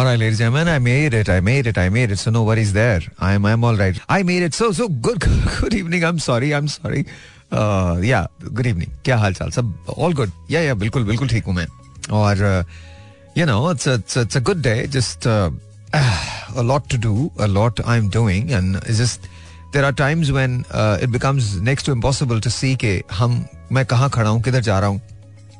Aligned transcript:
All 0.00 0.06
right, 0.06 0.18
ladies 0.18 0.40
and 0.40 0.54
gentlemen, 0.54 0.66
I 0.66 0.78
made 0.78 1.12
it. 1.12 1.28
I 1.28 1.40
made 1.40 1.66
it. 1.66 1.76
I 1.76 1.90
made 1.90 2.10
it. 2.10 2.18
So 2.18 2.30
no 2.30 2.42
worries 2.42 2.72
there. 2.72 3.02
I'm 3.18 3.44
I'm 3.44 3.62
all 3.62 3.76
right. 3.76 3.98
I 4.08 4.22
made 4.22 4.42
it. 4.42 4.54
So 4.54 4.72
so 4.72 4.88
good. 4.88 5.20
Good 5.60 5.74
evening. 5.74 6.06
I'm 6.06 6.18
sorry. 6.18 6.54
I'm 6.54 6.68
sorry. 6.68 7.04
Uh, 7.52 7.98
yeah. 8.02 8.28
Good 8.58 8.68
evening. 8.70 8.94
क्या 9.04 9.16
हाल 9.24 9.34
चाल 9.34 9.50
सब 9.56 9.74
all 9.96 10.16
good. 10.20 10.32
Yeah 10.54 10.64
yeah 10.66 10.78
बिल्कुल 10.82 11.04
बिल्कुल 11.10 11.28
ठीक 11.28 11.44
हूँ 11.44 11.54
मैं. 11.54 11.66
और 12.20 12.40
uh, 12.52 12.62
you 13.40 13.48
know 13.50 13.58
it's 13.72 13.90
a, 13.92 13.98
it's 14.00 14.16
a 14.16 14.24
it's 14.28 14.40
a 14.40 14.42
good 14.48 14.62
day. 14.68 14.86
Just 14.96 15.26
uh, 15.26 15.50
a 16.62 16.66
lot 16.70 16.88
to 16.94 17.02
do. 17.08 17.14
A 17.38 17.50
lot 17.58 17.84
I'm 17.96 18.08
doing 18.16 18.50
and 18.60 18.80
it's 18.86 19.04
just 19.04 19.28
there 19.74 19.84
are 19.90 19.92
times 19.92 20.32
when 20.38 20.58
uh, 20.70 20.96
it 21.02 21.12
becomes 21.18 21.52
next 21.70 21.90
to 21.90 21.98
impossible 21.98 22.40
to 22.48 22.56
see 22.56 22.74
कि 22.86 22.96
हम 23.20 23.38
मैं 23.72 23.84
कहाँ 23.92 24.10
खड़ा 24.16 24.28
हूँ 24.30 24.42
किधर 24.48 24.68
जा 24.72 24.78
रहा 24.78 24.88
हूँ. 24.88 25.00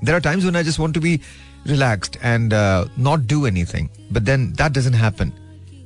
There 0.03 0.17
are 0.17 0.27
times 0.31 0.51
when 0.51 0.63
I 0.65 0.67
just 0.73 0.85
want 0.87 1.01
to 1.03 1.07
be 1.11 1.19
relaxed 1.66 2.18
and 2.22 2.54
uh, 2.54 2.86
not 2.98 3.28
do 3.28 3.46
anything. 3.46 3.90
But 4.12 4.26
then 4.26 4.54
that 4.54 4.74
doesn't 4.74 4.94
happen. 4.94 5.34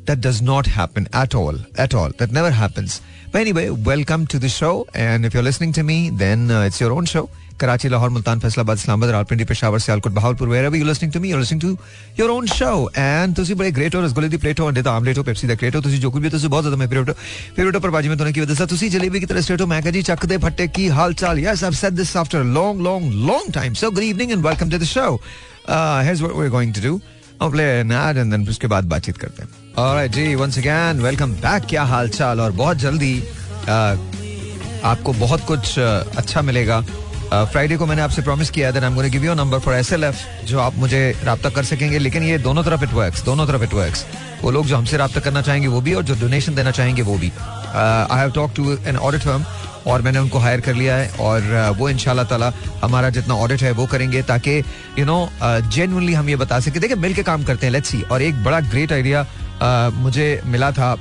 That 0.05 0.21
does 0.21 0.41
not 0.41 0.65
happen 0.65 1.07
at 1.13 1.35
all. 1.35 1.55
At 1.77 1.93
all. 1.93 2.09
That 2.17 2.31
never 2.31 2.51
happens. 2.51 3.01
But 3.31 3.41
anyway, 3.41 3.69
welcome 3.69 4.25
to 4.27 4.39
the 4.39 4.49
show. 4.49 4.87
And 4.95 5.25
if 5.25 5.33
you're 5.33 5.43
listening 5.43 5.73
to 5.73 5.83
me, 5.83 6.09
then 6.09 6.49
uh, 6.49 6.61
it's 6.61 6.81
your 6.81 6.91
own 6.93 7.05
show. 7.05 7.29
Karachi, 7.59 7.89
Lahore, 7.89 8.09
Multan, 8.09 8.39
Faisalabad, 8.39 8.75
Islamabad, 8.75 9.09
Rawalpindi, 9.13 9.45
Peshawar, 9.45 9.79
Sialkot, 9.79 10.13
Bahawalpur, 10.13 10.47
wherever 10.47 10.75
you're 10.75 10.87
listening 10.87 11.11
to 11.11 11.19
me, 11.19 11.29
you're 11.29 11.39
listening 11.39 11.59
to 11.59 11.77
your 12.15 12.31
own 12.31 12.47
show. 12.47 12.89
And 12.95 13.35
ਤੁਸੀਂ 13.35 13.55
ਬੜੇ 13.55 13.71
great 13.71 13.95
ਹੋ 13.95 14.01
ਰਸਗੁੱਲੇ 14.01 14.27
ਦੀ 14.29 14.37
plate 14.37 14.59
ਹੋ 14.61 14.67
ਅੰਡੇ 14.69 14.81
ਦਾ 14.81 14.91
omelette 14.91 15.17
ਹੋ 15.17 15.23
Pepsi 15.23 15.47
ਦਾ 15.47 15.55
crate 15.55 15.75
ਹੋ 15.75 15.81
ਤੁਸੀਂ 15.81 15.99
ਜੋ 16.01 16.11
ਕੁਝ 16.11 16.21
ਵੀ 16.23 16.29
ਤੁਸੀਂ 16.29 16.49
ਬਹੁਤ 16.49 16.63
ਜ਼ਿਆਦਾ 16.63 16.77
ਮੈਂ 16.77 16.87
ਫੇਵਰਟ 16.87 17.11
ਫੇਵਰਟ 17.55 17.77
ਪਰ 17.77 17.89
ਬਾਜੀ 17.89 18.09
ਮੈਂ 18.09 18.17
ਤੁਹਾਨੂੰ 18.17 18.33
ਕੀ 18.33 18.45
ਦੱਸਾਂ 18.45 18.67
ਤੁਸੀਂ 18.67 18.89
ਜਲੇਬੀ 18.91 19.19
ਕੀ 19.19 19.25
ਤਰ੍ਹਾਂ 19.25 19.43
ਸਟੇਟ 19.43 19.61
ਹੋ 19.61 19.67
ਮੈਂ 19.67 19.81
ਕਹਾਂ 19.81 19.93
ਜੀ 19.93 20.01
ਚੱਕ 20.11 20.25
ਦੇ 20.25 20.37
ਫੱਟੇ 20.45 20.67
ਕੀ 20.77 20.89
ਹਾਲ 20.99 21.13
ਚਾਲ 21.21 21.39
yes 21.39 21.63
I've 21.63 21.73
said 21.81 21.93
this 21.95 22.15
after 22.17 22.41
a 22.41 22.53
long 22.53 22.81
long 22.81 23.11
long 23.27 23.51
time 23.53 23.73
so 23.81 23.91
good 23.91 24.03
evening 24.03 24.31
and 24.31 24.41
welcome 24.41 24.69
to 24.69 24.77
the 24.77 24.89
show 24.95 25.05
here's 25.66 26.22
what 26.22 26.34
we're 26.36 26.50
going 26.50 26.72
to 26.72 26.80
do. 26.80 27.00
I'll 27.40 27.50
play 27.50 27.80
an 27.80 27.90
ad 27.92 28.16
and 28.16 28.32
then 28.32 28.48
उसके 28.48 28.66
बाद 28.68 28.84
बातचीत 28.88 29.16
करते 29.16 29.42
हैं 29.42 29.48
Alright 29.76 30.12
जी 30.12 30.34
once 30.36 30.58
again, 30.58 31.00
welcome 31.02 31.34
back. 31.42 31.68
क्या 31.68 31.82
हाल 31.84 32.08
चाल 32.08 32.40
और 32.40 32.52
बहुत 32.52 32.76
जल्दी 32.78 33.14
आपको 34.84 35.12
बहुत 35.12 35.44
कुछ 35.46 35.78
अच्छा 35.78 36.42
मिलेगा 36.42 36.80
फ्राइडे 37.32 37.76
को 37.76 37.86
मैंने 37.86 38.02
आपसे 38.02 38.22
प्रॉमिस 38.22 38.50
किया 38.50 38.70
that 38.70 38.82
I 38.82 38.88
am 38.90 38.94
going 38.94 39.12
give 39.12 39.24
you 39.24 39.34
number 39.34 39.58
four 39.60 39.74
SLF 39.74 40.16
जो 40.48 40.58
आप 40.60 40.74
मुझे 40.78 41.00
रब्ता 41.24 41.50
कर 41.50 41.64
सकेंगे 41.64 41.98
लेकिन 41.98 42.22
ये 42.22 42.38
दोनों 42.38 42.62
तरफ़ 42.64 42.84
इट 42.84 42.92
वर्क्स 42.94 43.24
दोनों 43.24 43.46
तरफ़ 43.46 43.62
इट 43.62 43.74
वर्क्स 43.74 44.04
वो 44.42 44.50
लोग 44.50 44.66
जो 44.66 44.76
हमसे 44.76 44.96
रब्ता 44.96 45.20
करना 45.20 45.42
चाहेंगे 45.42 45.68
वो 45.68 45.80
भी 45.80 45.94
और 45.94 46.02
जो 46.04 46.14
डोनेशन 46.20 46.54
देना 46.54 46.70
चाहेंगे 46.78 47.02
वो 47.02 47.16
भी 47.18 47.32
I 47.74 48.18
have 48.18 48.30
talk 48.34 48.52
to 48.56 48.76
an 48.86 48.96
audit 49.08 49.22
firm 49.22 49.44
और 49.86 50.02
मैंने 50.02 50.18
उनको 50.18 50.38
हायर 50.38 50.60
कर 50.60 50.74
लिया 50.74 50.96
है 50.96 51.08
और 51.20 51.74
वो 51.78 51.88
इन 51.88 51.98
ताला 52.24 52.52
हमारा 52.84 53.10
जितना 53.10 53.34
ऑडिट 53.34 53.62
है 53.62 53.72
वो 53.72 53.86
करेंगे 53.86 54.22
ताकि 54.22 54.58
यू 54.98 55.04
नो 55.04 55.28
जेनुअनली 55.42 56.12
हम 56.14 56.28
ये 56.28 56.36
बता 56.36 56.60
सके। 56.60 56.80
देखिए 56.80 56.96
मिल 56.96 57.14
के 57.14 57.22
काम 57.22 57.44
करते 57.44 57.66
हैं 57.66 57.72
लेट्स 57.72 57.88
सी 57.88 58.02
और 58.02 58.22
एक 58.22 58.42
बड़ा 58.44 58.60
ग्रेट 58.60 58.92
आइडिया 58.92 59.26
मुझे 59.94 60.28
मिला 60.46 60.70
था 60.72 60.96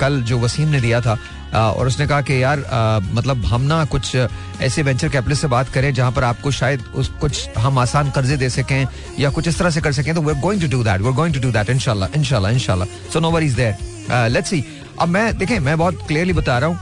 कल 0.00 0.22
जो 0.22 0.38
वसीम 0.38 0.68
ने 0.68 0.80
दिया 0.80 1.00
था 1.00 1.18
और 1.54 1.86
उसने 1.86 2.06
कहा 2.06 2.20
कि 2.20 2.42
यार 2.42 2.62
आ, 2.62 2.98
मतलब 3.14 3.44
हम 3.46 3.62
ना 3.62 3.84
कुछ 3.84 4.16
ऐसे 4.60 4.82
वेंचर 4.82 5.08
कैपिटल 5.08 5.36
से 5.36 5.46
बात 5.48 5.68
करें 5.68 5.92
जहाँ 5.94 6.12
पर 6.12 6.24
आपको 6.24 6.50
शायद 6.50 6.84
उस 6.94 7.08
कुछ 7.20 7.48
हम 7.58 7.78
आसान 7.78 8.10
कर्जे 8.10 8.36
दे 8.36 8.48
सकें 8.50 8.86
या 9.18 9.30
कुछ 9.30 9.48
इस 9.48 9.58
तरह 9.58 9.70
से 9.70 9.80
कर 9.80 9.92
सकें 9.92 10.14
तो 10.14 10.22
we 10.22 10.34
going 10.40 10.62
to 10.62 10.68
do 10.68 10.82
that 10.84 11.00
we 11.00 11.12
going 11.12 11.34
to 11.34 11.40
do 11.40 11.50
that 11.52 11.70
इनशाला 11.70 12.08
इनशाला 12.16 12.50
इनशाला 12.50 12.84
so 13.12 13.20
no 13.20 13.30
worries 13.30 13.54
there 13.54 14.28
let's 14.30 14.50
see 14.50 14.64
अब 15.00 15.08
मैं 15.08 15.36
देखें 15.38 15.58
मैं 15.58 15.76
बहुत 15.78 16.06
क्लियरली 16.08 16.32
बता 16.32 16.58
रहा 16.58 16.68
हूँ। 16.68 16.78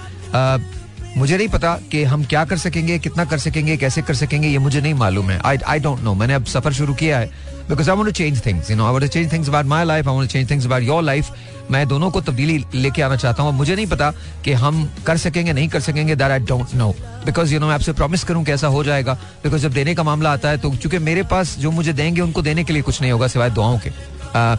मुझे 1.17 1.37
नहीं 1.37 1.49
पता 1.49 1.75
कि 1.91 2.03
हम 2.05 2.25
क्या 2.25 2.45
कर 2.45 2.57
सकेंगे 2.59 2.99
कितना 2.99 3.25
कर 3.25 3.39
सकेंगे 3.39 3.77
कैसे 3.77 4.03
कर 4.03 4.15
सकेंगे 4.15 4.49
ये 4.49 4.59
मुझे 4.59 4.81
नहीं 4.81 4.95
मालूम 4.95 5.31
है। 5.31 5.39
आई 5.39 5.57
आई 5.69 5.79
डोंट 5.81 6.01
नो 6.03 6.15
मैंने 6.15 6.35
अब 6.35 6.45
सफ़र 6.45 6.73
शुरू 6.73 6.95
किया 6.95 7.19
है। 7.19 7.27
Because 7.69 7.91
I 7.91 7.97
want 7.97 8.09
to 8.09 8.13
change 8.13 8.45
things 8.47 8.71
you 8.71 8.77
know 8.77 8.87
I 8.87 8.93
want 8.93 9.05
change 9.07 9.33
things 9.33 9.49
about 9.49 9.67
my 9.67 9.85
life 9.85 10.09
I 10.09 10.15
want 10.17 10.31
change 10.31 10.51
things 10.51 10.67
about 10.67 10.83
your 10.83 11.03
life 11.03 11.31
मैं 11.71 11.87
दोनों 11.89 12.11
को 12.11 12.21
तब्दीली 12.21 12.65
लेके 12.75 13.03
आना 13.03 13.17
चाहता 13.17 13.43
हूँ। 13.43 13.53
मुझे 13.55 13.75
नहीं 13.75 13.87
पता 13.87 14.11
कि 14.45 14.53
हम 14.53 14.89
कर 15.07 15.17
सकेंगे 15.17 15.53
नहीं 15.53 15.69
कर 15.69 15.81
सकेंगे 15.81 16.17
that 16.17 16.31
I 16.31 16.39
don't 16.41 16.75
know 16.75 16.91
because 17.25 17.55
you 17.55 17.61
know 17.61 17.67
मैं 17.67 17.75
आपसे 17.75 17.93
प्रॉमिस 17.93 18.25
करूँ 18.25 18.45
कैसा 18.45 18.67
हो 18.69 18.83
जाएगा। 18.85 19.15
बिकॉज़ 19.45 19.63
जब 19.63 19.73
देने 19.73 19.95
का 19.95 20.03
मामला 20.03 20.33
आता 20.33 20.49
है 20.49 20.59
तो 20.59 20.75
चूँकि 20.75 20.99
मेरे 21.01 21.23
पास 21.31 21.57
जो 21.59 21.71
मुझे 21.71 21.93
देंगे 21.93 22.21
उनको 22.21 22.43
देने 22.43 22.65
के 22.65 22.73
लिए 22.73 22.83
कुछ 22.83 23.01
नहीं 23.03 23.13
होगा 23.13 23.27
सिवाय 23.27 23.51
दुआओं 23.51 23.79
के। 23.79 23.91
आ, 24.39 24.57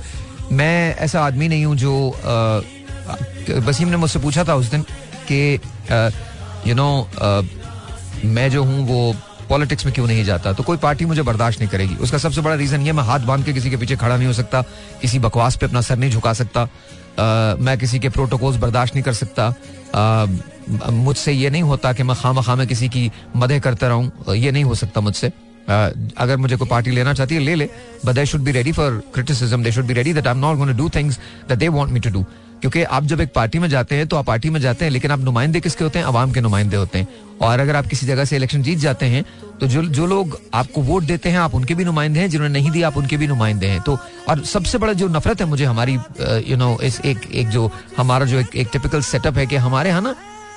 मैं 0.52 0.96
ऐसा 0.96 1.26
आदमी 1.26 1.48
नहीं 1.48 1.66
हूँ 1.66 1.76
जो 1.76 1.94
वसीम 3.68 3.88
ने 3.88 3.98
मुझसे 3.98 4.20
पूछा 4.20 4.44
था 4.44 4.56
उस 4.56 4.72
दिन 4.72 4.82
कि 5.32 5.60
यू 6.68 6.76
नो 6.76 7.08
uh, 7.14 8.26
मैं 8.26 8.50
जो 8.52 8.64
हूँ 8.64 8.88
वो 8.88 9.16
पॉलिटिक्स 9.50 9.86
में 9.86 9.94
क्यों 9.94 10.08
नहीं 10.08 10.24
जाता? 10.26 10.54
तो 10.54 10.64
कोई 10.64 10.78
पार्टी 10.78 11.06
मुझे 11.06 11.22
बर्दाश्त 11.22 11.60
नहीं 11.60 11.70
करेगी। 11.70 11.96
उसका 11.96 12.18
सबसे 12.18 12.42
बड़ा 12.42 12.56
रीजन 12.56 12.82
ये 12.82 12.92
मैं 12.92 13.04
हाथ 13.04 13.20
बाँध 13.20 13.46
के 13.46 13.54
किसी 13.54 13.70
के 13.70 13.78
पीछे 13.78 13.96
खड़ा 13.96 14.16
नहीं 14.18 14.28
हो 14.28 14.34
सकता 14.34 14.62
किसी 15.02 15.20
बकवास 15.20 15.56
पे 15.56 15.66
अपना 15.66 15.82
सर 15.82 15.98
नहीं 15.98 16.12
झुका 16.12 16.34
सकता 16.34 16.66
uh, 16.66 17.62
मैं 17.62 17.78
किसी 17.78 18.00
के 18.00 18.10
प्रोटोकॉल्स 18.10 18.58
बर्दाश्त 18.58 18.96
नहीं 18.96 19.04
कर 19.04 19.14
सकता 19.14 19.54
uh, 19.54 20.90
मुझसे 20.90 21.32
ये 21.32 21.50
नहीं 21.50 21.64
होता 21.64 21.94
कि 21.94 22.04
मैं 22.04 22.16
खाम 22.16 22.42
खा 22.42 22.56
में 22.56 22.68
किसी 22.68 22.90
की 22.90 23.12
मदद 23.36 23.60
करता 23.60 23.88
रहूँ 23.88 24.36
ये 24.36 24.52
नहीं 24.52 24.64
हो 24.64 24.76
सकता 24.76 25.02
मुझसे। 25.02 25.32
Uh, 25.64 25.70
अगर 26.18 26.38
मुझे 26.38 26.56
कोई 26.58 26.68
पार्टी 26.68 26.92
लेना 26.92 27.14
चाहती 27.14 27.36
है 27.36 27.42
ले 27.42 27.56
ले 27.56 27.70
but 28.06 28.16
they 28.16 28.26
should 28.26 28.42
be 28.42 28.52
ready 28.52 28.72
for 28.72 29.04
criticism 29.14 29.64
they 29.64 29.72
should 29.72 29.86
be 29.86 29.94
ready 29.94 30.14
that 30.14 30.28
I 30.28 30.34
am 30.34 30.40
not 30.40 30.58
to 30.58 30.74
do 30.74 30.90
things 30.90 31.20
that 31.50 31.60
they 31.60 31.68
want 31.68 31.92
me 31.92 32.00
to 32.00 32.10
do 32.10 32.26
क्योंकि 32.64 32.84
आप 32.96 33.04
जब 33.04 33.22
एक 33.22 33.32
पार्टी 33.36 33.60
में 33.60 33.68
जाते 33.70 33.96
हैं 33.96 34.08
तो 34.08 34.16
आप 34.18 34.26
पार्टी 34.26 34.50
में 34.50 34.60
जाते 34.62 34.86
हैं 34.86 34.92
लेकिन 34.92 35.12
आप 35.12 35.20
नुमाइंदे 35.20 35.60
किसके 35.62 35.84
होते 35.84 36.00
हैं? 36.00 36.06
अवाम 36.06 36.32
के 36.32 36.42
नुमाइंदे 36.42 36.76
होते 36.78 37.00
हैं। 37.00 37.08
और 37.42 37.60
अगर 37.60 37.76
आप 37.76 37.88
किसी 37.88 38.06
जगह 38.06 38.26
से 38.26 38.36
इलेक्शन 38.36 38.62
जीत 38.64 38.80
जाते 38.80 39.06
हैं 39.06 39.24
तो 39.60 39.68
जो 39.68 39.82
जो 39.86 40.06
लोग 40.08 40.40
आपको 40.54 40.82
वोट 40.82 41.04
देते 41.04 41.30
हैं 41.30 41.38
आप 41.40 41.56
उनके 41.56 41.76
भी 41.76 41.86
नुमाइंदे 41.86 42.20
हैं 42.20 42.30
जिन्होंने 42.30 42.54
नहीं 42.54 42.72
दिया 42.72 42.88
आप 42.88 42.98
उनके 42.98 43.18
भी 43.18 43.28
नुमाइंदे 43.28 43.68
हैं। 43.68 43.82
तो 43.82 43.98
और 44.30 44.44
सबसे 44.46 44.78
बड़ा 44.78 44.94
जो 44.94 45.08
नफरत 45.08 45.42
है 45.42 45.48
मुझे 45.48 45.66
हमारी 45.66 45.98
यू 46.48 46.58
नो 46.58 46.78
इस 46.84 47.02
एक 47.02 47.30
एक 47.32 47.50
जो 47.50 47.70
हमारा 47.98 48.26
जो 48.26 48.40
एक, 48.40 48.56
एक 48.56 48.70
टिपिकल 48.74 49.02
सेटअप 49.02 49.38
है 49.38 49.46
कि 49.46 49.56
हमारे 49.56 49.90
यहाँ 49.90 50.02
ना 50.02 50.16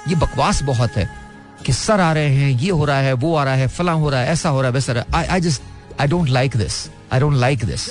ये 0.09 0.15
बकवास 0.16 0.62
बहुत 0.62 0.97
है 0.97 1.09
कि 1.66 1.72
सर 1.72 2.00
आ 2.00 2.12
रहे 2.12 2.34
हैं 2.34 2.50
ये 2.50 2.71
हो 2.71 2.84
रहा 2.84 2.99
है 2.99 3.12
वो 3.12 3.34
आ 3.37 3.45
रहा 3.45 3.55
है 3.55 3.69
फला 3.69 3.93
हो 3.93 4.11
रहा 4.11 4.21
है 4.21 4.33
ऐसा 4.33 4.49
हो 4.49 4.61
रहा 4.61 4.69
है 4.69 4.75
वैसा 4.75 5.05
I 5.15 5.27
I 5.27 5.41
just 5.41 5.62
I 6.00 6.06
don't 6.06 6.28
like 6.28 6.56
this 6.56 6.75
I 7.12 7.21
don't 7.21 7.37
like 7.37 7.65
this 7.65 7.89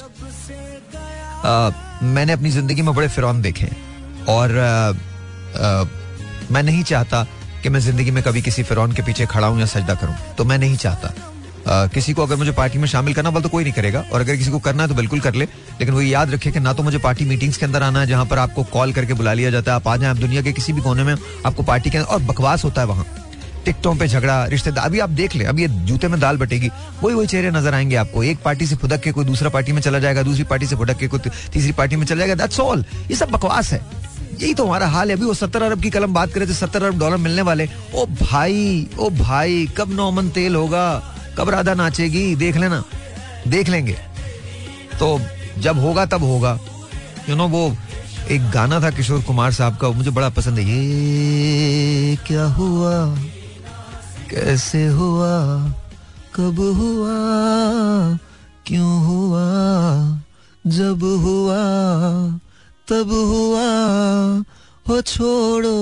मैंने 2.04 2.34
अपनी 2.34 2.50
ज़िंदगी 2.50 2.82
में 2.82 2.94
बड़े 2.96 3.08
फिरौन 3.08 3.42
देखे 3.42 3.66
हैं। 3.66 3.84
और 4.30 4.52
मैं 6.52 6.64
नहीं 6.64 6.84
चाहता 6.84 7.26
कि 7.64 7.70
मैं 7.70 7.80
ज़िंदगी 7.80 8.12
में 8.12 8.24
कभी 8.24 8.42
किसी 8.42 8.64
फिरौन 8.64 8.92
के 8.94 9.02
पीछे 9.02 9.26
खड़ा 9.26 9.48
हूँ 9.48 9.60
या 9.60 9.66
सजदा 9.68 9.94
करूँ 9.96 10.16
तो 10.38 10.46
मैं 10.46 10.58
नहीं 10.58 10.76
चाहता। 10.78 11.14
आ, 11.68 11.88
किसी 11.88 12.14
को 12.14 12.24
अगर 12.24 12.36
मुझे 12.36 12.52
पार्टी 12.52 12.80
में 12.80 12.88
शामिल 12.88 13.14
करना 13.14 13.30
बोल 13.30 13.42
तो 13.42 13.50
कोई 13.50 13.64
नहीं 13.64 13.74
करेगा 13.74 14.04
और 14.14 14.22
अगर 14.22 14.36
किसी 14.36 14.52
को 14.52 14.60
करना 14.60 14.84
है 14.84 14.90
तो 14.90 14.96
बिल्कुल 14.96 15.20
कर 15.20 15.34
ले 15.34 15.46
लेकिन 15.46 15.94
वो 15.94 16.02
याद 16.02 16.32
रखे 16.34 16.52
कि 16.52 16.60
ना 16.60 16.74
तो 16.74 16.84
मुझे 16.84 16.98
पार्टी 16.98 17.26
मीटिंग्स 17.26 17.58
के 17.58 17.66
अंदर 17.66 17.84
आना 17.84 18.00
है 18.00 18.08
जहाँ 18.08 18.26
पर 18.26 18.40
आपको 18.40 18.64
कॉल 18.74 18.94
करके 18.94 19.14
बुला 19.14 19.34
लिया 19.34 19.52
जाता 19.52 19.72
है 19.72 19.76
आप 19.76 19.88
आ 19.88 19.96
जाए 19.98 20.10
आप 20.10 20.18
दुनिया 20.18 20.42
के 20.42 20.54
किसी 20.54 20.74
भी 20.74 20.82
कोने 20.82 21.04
में 21.04 21.16
आपको 21.46 21.64
पार्टी 21.64 21.90
के 21.90 22.00
और 22.00 22.22
बकवास 22.24 22.64
होता 22.66 22.82
है 22.82 22.88
वहाँ। 22.88 23.06
टिकटों 23.66 23.96
पे 23.96 24.08
झगड़ा 24.08 24.44
रिश्तेदार 24.46 24.86
अभी 24.86 25.00
आप 25.00 25.10
देख 25.10 25.36
ले 25.36 25.46
अभी 25.46 25.62
ये 25.62 25.68
जूते 25.68 26.08
में 26.08 26.20
दाल 26.20 26.38
बटेगी 26.38 26.70
वही 27.04 27.16
वही 27.16 27.28
चेहरे 27.28 27.52
नज़र 27.52 27.74
आएँगे 27.74 27.96
आपको 27.96 28.24
एक 28.24 28.44
पार्टी 28.44 28.66
से 28.68 28.76
फुदक 28.76 29.02
के 29.02 29.12
कोई 29.12 29.26
दूसरा 29.26 29.50
पार्टी 29.50 29.72
में 29.72 29.82
चला 29.82 30.00
जाएगा 30.00 30.24
दूसरी 30.24 30.44
पार्टी 30.44 30.66
से 30.66 30.76
फुदक 30.76 30.98
के 30.98 31.08
कोई 31.08 31.20
तीसरी 31.54 31.72
पार्टी 31.72 31.96
में 31.96 32.06
चला 32.06 32.18
जाएगा 32.18 32.36
दैट्स 32.36 32.60
ऑल 32.60 32.86
ये 33.10 33.16
सब 33.16 33.30
बकवास 33.32 33.72
है। 33.74 33.82
यही 34.42 34.54
तो 34.54 34.66
हमारा 34.66 34.88
हाल 34.88 35.10
है। 35.10 35.16
अभी 35.16 35.26
वो 35.26 35.34
सत्तर 35.34 35.64
अरब 35.64 35.82
की 35.82 35.90
कलम 35.90 36.14
बात 36.14 36.30
करे 36.30 36.48
थे 36.48 36.54
सत्तर 36.54 36.84
अरब 36.84 37.00
डॉलर 37.00 37.18
मिलने 37.18 37.42
वाले। 37.42 37.70
ओ 37.96 38.06
भाई 38.06 38.88
ओ 39.00 39.10
भाई, 39.10 39.68
कब 39.78 39.92
नौमन 39.92 40.30
तेल 40.30 40.56
होगा? 40.56 41.16
कब 41.38 41.50
राधा 41.50 41.74
नाचेगी? 41.74 42.36
देख 42.36 42.58
लेना। 42.58 42.84
देख 43.48 43.70
लेंगे। 43.70 43.94
तो 45.00 45.22
जब 45.58 45.80
होगा, 45.80 46.06
तब 46.06 46.24
होगा। 46.24 46.60
यू 47.30 47.36
नो 47.36 47.48
वो 47.48 47.78
एक 48.30 48.52
गाना 48.52 48.82
था 48.82 48.90
किशोर 48.90 49.22
कुमार 49.22 49.52
साहब 49.52 49.78
का 49.78 49.90
मुझे 49.90 50.10
बड़ा 50.10 50.30
पसंद 50.30 50.60
है। 50.60 50.66
ये 50.66 52.16
क्या 52.16 52.46
हुआ? 52.46 53.16
कैसे 54.30 54.88
हुआ? 54.88 55.68
कब 56.36 56.60
हुआ? 56.60 57.16
क्यों 58.66 59.06
हुआ? 59.06 59.44
जब 60.68 61.04
हुआ? 61.04 61.62
तब 62.88 63.12
हुआ, 63.12 63.66
हो 64.86 65.02
छोड़ो, 65.04 65.76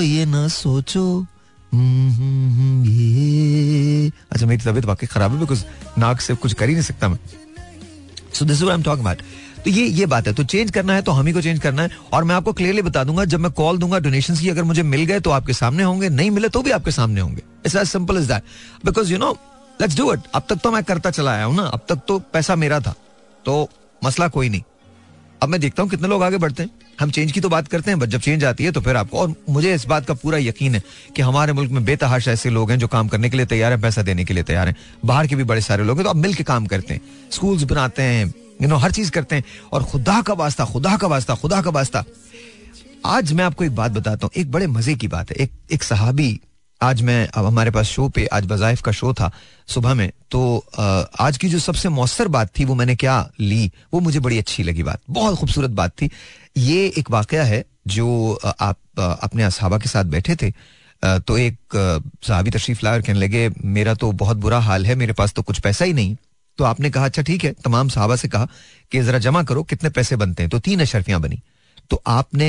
ये 0.00 0.24
ना 0.26 0.46
सोचो। 0.48 1.26
ये। 2.86 4.10
अच्छा 4.32 4.46
मेरी 4.46 4.62
तबीयत 4.62 4.84
वाकई 4.84 5.06
खराब 5.06 5.32
है 5.32 5.38
बिकॉज़ 5.40 5.64
नाक 5.98 6.20
से 6.20 6.34
कुछ 6.36 6.52
कर 6.52 6.68
ही 6.68 6.74
नहीं 6.74 6.84
सकता 6.84 7.08
मैं। 7.08 7.18
So 8.34 8.44
this 8.44 8.62
I 8.62 8.68
am 8.70 8.82
talking 8.82 9.06
about 9.06 9.22
तो 9.64 9.70
ये 9.70 9.86
ये 9.86 10.06
बात 10.06 10.26
है 10.26 10.32
तो 10.34 10.44
चेंज 10.44 10.70
करना 10.70 10.94
है 10.94 11.02
तो 11.02 11.12
हम 11.12 11.26
ही 11.26 11.32
को 11.32 11.40
चेंज 11.42 11.58
करना 11.60 11.82
है। 11.82 11.90
और 12.12 12.24
मैं 12.24 12.34
आपको 12.34 12.52
क्लियरली 12.52 12.82
बता 12.82 13.04
दूँगा, 13.04 13.24
जब 13.26 13.40
मैं 13.40 13.52
कॉल 13.52 13.78
दूँगा 13.78 13.98
डोनेशन 13.98 14.36
की, 14.36 14.48
अगर 14.48 14.62
मुझे 14.64 14.82
मिल 14.84 15.04
गए 15.04 15.20
तो 15.20 15.30
आपके 15.30 15.52
सामने 15.52 15.82
होंगे, 15.82 16.08
नहीं 16.10 16.30
मिले 16.30 16.48
तो 16.48 16.62
भी 16.62 16.70
आपके 16.70 16.90
सामने 16.92 17.20
होंगे। 17.20 17.42
It's 17.66 17.76
as 17.76 17.88
simple 17.88 18.18
is 18.18 18.28
that 18.28 18.42
because 18.86 19.12
you 19.12 19.18
know 19.18 19.32
let's 19.80 19.96
do 19.96 20.12
it 20.12 20.20
अब 20.34 20.42
तक 20.48 20.56
तो 20.56 20.70
मैं 20.70 20.82
करता 20.84 21.10
चला 21.10 21.32
आया 21.32 21.44
हूँ 21.44 21.56
ना, 21.56 21.62
अब 21.62 21.80
तक 21.88 22.00
तो 22.08 22.18
पैसा 22.32 22.56
मेरा 22.56 22.80
था 22.80 22.94
तो 23.44 23.68
मसला 24.02 24.28
कोई 24.28 24.48
नहीं। 24.48 24.62
अब 25.42 25.48
मैं 25.48 25.60
देखता 25.60 25.82
हूँ 25.82 25.90
कितने 25.90 26.08
लोग 26.08 26.22
आगे 26.22 26.36
बढ़ते 26.36 26.62
हैं। 26.62 26.70
हम 27.00 27.10
चेंज 27.10 27.30
की 27.32 27.40
तो 27.40 27.48
बात 27.48 27.68
करते 27.68 27.90
हैं 27.90 27.98
बट 28.00 28.08
जब 28.08 28.20
चेंज 28.20 28.44
आती 28.44 28.64
है 28.64 28.72
तो 28.72 28.80
फिर 28.80 28.96
आपको, 28.96 29.18
और 29.18 29.34
मुझे 29.50 29.74
इस 29.74 29.86
बात 29.86 30.06
का 30.06 30.14
पूरा 30.14 30.38
यकीन 30.38 30.74
है 30.74 30.82
कि 31.16 31.22
हमारे 31.22 31.52
मुल्क 31.52 31.70
में 31.70 31.84
बेतहाश 31.84 32.28
ऐसे 32.28 32.50
लोग 32.50 32.70
हैं 32.70 32.78
जो 32.78 32.88
काम 32.88 33.08
करने 33.08 33.30
के 33.30 33.36
लिए 33.36 33.46
तैयार 33.46 33.72
हैं, 33.72 33.80
पैसा 33.80 34.02
देने 34.02 34.24
के 34.24 34.34
लिए 34.34 34.42
तैयार 34.42 34.68
हैं। 34.68 34.76
बाहर 35.04 35.26
के 35.26 35.36
भी 35.36 35.44
बड़े 35.44 35.60
सारे 35.60 35.84
लोग 35.84 35.96
हैं 35.96 36.04
तो 36.04 36.10
अब 36.10 36.16
मिल 36.16 36.34
के 36.34 36.44
काम 36.44 36.66
करते 36.66 36.94
हैं। 36.94 37.00
स्कूल्स 37.32 37.62
बनाते 37.62 38.02
हैं 38.02 38.26
यू 38.62 38.68
नो 38.68 38.76
हर 38.76 38.92
चीज़ 38.92 39.10
करते 39.10 39.36
हैं। 39.36 39.44
और 39.72 39.84
खुदा 39.84 40.20
का 40.22 40.34
वास्ता, 40.34 40.64
खुदा 40.64 40.96
का 40.96 41.06
वास्ता, 41.06 41.34
खुदा 41.34 41.62
का 41.62 41.70
वास्ता। 41.70 42.04
आज 43.06 43.32
मैं 43.32 43.44
आपको 43.44 43.64
एक 43.64 43.74
बात 43.74 43.92
बताता 43.92 44.26
हूँ, 44.26 44.30
एक 44.36 44.50
बड़े 44.52 44.66
मज़े 44.66 44.94
की 44.94 45.08
बात 45.08 45.30
है। 45.30 45.36
एक 45.36 45.52
एक 45.72 45.82
सहाबी 45.82 46.40
आज 46.80 47.00
मैं, 47.02 47.26
अब 47.28 47.44
हमारे 47.46 47.70
पास 47.70 47.86
शो 47.86 48.08
पे, 48.08 48.24
आज 48.26 48.46
वजाइफ 48.46 48.80
का 48.82 48.92
शो 48.92 49.12
था 49.14 49.30
सुबह 49.68 49.94
में 49.94 50.10
तो 50.30 50.64
आज 51.20 51.38
की 51.38 51.48
जो 51.48 51.58
सबसे 51.58 51.88
मौसर 51.88 52.28
बात 52.28 52.50
थी, 52.58 52.64
वो 52.64 52.74
मैंने 52.74 52.94
क्या 52.96 53.16
ली, 53.40 53.70
वो 53.92 54.00
मुझे 54.00 54.20
बड़ी 54.20 54.38
अच्छी 54.38 54.62
लगी 54.62 54.82
बात, 54.82 55.00
बहुत 55.10 55.38
खूबसूरत 55.38 55.70
बात 55.72 55.90
थी। 55.92 56.10
ये 56.56 56.86
एक 56.98 57.10
वाकया 57.10 57.44
है 57.44 57.64
जो 57.88 58.38
आप 58.60 58.78
अपने 58.98 59.42
असहाबा 59.42 59.78
के 59.78 59.88
साथ 59.88 60.04
बैठे 60.06 60.36
थे 60.36 60.50
तो 61.02 61.36
एक 61.38 61.58
सहाबी 62.22 62.50
तशरीफ़ 62.50 62.80
लाकर 62.84 63.02
कहने 63.02 63.18
लगे, 63.18 63.48
मेरा 63.48 63.94
तो 63.94 64.10
बहुत 64.14 64.36
बुरा 64.36 64.58
हाल 64.60 64.86
है, 64.86 64.94
मेरे 64.94 65.12
पास 65.12 65.32
तो 65.32 65.42
कुछ 65.42 65.60
पैसा 65.60 65.84
ही 65.84 65.92
नहीं। 65.92 66.16
तो 66.58 66.64
आपने 66.64 66.90
कहा 66.90 67.04
अच्छा 67.04 67.22
ठीक 67.22 67.44
है। 67.44 67.52
तमाम 67.64 67.88
साहबा 67.88 68.16
से 68.16 68.28
कहा 68.28 68.48
कि, 68.92 69.00
जरा 69.00 69.18
जमा 69.18 69.42
करो, 69.42 69.62
कितने 69.62 69.90
पैसे 69.90 70.16
बनते 70.16 70.42
हैं? 70.42 70.50
तो 70.50 70.58
तीन 70.58 70.80
अशरफियाँ 70.80 71.20
बनी। 71.20 71.40
तो 71.90 72.02
आपने 72.06 72.48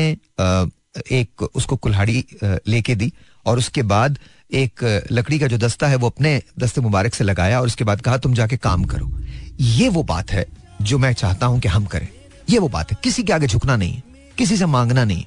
एक 1.12 1.42
उसको 1.56 1.76
कुल्हाड़ी 1.78 2.26
लेके 2.44 2.96
दी 2.96 3.12
और 3.46 3.58
उसके 3.58 3.84
बाद 3.84 4.18
एक 4.54 4.84
लकड़ी 5.12 5.40
का 5.40 5.48
जो 5.48 5.58
दस्ता 5.58 5.88
है 5.88 5.96
वो 5.96 6.08
अपने 6.08 6.42
दस्ते 6.60 6.82
मुबारक 6.82 7.14
से 7.14 7.24
लगाया 7.24 7.60
और 7.60 7.68
उसके 7.68 7.84
बाद 7.84 8.02
कहा, 8.02 8.18
तुम 8.18 8.34
जाके 8.34 8.58
काम 8.60 8.84
करो। 8.86 9.12
ये 9.60 9.90
वो 9.90 10.04
बात 10.04 10.32
है 10.32 10.46
जो 10.82 10.98
मैं 10.98 11.14
चाहता 11.14 11.46
हूँ 11.46 11.60
कि 11.60 11.68
हम 11.68 11.86
करें। 11.86 12.08
ये 12.50 12.60
वो 12.60 12.68
बात 12.70 12.92
है। 12.92 12.98
किसी 13.04 13.24
के 13.24 13.34
आगे 13.34 13.48
झुकना 13.48 13.76
नहीं 13.76 13.94
है। 13.94 14.04
किसी 14.38 14.58
से 14.58 14.66
मांगना 14.68 15.04
नहीं 15.04 15.26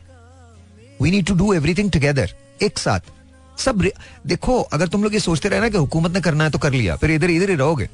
we 1.00 1.10
need 1.10 1.26
to 1.26 1.34
do 1.34 1.52
everything 1.54 1.90
together 1.90 2.30
एक 2.62 2.78
साथ। 2.78 3.00
सब 3.58 3.82
देखो, 4.26 4.60
अगर 4.60 4.88
तुम 4.88 5.02
लोग 5.02 5.14
ये 5.14 5.20
सोचते 5.20 5.48
रहे 5.48 5.60
ना 5.60 5.68
कि 5.68 5.78
हुकूमत 5.78 6.12
ने 6.12 6.20
करना 6.20 6.44
है 6.44 6.50
तो 6.50 6.58
कर 6.58 6.72
लिया, 6.72 6.96
फिर 6.96 7.10
इधर 7.10 7.30
इधर 7.30 7.50
ही 7.50 7.56
रहोगे। 7.56 7.88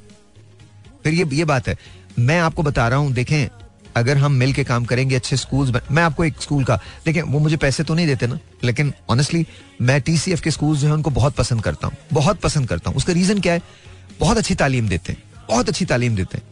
फिर 1.04 1.14
ये 1.14 1.28
ये 1.32 1.44
बात 1.44 1.68
है। 1.68 1.76
मैं 2.18 2.38
आपको 2.40 2.62
बता 2.62 2.88
रहा 2.88 2.98
हूँ, 2.98 3.12
देखें 3.12 3.48
अगर 3.96 4.16
हम 4.16 4.32
मिल 4.32 4.52
के 4.52 4.64
काम 4.64 4.84
करेंगे, 4.84 5.16
अच्छे 5.16 5.36
स्कूल 5.36 5.72
मैं 5.90 6.02
आपको 6.02 6.24
एक 6.24 6.40
स्कूल 6.40 6.64
का, 6.64 6.78
देखिए, 7.06 7.22
वो 7.22 7.38
मुझे 7.38 7.56
पैसे 7.56 7.82
तो 7.82 7.94
नहीं 7.94 8.06
देते 8.06 8.26
ना, 8.26 8.38
लेकिन 8.64 8.92
ऑनेस्टली 9.10 9.46
मैं 9.80 10.00
टीसीएफ 10.00 10.40
के 10.40 10.50
स्कूल 10.50 10.76
जो 10.76 10.86
है, 10.88 10.92
उनको 10.94 11.10
बहुत 11.10 11.34
पसंद 11.34 11.62
करता 11.62 11.86
हूँ, 11.86 11.96
बहुत 12.12 12.40
पसंद 12.40 12.68
करता 12.68 12.90
हूँ। 12.90 12.96
उसका 12.96 13.12
रीजन 13.12 13.40
क्या 13.40 13.52
है? 13.52 13.62
बहुत 14.20 14.38
अच्छी 14.38 14.54
तालीम 14.54 14.88
देते 14.88 15.12
हैं, 15.12 15.22
बहुत 15.48 15.68
अच्छी 15.68 15.84
तालीम 15.84 16.16
देते 16.16 16.38
हैं। 16.38 16.44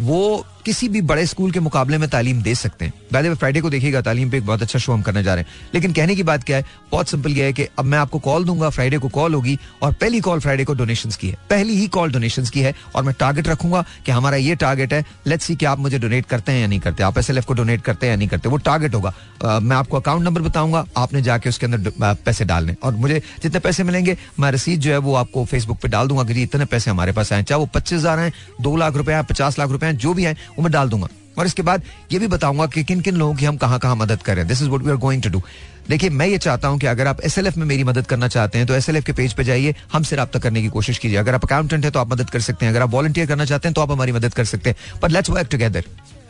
वो 0.00 0.46
किसी 0.70 0.88
भी 0.88 1.00
बड़े 1.02 1.24
स्कूल 1.26 1.50
के 1.50 1.60
मुकाबले 1.60 1.98
में 1.98 2.08
तालीम 2.10 2.42
दे 2.42 2.54
सकते 2.54 2.84
हैं। 2.84 2.92
वैसे 3.12 3.34
फ्राइडे 3.34 3.60
को 3.60 3.70
देखिएगा, 3.70 4.00
तालीम 4.00 4.30
पे 4.30 4.36
एक 4.36 4.44
बहुत 4.46 4.62
अच्छा 4.62 4.78
शो 4.78 4.92
हम 4.92 5.00
करने 5.02 5.22
जा 5.22 5.34
रहे 5.34 5.44
हैं। 5.44 5.72
लेकिन 5.74 5.92
कहने 5.92 6.14
की 6.16 6.22
बात 6.22 6.44
क्या 6.44 6.56
है, 6.56 6.64
बहुत 6.90 7.08
सिंपल 7.08 7.30
यह 7.30 7.44
है 7.44 7.52
कि 7.52 7.66
अब 7.78 7.84
मैं 7.84 7.98
आपको 7.98 8.18
कॉल 8.18 8.44
दूँगा 8.44 8.68
फ्राइडे 8.70 8.98
को 8.98 9.08
कॉल 9.08 9.34
होगी, 9.34 9.58
और 9.82 9.92
पहली 9.92 10.20
कॉल 10.20 10.40
फ्राइडे 10.40 10.64
को 10.64 10.74
डोनेशन 10.74 11.10
की 11.10 11.28
है। 11.28 11.36
पहली 11.50 11.76
ही 11.76 11.86
कॉल 11.88 12.12
डोनेशन 12.12 12.44
की 12.44 12.60
है, 12.60 12.74
और 12.94 13.02
मैं 13.02 13.14
टारगेट 13.20 13.48
रखूँगा 13.48 13.84
कि 14.06 14.12
हमारा 14.12 14.36
ये 14.36 14.54
टारगेट 14.56 14.92
है। 14.92 15.04
लेट्स 15.26 15.44
सी 15.44 15.56
कि 15.56 15.66
आप 15.66 15.78
मुझे 15.78 15.98
डोनेट 15.98 16.26
करते 16.26 16.52
हैं 16.52 16.60
या 16.60 16.66
नहीं 16.66 16.80
करते। 16.80 17.02
आप 17.02 17.18
एस 17.18 17.30
को 17.40 17.54
डोनेट 17.54 17.82
करते 17.82 18.06
हैं 18.06 18.12
या 18.12 18.18
नहीं 18.18 18.28
करते, 18.28 18.48
वो 18.48 18.56
टारगेट 18.60 18.94
होगा। 18.94 19.12
मैं 19.60 19.76
आपको 19.76 19.96
अकाउंट 19.96 20.24
नंबर 20.24 20.42
बताऊँगा, 20.42 20.84
आपने 20.96 21.22
जाके 21.22 21.48
उसके 21.48 21.66
अंदर 21.66 22.14
पैसे 22.24 22.44
डालने 22.44 22.76
और 22.82 22.94
मुझे 22.96 23.20
जितने 23.42 23.60
पैसे 23.60 23.82
मिलेंगे, 23.82 24.16
मैं 24.40 24.52
रसीद 24.52 24.80
जो 24.80 24.92
है 24.92 24.98
वो 25.00 25.14
आपको 25.16 25.44
फेसबुक 25.46 25.80
पे 25.82 25.88
डाल 25.88 26.08
दूँगा 26.08 26.24
कि 26.24 26.42
इतने 26.42 26.64
पैसे 26.66 26.90
हमारे 26.90 27.12
पास 27.12 27.32
आए 27.32 27.42
चाहे 27.42 27.58
वो 27.58 27.66
पच्चीस 27.74 27.98
हज़ार 27.98 28.18
है, 28.18 28.32
दो 28.60 28.76
लाख 28.76 28.96
रुपए 28.96 29.22
पचास 29.30 29.58
लाख 29.58 29.70
रुपए 29.70 29.92
जो 29.94 30.14
भी 30.14 30.24
है 30.24 30.36
वो 30.60 30.64
मैं 30.64 30.72
डाल 30.72 30.88
दूँगा। 30.88 31.08
और 31.38 31.46
इसके 31.46 31.62
बाद 31.62 31.82
ये 32.12 32.18
भी 32.18 32.26
बताऊँगा 32.28 32.66
कि 32.66 32.82
किन 32.84 33.00
किन 33.00 33.16
लोगों 33.16 33.34
की 33.34 33.44
हम 33.44 33.56
कहाँ 33.56 33.78
कहाँ 33.78 33.96
मदद 33.96 34.22
करें 34.22 34.46
this 34.46 34.62
is 34.62 34.68
what 34.68 34.82
we 34.82 34.90
are 34.90 34.96
going 34.98 35.22
to 35.22 35.28
do 35.30 35.42
देखिए, 35.88 36.10
मैं 36.10 36.26
ये 36.26 36.38
चाहता 36.38 36.68
हूँ 36.68 36.78
कि 36.78 36.86
अगर 36.86 37.06
आप 37.06 37.20
एस 37.20 37.38
में 37.56 37.64
मेरी 37.66 37.84
मदद 37.84 38.06
करना 38.06 38.28
चाहते 38.28 38.58
हैं 38.58 38.66
तो 38.66 38.74
एस 38.74 38.86
के 39.06 39.12
पेज 39.12 39.32
पे 39.32 39.44
जाइए, 39.44 39.74
हमसे 39.92 40.16
रब्ता 40.16 40.38
करने 40.38 40.62
की 40.62 40.68
कोशिश 40.68 40.98
कीजिए। 40.98 41.18
अगर 41.18 41.34
आप 41.34 41.44
अकाउंटेंट 41.44 41.84
है 41.84 41.90
तो 41.90 41.98
आप 42.00 42.12
मदद 42.12 42.30
कर 42.30 42.40
सकते 42.40 42.66
हैं। 42.66 42.72
अगर 42.72 42.82
आप 42.82 42.90
वॉलंटियर 42.90 43.26
करना 43.26 43.44
चाहते 43.44 43.68
हैं 43.68 43.74
तो 43.74 43.80
आप 43.80 43.90
हमारी 43.90 44.12
मदद 44.12 44.34
कर 44.34 44.44
सकते 44.44 44.70
हैं। 44.70 45.00
But 45.02 45.10
let's 45.10 45.30
work 45.30 45.48
together 45.50 45.84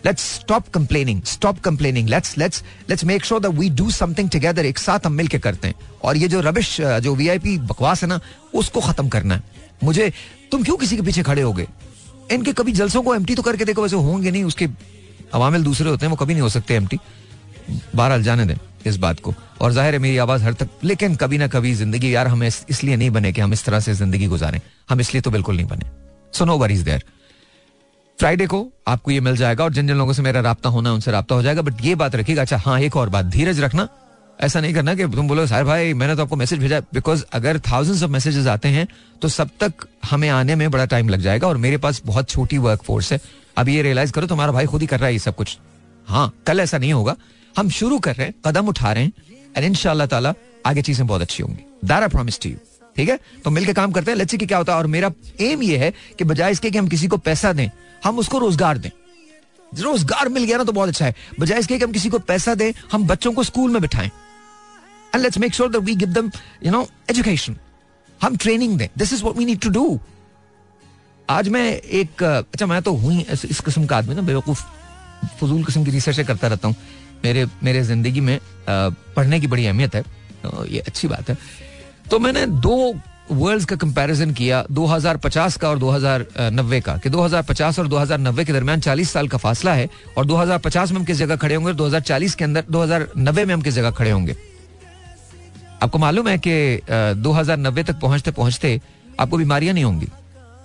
let's 0.06 0.22
stop 0.34 0.68
complaining 0.74 1.22
stop 1.24 1.58
complaining 1.60 2.08
let's 2.08 2.36
let's 2.38 2.62
let's 2.90 3.04
make 3.04 3.24
sure 3.24 3.40
that 3.40 3.52
we 3.52 3.70
do 3.70 3.90
something 3.90 4.30
together 4.30 4.66
एक 4.66 4.78
साथ 4.78 5.06
हम 5.06 5.12
मिलकर 5.12 5.38
करते 5.38 5.68
हैं। 5.68 5.74
और 6.04 6.16
ये 6.16 6.28
जो 6.28 6.40
रबिश 6.40 6.76
जो 6.80 7.14
वीआईपी 7.14 7.58
बकवास 7.58 8.02
है 8.02 8.08
ना, 8.08 8.20
उसको 8.54 8.80
खत्म 8.80 9.08
करना 9.08 9.34
है। 9.34 9.58
मुझे, 9.84 10.12
तुम 10.52 10.62
क्यों 10.62 10.76
किसी 10.76 10.96
के 10.96 11.02
पीछे 11.02 11.22
खड़े 11.22 11.42
हो 11.42 11.52
गए? 11.52 11.66
इनके 12.30 12.52
कभी 12.52 12.72
जलसों 12.72 13.02
को 13.02 13.14
एमटी 13.14 13.34
तो 13.34 13.42
करके 13.42 13.64
देखो, 13.64 13.82
वैसे 13.82 13.96
होंगे 13.98 14.30
नहीं, 14.30 14.44
उसके 14.44 14.68
अवामिल 15.34 15.64
दूसरे 15.64 15.90
होते 15.90 16.06
हैं, 16.06 16.10
वो 16.10 16.16
कभी 16.16 16.34
नहीं 16.34 16.42
हो 16.42 16.48
सकते 16.48 16.74
एम 16.74 16.88
बहरहाल 17.94 18.22
जाने 18.22 18.44
दें 18.44 18.56
इस 18.86 18.96
बात 18.96 19.20
को। 19.20 19.34
और 19.60 19.72
ज़ाहिर 19.72 19.94
है 19.94 19.98
मेरी 20.00 20.16
आवाज़ 20.18 20.42
हर 20.44 20.52
तक, 20.54 20.68
लेकिन 20.84 21.14
कभी 21.16 21.38
ना 21.38 21.46
कभी 21.48 21.72
ज़िंदगी 21.74 22.14
यार 22.14 22.28
हमें 22.28 22.46
इसलिए 22.46 22.96
नहीं 22.96 23.10
बने 23.10 23.32
कि 23.32 23.40
हम 23.40 23.52
इस 23.52 23.64
तरह 23.64 23.80
से 23.80 23.94
ज़िंदगी 23.94 24.26
गुजारें। 24.26 24.60
हम 24.90 25.00
इसलिए 25.00 25.20
तो 25.20 25.30
बिल्कुल 25.30 25.56
नहीं 25.56 25.66
बने। 25.66 25.86
So 26.32 26.44
no 26.44 26.56
worries 26.58 26.80
there 26.80 27.04
Friday 28.18 28.46
को 28.46 28.66
आपको 28.88 29.10
ये 29.10 29.20
मिल 29.20 29.36
जाएगा 29.36 29.64
और 29.64 29.72
जिन 29.72 29.86
जिन 29.86 29.96
लोगों 29.96 30.12
से 30.12 30.22
मेरा 30.22 30.40
रहा 30.40 30.68
होना 30.68 30.92
उनसे 30.92 31.10
रहा 31.10 31.34
हो 31.34 31.42
जाएगा, 31.42 31.62
बट 31.62 31.84
ये 31.84 31.94
बात 31.94 32.14
रखिएगा। 32.16 32.42
अच्छा 32.42 32.56
हाँ 32.56 32.80
एक 32.80 32.96
और 32.96 33.08
बात, 33.08 33.24
धीरज 33.26 33.60
रखना। 33.60 33.88
ऐसा 34.40 34.60
नहीं 34.60 34.75
करना 34.75 34.94
कि 34.94 35.06
तुम 35.06 35.28
बोलो 35.28 35.46
साहब 35.46 35.66
भाई, 35.66 35.92
मैंने 35.94 36.14
तो 36.16 36.22
आपको 36.22 36.37
मैसेज 36.37 36.58
भेजा 36.58 36.81
बिकॉज़ 36.94 37.25
अगर 37.32 37.58
थाउजेंड्स 37.60 38.02
ऑफ़ 38.02 38.10
मैसेजेस 38.10 38.46
आते 38.46 38.69
हैं 38.69 38.87
तो 39.22 39.28
सब 39.28 39.50
तक 39.60 39.87
हमें 40.10 40.28
आने 40.31 40.54
में 40.54 40.70
बड़ा 40.70 40.84
टाइम 40.87 41.08
लग 41.08 41.20
जाएगा 41.20 41.48
और 41.48 41.56
मेरे 41.56 41.76
पास 41.78 42.00
बहुत 42.06 42.28
छोटी 42.31 42.58
वर्क 42.58 42.82
फोर्स 42.82 43.12
है। 43.12 43.20
अब 43.56 43.69
ये 43.69 43.82
रियलाइज़ 43.82 44.12
करो, 44.12 44.26
तुम्हारा 44.26 44.52
भाई 44.52 44.66
खुद 44.66 44.81
ही 44.81 44.87
कर 44.87 44.98
रहा 44.98 45.06
है 45.06 45.12
ये 45.12 45.19
सब 45.19 45.34
कुछ। 45.37 45.56
हाँ 46.08 46.32
कल 46.46 46.60
ऐसा 46.60 46.78
नहीं 46.78 46.92
होगा। 46.92 47.16
हम 47.54 47.69
शुरू 47.70 47.98
कर 47.98 48.14
रहे 48.14 48.26
हैं, 48.26 48.34
कदम 48.46 48.69
उठा 48.69 48.92
रहे 48.92 49.04
हैं 49.04 49.12
एंड 49.56 49.64
इन 49.66 50.06
ताला 50.06 50.34
आगे 50.66 50.82
चीज़ें 50.82 51.06
बहुत 51.06 51.20
अच्छी 51.20 51.42
होंगी। 51.42 51.64
That 51.84 52.02
I 52.02 52.08
promise 52.08 52.40
to 52.40 52.48
you 52.48 52.56
ठीक 52.96 53.08
है? 53.08 53.19
तो 53.44 53.50
मिलकर 53.50 53.72
काम 53.72 53.92
करते 53.92 54.10
हैं 54.10 54.19
लेट्स 54.19 54.34
की 54.34 54.46
क्या 54.46 54.58
होता 54.58 54.72
है। 54.72 54.78
और 54.78 54.87
मेरा 54.87 55.10
एम 55.40 55.62
ये 55.62 55.76
है 55.78 55.92
कि 56.19 56.25
बजाय 56.25 56.52
इसके 56.52 56.70
कि 56.70 56.78
हम 56.78 56.88
किसी 56.88 57.08
को 57.08 57.16
पैसा 57.19 57.52
दें, 57.52 57.69
हम 58.04 58.19
उसको 58.19 58.38
रोज़गार 58.38 58.78
दें। 58.78 58.90
रोज़गार 59.72 60.28
मिल 60.28 60.44
गया 60.44 60.56
ना 60.58 60.64
तो 60.64 60.72
बहुत 60.72 60.88
अच्छा 60.88 61.06
है। 61.06 61.14
बजाय 61.40 61.58
इसके 61.58 61.78
कि 61.78 61.84
हम 61.84 61.92
किसी 61.92 62.08
को 62.08 62.19
पैसा 62.20 62.54
दें, 62.54 62.72
हम 62.92 63.06
बच्चों 63.06 63.32
को 63.32 63.42
स्कूल 63.42 63.70
में 63.70 63.81
बिठाएँ। 63.82 64.10
And 65.14 65.22
let's 65.22 65.38
make 65.38 65.54
sure 65.54 65.70
that 65.70 65.82
we 65.82 65.94
give 65.96 66.08
them 66.10 66.30
you 66.64 66.72
know 66.72 66.86
education 67.10 67.56
हम 68.20 68.36
ट्रेनिंग 68.36 68.78
दें. 68.78 68.88
This 68.98 69.12
is 69.12 69.22
what 69.22 69.36
we 69.36 69.44
need 69.44 69.60
to 69.60 69.70
do 69.70 70.00
आज 71.28 71.48
मैं 71.48 71.66
एक 71.72 72.22
अच्छा 72.22 72.66
मैं 72.66 72.80
तो 72.82 72.94
हुई 72.94 73.20
इस 73.20 73.60
किस्म 73.60 73.86
का 73.86 73.96
आदमी 73.96 74.14
ना, 74.14 74.22
बेवकूफ़, 74.22 74.62
फजूल 75.40 75.64
किस्म 75.64 75.84
की 75.84 75.90
रिसर्च 75.90 76.20
करता 76.20 76.48
रहता 76.48 76.68
हूँ. 76.68 76.76
मेरे 77.24 77.46
मेरे 77.62 77.82
ज़िंदगी 77.84 78.20
में 78.20 78.38
पढ़ने 78.68 79.40
की 79.40 79.46
बड़ी 79.46 79.66
अहमियत 79.66 79.94
है. 79.94 80.02
तो 80.42 80.64
ये 80.66 80.80
अच्छी 80.80 81.08
बात 81.08 81.30
है. 81.30 81.36
तो 82.10 82.18
मैंने 82.18 82.46
दो 82.46 82.94
वर्ल्ड्स 83.30 83.64
का 83.64 83.76
कंपैरिजन 83.76 84.32
किया 84.34 84.64
2050 84.70 85.56
का 85.56 85.68
और 85.68 85.78
2090 85.78 86.80
का, 86.80 86.96
कि 86.96 87.10
2050 87.10 87.78
और 87.78 87.88
2090 87.88 88.44
के 88.44 88.52
दरमियान 88.52 88.80
40 88.80 89.10
साल 89.10 89.28
का 89.28 89.38
फासला 89.38 89.74
है, 89.74 89.88
और 90.18 90.26
2050 90.26 90.92
में 90.92 90.98
हम 90.98 91.04
किस 91.04 91.16
जगह 91.16 91.36
खड़े 91.36 91.54
होंगे 91.54 91.72
2040 91.74 92.34
के 92.34 92.44
अंदर 92.44 92.64
2090 92.70 93.44
में 93.44 93.54
हम 93.54 93.62
किस 93.62 93.75
जगह 93.75 93.90
खड़े 93.90 94.11
होंगे? 94.11 94.37
आपको 95.82 95.99
मालूम 95.99 96.28
है 96.28 96.38
कि 96.38 96.80
2090 97.22 97.82
तक 97.82 98.00
पहुँचते 98.00 98.30
पहुँचते 98.30 98.80
आपको 99.20 99.37
बीमारियाँ 99.37 99.75
नहीं 99.75 99.84
होंगी। 99.84 100.06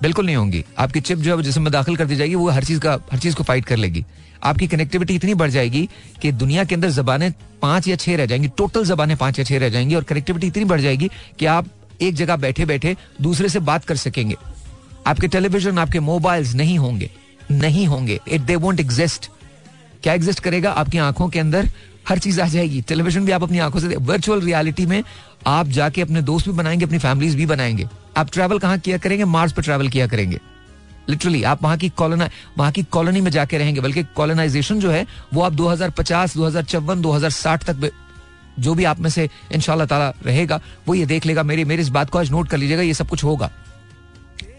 बिल्कुल 0.02 0.26
नहीं 0.26 0.36
होंगी। 0.36 0.64
आपकी 0.80 1.00
चिप 1.02 1.18
जो 1.18 1.38
है 1.38 1.44
जिसम 1.44 1.62
में 1.62 1.72
दाखिल 1.74 1.96
कर 1.96 2.06
दी 2.06 2.16
जाएगी, 2.16 2.36
वो 2.36 2.50
हर 2.50 2.64
चीज़ 2.64 2.80
का, 2.80 2.94
हर 3.12 3.20
चीज़ 3.20 3.36
को 3.36 3.44
फाइट 3.44 3.66
कर 3.66 3.78
लेगी। 3.78 4.06
आपकी 4.44 4.68
कनेक्टिविटी 4.68 5.16
इतनी 5.16 5.34
बढ़ 5.34 5.50
जाएगी 5.50 5.88
कि 6.22 6.32
दुनिया 6.32 6.64
के 6.64 6.76
अंदर 6.76 6.90
जबानें 6.90 7.32
पाँच 7.62 7.88
या 7.88 7.96
छह 7.96 8.16
रह 8.16 8.26
जाएँगी 8.26 8.48
टोटल 8.48 8.86
जबानें 8.86 9.16
पाँच 9.18 9.40
या 9.40 9.46
छह 9.46 9.58
रह 9.58 9.70
जाएँगी 9.70 9.96
और 9.96 10.04
कनेक्टिविटी 10.04 10.48
इतनी 10.48 10.66
बढ़ 10.66 10.82
जाएगी 10.82 11.10
कि 11.40 11.46
आप 11.46 11.68
एक 12.02 12.16
जगह 12.16 12.36
बैठे 12.36 12.66
बैठे 12.66 12.96
दूसरे 13.22 13.50
से 13.50 13.60
बात 13.62 13.86
कर 13.86 13.96
सकेंगे। 13.98 14.36
आपके 15.08 15.28
टेलीविज़न 15.28 15.78
आपके 15.80 16.00
मोबाइल्स 16.02 16.54
नहीं 16.56 16.78
होंगे। 16.80 17.10
नहीं 17.52 17.88
होंगे। 17.88 18.20
इट 18.28 18.42
दे 18.42 18.56
वोंट 18.56 18.80
एग्जिस्ट 18.80 19.30
क्या 20.04 20.14
एग्जिस्ट 20.14 20.40
करेगा? 20.40 20.72
आपकी 20.72 20.98
आँखों 20.98 21.28
के 21.30 21.40
अंदर 21.40 21.70
हर 22.10 22.20
चीज़ 22.20 22.42
आ 22.42 22.48
जाएगी। 22.48 22.82
टेलीविज़न 22.82 23.26
भी 23.26 23.32
आप 23.32 23.44
अपनी 23.44 23.60
आँखों 23.60 23.80
से 23.80 23.88
वर्चुअल 23.88 24.42
रियलिटी 24.42 24.86
में 24.86 25.04
आप 25.48 25.68
जाके 25.68 26.02
अपने 26.02 26.22
दोस्त 26.22 26.48
भी 26.48 26.54
बनाएँगे, 26.54 26.86
अपनी 26.86 26.98
फैमिलीज़ 26.98 27.38
भी 27.38 27.46
बनाएँगे। 27.46 27.88
आप 28.18 28.32
ट्रैवल 28.32 28.60
कहाँ 28.60 28.80
किया 28.80 28.98
करेंगे? 28.98 29.26
मार्स 29.26 29.54
पर 29.54 29.62
ट्रैवल 29.62 29.90
किया 29.90 30.08
करेंगे। 30.08 30.40
लिटरली 31.10 31.44
आप 31.44 31.64
वहाँ 31.64 31.78
की 31.78 31.90
कॉलोना 31.90 32.30
वहाँ 32.58 32.72
की 32.72 32.84
कॉलोनी 32.84 33.22
में 33.22 33.32
जाके 33.32 33.58
रहेंगे, 33.58 33.82
बल्कि 33.82 34.04
कॉलोनाइजेशन 34.04 34.80
जो 34.80 34.92
है, 34.92 35.08
वो 35.34 35.42
आप 35.42 35.54
2050 35.54 36.38
2054 36.38 36.98
2060 36.98 37.70
तक 37.70 37.92
जो 38.60 38.76
भी 38.76 38.84
आप 38.84 39.00
में 39.00 39.10
से 39.10 39.30
इनशाला 39.52 39.86
ताला 39.86 40.14
रहेगा, 40.26 40.62
वो 40.88 40.96
ये 40.96 41.06
देख 41.06 41.26
लेगा, 41.26 41.44
मेरी 41.44 41.64
मेरी 41.64 41.82
इस 41.82 41.90
बात 41.90 42.10
को 42.10 42.20
आज 42.20 42.32
नोट 42.32 42.50
कर 42.50 42.58
लीजिएगा, 42.58 42.82
ये 42.82 42.94
सब 42.94 43.10
कुछ 43.10 43.24
होगा। 43.24 43.52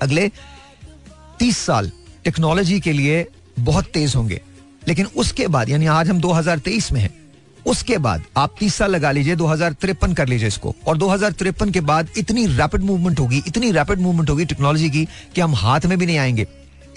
अगले 0.03 0.31
तीस 1.39 1.59
साल 1.59 1.93
टेक्नोलॉजी 2.25 2.81
के 2.81 2.93
लिए 2.93 3.29
बहुत 3.59 3.85
तेज 3.85 4.17
होंगे। 4.17 4.43
लेकिन 4.89 5.07
उसके 5.07 5.47
बाद, 5.47 5.69
यानी 5.69 5.87
आज 5.87 6.11
हम 6.11 6.21
2023 6.21 6.93
में 6.93 7.01
हैं 7.01 7.26
उसके 7.67 7.99
बाद 7.99 8.23
आप 8.37 8.55
तीसरा 8.59 8.87
लगा 8.87 9.11
लीजिए, 9.11 9.37
दो 9.37 9.47
हज़ार 9.47 9.73
तिरपन 9.73 10.13
कर 10.13 10.29
लीजिए 10.29 10.49
इसको। 10.49 10.75
और 10.87 10.97
दो 10.97 11.09
के 11.73 11.81
बाद 11.81 12.09
इतनी 12.17 12.47
रैपिड 12.47 12.83
मूवमेंट 12.83 13.21
होगी, 13.21 13.43
इतनी 13.47 13.71
रैपिड 13.71 13.99
मूवमेंट 13.99 14.31
होगी 14.31 14.45
टेक्नोलॉजी 14.45 14.91
की 14.91 15.09
कि 15.35 15.41
हम 15.41 15.55
हाथ 15.55 15.81
में 15.87 15.99
भी 15.99 16.07
नहीं 16.07 16.19
आएँगे। 16.19 16.47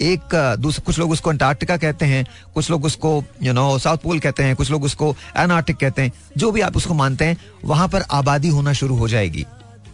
एक 0.00 0.56
दूसरे 0.58 0.82
कुछ 0.86 0.98
लोग 0.98 1.10
उसको 1.10 1.30
अंटार्कटिका 1.30 1.76
कहते 1.76 2.06
हैं, 2.06 2.26
कुछ 2.54 2.70
लोग 2.70 2.84
उसको 2.84 3.24
यू 3.42 3.52
नो 3.52 3.78
साउथ 3.78 3.98
पोल 3.98 4.18
कहते 4.18 4.42
हैं, 4.42 4.56
कुछ 4.56 4.70
लोग 4.70 4.84
उसको 4.84 5.16
एनार्टिक 5.36 5.76
कहते 5.76 6.02
हैं, 6.02 6.12
जो 6.36 6.50
भी 6.50 6.60
आप 6.60 6.76
उसको 6.76 6.94
मानते 6.94 7.24
हैं, 7.24 7.36
वहाँ 7.64 7.88
पर 7.88 8.02
आबादी 8.10 8.48
होना 8.48 8.72
शुरू 8.72 8.96
हो 8.96 9.08
जाएगी। 9.08 9.44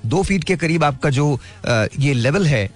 दो 0.06 0.22
फीट 0.22 0.44
के 0.44 0.56
करीब 0.56 0.84
आपका 0.84 1.10
जो 1.10 1.26
ये 2.00 2.12
लेवल 2.14 2.46
है 2.46 2.68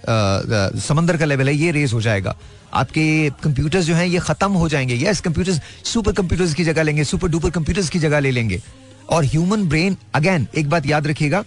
समंदर 0.79 1.17
का 1.17 1.25
लेवल 1.25 1.49
है, 1.49 1.55
ये 1.55 1.71
रेज 1.71 1.93
हो 1.93 2.01
जाएगा। 2.01 2.35
आपके 2.73 3.29
कंप्यूटर्स 3.43 3.85
जो 3.85 3.95
हैं, 3.95 4.05
ये 4.05 4.19
खत्म 4.19 4.51
हो 4.53 4.69
जाएँगे। 4.69 4.95
यस 4.99 5.21
कंप्यूटर्स 5.21 5.59
सुपर 5.85 6.13
कंप्यूटर्स 6.13 6.53
की 6.53 6.63
जगह 6.63 6.83
लेंगे 6.83 7.03
सुपर 7.03 7.29
डुपर 7.29 7.49
कंप्यूटर्स 7.51 7.89
की 7.89 7.99
जगह 7.99 8.19
ले 8.19 8.31
लेंगे। 8.31 8.61
और 9.09 9.25
ह्यूमन 9.25 9.67
ब्रेन 9.69 9.97
अगेन 10.15 10.47
एक 10.57 10.69
बात 10.69 10.85
याद 10.85 11.07
रखिएगा 11.07 11.43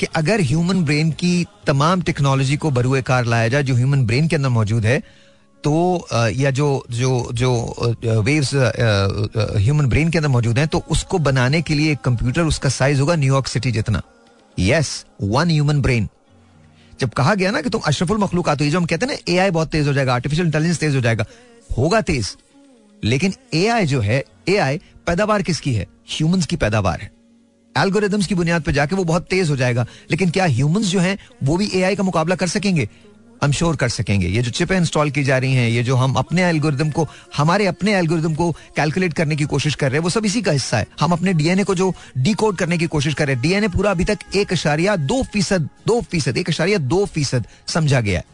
कि 0.00 0.06
अगर 0.16 0.40
ह्यूमन 0.42 0.82
ब्रेन 0.84 1.10
की 1.12 1.46
तमाम 1.66 2.02
टेक्नोलॉजी 2.02 2.56
को 2.56 2.70
बरुए 2.70 3.02
कार 3.02 3.24
लाया 3.24 3.48
जाए, 3.48 3.62
जो 3.62 3.74
ह्यूमन 3.74 4.04
ब्रेन 4.06 4.28
के 4.28 4.36
अंदर 4.36 4.48
मौजूद 4.48 4.86
है 4.86 4.98
तो 5.64 6.06
या 6.32 6.50
जो 6.50 6.66
जो 6.90 7.28
जो 7.32 7.52
वेव्स 8.22 8.52
ह्यूमन 8.54 9.86
ब्रेन 9.86 10.10
के 10.10 10.18
अंदर 10.18 10.28
मौजूद 10.28 10.58
हैं 10.58 10.66
तो 10.68 10.82
उसको 10.90 11.18
बनाने 11.18 11.62
के 11.62 11.74
लिए 11.74 11.92
एक 11.92 12.00
कंप्यूटर 12.00 12.42
उसका 12.42 12.68
साइज़ 12.70 13.00
होगा 13.00 13.14
न्यूयॉर्क 13.16 13.46
सिटी 13.46 13.72
जितना। 13.72 14.02
यस 14.58 15.04
वन 15.22 15.50
ह्यूमन 15.50 15.80
ब्रेन 15.82 16.08
जब 17.00 17.10
कहा 17.10 17.34
गया 17.34 17.50
ना 17.50 17.60
कि 17.60 17.70
तुम 17.70 17.80
अशरफुल 17.86 18.18
मखलूक 18.18 18.48
आते 18.48 18.70
जो 18.70 18.78
हम 18.78 18.86
कहते 18.86 19.06
हैं 19.06 19.12
ना 19.12 19.32
एआई 19.32 19.50
बहुत 19.50 19.68
तेज 19.68 19.88
हो 19.88 19.92
जाएगा 19.92 20.14
आर्टिफिशियल 20.14 20.46
इंटेलिजेंस 20.46 20.78
तेज 20.80 20.94
हो 20.96 21.00
जाएगा। 21.00 21.24
होगा 21.70 22.00
तेज, 22.00 22.36
लेकिन 23.02 23.34
एआई 23.54 23.86
जो 23.86 24.00
है 24.00 24.22
एआई 24.48 24.80
पैदावार 25.06 25.42
किसकी 25.42 25.72
है? 25.74 25.86
ह्यूमंस 26.08 26.46
की 26.46 26.56
पैदावार 26.56 27.00
है। 27.00 27.10
एल्गोरिदम्स 27.74 28.26
की 28.26 28.34
बुनियाद 28.34 28.62
पर 28.62 28.72
जाके 28.72 28.96
वो 28.96 29.04
बहुत 29.04 29.26
तेज 29.30 29.50
हो 29.50 29.56
जाएगा, 29.56 29.86
लेकिन 30.10 30.30
क्या 30.30 30.44
ह्यूमंस 30.46 30.86
जो 30.86 31.00
हैं, 31.00 31.18
वो 31.44 31.56
भी 31.56 31.70
एआई 31.74 31.96
का 31.96 32.02
मुकाबला 32.02 32.36
कर 32.36 32.48
सकेंगे? 32.48 32.88
हम 33.42 33.52
श्योर 33.52 33.76
कर 33.76 33.88
सकेंगे। 33.88 34.28
ये 34.28 34.42
जो 34.42 34.50
चिपें 34.50 34.76
इंस्टॉल 34.76 35.10
की 35.10 35.24
जा 35.24 35.38
रही 35.38 35.54
हैं, 35.54 35.68
ये 35.68 35.82
जो 35.82 35.96
हम 35.96 36.14
अपने 36.14 36.42
एल्गोरिदम 36.42 36.90
को, 36.90 37.06
हमारे 37.36 37.66
अपने 37.66 37.94
एल्गोरिदम 37.94 38.34
को 38.34 38.50
कैलकुलेट 38.76 39.12
करने 39.12 39.36
की 39.36 39.44
कोशिश 39.44 39.74
कर 39.74 39.90
रहे 39.90 39.98
हैं, 39.98 40.02
वो 40.04 40.10
सब 40.10 40.24
इसी 40.24 40.42
का 40.42 40.52
हिस्सा 40.52 40.78
है। 40.78 40.86
हम 41.00 41.12
अपने 41.12 41.32
डीएनए 41.32 41.64
को 41.64 41.74
जो 41.74 41.92
डिकोड 42.18 42.56
करने 42.56 42.78
की 42.78 42.86
कोशिश 42.86 43.14
कर 43.14 43.26
रहे 43.26 43.34
हैं 43.34 43.42
डीएनए 43.42 43.68
पूरा 43.68 43.90
अभी 43.90 44.04
तक 44.04 44.18
एक 44.34 44.52
अशारिया 44.52 44.96
दो 44.96 45.22
फ़ीसद 45.22 45.68
दो 45.86 46.00
फ़ीसद, 46.00 46.36
एक 46.36 46.48
अशारिया 46.48 46.78
दो 46.78 47.04
फ़ीसद 47.06 47.46
समझा 47.66 48.00
गया 48.00 48.18
है। 48.18 48.24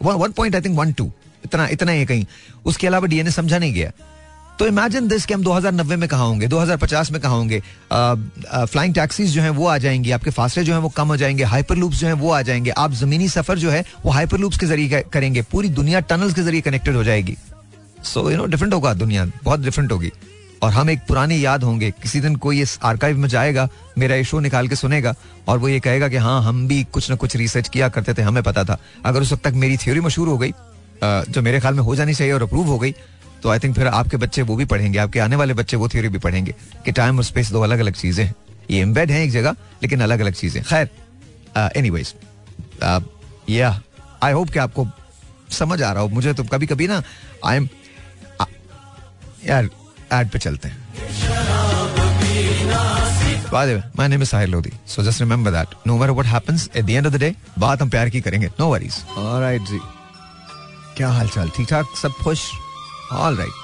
One 0.00 0.32
point 0.32 0.54
I 0.54 0.60
think 0.60 0.78
one 0.78 0.92
two 0.92 1.10
इतना 1.44 1.66
इतना 1.66 1.92
ही 1.92 2.04
कहीं। 2.06 2.24
उसके 2.64 2.86
अलावा 2.86 3.06
डीएनए 3.06 3.30
समझा 3.30 3.58
नहीं 3.58 3.72
गया। 3.74 3.90
तो 4.62 4.66
इमेजिन 4.68 5.06
दिस 5.08 5.24
कि 5.26 5.34
हम 5.34 5.42
2090 5.44 5.96
में 5.98 6.08
कहा 6.08 6.22
होंगे 6.22 6.46
2050 6.48 7.10
में 7.12 7.20
कहा 7.20 7.32
होंगे? 7.32 7.58
फ्लाइंग 7.92 8.94
टैक्सीज 8.94 9.30
जो 9.30 9.42
हैं 9.42 9.50
वो 9.50 9.66
आ 9.66 9.76
जाएँगी, 9.78 10.10
आपके 10.10 10.30
फासले 10.30 10.62
जो 10.64 10.72
हैं 10.72 10.80
वो 10.80 10.88
कम 10.88 11.08
हो 11.08 11.16
जाएँगे 11.16 11.44
हाइपर 11.44 11.76
लूप्स 11.76 11.98
जो 11.98 12.06
हैं 12.06 12.14
वो 12.14 12.30
आ 12.30 12.40
जाएँगे। 12.42 12.70
आप 12.70 12.92
जमीनी 12.92 13.28
सफ़र 13.28 13.58
जो 13.58 13.70
है 13.70 13.84
वो 14.04 14.10
हाइपर 14.10 14.38
लूप्स 14.38 14.58
के 14.58 14.66
ज़रिए 14.66 15.02
करेंगे, 15.12 15.42
पूरी 15.42 15.68
दुनिया 15.70 16.00
टनल्स 16.02 16.34
के 16.34 16.42
ज़रिए 16.42 16.60
कनेक्टेड 16.60 16.96
हो 16.96 17.04
जाएगी। 17.04 17.36
सो 18.04 18.30
यू 18.30 18.36
नो 18.36 18.44
डिफरेंट 18.46 18.74
होगा 18.74 18.92
दुनिया, 18.94 19.26
बहुत 19.44 19.60
डिफरेंट 19.60 19.92
होगी। 19.92 20.12
और 20.62 20.72
हम 20.72 20.90
एक 20.90 21.00
पुरानी 21.08 21.44
याद 21.44 21.62
होंगे, 21.64 21.90
किसी 21.92 22.20
दिन 22.20 22.36
कोई 22.36 22.60
इस 22.62 22.78
आर्काइव 22.84 23.18
में 23.18 23.28
जाएगा, 23.28 23.68
मेरा 23.98 24.16
ये 24.16 24.24
शो 24.24 24.40
निकाल 24.40 24.68
के 24.68 24.76
सुनेगा, 24.76 25.14
और 25.48 25.58
वो 25.58 25.68
ये 25.68 25.80
कहेगा 25.80 26.08
कि 26.08 26.16
हाँ 26.18 26.42
हम 26.42 26.66
भी 26.68 26.82
कुछ 26.84 27.10
ना 27.10 27.16
कुछ 27.16 27.36
रिसर्च 27.36 27.68
किया 27.68 27.88
करते 27.88 28.14
थे, 28.14 28.22
हमें 28.22 28.42
पता 28.42 28.64
था। 28.64 28.78
अगर 29.04 29.22
उस 29.22 29.32
वक्त 29.32 29.44
तक 29.44 29.54
मेरी 29.56 29.76
थ्योरी 29.76 30.00
मशहूर 30.00 30.28
हो 30.28 30.38
गई 30.38 30.52
जो 31.04 31.42
मेरे 31.42 31.60
ख्याल 31.60 31.74
में 31.74 31.82
हो 31.82 31.94
जानी 31.96 32.14
चाहिए 32.14 32.32
और 32.32 32.42
अप्रूव 32.42 32.66
हो 32.66 32.78
गई 32.78 32.94
तो 33.42 33.48
आई 33.48 33.58
थिंक 33.58 33.74
फिर 33.76 33.86
आपके 33.88 34.16
बच्चे 34.16 34.42
वो 34.42 34.56
भी 34.56 34.64
पढ़ेंगे, 34.64 34.98
आपके 34.98 35.20
आने 35.20 35.36
वाले 35.36 35.54
बच्चे 35.54 35.76
वो 35.76 35.88
थ्योरी 35.88 36.08
भी 36.08 36.18
पढ़ेंगे 36.20 36.54
कि 36.84 36.92
टाइम 36.92 37.18
और 37.18 37.24
स्पेस 37.24 37.50
दो 37.52 37.60
अलग 37.62 37.78
अलग 37.78 37.94
चीज़ें 37.94 38.24
हैं। 38.24 38.34
ये 38.70 38.80
एम्बेड 38.80 39.10
है 39.10 39.22
एक 39.24 39.30
जगह, 39.30 39.56
लेकिन 39.82 40.00
अलग 40.00 40.20
अलग 40.20 40.32
चीज़ें। 40.34 40.62
खैर 40.64 40.88
एनी 41.76 41.90
वेज 41.90 42.14
या 43.50 43.80
आई 44.22 44.32
होप 44.32 44.50
कि 44.50 44.58
आपको 44.58 44.86
समझ 45.52 45.82
आ 45.82 45.92
रहा 45.92 46.02
हो। 46.02 46.08
मुझे 46.08 46.32
तो 46.34 46.44
कभी 46.44 46.66
कभी 46.66 46.86
ना 46.88 47.02
आई 47.44 47.56
एम 47.56 47.68
यार 49.46 49.68
एड 50.12 50.30
पे 50.30 50.38
चलते 50.38 50.68
हैं। 50.68 50.80
My 53.96 54.08
name 54.08 54.24
Sahir 54.24 54.48
Lodhi 54.48 54.72
so 54.88 55.02
just 55.02 55.20
remember 55.20 55.50
that 55.50 55.74
no 55.86 55.96
matter 55.98 56.12
what 56.12 56.26
happens 56.26 56.68
at 56.76 56.84
the 56.84 56.90
end 56.90 57.06
of 57.06 57.14
the 57.14 57.18
day 57.20 57.34
बात 57.58 57.82
हम 57.82 57.90
प्यार 57.90 58.08
की 58.10 58.20
करेंगे 58.20 58.46
नो 58.60 58.68
वरीज 58.68 59.02
ऑलराइट 59.18 59.62
जी। 59.62 59.80
क्या 60.96 61.08
हालचाल? 61.10 61.50
ठीक 61.56 61.68
ठाक 61.68 61.96
सब 62.02 62.12
खुश? 62.22 62.50
ऑल 63.12 63.36
राइट 63.36 63.60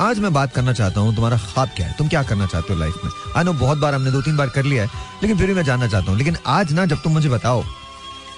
आज 0.00 0.18
मैं 0.18 0.32
बात 0.32 0.52
करना 0.54 0.72
चाहता 0.72 1.00
हूँ, 1.00 1.14
तुम्हारा 1.14 1.36
ख्वाब 1.38 1.68
क्या 1.76 1.86
है? 1.86 1.94
तुम 1.96 2.08
क्या 2.08 2.22
करना 2.22 2.46
चाहते 2.46 2.72
हो 2.72 2.78
लाइफ 2.80 3.04
में? 3.04 3.10
आई 3.36 3.44
नो 3.44 3.52
बहुत 3.54 3.78
बार 3.78 3.94
हमने 3.94 4.10
दो 4.10 4.20
तीन 4.22 4.36
बार 4.36 4.48
कर 4.48 4.64
लिया 4.64 4.82
है, 4.82 4.90
लेकिन 5.22 5.38
फिर 5.38 5.46
भी 5.46 5.54
मैं 5.54 5.64
जानना 5.64 5.86
चाहता 5.88 6.10
हूँ। 6.10 6.18
लेकिन 6.18 6.36
आज 6.46 6.72
ना, 6.72 6.86
जब 6.86 7.02
तुम 7.02 7.12
मुझे 7.12 7.28
बताओ 7.28 7.64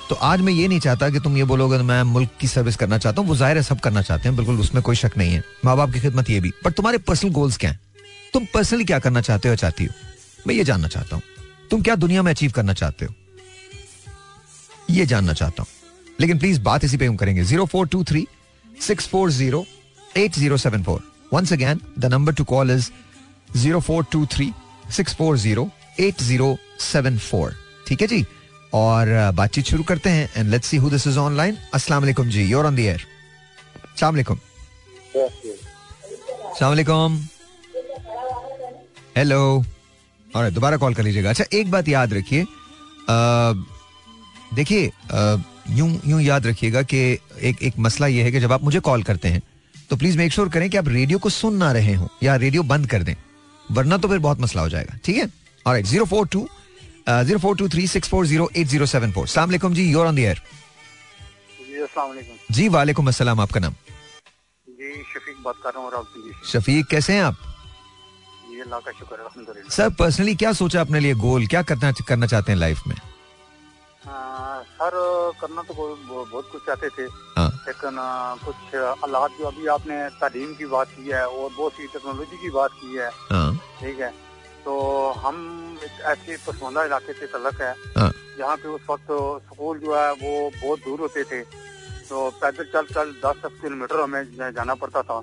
तो 0.08 0.14
आज 0.22 0.40
मैं 0.40 0.52
ये 0.52 0.66
नहीं 0.68 0.80
चाहता 0.80 1.08
कि 1.10 1.20
तुम 1.20 1.36
ये 1.36 1.44
बोलोगे 1.44 1.76
तो 1.78 1.84
मैं 1.84 2.02
मुल्क 2.04 2.30
की 2.40 2.48
सर्विस 2.48 2.76
करना 2.76 2.98
चाहता 2.98 3.20
हूँ। 3.20 3.28
वो 3.28 3.36
ज़ाहिर 3.36 3.56
है 3.56 3.62
सब 3.62 3.80
करना 3.80 4.02
चाहते 4.02 4.28
हैं, 4.28 4.36
बिल्कुल 4.36 4.58
उसमें 4.60 4.82
कोई 4.82 4.96
शक 4.96 5.16
नहीं 5.18 5.32
है। 5.32 5.42
माँ 5.64 5.76
बाप 5.76 5.92
की 5.92 6.00
खिदमत 6.00 6.30
ये 6.30 6.40
भी। 6.40 6.50
पर 6.64 6.70
तुम्हारे 6.70 6.98
पर्सनल 7.00 7.30
गोल्स 7.32 7.56
क्या 7.56 7.70
है? 7.70 7.78
तुम 8.34 8.44
पर्सनली 8.54 8.84
क्या 8.84 8.98
करना 8.98 9.20
चाहते 9.20 9.48
हो 9.48 9.56
चाहती 9.56 9.84
हो? 9.84 9.92
मैं 10.46 10.54
ये 10.54 10.64
जानना 10.64 10.88
चाहता 10.88 11.16
हूँ। 11.16 11.22
तुम 11.70 11.82
क्या 11.82 11.94
दुनिया 11.96 12.22
में 12.22 12.30
अचीव 12.32 12.50
करना 12.50 12.72
चाहते 12.72 13.04
हो? 13.04 13.14
ये 14.90 15.06
जानना 15.06 15.32
चाहता 15.32 15.62
हूँ। 15.62 16.14
लेकिन 16.20 16.38
प्लीज़ 16.38 16.60
बात 16.60 16.84
इसी 16.84 16.96
पे 16.96 17.06
हम 17.06 17.16
करेंगे। 17.16 17.44
Zero 17.44 17.66
four 17.66 17.86
two 17.86 18.02
three 18.04 18.26
six 18.82 19.08
four 19.08 19.30
zero 19.30 19.64
8074. 20.16 21.00
Once 21.30 21.50
again, 21.52 21.80
the 21.96 22.08
number 22.08 22.32
to 22.32 22.44
call 22.44 22.70
is 22.70 22.90
0423 23.54 24.52
640 24.90 25.70
8074. 25.98 27.52
ठीक 27.88 28.00
है 28.00 28.06
जी? 28.06 28.24
और 28.74 29.08
बातचीत 29.36 29.64
शुरू 29.66 29.82
करते 29.84 30.10
हैं 30.10 30.30
and 30.36 30.50
let's 30.50 30.68
see 30.68 30.76
who 30.76 30.90
this 30.90 31.06
is 31.06 31.18
online 31.18 31.56
अस्सलाम 31.74 32.02
वालेकुम 32.02 32.28
जी 32.30 32.42
योर 32.50 32.66
ऑन 32.66 32.76
द 32.76 32.78
एयर 32.80 33.06
अस्सलाम 33.92 34.14
वालेकुम 34.14 34.38
अस्सलाम 35.16 36.70
वालेकुम 36.70 37.18
हेलो 39.16 39.64
और 40.36 40.50
दोबारा 40.50 40.76
कॉल 40.76 40.94
कर 40.94 41.02
लीजिएगा। 41.02 41.30
अच्छा 41.30 41.44
एक 41.52 41.70
बात 41.70 41.88
याद 41.88 42.12
रखिए। 42.14 42.46
देखिए 44.54 44.90
यूँ 45.76 46.00
यूँ 46.06 46.20
याद 46.22 46.46
रखिएगा 46.46 46.82
कि 46.82 46.98
एक 47.42 47.62
एक 47.62 47.78
मसला 47.78 48.06
यह 48.06 48.24
है 48.24 48.32
कि 48.32 48.40
जब 48.40 48.52
आप 48.52 48.62
मुझे 48.64 48.80
कॉल 48.80 49.02
करते 49.02 49.28
हैं 49.28 49.42
तो 49.92 49.96
प्लीज़ 49.96 50.16
मेक 50.18 50.32
श्योर 50.32 50.48
करें 50.48 50.68
कि 50.70 50.76
आप 50.76 50.86
रेडियो 50.88 51.18
को 51.18 51.30
सुन 51.30 51.56
ना 51.56 51.70
रहे 51.72 51.94
हो 51.94 52.08
या 52.22 52.34
रेडियो 52.42 52.62
बंद 52.68 52.86
कर 52.90 53.02
दें 53.02 53.14
वरना 53.70 53.96
तो 53.98 54.08
फिर 54.08 54.18
बहुत 54.26 54.40
मसला 54.40 54.62
हो 54.62 54.68
जाएगा 54.68 54.96
ठीक 55.04 55.16
है? 55.16 55.28
और 55.66 55.80
zero 55.80 56.04
four 56.12 56.26
two 56.32 56.46
zero 57.08 57.38
four 57.38 57.56
two 57.56 57.68
three 57.68 57.86
six 57.86 58.08
four 58.08 58.26
zero 58.26 58.48
eight 58.56 58.66
zero 58.66 58.86
seven 58.86 59.12
four 59.12 59.26
सलाम 59.28 59.74
जी 59.74 59.90
योर 59.90 60.06
ऑन 60.06 60.16
द 60.16 60.18
एयर 60.18 60.40
जी 62.52 62.68
वालेकुम। 62.68 63.08
अस्सलाम 63.08 63.40
आपका 63.40 63.60
नाम? 63.60 63.72
जी 64.68 64.92
शफीक 65.12 65.42
बात 65.44 65.56
कर 65.64 65.70
रहा 65.76 65.98
हूँ 65.98 66.42
शफीक 66.52 66.86
कैसे 66.90 67.12
हैं 67.12 67.22
आप? 67.22 67.36
सर 69.70 69.90
पर्सनली 69.98 70.34
क्या 70.34 70.52
सोचा 70.52 70.80
अपने 70.80 71.00
लिए 71.00 71.14
गोल? 71.26 71.46
क्या 71.46 71.62
करना 71.62 71.92
करना 72.08 72.26
चाहते 72.26 72.52
हैं 72.52 72.58
लाइफ 72.58 72.86
में? 72.86 72.96
सर 74.82 75.32
करना 75.40 75.62
तो 75.62 75.74
बहुत 75.74 76.48
कुछ 76.52 76.62
चाहते 76.66 76.88
थे। 76.88 77.02
हाँ। 77.38 77.48
लेकिन 77.66 77.96
कुछ 78.42 78.74
हालात 78.74 79.30
जो 79.38 79.44
अभी 79.46 79.66
आपने 79.66 79.96
तालीम 80.18 80.54
की 80.58 80.66
बात 80.66 80.88
की 80.90 81.08
है 81.08 81.26
और 81.26 81.50
बहुत 81.56 81.72
सी 81.72 81.86
टेक्नोलॉजी 81.86 82.36
की 82.42 82.50
बात 82.50 82.70
की 82.80 82.96
है। 82.96 83.10
हाँ। 83.30 83.54
ठीक 83.80 84.00
है। 84.00 84.10
तो 84.64 84.74
हम 85.22 85.36
एक 85.84 86.00
ऐसे 86.12 86.36
पसमानदा 86.46 86.84
इलाके 86.84 87.12
से 87.12 87.26
तलक 87.26 87.60
है 87.62 87.70
हाँ। 87.98 88.10
जहाँ 88.38 88.56
पे 88.56 88.68
उस 88.68 88.80
वक्त 88.90 89.06
स्कूल 89.46 89.78
जो 89.78 89.94
है 89.94 90.10
वो 90.14 90.50
बहुत 90.50 90.78
दूर 90.80 91.00
होते 91.00 91.24
थे। 91.24 91.40
तो 92.10 92.28
पैदल 92.42 92.64
चल 92.74 92.86
चल 92.94 93.12
दस 93.22 93.36
दस 93.44 93.60
किलोमीटर 93.62 94.00
हमें 94.00 94.52
जाना 94.52 94.74
पड़ता 94.74 95.02
था। 95.02 95.20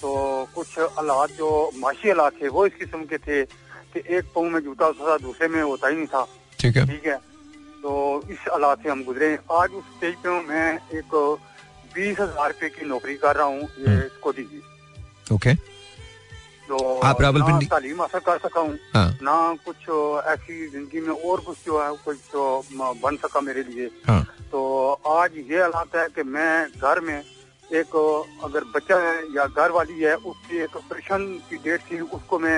तो 0.00 0.14
कुछ 0.54 0.78
हालात 0.96 1.36
जो 1.38 1.50
माशी 1.76 2.08
हालात 2.08 2.40
थे 2.42 2.48
वो 2.48 2.66
इस 2.66 2.74
किस्म 2.78 3.04
के 3.04 3.18
थे 3.18 3.44
कि 3.44 4.02
एक 4.16 4.32
पाँव 4.34 4.48
में 4.48 4.60
जूता 4.64 4.86
होता 4.86 5.10
था 5.10 5.16
दूसरे 5.18 5.48
में 5.48 5.62
होता 5.62 5.88
ही 5.88 5.96
नहीं 5.96 6.06
था। 6.06 6.26
ठीक 6.60 6.76
है। 6.76 6.86
ठीक 6.86 7.06
है। 7.06 7.18
तो 7.84 7.94
इस 8.30 8.44
हालात 8.48 8.82
से 8.82 8.88
हम 8.88 9.02
गुजरे 9.04 9.26
आज 9.52 9.72
उस 9.76 9.84
स्टेज 9.86 10.14
पे 10.16 10.40
मैं 10.42 10.68
एक 10.98 11.14
बीस 11.94 12.20
हज़ार 12.20 12.50
रूपए 12.50 12.68
की 12.70 12.86
नौकरी 12.86 13.14
कर 13.16 13.36
रहा 13.36 13.46
हूँ 13.46 13.60
ये 13.60 13.86
हम्म। 13.86 14.02
इसको 14.02 14.32
दीजिए 14.32 15.34
ओके 15.34 15.54
तो 16.68 16.76
आप 17.00 17.20
ना 17.20 17.58
तालीम 17.66 18.00
हासिल 18.00 18.20
कर 18.20 18.38
सका 18.38 18.60
हूँ 18.60 18.78
हाँ। 18.94 19.08
ना 19.22 19.34
कुछ 19.64 19.88
ऐसी 20.26 20.66
ज़िंदगी 20.68 21.00
में 21.00 21.12
और 21.12 21.40
कुछ 21.40 21.58
जो 21.66 21.80
है 21.80 21.90
कुछ 22.04 22.16
जो 22.32 22.44
बन 23.02 23.16
सका 23.16 23.40
मेरे 23.42 23.62
लिए 23.64 23.90
हाँ। 24.06 24.22
तो 24.52 24.62
आज 25.10 25.36
ये 25.42 25.60
हालात 25.60 25.96
है 25.96 26.06
कि 26.10 26.22
मैं 26.28 26.52
घर 26.70 27.00
में 27.00 27.18
एक 27.74 27.96
अगर 28.44 28.64
बच्चा 28.74 28.96
है 29.00 29.16
या 29.34 29.44
घर 29.46 29.70
वाली 29.72 30.00
है 30.00 30.14
उसकी 30.24 30.62
एक 30.62 30.76
ऑपरेशन 30.76 31.26
की 31.50 31.56
डेट 31.64 31.84
थी 31.90 32.00
उसको 32.00 32.38
मैं 32.38 32.56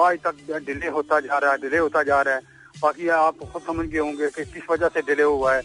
आज 0.00 0.18
तक 0.26 0.60
डिले 0.66 0.88
होता 0.90 1.20
जा 1.22 1.38
रहा 1.38 1.52
है 1.52 1.60
डिले 1.60 1.78
होता 1.78 2.02
जा 2.02 2.20
रहा 2.20 2.34
है 2.34 2.54
बाकी 2.82 3.08
आप 3.08 3.38
खुद 3.52 3.62
समझ 3.62 3.86
गए 3.86 3.98
होंगे 3.98 4.28
कि 4.30 4.44
किस 4.44 4.70
वजह 4.70 4.88
से 4.88 5.00
डिले 5.02 5.22
हुआ 5.22 5.54
है। 5.54 5.62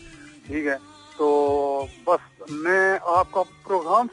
ठीक 0.48 0.66
है? 0.66 0.76
तो 1.18 1.28
बस 2.08 2.20
मैं 2.52 3.00
आपका 3.18 3.42
प्रोग्राम 3.68 4.10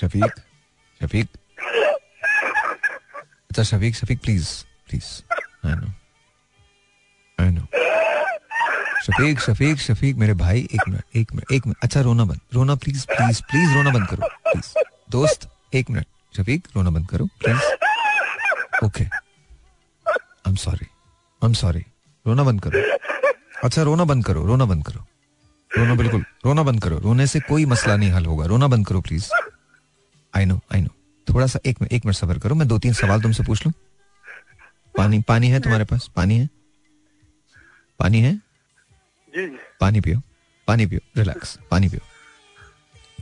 शफीक 0.00 0.32
शफीक। 1.00 1.28
अच्छा 3.50 3.62
Shafiq 3.62 3.96
Shafiq 3.96 4.20
please 4.22 4.48
please 4.88 5.04
I 5.66 5.74
know 5.74 5.92
I 7.38 7.50
know 7.50 7.66
Shafiq 9.04 9.40
Shafiq 9.40 9.78
Shafiq, 9.80 10.16
मेरे 10.16 10.34
भाई, 10.34 10.60
एक 10.64 10.88
मिनट 10.88 11.16
एक 11.16 11.32
मिनट 11.32 11.52
एक 11.52 11.66
मिनट। 11.66 11.84
अच्छा 11.84 12.00
रोना 12.00 12.24
बंद, 12.24 12.40
रोना 12.54 12.74
प्लीज़ 12.74 13.06
प्लीज़ 13.06 13.42
प्लीज़ 13.50 13.74
रोना 13.74 13.90
बंद 13.90 14.06
करो 14.08 14.28
प्लीज़ 14.44 14.72
दोस्त, 15.10 15.48
एक 15.74 15.90
मिनट। 15.90 16.06
शफीक, 16.36 16.66
रोना 16.76 16.90
बंद 16.90 17.08
करो 17.08 17.26
please 17.40 18.84
okay 18.84 19.04
I 20.46 20.50
am 20.50 20.56
sorry 20.56 20.86
I 21.42 21.46
am 21.48 21.52
sorry 21.52 21.80
रोना 22.26 22.44
बंद 22.44 22.60
करो। 22.62 22.82
अच्छा 23.64 23.82
रोना 23.82 24.04
बंद 24.04 24.24
करो 24.24 24.44
रोना 24.46 24.64
बंद 24.64 24.84
करो। 24.86 25.00
रोना 25.70 25.94
बिल्कुल 25.94 26.24
रोना 26.46 26.62
बंद 26.62 26.82
करो। 26.82 26.98
रोने 26.98 27.26
से 27.26 27.40
कोई 27.40 27.64
मसला 27.64 27.96
नहीं 27.96 28.10
हल 28.10 28.26
होगा। 28.26 28.46
रोना 28.46 28.66
बंद 28.66 28.86
करो 28.86 29.00
please 29.00 29.28
I 30.34 30.44
know 30.44 30.58
I 30.74 30.80
know 30.80 30.90
थोड़ा 31.26 31.46
सा 31.46 31.58
एक 31.66 31.78
एक 31.92 32.06
मिनट 32.06 32.16
सफ़र 32.16 32.38
करो। 32.38 32.54
मैं 32.54 32.68
दो 32.68 32.78
तीन 32.78 32.92
सवाल 32.92 33.22
तुमसे 33.22 33.42
पूछ 33.42 33.66
लू। 33.66 33.72
पानी 34.94 35.20
पानी 35.28 35.48
है 35.48 35.60
तुम्हारे 35.60 35.84
पास? 35.84 36.08
पानी 36.16 36.38
है? 36.38 36.48
पानी 37.98 38.20
है? 38.20 38.34
जी 39.32 39.46
पानी 39.80 40.00
पियो। 40.00 40.20
पानी 40.68 40.86
पियो। 40.86 41.00
रिलैक्स 41.16 41.58
पानी 41.70 41.88
पियो। 41.88 42.00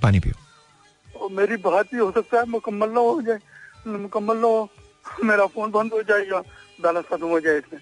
पानी 0.02 0.20
पियो। 0.20 1.28
मेरी 1.30 1.56
बात 1.56 1.86
भी 1.92 1.98
हो 1.98 2.10
सकता 2.12 2.38
है। 2.38 2.46
मुकम्मल 2.46 2.90
ना 2.90 3.00
हो 3.00 3.20
जाए। 3.22 3.38
मुकम्मल 3.86 4.36
ना 4.36 4.46
हो। 4.46 4.68
मेरा 5.24 5.46
फ़ोन 5.46 5.70
बंद 5.70 5.92
हो 5.92 6.02
जाएगा। 6.02 6.42
बैलेंस 6.82 7.04
खत्म 7.04 7.26
हो 7.26 7.40
जाए 7.40 7.58
इसमें। 7.58 7.80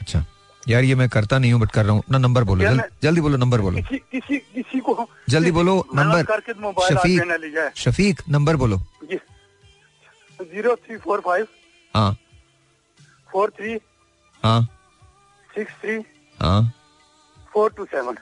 अच्छा। 0.00 0.24
यार 0.62 0.84
ये 0.84 0.94
मैं 0.94 1.08
करता 1.08 1.38
नहीं 1.38 1.52
हूँ 1.52 1.60
बट 1.60 1.70
कर 1.72 1.84
रहा 1.84 1.92
हूँ। 1.92 2.02
ना 2.10 2.18
नंबर 2.18 2.44
बोलो 2.44 2.64
जल, 2.64 2.80
जल्दी 3.02 3.20
बोलो 3.20 3.36
नंबर 3.36 3.60
बोलो। 3.60 3.82
किसी 3.82 3.98
किसी 4.12 4.38
किसी 4.54 4.80
को 4.80 5.06
जल्दी 5.30 5.50
बोलो 5.50 5.74
नंबर 5.94 6.24
शफीक 6.88 7.72
शफीक 7.76 8.20
नंबर 8.28 8.56
बोलो। 8.56 8.80
Zero 10.40 10.74
three 10.76 10.96
four 10.96 11.20
five. 11.20 11.46
हाँ। 11.94 12.16
Four 13.30 13.50
three. 13.56 13.78
हाँ। 14.42 14.62
Six 15.50 15.72
three. 15.82 15.96
हाँ। 16.38 16.72
Four 17.52 17.72
two 17.76 17.84
seven. 17.84 18.16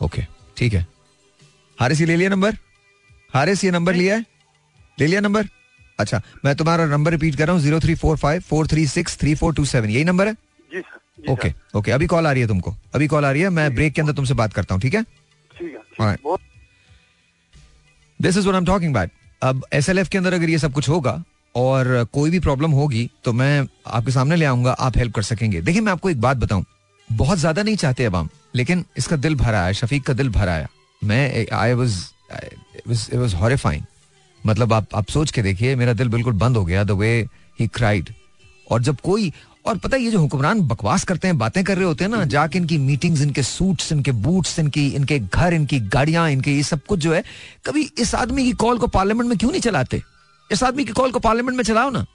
ओके 0.00 0.22
ठीक 0.56 0.72
है। 0.72 0.86
हारिस 1.78 2.00
ये 2.00 2.06
ले 2.06 2.16
लिया 2.16 2.30
नंबर 2.30 2.56
हारिस 3.30 3.64
ये 3.64 3.70
नंबर 3.70 3.94
लिया 3.94 4.14
है? 4.16 4.24
ले 4.98 5.06
लिया 5.06 5.20
नंबर 5.20 5.48
अच्छा 5.98 6.20
मैं 6.44 6.54
तुम्हारा 6.56 6.86
नंबर 6.86 7.10
रिपीट 7.10 7.36
कर 7.36 7.46
रहा 7.46 7.54
हूँ 7.54 7.62
zero 7.62 7.80
three 7.80 7.94
four 7.94 8.16
five 8.16 8.40
four 8.48 8.66
three 8.66 8.86
six 8.88 9.16
three 9.18 9.34
four 9.34 9.54
two 9.54 9.64
seven 9.64 9.90
यही 9.90 10.04
नंबर 10.04 10.26
है? 10.26 10.34
जी 10.34 10.80
सर 10.80 11.32
ओके 11.32 11.52
ओके 11.78 11.90
अभी 11.92 12.06
कॉल 12.06 12.26
आ 12.26 12.32
रही 12.32 12.42
है 12.42 12.48
तुमको। 12.48 12.74
अभी 12.94 13.06
कॉल 13.08 13.24
आ 13.24 13.30
रही 13.30 13.42
है 13.42 13.50
मैं 13.50 13.74
ब्रेक 13.74 13.92
के 13.94 14.00
अंदर 14.00 14.12
तुमसे 14.12 14.34
बात 14.34 14.52
करता 14.54 14.74
हूँ 14.74 14.82
ठीक 14.82 14.94
है? 14.94 15.04
This 18.20 18.36
is 18.36 18.48
am 18.48 18.64
talking 18.64 18.94
about 19.42 19.64
SLF 19.74 20.08
के 20.08 20.18
अंदर 20.18 20.34
अगर 20.34 20.50
ये 20.50 20.58
सब 20.58 20.72
कुछ 20.72 20.88
होगा 20.88 21.22
और 21.54 22.04
कोई 22.12 22.30
भी 22.30 22.38
प्रॉब्लम 22.40 22.70
होगी 22.72 23.08
तो 23.24 23.32
मैं 23.32 23.66
आपके 23.86 24.12
सामने 24.12 24.36
ले 24.36 24.44
आऊँगा 24.44 24.72
आप 24.72 24.96
हेल्प 24.98 25.14
कर 25.14 25.22
सकेंगे। 25.22 25.60
देखिए 25.60 25.80
मैं 25.80 25.92
आपको 25.92 26.10
एक 26.10 26.20
बात 26.20 26.36
बताऊँ। 26.36 26.64
बहुत 27.10 27.38
ज़्यादा 27.38 27.62
नहीं 27.62 27.76
चाहते 27.76 28.04
अब 28.04 28.16
हम 28.16 28.28
लेकिन 28.54 28.84
इसका 28.96 29.16
दिल 29.16 29.34
भरा 29.36 29.62
है 29.64 29.74
शफीक 29.74 30.06
का 30.06 30.12
दिल 30.12 30.28
भरा 30.30 30.52
है। 30.52 30.68
मैं 31.02 31.46
I 31.52 31.72
was 31.74 31.96
it 32.32 33.14
was 33.14 33.34
horrifying 33.34 33.82
मतलब 34.46 34.72
आप 34.72 34.86
आप 34.94 35.08
सोच 35.08 35.30
के 35.30 35.42
देखिए, 35.42 35.76
मेरा 35.76 35.92
दिल 35.92 36.08
बिल्कुल 36.08 36.32
बंद 36.32 36.56
हो 36.56 36.64
गया 36.64 36.84
द 36.84 36.90
वे 36.90 37.26
ही 37.60 37.66
क्राइड 37.66 38.10
और 38.70 38.82
जब 38.82 39.00
कोई, 39.00 39.32
और 39.66 39.78
पता 39.78 39.96
है, 39.96 40.02
ये 40.02 40.10
जो 40.10 40.18
हुक्मरान 40.18 40.60
बकवास 40.60 41.04
करते 41.04 41.28
हैं, 41.28 41.38
बातें 41.38 41.64
कर 41.64 41.76
रहे 41.76 41.84
होते 41.84 42.04
हैं 42.04 42.10
ना, 42.10 42.24
जाके 42.24 42.58
इनकी 42.58 42.78
मीटिंग्स 42.78 43.22
इनके 43.22 43.42
सूट्स 43.42 43.92
इनके 43.92 44.12
बूट्स 44.12 44.58
इनकी, 44.58 44.88
इनके 44.88 45.18
घर, 45.18 45.54
इनकी 45.54 45.80
गाड़ियाँ, 45.80 46.30
इनके 46.30 46.52
ये 46.52 46.62
सब 46.62 46.80
कुछ 46.84 46.98
जो 46.98 47.14
है, 47.14 47.24
कभी 47.66 47.90
इस 47.98 48.14
आदमी 48.14 48.44
की 48.44 48.52
कॉल 48.52 48.78
को 48.78 48.86
पार्लियामेंट 48.86 49.28
में 49.28 49.38
क्यों 49.38 49.50
नहीं 49.50 49.60
चलाते? 49.60 50.02
इस 50.52 50.62
आदमी 50.62 50.84
की 50.84 50.92
कॉल 50.92 51.10
को 51.10 51.18
पार्लियामेंट 51.18 51.56
में 51.56 51.64
चलाओ 51.64 51.90
ना। 51.90 52.06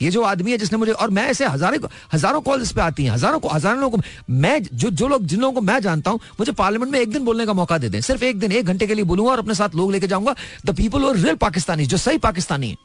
ये 0.00 0.10
जो 0.10 0.22
आदमी 0.24 0.50
है 0.50 0.56
जिसने 0.58 0.78
मुझे, 0.78 0.92
और 0.92 1.10
मैं 1.10 1.26
ऐसे 1.26 1.46
हज़ारों 1.46 1.88
हज़ारों 2.14 2.40
कॉल 2.40 2.62
इस 2.62 2.72
पे 2.72 2.80
आती 2.80 3.04
हैं, 3.04 3.10
हज़ारों 3.10 3.38
को, 3.40 3.48
हज़ारों 3.48 3.80
लोगों 3.80 3.98
को, 3.98 4.04
मैं 4.30 4.62
जो 4.64 4.90
जो 4.92 5.08
लोग, 5.08 5.24
जिन 5.24 5.40
लोगों 5.40 5.54
को 5.54 5.60
मैं 5.62 5.78
जानता 5.82 6.10
हूँ, 6.10 6.20
मुझे 6.40 6.52
पार्लियामेंट 6.52 6.92
में 6.92 6.98
एक 7.00 7.12
दिन 7.12 7.24
बोलने 7.24 7.46
का 7.46 7.52
मौका 7.54 7.78
दे 7.78 7.88
दें। 7.88 8.00
सिर्फ़ 8.02 8.24
एक 8.24 8.38
दिन, 8.38 8.52
एक 8.52 8.66
घंटे 8.66 8.86
के 8.86 8.94
लिए 8.94 9.04
बोलूँगा 9.06 9.32
और 9.32 9.38
अपने 9.38 9.54
साथ 9.54 9.74
लोग 9.74 9.92
लेके 9.92 10.06
जाऊँगा। 10.06 10.34
द 10.66 10.76
पीपल 10.76 11.04
और 11.04 11.16
रियल 11.16 11.36
पाकिस्तानी 11.36 11.86
जो 11.86 11.96
सही 11.98 12.18
पाकिस्तानी 12.20 12.68
है, 12.68 12.76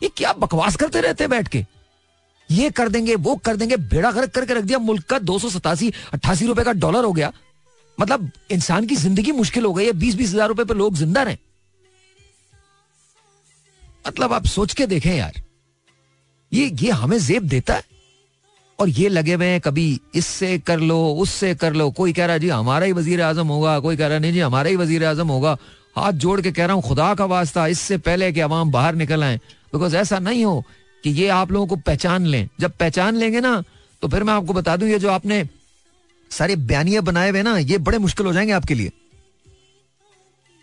ये 0.00 0.08
क्या 0.08 0.32
बकवास 0.34 0.76
करते 0.76 1.00
रहते 1.00 1.24
हैं 1.24 1.30
बैठ 1.30 1.48
के? 1.48 1.64
ये 2.48 2.70
कर 2.70 2.88
देंगे, 2.88 3.14
वो 3.16 3.34
कर 3.36 3.56
देंगे, 3.56 3.76
बेड़ा 3.76 4.10
गर्क 4.12 4.30
करके 4.30 4.54
रख 4.54 4.64
दिया, 4.64 4.78
मुल्क 4.80 5.04
का 5.04 5.18
दो 5.20 5.38
सौ 5.38 5.48
सतासी, 5.50 5.92
अट्ठासी 6.12 6.46
रुपए 6.46 6.62
का 6.64 6.72
डॉलर 6.74 7.04
हो 7.04 7.12
गया। 7.12 7.32
मतलब 7.98 8.30
इंसान 8.50 8.86
की 8.86 8.96
ज़िंदगी 8.96 9.32
मुश्किल 9.34 9.64
हो 9.64 9.72
गई 9.72 9.84
है 9.86 9.92
बीस 9.94 10.14
बीस 10.14 10.30
हज़ार 10.30 10.48
रुपए 10.48 10.64
पे 10.64 10.74
लोग 10.74 10.96
ज़िंदा 10.96 11.22
रहे। 11.22 11.36
मतलब 14.04 14.32
आप 14.32 14.46
सोच 14.48 14.72
के 14.74 14.86
देखें 14.86 15.14
यार। 15.16 15.42
ये 16.52 16.66
ये 16.80 16.90
हमें 16.90 17.18
जेब 17.18 17.42
देता 17.42 17.74
है। 17.74 17.82
और 18.78 18.88
ये 18.88 19.08
लगे 19.08 19.34
हुए 19.34 19.46
हैं, 19.46 19.60
कभी 19.60 20.00
इससे 20.14 20.58
कर 20.58 20.80
लो, 20.80 20.98
उससे 21.14 21.54
कर 21.54 21.72
लो। 21.72 21.90
कोई 21.90 22.12
कह 22.12 22.26
रहा 22.26 22.34
है, 22.34 22.40
जी, 22.40 22.48
हमारा 22.48 22.86
ही 22.86 22.92
वज़ीर 22.92 23.22
आज़म 23.22 23.46
होगा। 23.46 23.78
कोई 23.80 23.96
कह 23.96 24.06
रहा 24.06 24.18
नहीं 24.18 24.32
जी 24.32 24.40
हमारा 24.40 24.70
ही 24.70 24.76
वज़ीर 24.76 25.04
आज़म 25.04 25.28
होगा। 25.28 25.56
हाथ 25.96 26.12
जोड़ 26.14 26.40
के 26.40 26.52
कह 26.52 26.66
रहा 26.66 26.74
हूँ, 26.74 26.82
खुदा 26.82 27.14
का 27.14 27.24
वास्ता, 27.24 27.66
इससे 27.66 27.98
पहले 27.98 28.32
कि 28.32 28.40
अवाम 28.40 28.70
बाहर 28.70 28.94
निकल 28.94 29.24
आए। 29.24 29.36
बिकॉज़ 29.72 29.96
ऐसा 29.96 30.18
नहीं 30.18 30.44
हो 30.44 30.62
कि 31.04 31.10
ये 31.10 31.28
आप 31.28 31.52
लोगों 31.52 31.66
को 31.66 31.76
पहचान 31.76 32.26
लें। 32.26 32.48
जब 32.60 32.72
पहचान 32.80 33.16
लेंगे 33.16 33.40
ना 33.40 33.62
तो 34.02 34.08
फिर 34.08 34.22
मैं 34.24 34.32
आपको 34.32 34.52
बता 34.52 34.76
दूँ, 34.76 34.88
ये 34.88 34.98
जो 34.98 35.10
आपने 35.10 35.42
सारे 36.30 36.56
बयानिया 36.56 37.00
बनाए 37.00 37.30
हुए 37.30 37.42
ना, 37.42 37.56
ये 37.58 37.78
बड़े 37.78 37.98
मुश्किल 37.98 38.26
हो 38.26 38.32
जाएँगे 38.32 38.52
आपके 38.52 38.74
लिए। 38.74 38.92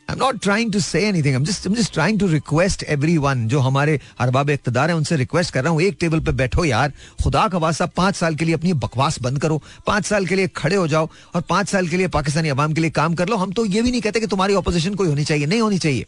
I'm 0.09 0.19
not 0.19 0.39
trying 0.39 0.71
to 0.71 0.79
say 0.81 0.99
anything. 1.05 1.35
I'm 1.35 1.45
just 1.45 1.65
I'm 1.65 1.75
just 1.75 1.93
trying 1.93 2.17
to 2.19 2.27
request 2.27 2.83
everyone 2.95 3.47
जो 3.47 3.59
हमारे 3.59 3.99
अरबाब 4.19 4.49
इकतदार 4.49 4.89
हैं, 4.89 4.95
उनसे 4.95 5.15
रिक्वेस्ट 5.15 5.53
कर 5.53 5.63
रहा 5.63 5.71
हूँ, 5.73 5.81
एक 5.81 5.97
टेबल 5.99 6.19
पे 6.19 6.31
बैठो 6.31 6.65
यार। 6.65 6.93
खुदा 7.23 7.47
का 7.47 7.57
वास्ता 7.57 7.85
पाँच 7.85 8.15
साल 8.15 8.35
के 8.35 8.45
लिए 8.45 8.55
अपनी 8.55 8.73
बकवास 8.73 9.19
बंद 9.21 9.41
करो। 9.41 9.61
पाँच 9.87 10.05
साल 10.05 10.25
के 10.25 10.35
लिए 10.35 10.47
खड़े 10.47 10.75
हो 10.75 10.87
जाओ 10.87 11.09
और 11.35 11.41
पाँच 11.41 11.69
साल 11.69 11.87
के 11.87 11.97
लिए 11.97 12.07
पाकिस्तानी 12.07 12.49
अवाम 12.49 12.73
के 12.73 12.81
लिए 12.81 12.89
काम 12.89 13.15
कर 13.15 13.29
लो। 13.29 13.35
हम 13.35 13.51
तो 13.51 13.65
ये 13.65 13.81
भी 13.81 13.91
नहीं 13.91 14.01
कहते 14.01 14.19
कि 14.19 14.27
तुम्हारी 14.27 14.53
ऑपोजिशन 14.53 14.95
कोई 14.95 15.07
होनी 15.07 15.23
चाहिए। 15.23 15.45
नहीं 15.45 15.61
होनी 15.61 15.79
चाहिए। 15.79 16.05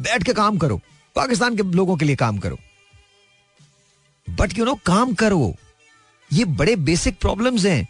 बैठ 0.00 0.22
के 0.22 0.32
काम 0.32 0.58
करो। 0.58 0.80
पाकिस्तान 1.16 1.56
के 1.56 1.62
लोगों 1.62 1.96
के 1.96 2.04
लिए 2.04 2.16
काम 2.16 2.38
करो। 2.38 2.58
बट 4.30 4.58
यू 4.58 4.64
नो 4.64 4.74
काम 4.86 5.14
करो। 5.14 5.54
ये 6.32 6.44
बड़े 6.44 6.76
बेसिक 6.76 7.18
प्रॉब्लम्स 7.20 7.64
हैं। 7.64 7.88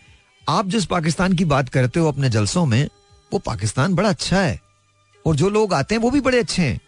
आप 0.49 0.67
जिस 0.67 0.87
पाकिस्तान 0.87 1.33
की 1.33 1.45
बात 1.45 1.69
करते 1.69 2.01
हो 2.01 2.09
अपने 2.09 2.31
जलसों 2.31 2.67
में 2.67 2.89
वो 3.33 3.39
पाकिस्तान 3.39 3.95
बड़ा 3.95 4.09
अच्छा 4.09 4.41
है। 4.41 4.61
और 5.27 5.37
जो 5.37 5.51
लोग 5.51 5.75
आते 5.75 5.95
हैं, 5.95 6.03
वो 6.03 6.11
भी 6.11 6.21
बड़े 6.21 6.39
अच्छे 6.39 6.63
हैं। 6.63 6.81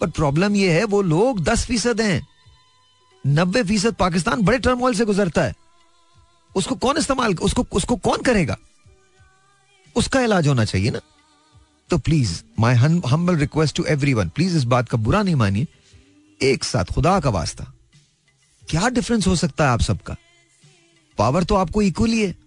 पर 0.00 0.10
प्रॉब्लम 0.10 0.56
ये 0.56 0.72
है, 0.72 0.84
वो 0.84 1.02
लोग 1.02 1.40
दस 1.40 1.66
फ़ीसद 1.66 2.00
हैं। 2.00 2.26
नब्बे 3.26 3.62
फ़ीसद 3.62 3.94
पाकिस्तान 3.94 4.42
बड़े 4.42 4.58
टर्मोल 4.58 4.94
से 4.94 5.04
गुजरता 5.04 5.42
है। 5.42 5.54
उसको 6.56 6.74
कौन 6.74 6.96
इस्तेमाल, 6.96 7.34
उसको 7.34 7.66
उसको 7.72 7.96
कौन 7.96 8.22
करेगा? 8.22 8.56
उसका 9.96 10.20
इलाज 10.20 10.48
होना 10.48 10.64
चाहिए 10.64 10.90
ना। 10.90 11.00
तो 11.90 11.98
please 11.98 12.42
my 12.60 12.74
humble 12.74 13.36
request 13.36 13.76
to 13.76 13.84
everyone 14.14 14.28
please 14.28 14.56
इस 14.56 14.64
बात 14.64 14.88
का 14.88 14.98
बुरा 14.98 15.22
नहीं 15.22 15.34
मानिए। 15.34 15.66
एक 16.42 16.64
साथ 16.64 16.84
खुदा 16.84 17.20
का 17.20 17.30
वास्ता। 17.30 17.72
क्या 18.70 18.88
डिफरेंस 18.88 19.26
हो 19.26 19.36
सकता 19.36 19.64
है 19.64 19.70
आप 19.70 19.80
सबका? 19.80 20.16
पावर 21.18 21.44
तो 21.44 21.54
आपको 21.54 21.82
इक्वली 21.82 22.26
है। 22.26 22.41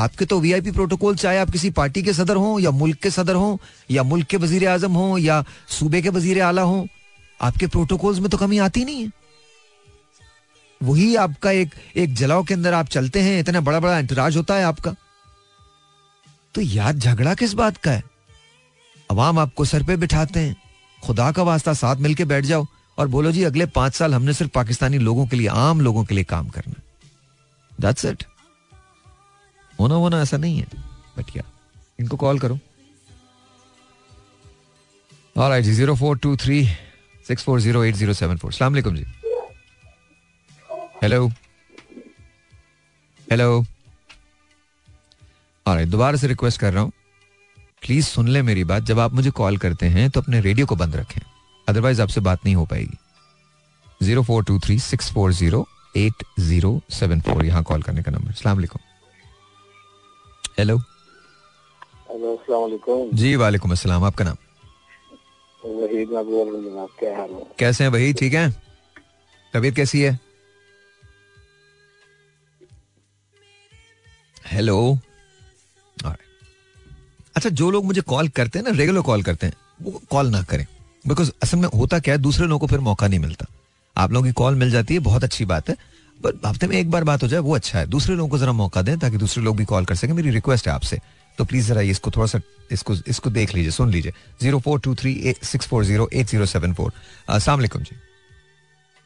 आपके 0.00 0.24
तो 0.24 0.38
वीआईपी 0.40 0.70
प्रोटोकॉल 0.70 1.16
चाहे 1.16 1.38
आप 1.38 1.50
किसी 1.50 1.70
पार्टी 1.72 2.02
के 2.02 2.12
सदर 2.12 2.36
हों 2.36 2.58
या 2.60 2.70
मुल्क 2.72 2.98
के 2.98 3.10
सदर 3.10 3.34
हों 3.34 3.56
या 3.90 4.02
मुल्क 4.04 4.26
के 4.26 4.36
वज़ीर 4.38 4.68
आज़म 4.68 4.92
हों 4.92 5.18
या 5.18 5.42
सूबे 5.70 6.02
के 6.02 6.08
वज़ीर 6.10 6.40
आला 6.42 6.62
हों, 6.62 6.86
आपके 7.40 7.66
प्रोटोकॉल्स 7.68 8.18
में 8.18 8.28
तो 8.30 8.38
कमी 8.38 8.58
आती 8.60 8.84
नहीं 8.84 9.04
है। 9.04 9.10
वही 10.80 11.14
आपका 11.18 11.50
एक 11.52 11.74
एक 11.96 12.14
जलाव 12.14 12.44
के 12.44 12.54
अंदर 12.54 12.74
आप 12.74 12.88
चलते 12.88 13.20
हैं, 13.20 13.38
इतना 13.40 13.60
बड़ा 13.60 13.80
बड़ा 13.80 13.98
इंतराज 13.98 14.36
होता 14.36 14.54
है 14.54 14.64
आपका। 14.64 14.94
तो 16.54 16.60
याद 16.60 16.98
झगड़ा 16.98 17.34
किस 17.34 17.52
बात 17.54 17.76
का 17.76 17.90
है? 17.90 18.02
अवाम 19.10 19.38
आपको 19.38 19.64
सर 19.64 19.82
पे 19.82 19.96
बिठाते 19.98 20.40
हैं। 20.40 20.56
खुदा 20.98 21.30
का 21.32 21.42
वास्ता 21.44 21.72
साथ 21.74 21.96
मिलके 21.98 22.24
बैठ 22.26 22.44
जाओ 22.44 22.66
और 22.98 23.08
बोलो 23.08 23.32
जी, 23.32 23.42
अगले 23.44 23.66
पाँच 23.68 23.94
साल 23.94 24.14
हमने 24.14 24.32
सिर्फ़ 24.32 24.52
पाकिस्तानी 24.52 24.98
लोगों 25.00 25.26
के 25.26 25.36
लिए, 25.36 25.46
आम 25.48 25.80
लोगों 25.80 26.04
के 26.04 26.14
लिए 26.14 26.24
काम 26.26 26.48
करना। 26.48 26.80
दैट्स 27.72 28.04
इट 28.04 28.24
होना 29.80 29.94
होना 29.96 30.20
ऐसा 30.22 30.36
नहीं 30.36 30.58
है। 30.58 30.66
बट 31.18 31.30
क्या 31.30 31.42
इनको 32.00 32.16
कॉल 32.16 32.38
करो। 32.38 32.58
और 35.36 35.52
आई 35.52 35.62
जी 35.62 35.72
zero 35.72 35.94
four 35.96 36.18
two 36.18 36.36
three 36.36 36.64
six 37.28 37.44
four 37.44 37.60
zero 37.60 37.84
eight 37.84 37.94
zero 37.94 38.12
seven 38.14 38.36
four 38.36 38.52
सलाम 38.52 38.74
जी। 38.96 39.04
हेलो 41.02 41.26
हेलो 43.28 43.64
ऑलराइट 45.66 45.88
दोबारा 45.88 46.16
से 46.16 46.26
रिक्वेस्ट 46.28 46.60
कर 46.60 46.72
रहा 46.72 46.82
हूँ। 46.82 46.92
प्लीज़ 47.82 48.06
सुन 48.06 48.28
ले 48.28 48.42
मेरी 48.42 48.64
बात। 48.64 48.82
जब 48.82 48.98
आप 49.00 49.12
मुझे 49.14 49.30
कॉल 49.30 49.56
करते 49.58 49.86
हैं 49.88 50.08
तो 50.10 50.20
अपने 50.20 50.40
रेडियो 50.40 50.66
को 50.66 50.76
बंद 50.76 50.96
रखें। 50.96 51.20
अदरवाइज़ 51.66 52.02
आपसे 52.02 52.20
बात 52.20 52.44
नहीं 52.44 52.54
हो 52.54 52.64
पाएगी। 52.66 52.98
Zero 54.02 54.22
four 54.22 54.44
two 54.44 54.58
three 54.58 54.78
six 54.80 55.12
four 55.12 55.32
zero 55.32 55.66
eight 55.96 56.24
zero 56.40 56.80
seven 56.90 57.20
four 57.20 57.44
यहाँ 57.44 57.62
कॉल 57.62 57.82
करने 57.82 58.02
का 58.02 58.12
नंबर 58.12 58.32
सलाम 58.34 58.58
हेलो 58.58 58.89
हेलो 60.60 60.76
जी 63.14 63.34
वालेकुम 63.36 63.72
अस्सलाम 63.72 64.04
आपका 64.04 64.24
नाम? 64.24 64.36
वहीद 65.62 66.08
बोल 66.08 66.48
रहा 66.66 66.84
क्या 66.98 67.16
हाल 67.16 67.30
है? 67.30 67.44
कैसे 67.58 67.84
हैं 67.84 67.90
वही 67.90 68.12
ठीक 68.12 68.34
है? 68.34 68.50
तबीयत 69.54 69.74
कैसी 69.76 70.00
है? 70.00 70.18
हेलो 74.46 74.98
अच्छा 77.36 77.48
जो 77.50 77.70
लोग 77.70 77.84
मुझे 77.84 78.00
कॉल 78.00 78.28
करते 78.28 78.58
हैं 78.58 78.64
ना 78.66 78.72
रेगुलर 78.78 79.02
कॉल 79.02 79.22
करते 79.22 79.46
हैं 79.46 79.54
वो 79.82 80.00
कॉल 80.10 80.30
ना 80.30 80.42
करें। 80.42 80.66
बिकॉज़ 81.04 81.30
असल 81.42 81.56
में 81.58 81.68
होता 81.74 81.98
क्या 81.98 82.14
है 82.14 82.20
दूसरे 82.20 82.46
लोगों 82.46 82.58
को 82.58 82.66
फिर 82.66 82.80
मौका 82.80 83.08
नहीं 83.08 83.20
मिलता। 83.20 83.46
आप 83.96 84.12
लोगों 84.12 84.26
की 84.26 84.32
कॉल 84.32 84.54
मिल 84.54 84.70
जाती 84.70 84.94
है 84.94 85.00
बहुत 85.00 85.24
अच्छी 85.24 85.44
बात 85.44 85.68
है। 85.68 85.76
हफ़्ते 86.46 86.66
में 86.66 86.76
एक 86.76 86.90
बार 86.90 87.04
बात 87.04 87.22
हो 87.22 87.28
जाए 87.28 87.40
वो 87.40 87.54
अच्छा 87.54 87.78
है। 87.78 87.86
दूसरे 87.88 88.14
लोगों 88.16 88.28
को 88.30 88.38
जरा 88.38 88.52
मौका 88.52 88.82
दें 88.82 88.98
ताकि 88.98 89.16
दूसरे 89.16 89.42
लोग 89.44 89.56
भी 89.56 89.64
कॉल 89.64 89.84
कर 89.84 89.94
सकें। 89.94 90.12
मेरी 90.14 90.30
रिक्वेस्ट 90.30 90.68
है 90.68 90.72
आपसे। 90.72 90.98
तो 91.38 91.44
प्लीज़ 91.44 91.68
जरा 91.68 91.80
इसको 91.90 92.10
थोड़ा 92.10 92.26
सा 92.26 92.40
इसको 92.72 92.94
इसको 93.08 93.30
देख 93.30 93.54
लीजिए 93.54 93.70
सुन 93.70 93.90
लीजिए। 93.90 94.12
Zero 94.40 94.58
four 94.60 94.80
two 94.80 94.94
three 94.94 95.34
six 95.42 95.66
four 95.66 95.84
zero 95.84 96.08
eight 96.12 96.26
zero 96.26 96.46
seven 96.46 96.74
four 96.74 96.92
Aslam 97.28 97.66
ji. 97.66 97.96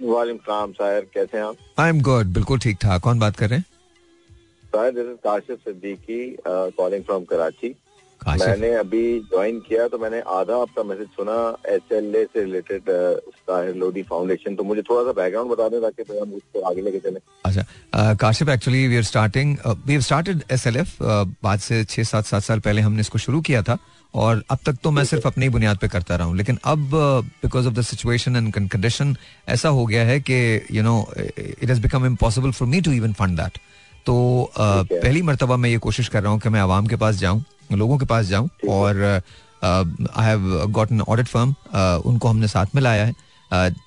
वालेकुम 0.01 0.73
साहिर। 0.73 1.07
कैसे 1.15 1.37
हैं 1.37 1.45
आप? 1.45 1.57
आई 1.79 1.89
एम 1.89 2.01
गुड 2.03 2.33
बिल्कुल 2.35 2.59
ठीक 2.59 2.79
ठाक 2.83 3.03
कौन 3.03 3.19
बात 3.19 3.37
कर 3.37 3.49
रहे 3.49 3.59
हैं? 3.59 3.65
Sahir 4.65 4.93
this 4.93 5.05
is 5.05 5.17
Kashif 5.25 5.59
Siddiqui 5.61 6.37
calling 6.49 7.05
from 7.05 7.25
Karachi. 7.25 7.75
मैंने 8.27 8.71
अभी 8.75 9.03
ज्वाइन 9.21 9.59
किया 9.61 9.87
तो 9.89 9.99
मैंने 9.99 10.21
आधा 10.35 10.57
आपका 10.63 10.83
मैसेज 10.83 11.09
सुना 11.17 11.37
एस 11.69 11.93
एल 11.93 12.15
ए 12.17 12.25
से 12.25 12.45
रिलेटेड 12.45 12.83
ताहिर 13.49 13.75
लोधी 13.77 14.03
फाउंडेशन 14.03 14.55
तो 14.55 14.65
मुझे 14.65 14.83
थोड़ा 14.83 15.03
सा 15.05 15.13
बैकग्राउंड 15.13 15.51
बता 15.51 15.69
दें 15.69 15.81
ताकि 15.83 16.03
हम 16.21 16.33
उसको 16.33 16.61
आगे 16.71 16.83
लेके 16.83 16.99
चले। 16.99 17.21
अच्छा 17.45 18.15
Kashif 18.23 18.49
actually 18.49 18.87
we 18.89 18.97
are 18.97 19.03
starting 19.03 19.57
we 19.67 19.93
have 19.93 20.01
started 20.01 20.43
S 20.53 20.67
L 20.67 20.77
F 20.77 20.97
बाद 21.03 21.59
से 21.59 21.85
छह 21.85 22.03
सात 22.03 22.27
सात 22.27 22.43
साल 22.43 22.61
पहले 22.61 22.81
हमने 22.81 23.01
इसको 23.01 23.19
शुरू 23.19 23.41
किया 23.41 23.63
था 23.63 23.79
और 24.15 24.43
अब 24.51 24.59
तक 24.67 24.77
तो 24.83 24.91
मैं 24.91 25.05
सिर्फ़ 25.05 25.27
अपनी 25.29 25.49
बुनियाद 25.49 25.79
पे 25.79 25.89
करता 25.89 26.17
रहा 26.17 26.27
हूँ। 26.27 26.37
लेकिन 26.37 26.59
अब 26.65 26.91
because 27.43 27.67
of 27.67 27.75
the 27.75 27.83
situation 27.83 28.37
and 28.37 28.53
condition 28.53 29.17
ऐसा 29.49 29.69
हो 29.69 29.87
गया 29.87 30.05
है 30.05 30.21
कि 30.21 30.67
you 30.73 30.83
know 30.83 30.99
it 31.19 31.69
has 31.69 31.81
become 31.83 32.07
impossible 32.07 32.51
for 32.51 32.69
me 32.69 32.81
to 32.81 32.93
even 32.93 33.13
fund 33.13 33.41
that 33.41 33.59
तो 34.07 34.15
uh, 34.53 34.87
पहली 34.93 35.23
मरतबा 35.23 35.57
मैं 35.57 35.71
ये 35.71 35.79
कोशिश 35.79 36.09
कर 36.09 36.23
रहा 36.23 36.33
हूँ 36.33 36.41
कि 36.41 36.49
मैं 36.49 36.61
आवाम 36.61 36.87
के 36.87 36.97
पास 36.97 37.15
जाऊँ 37.17 37.45
लोगों 37.77 37.99
के 37.99 38.07
पास 38.07 38.27
जाऊँ 38.27 38.49
और 38.69 39.03
I 39.65 40.27
have 40.27 40.65
got 40.71 40.93
an 40.93 41.01
audit 41.01 41.27
firm 41.27 41.55
उनको 42.07 42.29
हमने 42.29 42.49
साथ 42.49 42.75
में 42.75 42.83
लाया 42.83 43.05
है 43.05 43.15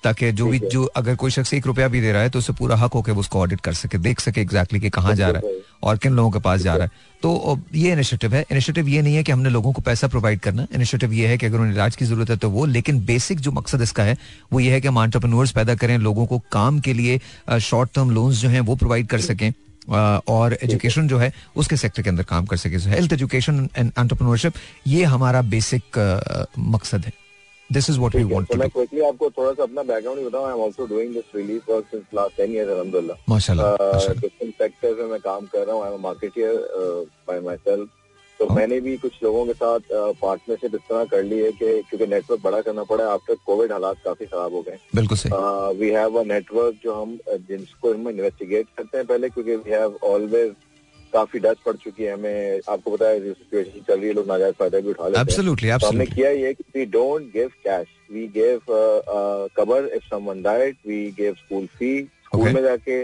ताकि 0.04 0.30
जो 0.32 0.46
भी 0.46 0.58
जो 0.72 0.84
अगर 0.96 1.14
कोई 1.16 1.30
शख्स 1.30 1.52
एक 1.54 1.66
रुपया 1.66 1.88
भी 1.88 2.00
दे 2.00 2.12
रहा 2.12 2.22
है 2.22 2.30
तो 2.30 2.38
उसे 2.38 2.52
पूरा 2.58 2.76
हक 2.76 2.92
हो 2.94 3.02
के 3.02 3.12
उसको 3.12 3.40
ऑडिट 3.40 3.60
कर 3.60 3.72
सके 3.74 3.98
देख 3.98 4.20
सके 4.20 4.40
एग्जैक्टली 4.40 4.80
कि 4.80 4.90
कहाँ 4.90 5.14
जा 5.14 5.28
रहा 5.28 5.48
है 5.48 5.56
और 5.82 5.96
किन 5.98 6.12
लोगों 6.12 6.30
के 6.30 6.38
पास 6.38 6.60
जा 6.60 6.74
रहा 6.74 6.84
है। 6.84 6.90
तो 7.22 7.60
ये 7.74 7.92
इनिशिएटिव 7.92 8.34
है। 8.34 8.44
इनिशिएटिव 8.50 8.88
ये 8.88 9.02
नहीं 9.02 9.14
है 9.16 9.22
कि 9.22 9.32
हमने 9.32 9.50
लोगों 9.50 9.72
को 9.72 9.82
पैसा 9.82 10.08
प्रोवाइड 10.08 10.40
करना। 10.40 10.66
इनिशिएटिव 10.74 11.12
ये 11.12 11.26
है 11.28 11.36
कि 11.38 11.46
अगर 11.46 11.58
उन्हें 11.58 11.74
इलाज 11.74 11.96
की 11.96 12.04
ज़रूरत 12.04 12.30
है 12.30 12.36
तो 12.36 12.50
वो 12.50 12.64
लेकिन 12.66 13.04
बेसिक 13.04 13.40
जो 13.40 13.52
मकसद 13.52 13.82
इसका 13.82 14.02
है 14.02 14.16
वो 14.52 14.60
ये 14.60 14.72
है 14.72 14.80
कि 14.80 14.88
हम 14.88 15.02
एंटरप्रेन्योर्स 15.02 15.50
पैदा 15.52 15.74
करें 15.74 15.96
लोगों 15.98 16.26
को 16.26 16.38
काम 16.52 16.80
के 16.80 16.92
लिए 16.92 17.20
शॉर्ट 17.60 17.94
टर्म 17.94 18.10
लोन्स 18.10 18.36
जो 18.36 18.48
हैं 18.48 18.60
वो 18.60 18.76
प्रोवाइड 18.76 19.06
कर 19.06 19.20
सकें। 19.20 19.52
और 19.90 20.58
एजुकेशन 20.62 21.08
जो 21.08 21.18
है 21.18 21.32
उसके 21.56 21.76
सेक्टर 21.76 22.02
के 22.02 22.10
अंदर 22.10 22.22
काम 22.24 22.46
कर 22.46 22.56
सके। 22.56 22.76
हेल्थ 22.90 23.12
एजुकेशन 23.12 23.68
एंड 23.76 23.92
एंटरप्रेन्योरशिप 23.98 24.52
ये 24.86 25.04
हमारा 25.14 25.42
बेसिक 25.54 25.98
मकसद 26.74 27.04
है। 27.04 27.12
This 27.70 27.88
is 27.90 27.98
what 27.98 28.14
we 28.16 28.22
want 28.24 28.48
to 28.48 28.58
मैं 28.58 28.68
क्विकली 28.70 29.00
आपको 29.06 29.28
थोड़ा 29.30 29.52
सा 29.52 29.62
अपना 29.62 29.82
बैकग्राउंड 29.82 30.26
बताऊँ। 30.26 30.46
I 30.46 30.52
am 30.52 30.62
also 30.64 30.86
doing 30.86 31.14
this 31.14 31.34
relief 31.36 31.68
work 31.70 31.86
since 31.90 32.04
last 32.14 32.40
10 32.40 32.54
years 32.54 32.70
अल्हम्दुलिल्लाह 32.70 33.16
माशाल्लाह। 33.28 33.76
डिफरेंट 34.20 34.54
सेक्टर्स 34.54 34.98
में 34.98 35.06
मैं 35.10 35.20
काम 35.20 35.46
कर 35.54 35.66
रहा 35.66 35.74
हूँ। 35.74 35.84
I 35.84 35.90
am 35.90 35.98
a 35.98 36.02
marketeer 36.02 36.54
by 37.28 37.40
myself 37.56 37.88
तो 38.38 38.46
हाँ। 38.46 38.56
मैंने 38.56 38.80
भी 38.80 38.96
कुछ 38.96 39.12
लोगों 39.22 39.44
के 39.46 39.52
साथ 39.52 39.80
पार्टनरशिप 40.20 40.74
इस 40.74 40.80
तरह 40.88 41.04
कर 41.04 41.22
ली 41.22 41.38
है 41.38 41.50
कि 41.52 41.72
क्योंकि 41.88 42.06
नेटवर्क 42.06 42.40
बड़ा 42.42 42.60
करना 42.60 42.82
पड़ा 42.90 43.08
आफ्टर 43.12 43.34
कोविड 43.46 43.72
हालात 43.72 43.96
काफ़ी 44.04 44.26
खराब 44.26 44.52
हो 44.54 44.62
गए। 44.62 44.78
बिल्कुल 44.94 45.18
वी 45.78 45.90
हैव 45.90 46.18
अ 46.20 46.22
नेटवर्क 46.24 46.78
जो 46.84 46.94
हम 46.94 47.18
जिसको 47.48 47.92
हम 47.94 48.08
इन्वेस्टिगेट 48.08 48.66
करते 48.76 48.98
हैं 48.98 49.06
पहले 49.06 49.28
क्योंकि 49.28 49.56
वी 49.56 49.70
हैव 49.70 49.98
ऑलवेज 50.04 50.54
काफ़ी 51.12 51.40
डस्ट 51.40 51.62
पड़ 51.64 51.74
चुकी 51.76 52.04
है 52.04 52.12
हमें 52.12 52.60
आपको 52.68 52.90
पता 52.90 53.08
है 53.08 53.20
जो 53.20 53.32
सिचुएशन 53.34 53.84
चल 53.88 53.98
रही 53.98 54.08
है 54.08 54.14
लोग 54.14 54.26
नाजायज 54.28 54.54
फ़ायदा 54.54 54.80
भी 54.80 54.90
उठा 54.90 55.08
लेते 55.08 55.20
absolutely, 55.20 55.64
हैं 55.64 55.78
तो 55.78 55.86
हमने 55.86 56.06
किया 56.06 56.30
ये 56.30 56.52
कि 56.54 56.64
we 56.76 56.84
don't 56.86 57.32
give 57.32 57.48
cash 57.64 57.86
we 58.12 58.26
give 58.34 58.60
cover 59.56 59.90
if 59.96 60.04
someone 60.10 60.42
died 60.42 60.76
we 60.86 61.00
give 61.18 61.34
school 61.34 61.66
fee 61.78 61.92
school 62.24 62.48
में 62.52 62.62
जाके 62.62 63.00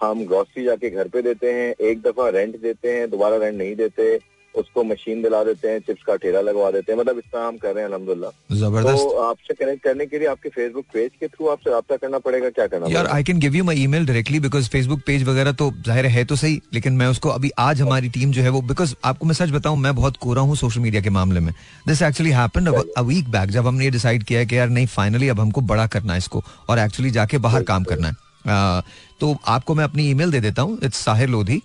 हम 0.00 0.24
ग्रोसरी 0.26 0.64
जाके 0.64 0.90
घर 0.90 1.08
पे 1.08 1.22
देते 1.22 1.52
हैं 1.52 1.74
एक 1.88 2.02
दफ़ा 2.02 2.28
रेंट 2.28 2.60
देते 2.60 2.92
हैं 2.92 3.08
दोबारा 3.10 3.36
रेंट 3.36 3.56
नहीं 3.58 3.74
देते। 3.76 4.18
उसको 4.54 4.82
मशीन 4.84 5.22
दिला 5.22 5.42
देते 5.44 5.68
हैं 5.68 5.78
चिप्स 5.80 6.02
का 6.06 6.14
ठेला 6.16 6.40
लगवा 6.40 6.70
देते 6.70 6.92
हैं 6.92 6.98
मतलब 6.98 7.18
इस 7.18 7.24
तरह 7.24 7.46
हम 7.46 7.56
कर 7.56 7.74
रहे 7.74 7.84
हैं 7.84 7.90
अलहमदुल्ला। 7.90 8.30
ज़बरदस्त। 8.52 9.02
तो 9.02 9.20
आपसे 9.22 9.54
कनेक्ट 9.54 9.82
करने 9.84 10.06
के 10.06 10.18
लिए 10.18 10.28
आपके 10.28 10.48
फेसबुक 10.50 10.84
पेज 10.92 11.10
के 11.20 11.28
थ्रू 11.28 11.48
आपसे 11.48 11.70
रब्ता 11.70 11.96
करना 11.96 12.18
पड़ेगा 12.20 12.50
क्या 12.50 12.66
करना 12.66 12.88
यार 12.90 13.06
I 13.08 13.24
can 13.24 13.38
give 13.40 13.54
you 13.56 13.64
my 13.64 13.82
email 13.82 14.06
directly 14.06 14.40
because 14.40 14.68
Facebook 14.70 15.00
page 15.06 15.22
वगैरह 15.28 15.52
तो 15.54 15.70
ज़ाहिर 15.86 16.06
है 16.08 16.24
तो 16.24 16.36
सही 16.36 16.60
लेकिन 16.74 16.92
मैं 16.94 17.06
उसको 17.08 17.28
अभी 17.30 17.50
आज 17.58 17.80
हमारी 17.80 18.08
टीम 18.10 18.32
जो 18.32 18.42
है 18.42 18.48
वो 18.50 18.60
बिकॉज़ 18.64 18.94
आपको 19.04 19.26
मैं 19.26 19.34
सच 19.34 19.50
बताऊँ 19.50 19.78
मैं 19.78 19.94
बहुत 19.96 20.16
कोरा 20.16 20.42
हूँ 20.42 20.56
सोशल 20.56 20.80
मीडिया 20.80 21.02
के 21.02 21.10
मामले 21.10 21.40
में। 21.40 21.52
This 21.86 22.02
actually 22.02 22.32
happen 22.32 22.66
a 22.96 23.00
week 23.02 23.30
back 23.30 23.50
जब 23.50 23.66
हमने 23.66 23.84
ये 23.84 23.90
डिसाइड 23.90 24.24
किया 24.24 24.44
कि 24.44 24.58
यार 24.58 24.68
नहीं 24.70 24.86
फाइनली 24.88 25.28
अब 25.28 25.40
हमको 25.40 25.60
बड़ा 25.62 25.86
करना 25.88 26.12
है 26.12 26.18
इसको 26.18 26.42
और 26.68 26.78
एक्चुअली 26.78 27.10
जाके 27.10 27.38
बाहर 27.40 27.62
काम 27.64 27.84
करना 27.84 28.08
है। 28.08 28.82
तो 29.20 29.36
आपको 29.48 29.74
मैं 29.74 29.84
अपनी 29.84 30.10
ईमेल 30.10 30.30
दे 30.30 30.40
देता 30.40 30.62
हूँ 30.62 30.78
इट्स 30.84 31.04
साहिर 31.04 31.28
लोधी 31.28 31.62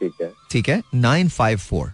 ठीक 0.00 0.20
है। 0.22 0.32
ठीक 0.50 0.68
है 0.68 0.82
nine 0.94 1.28
five 1.30 1.58
four 1.60 1.92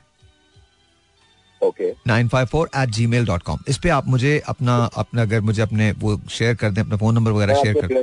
okay 1.60 1.90
nine 2.06 2.28
five 2.28 2.46
four 2.46 2.68
eight 2.76 2.88
Gmail 3.06 3.26
dot 3.26 3.42
com 3.42 3.58
इस 3.68 3.78
पे 3.82 3.88
आप 3.88 4.06
मुझे 4.08 4.38
अपना 4.48 4.74
अपना 4.96 5.22
अगर 5.22 5.40
मुझे 5.40 5.62
अपने 5.62 5.90
वो 6.00 6.16
शेयर 6.30 6.54
कर 6.54 6.70
दें 6.70 6.80
अपना 6.82 6.96
फ़ोन 6.96 7.14
नंबर 7.14 7.30
वगैरह 7.32 7.62
शेयर 7.62 7.74
कर 7.76 8.02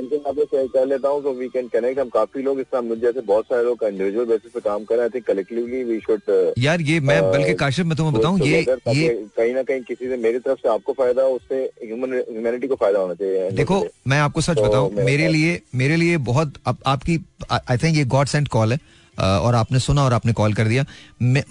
कर 0.68 0.86
लेता 0.86 1.08
हूँ 1.08 1.22
तो 1.22 1.32
वी 1.34 1.48
कैन 1.48 1.68
कनेक्ट 1.68 1.98
हम 2.00 2.08
काफ़ी 2.08 2.42
लोग 2.42 2.60
इस 2.60 2.66
तरह 2.72 2.80
मुझे 2.82 3.00
जैसे 3.00 3.20
बहुत 3.20 3.44
सारे 3.44 3.64
लोग 3.64 3.84
इंडिविजुअल 3.84 4.26
बेसिस 4.26 4.52
पे 4.52 4.60
काम 4.60 4.84
कर 4.84 4.96
रहे 4.96 5.06
हैं। 5.06 5.22
कलेक्टिवली 5.22 5.82
वी 5.84 5.98
शुड 6.00 6.52
यार 6.58 6.80
ये 6.80 6.98
मैं 7.02 7.20
बल्कि 7.32 7.54
काशिफ 7.54 7.86
मैं 7.86 7.96
तुम्हें 7.96 8.14
बताऊँ 8.14 8.40
ये 8.40 8.58
ये 8.94 9.08
कहीं 9.36 9.54
ना 9.54 9.62
कहीं 9.62 9.82
किसी 9.82 10.08
से 10.08 10.16
मेरी 10.18 10.38
तरफ़ 10.38 10.58
से 10.58 10.68
आपको 10.68 10.92
फ़ायदा 10.92 11.22
हो 11.22 11.34
उससे 11.34 11.62
ह्यूमन 11.84 12.14
ह्यूमैनिटी 12.30 12.68
को 12.68 12.76
फ़ायदा 12.76 12.98
होना 12.98 13.14
चाहिए। 13.14 13.50
देखो 13.52 13.84
मैं 14.08 14.18
आपको 14.20 14.40
सच 14.40 14.56
तो 14.56 14.62
बताऊँ 14.62 14.90
मेरे 15.04 15.28
लिए 15.28 15.60
मेरे 15.74 15.96
लिए 15.96 16.16
बहुत 16.30 16.54
आपकी 16.66 17.18
आई 17.52 17.76
थिंक 17.76 17.96
ये 17.96 18.04
गॉड 18.16 18.26
सेंट 18.26 18.48
कॉल 18.48 18.72
है। 18.72 18.78
और 19.16 19.54
आपने 19.54 19.78
सुना 19.78 20.04
और 20.04 20.12
आपने 20.12 20.32
कॉल 20.32 20.54
कर 20.54 20.68
दिया। 20.68 20.84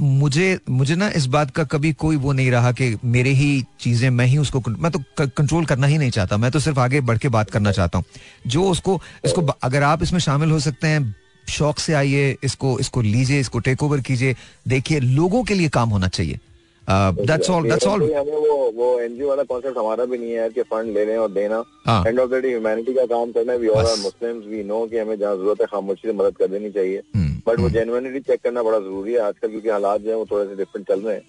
मुझे 0.01 0.57
मुझे 0.69 0.95
ना 0.95 1.09
इस 1.15 1.25
बात 1.27 1.51
का 1.51 1.63
कभी 1.63 1.91
कोई 1.93 2.15
वो 2.17 2.31
नहीं 2.33 2.51
रहा 2.51 2.71
कि 2.71 2.95
मेरे 3.05 3.29
ही 3.31 3.63
चीज़ें 3.79 4.09
मैं 4.09 4.25
ही 4.25 4.37
उसको 4.37 4.61
मैं 4.69 4.91
तो 4.91 4.99
कंट्रोल 5.19 5.65
करना 5.65 5.87
ही 5.87 5.97
नहीं 5.97 6.11
चाहता। 6.11 6.37
मैं 6.37 6.51
तो 6.51 6.59
सिर्फ़ 6.59 6.79
आगे 6.79 7.01
बढ़ 7.01 7.17
के 7.17 7.29
बात 7.29 7.49
करना 7.49 7.71
चाहता 7.71 7.97
हूँ। 7.97 8.05
जो 8.47 8.69
उसको 8.69 8.99
इसको 9.25 9.45
अगर 9.63 9.83
आप 9.83 10.03
इसमें 10.03 10.19
शामिल 10.19 10.51
हो 10.51 10.59
सकते 10.59 10.87
हैं 10.87 11.15
शौक 11.47 11.79
से 11.79 11.93
आइए 11.93 12.37
इसको 12.43 12.77
इसको 12.79 13.01
लीजिए 13.01 13.39
इसको 13.39 13.59
टेक 13.59 13.83
ओवर 13.83 14.01
कीजिए। 14.01 14.35
देखिए 14.67 14.99
लोगों 14.99 15.43
के 15.43 15.53
लिए 15.53 15.69
काम 15.69 15.89
होना 15.89 16.07
चाहिए। 16.09 16.39
दैट्स 16.87 17.49
ऑल 17.49 17.69
दैट्स 17.69 17.87
ऑल 17.87 18.01
वो 18.01 18.71
वो 18.75 18.99
एनजीओ 18.99 19.27
वाला 19.29 19.43
कॉन्सेप्ट 19.43 19.77
हमारा 19.77 20.05
भी 20.05 20.17
नहीं 20.17 20.31
है 20.31 20.49
कि 20.49 20.61
फंड 20.63 20.93
लेने 20.93 21.17
और 21.17 21.31
देना। 21.31 21.63
End 22.07 22.19
of 22.19 22.29
the 22.29 22.41
day 22.43 22.49
humanity 22.49 22.93
का 22.93 23.05
काम 23.07 23.31
करना 23.31 23.53
we 23.55 23.67
all 23.67 23.85
are 23.85 23.97
Muslims 23.97 24.45
we 24.47 24.63
know 24.63 24.85
कि 24.85 24.97
हमें 24.97 25.17
जहाँ 25.19 25.35
ज़रूरत 25.35 25.61
है 25.61 25.67
खामोशी 25.71 26.07
से 26.07 26.13
मदद 26.13 26.37
कर 26.37 26.47
देनी 26.47 26.71
चाहिए। 26.71 27.01
hmm. 27.15 27.30
बट 27.47 27.59
वो 27.59 27.69
जेनुअनली 27.69 28.19
hmm. 28.19 28.27
चेक 28.27 28.39
करना 28.43 28.63
बड़ा 28.63 28.79
ज़रूरी 28.79 29.13
है 29.13 29.19
आजकल 29.21 29.49
क्योंकि 29.49 29.69
हालात 29.69 30.01
जो 30.01 30.09
है 30.09 30.15
वो 30.15 30.25
थोड़े 30.31 30.45
से 30.45 30.55
डिफरेंट 30.55 30.87
चल 30.87 30.99
रहे 31.01 31.15
हैं। 31.15 31.21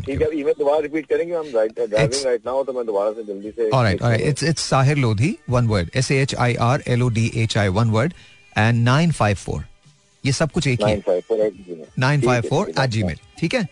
ठीक 0.00 0.22
है 0.22 0.28
ईमेल 0.40 0.54
दोबारा 0.58 0.78
रिपीट 0.80 1.06
करेंगे 1.06 1.34
हम 1.34 1.50
ड्राइविंग 1.50 2.26
राइट 2.26 2.46
नाउ 2.46 2.64
तो 2.64 2.72
मैं 2.72 2.86
दोबारा 2.86 3.10
से 3.12 3.24
जल्दी 3.24 3.50
से 3.50 3.68
alright 3.70 4.02
alright 4.02 4.26
it's 4.28 4.42
it's 4.44 4.62
Sahir 4.70 4.96
Lodhi 4.96 5.36
one 5.50 5.66
word 5.66 5.90
S 5.96 6.10
H 6.12 6.34
I 6.34 6.54
R 6.66 6.82
L 6.88 7.02
O 7.02 7.08
D 7.18 7.30
H 7.36 7.56
I 7.58 7.68
one 7.78 7.90
word 7.90 8.12
and 8.58 8.88
954 8.88 9.62
ये 10.24 10.32
सब 10.32 10.50
कुछ 10.50 10.66
एक 10.66 10.84
ही 10.84 10.90
है। 10.90 11.00
954 12.00 12.68
एट 12.68 12.90
जीमेल 12.90 13.18
ठीक 13.40 13.54
है 13.54 13.64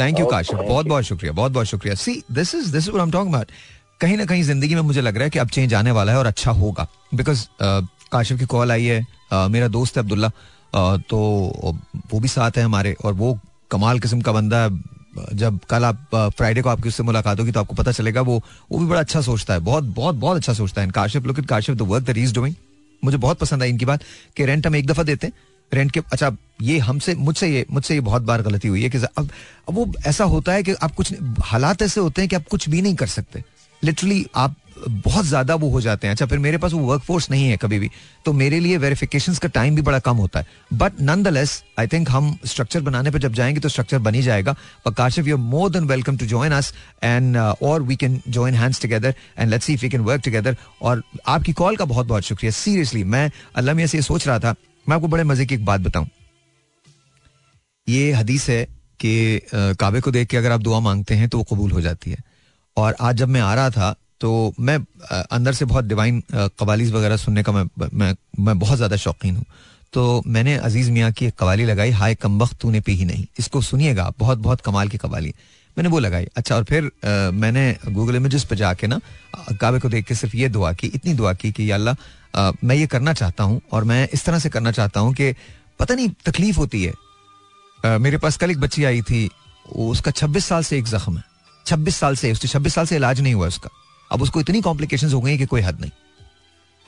थैंक 0.00 0.18
यू 0.20 0.26
काशिफ 0.26 0.58
बहुत 0.58 0.86
बहुत 0.86 1.04
शुक्रिया 1.04 1.32
बहुत 1.32 1.52
बहुत 1.52 1.66
शुक्रिया। 1.66 1.94
See 1.96 2.22
this 2.32 2.54
is 2.54 2.72
this 2.72 2.88
I 2.88 3.00
am 3.02 3.10
talking 3.10 3.34
about 3.34 3.50
कहीं 4.00 4.16
ना 4.16 4.24
कहीं 4.26 4.42
ज़िंदगी 4.42 4.74
में 4.74 4.82
मुझे 4.82 5.00
लग 5.00 5.14
रहा 5.16 5.24
है 5.24 5.30
कि 5.30 5.38
अब 5.38 5.48
चेंज 5.48 5.74
आने 5.74 5.90
वाला 5.90 6.12
है 6.12 6.18
और 6.18 6.26
अच्छा 6.26 6.50
होगा। 6.50 6.86
बिकॉज़ 7.14 7.46
काशिफ 8.12 8.38
की 8.38 8.46
कॉल 8.46 8.72
आई 8.72 8.84
है 8.84 9.06
मेरा 9.50 9.68
दोस्त 9.68 9.96
है 9.96 10.02
अब्दुल्ला। 10.02 10.30
तो 10.74 11.18
वो 12.12 12.20
भी 12.20 12.28
साथ 12.28 12.50
है 12.50 12.62
हमारे 12.62 12.96
और 13.04 13.12
वो 13.12 13.38
कमाल 13.70 14.00
किस्म 14.00 14.20
का 14.20 14.32
बंदा 14.32 14.62
है। 14.62 14.70
जब 15.34 15.58
कल 15.70 15.84
आप 15.84 16.08
फ्राइडे 16.36 16.62
को 16.62 16.68
आपकी 16.68 16.88
उससे 16.88 17.02
मुलाकात 17.02 17.40
होगी 17.40 17.52
तो 17.52 17.60
आपको 17.60 17.74
पता 17.74 17.92
चलेगा 17.92 18.20
वो 18.20 18.42
वो 18.70 18.78
भी 18.78 18.86
बड़ा 18.86 19.00
अच्छा 19.00 19.20
सोचता 19.20 19.54
है। 19.54 19.60
बहुत 19.60 19.84
बहुत 19.84 20.14
बहुत 20.14 20.36
अच्छा 20.36 20.52
सोचता 20.52 20.82
है। 20.82 20.90
Kashif 20.90 21.24
look 21.24 21.40
Kashif 21.40 21.76
the 21.76 21.82
work 21.82 22.04
that 22.04 22.18
is 22.18 22.34
doing 22.34 22.54
मुझे 23.02 23.16
बहुत 23.16 23.38
पसंद 23.38 23.62
आई 23.62 23.70
इनकी 23.70 23.84
बात 23.84 24.02
कि 24.36 24.44
रेंट 24.46 24.66
हम 24.66 24.76
एक 24.76 24.86
दफ़ा 24.86 25.02
देते 25.02 25.26
हैं। 25.26 25.34
रेंट 25.72 25.90
के 25.90 26.00
अच्छा 26.12 26.30
ये 26.62 26.78
हमसे, 26.78 27.14
मुझसे 27.14 27.48
ये 27.48 27.66
मुझसे 27.70 27.94
ये 27.94 28.00
बहुत 28.00 28.22
बार 28.22 28.42
गलती 28.42 28.68
हुई 28.68 28.82
है 28.82 28.90
कि 28.90 28.98
अब 28.98 29.28
अब 29.68 29.74
वो 29.74 29.92
ऐसा 30.06 30.24
होता 30.24 30.52
है 30.52 30.62
कि 30.62 30.72
आप 30.72 30.94
कुछ 30.94 31.14
हालात 31.42 31.82
ऐसे 31.82 32.00
होते 32.00 32.22
हैं 32.22 32.28
कि 32.28 32.36
आप 32.36 32.48
कुछ 32.50 32.68
भी 32.68 32.82
नहीं 32.82 32.94
कर 32.94 33.06
सकते। 33.06 33.44
लिटरली 33.82 34.26
आप 34.34 34.54
बहुत 34.88 35.24
ज़्यादा 35.26 35.54
वो 35.54 35.68
हो 35.70 35.80
जाते 35.80 36.06
हैं। 36.06 36.14
अच्छा 36.14 36.26
फिर 36.26 36.38
मेरे 36.38 36.58
पास 36.58 36.72
वो 36.72 36.80
वर्क 36.82 37.02
फोर्स 37.02 37.30
नहीं 37.30 37.48
है 37.48 37.56
कभी 37.56 37.78
भी 37.78 37.90
तो 38.24 38.32
मेरे 38.32 38.60
लिए 38.60 38.76
वेरिफिकेशन 38.78 39.34
का 39.34 39.48
टाइम 39.50 39.74
भी 39.76 39.82
बड़ा 39.82 39.98
कम 40.00 40.16
होता 40.16 40.40
है। 40.40 40.46
But 40.74 41.00
none 41.00 41.22
the 41.22 41.28
less 41.28 41.62
I 41.78 41.86
think 41.86 42.10
हम 42.10 42.36
स्ट्रक्चर 42.46 42.80
बनाने 42.82 43.10
पर 43.10 43.18
जब 43.18 43.32
जाएँगे 43.34 43.60
तो 43.60 43.68
स्ट्रक्चर 43.68 43.98
बन 44.00 44.14
ही 44.14 44.22
जाएगा। 44.22 44.52
पर 44.84 44.94
Kashif 44.94 45.26
you 45.26 45.36
more 45.38 45.70
than 45.70 45.84
welcome 45.86 46.16
to 46.16 46.26
join 46.26 46.52
us 46.52 46.72
and 47.02 47.36
और 47.36 47.82
we 47.82 47.96
can 47.96 48.20
join 48.28 48.54
hands 48.54 48.82
together 48.82 49.14
and 49.38 49.50
let's 49.50 49.66
see 49.66 49.74
if 49.74 49.82
we 49.82 49.88
can 49.88 50.00
work 50.02 50.22
together 50.24 50.56
और 50.82 51.02
आपकी 51.28 51.52
कॉल 51.54 51.76
का 51.76 51.84
बहुत 51.86 52.06
बहुत 52.06 52.22
शुक्रिया। 52.24 52.52
सीरियसली 52.52 53.04
मैं 53.06 53.30
अल्लाह 53.54 53.86
से 53.86 53.98
ये 53.98 54.02
सोच 54.02 54.26
रहा 54.28 54.38
था, 54.38 54.54
मैं 54.86 54.96
आपको 54.96 55.08
बड़े 55.08 55.24
मज़े 55.24 55.46
की 55.46 55.54
एक 55.54 55.64
बात 55.64 55.80
बताऊँ। 55.80 56.06
ये 57.86 58.12
हदीस 58.12 58.48
है 58.50 58.64
कि 59.00 59.40
काबे 59.52 60.00
को 60.00 60.10
देख 60.10 60.28
के 60.28 60.36
अगर 60.36 60.52
आप 60.52 60.60
दुआ 60.60 60.80
मांगते 60.80 61.14
हैं 61.14 61.28
तो 61.28 61.38
वो 61.38 61.44
कबूल 61.44 61.70
हो 61.70 61.80
जाती 61.80 62.10
है। 62.10 62.18
और 62.76 62.96
आज 63.00 63.16
जब 63.16 63.28
मैं 63.28 63.40
आ 63.40 63.54
रहा 63.54 63.70
था 63.70 63.94
तो 64.22 64.30
मैं 64.60 64.78
अंदर 65.10 65.52
से 65.52 65.64
बहुत 65.64 65.84
डिवाइन 65.84 66.22
कवालीज 66.32 66.92
वगैरह 66.92 67.16
सुनने 67.18 67.42
का 67.42 67.52
मैं 67.52 67.64
मैं 67.92 68.14
मैं 68.38 68.58
बहुत 68.58 68.76
ज़्यादा 68.76 68.96
शौकीन 68.96 69.36
हूँ। 69.36 69.44
तो 69.92 70.22
मैंने 70.26 70.56
अज़ीज़ 70.58 70.90
मियाँ 70.90 71.10
की 71.12 71.26
एक 71.26 71.34
कवाली 71.38 71.64
लगाई 71.64 71.90
हाय 71.90 72.14
कम 72.14 72.38
वक्त 72.42 72.56
तूने 72.60 72.80
पी 72.80 72.94
ही 72.96 73.04
नहीं। 73.04 73.26
इसको 73.38 73.60
सुनिएगा 73.62 74.12
बहुत 74.18 74.38
बहुत 74.38 74.60
कमाल 74.60 74.88
की 74.88 74.98
कवाली। 74.98 75.34
मैंने 75.76 75.88
वो 75.88 75.98
लगाई। 75.98 76.26
अच्छा 76.36 76.56
और 76.56 76.64
फिर 76.64 76.84
आ, 76.84 77.30
मैंने 77.32 77.76
गूगल 77.88 78.16
इमेजेस 78.16 78.44
पे 78.44 78.56
जाके 78.56 78.86
ना 78.86 79.00
काबे 79.60 79.78
को 79.78 79.88
देख 79.88 80.06
के 80.06 80.14
सिर्फ़ 80.14 80.36
ये 80.36 80.48
दुआ 80.48 80.72
की 80.72 80.86
इतनी 80.94 81.14
दुआ 81.14 81.32
की 81.34 81.52
कि 81.52 81.70
अल्लाह 81.70 82.50
मैं 82.64 82.76
ये 82.76 82.86
करना 82.86 83.12
चाहता 83.12 83.44
हूँ 83.44 83.60
और 83.72 83.84
मैं 83.84 84.08
इस 84.08 84.24
तरह 84.24 84.38
से 84.38 84.48
करना 84.50 84.72
चाहता 84.72 85.00
हूँ 85.00 85.14
कि 85.14 85.34
पता 85.80 85.94
नहीं 85.94 86.08
तकलीफ़ 86.24 86.56
होती 86.58 86.84
है। 86.84 86.92
आ, 87.84 87.98
मेरे 87.98 88.18
पास 88.18 88.36
कल 88.36 88.50
एक 88.50 88.60
बच्ची 88.60 88.84
आई 88.84 89.02
थी 89.02 89.28
उसका 89.66 90.10
छब्बीस 90.12 90.46
साल 90.46 90.62
से 90.64 90.78
एक 90.78 90.86
जख्म 90.86 91.16
है। 91.16 91.24
छब्बीस 91.66 91.96
साल 91.96 92.16
से 92.16 92.32
उसके 92.32 92.48
छब्बीस 92.48 92.74
साल 92.74 92.86
से 92.86 92.96
इलाज 92.96 93.20
नहीं 93.20 93.34
हुआ 93.34 93.46
उसका। 93.48 93.70
अब 94.12 94.22
उसको 94.22 94.40
इतनी 94.40 94.60
कॉम्प्लिकेशन 94.60 95.12
हो 95.12 95.20
गई 95.20 95.36
कि 95.38 95.46
कोई 95.46 95.60
हद 95.60 95.80
नहीं। 95.80 95.90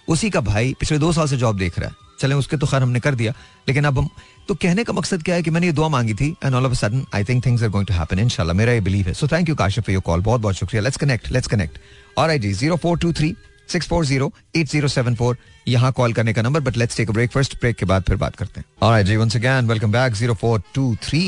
उसी 0.09 0.31
का 0.31 0.41
भाई 0.43 0.75
पिछले 0.81 0.99
दो 0.99 1.13
साल 1.13 1.27
से 1.29 1.37
जॉब 1.37 1.59
देख 1.59 1.79
रहा 1.79 1.89
है। 1.89 1.95
चले, 2.21 2.35
उसके 2.35 2.57
तो 2.57 2.67
खैर 2.67 2.83
हमने 2.83 3.01
कर 3.01 3.15
दिया। 3.15 3.33
लेकिन 3.69 3.85
अब 3.85 3.99
हम 3.99 4.09
तो 4.49 4.55
कहने 4.55 4.85
का 4.85 4.93
मकसद 4.93 5.23
क्या 5.23 5.35
है 5.35 5.43
कि 5.43 5.51
मैंने 5.51 5.67
ये 5.67 5.73
दुआ 5.73 5.89
मांगी 5.89 6.15
थी 6.15 6.29
and 6.45 6.55
all 6.55 6.67
of 6.67 6.75
sudden 6.75 7.05
I 7.15 7.25
think 7.25 7.45
things 7.47 7.63
are 7.63 7.69
going 7.69 7.87
to 7.87 7.95
happen 7.95 8.19
इंशाल्लाह 8.19 8.57
मेरा 8.57 8.73
ये 8.73 8.81
बिलीव 8.81 9.07
है। 9.07 9.15
So 9.15 9.29
thank 9.29 9.49
you 9.49 9.55
Kashif 9.55 9.85
for 9.85 9.93
your 9.93 10.03
call 10.07 10.21
बहुत 10.23 10.41
बहुत 10.41 10.55
शुक्रिया। 10.55 10.83
लेट्स 10.83 10.97
कनेक्ट 10.97 11.31
लेट्स 11.33 11.49
कनेक्ट 11.49 11.79
और 12.19 12.37
जी 12.37 12.53
zero 12.53 12.77
four 12.77 12.99
two 12.99 13.13
three 13.13 13.35
six 13.69 13.87
four 13.89 14.05
zero 14.07 14.33
eight 14.57 14.69
zero 14.69 14.89
seven 14.89 15.15
four 15.15 15.37
यहाँ 15.69 15.93
call 15.93 16.13
करने 16.13 16.33
का 16.33 16.43
number 16.43 16.61
but 16.61 16.77
let's 16.77 16.97
take 16.97 17.11
break 17.11 17.31
first 17.33 17.57
break 17.61 17.77
के 17.77 17.87
बाद 17.87 18.03
फिर 18.03 18.17
बात 18.17 18.37
करते 18.37 18.61
हैं। 18.61 18.67
और 18.83 19.03
जी 19.03 19.17
once 19.17 19.37
again 19.37 19.69
welcome 19.69 19.93
back 19.93 20.15
zero 20.15 20.35
four 20.35 20.63
two 20.75 20.95
three 21.03 21.23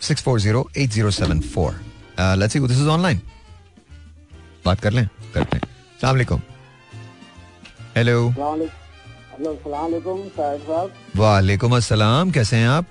six 0.00 0.22
four 0.22 0.40
zero 0.40 0.68
eight 0.76 0.90
zero 0.90 1.10
seven 1.12 1.40
four 1.54 1.80
let's 2.20 2.52
see 2.52 2.60
this 2.60 2.78
is 2.78 2.88
online 2.88 3.20
बात 4.64 4.80
कर 4.80 4.92
लें? 4.92 5.08
करते 5.34 5.56
हैं। 5.56 5.64
सलाम 6.00 6.40
हेलो। 7.96 8.18
वालेकुम 11.16 11.76
अस्सलाम 11.76 12.30
कैसे 12.30 12.56
हैं 12.56 12.68
आप? 12.68 12.86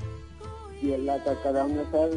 अल्लाह 0.93 1.17
का 1.17 1.33
करम 1.43 1.69
है 1.71 1.83
सर। 1.85 2.09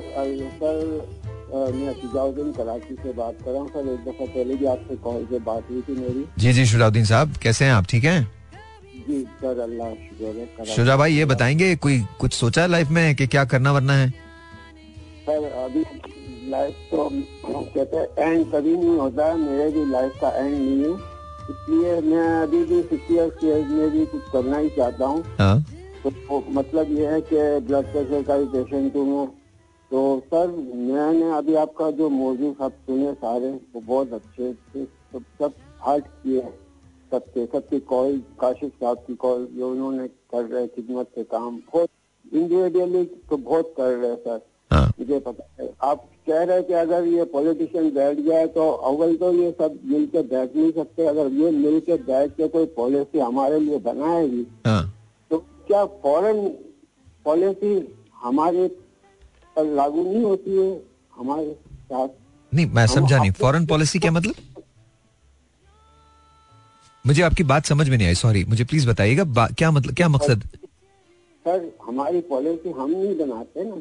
सर 0.60 1.72
मैं 1.74 1.92
शुजाउद्दीन 1.94 2.52
कराची 2.52 2.94
से 2.94 3.12
बात 3.12 3.36
कर 3.44 3.50
रहा 3.50 3.60
हूँ 3.60 3.68
सर। 3.68 3.88
एक 3.92 4.00
दफ़ा 4.04 4.26
पहले 4.26 4.54
भी 4.54 4.66
आपसे 4.66 4.96
कॉल 5.04 5.24
से 5.30 5.38
बात 5.48 5.70
हुई 5.70 5.82
थी 5.88 5.94
मेरी। 6.00 6.24
जी 6.38 6.52
जी 6.52 6.64
शुजाउद्दीन 6.66 7.04
साहब 7.04 7.36
कैसे 7.42 7.64
हैं 7.64 7.72
आप? 7.72 7.84
ठीक 7.90 8.04
हैं? 8.04 8.22
जी 9.08 9.22
सर 9.40 9.60
अल्लाह 9.60 9.90
शुक्र 9.90 10.68
है 10.68 10.74
शुजा 10.74 10.96
भाई 10.96 11.14
ये 11.14 11.24
बताएँगे 11.24 11.74
कोई 11.76 12.00
कुछ 12.20 12.32
सोचा 12.32 12.62
है 12.62 12.68
लाइफ 12.68 12.88
में 12.88 13.14
कि 13.16 13.26
क्या 13.26 13.44
करना 13.44 13.72
वरना 13.72 13.92
है? 13.92 14.10
सर 15.26 15.44
अभी 15.64 15.84
लाइफ 16.54 16.88
तो 16.90 17.08
कहते 17.08 17.96
हैं 17.96 18.32
एंड 18.32 18.52
कभी 18.52 18.76
नहीं 18.76 18.96
होता 18.96 19.26
है 19.26 19.36
मेरे 19.38 19.70
भी 19.70 19.84
लाइफ 19.90 20.20
का 20.20 20.30
एंड 20.30 20.54
नहीं 20.54 20.82
है। 20.82 21.12
इसलिए 21.44 22.00
मैं 22.02 22.26
अभी 22.42 22.64
भी 22.64 22.82
फिफ्टी 22.82 23.14
ईयर्स 23.14 23.70
में 23.70 23.90
भी 23.90 24.04
कुछ 24.06 24.30
करना 24.32 24.58
ही 24.58 24.68
चाहता 24.76 25.06
हूँ। 25.06 25.22
हाँ। 25.38 25.64
तो 26.04 26.42
मतलब 26.50 26.90
ये 26.92 27.06
है 27.06 27.20
कि 27.22 27.36
ब्लड 27.66 27.92
प्रेशर 27.92 28.22
का 28.22 28.36
भी 28.38 28.46
पेशेंट 28.52 28.96
हूँ 28.96 29.06
मैं। 29.06 29.26
तो 29.90 30.00
सर 30.26 30.48
मैंने 30.48 31.30
अभी 31.36 31.54
आपका 31.56 31.90
जो 31.98 32.08
मौजूद 32.10 32.54
सब 32.58 32.72
सुने 32.86 33.12
सारे 33.14 33.50
वो 33.74 33.80
बहुत 33.80 34.12
अच्छे 34.12 34.52
थे। 34.54 34.84
सब 34.84 35.24
सब 35.40 35.52
हार्ट 35.80 36.06
किए 36.22 36.40
सबके 37.12 37.44
सबकी 37.46 37.80
कॉल 37.90 38.18
काशिफ 38.40 38.72
साहब 38.72 39.04
की 39.06 39.14
कॉल 39.16 39.46
जो 39.52 39.70
उन्होंने 39.70 40.06
कर 40.32 40.44
रहे 40.44 40.66
खिदमत 40.68 41.10
के 41.14 41.24
काम 41.26 41.56
बहुत 41.72 41.88
इंडिविजुअली 42.32 43.04
तो 43.30 43.36
बहुत 43.36 43.74
कर 43.76 43.96
रहे 43.96 44.16
सर। 44.16 44.40
हाँ। 44.74 44.86
मुझे 44.98 45.18
पता 45.20 45.48
है। 45.60 45.68
आप 45.82 46.04
कह 46.26 46.42
रहे 46.42 46.62
कि 46.62 46.72
अगर 46.74 47.04
ये 47.06 47.24
पॉलिटिशियन 47.32 47.90
बैठ 47.94 48.18
जाए 48.26 48.46
तो 48.48 48.70
अव्वल 48.90 49.16
तो 49.16 49.32
ये 49.34 49.50
सब 49.52 49.78
मिल 49.84 50.06
के 50.06 50.22
बैठ 50.24 50.56
नहीं 50.56 50.70
सकते। 50.72 51.06
अगर 51.06 51.32
ये 51.34 51.50
मिल 51.52 51.78
के 51.80 51.96
बैठ 52.04 52.30
के 52.30 52.48
कोई 52.48 52.66
पॉलिसी 52.76 53.18
हमारे 53.20 53.58
लिए 53.60 53.78
बनाएगी 53.82 54.46
हाँ। 54.66 54.82
तो 55.30 55.38
क्या 55.66 55.84
फॉरेन 56.02 56.48
पॉलिसी 57.24 57.72
हमारे 58.22 58.66
पर 59.56 59.64
लागू 59.74 60.02
नहीं 60.04 60.22
होती 60.22 60.56
है? 60.56 60.80
हमारे 61.16 61.52
साथ 61.52 62.08
नहीं 62.52 62.66
मैं 62.70 62.86
समझा 62.86 63.18
नहीं। 63.18 63.30
फॉरेन 63.32 63.66
पॉलिसी 63.66 63.98
क्या 63.98 64.10
मतलब? 64.12 64.34
मुझे 67.04 67.22
आपकी 67.22 67.42
बात 67.44 67.66
समझ 67.66 67.88
में 67.88 67.96
नहीं 67.96 68.06
आई 68.06 68.14
सॉरी 68.16 68.44
मुझे 68.44 68.64
प्लीज़ 68.64 68.88
बताइएगा 68.88 69.46
क्या 69.48 69.70
मतलब 69.70 69.94
क्या 69.94 70.08
मकसद? 70.08 70.42
सर 71.44 71.70
हमारी 71.86 72.20
पॉलिसी 72.28 72.70
हम 72.70 72.90
नहीं 72.90 73.16
बनाते 73.18 73.64
ना। 73.64 73.76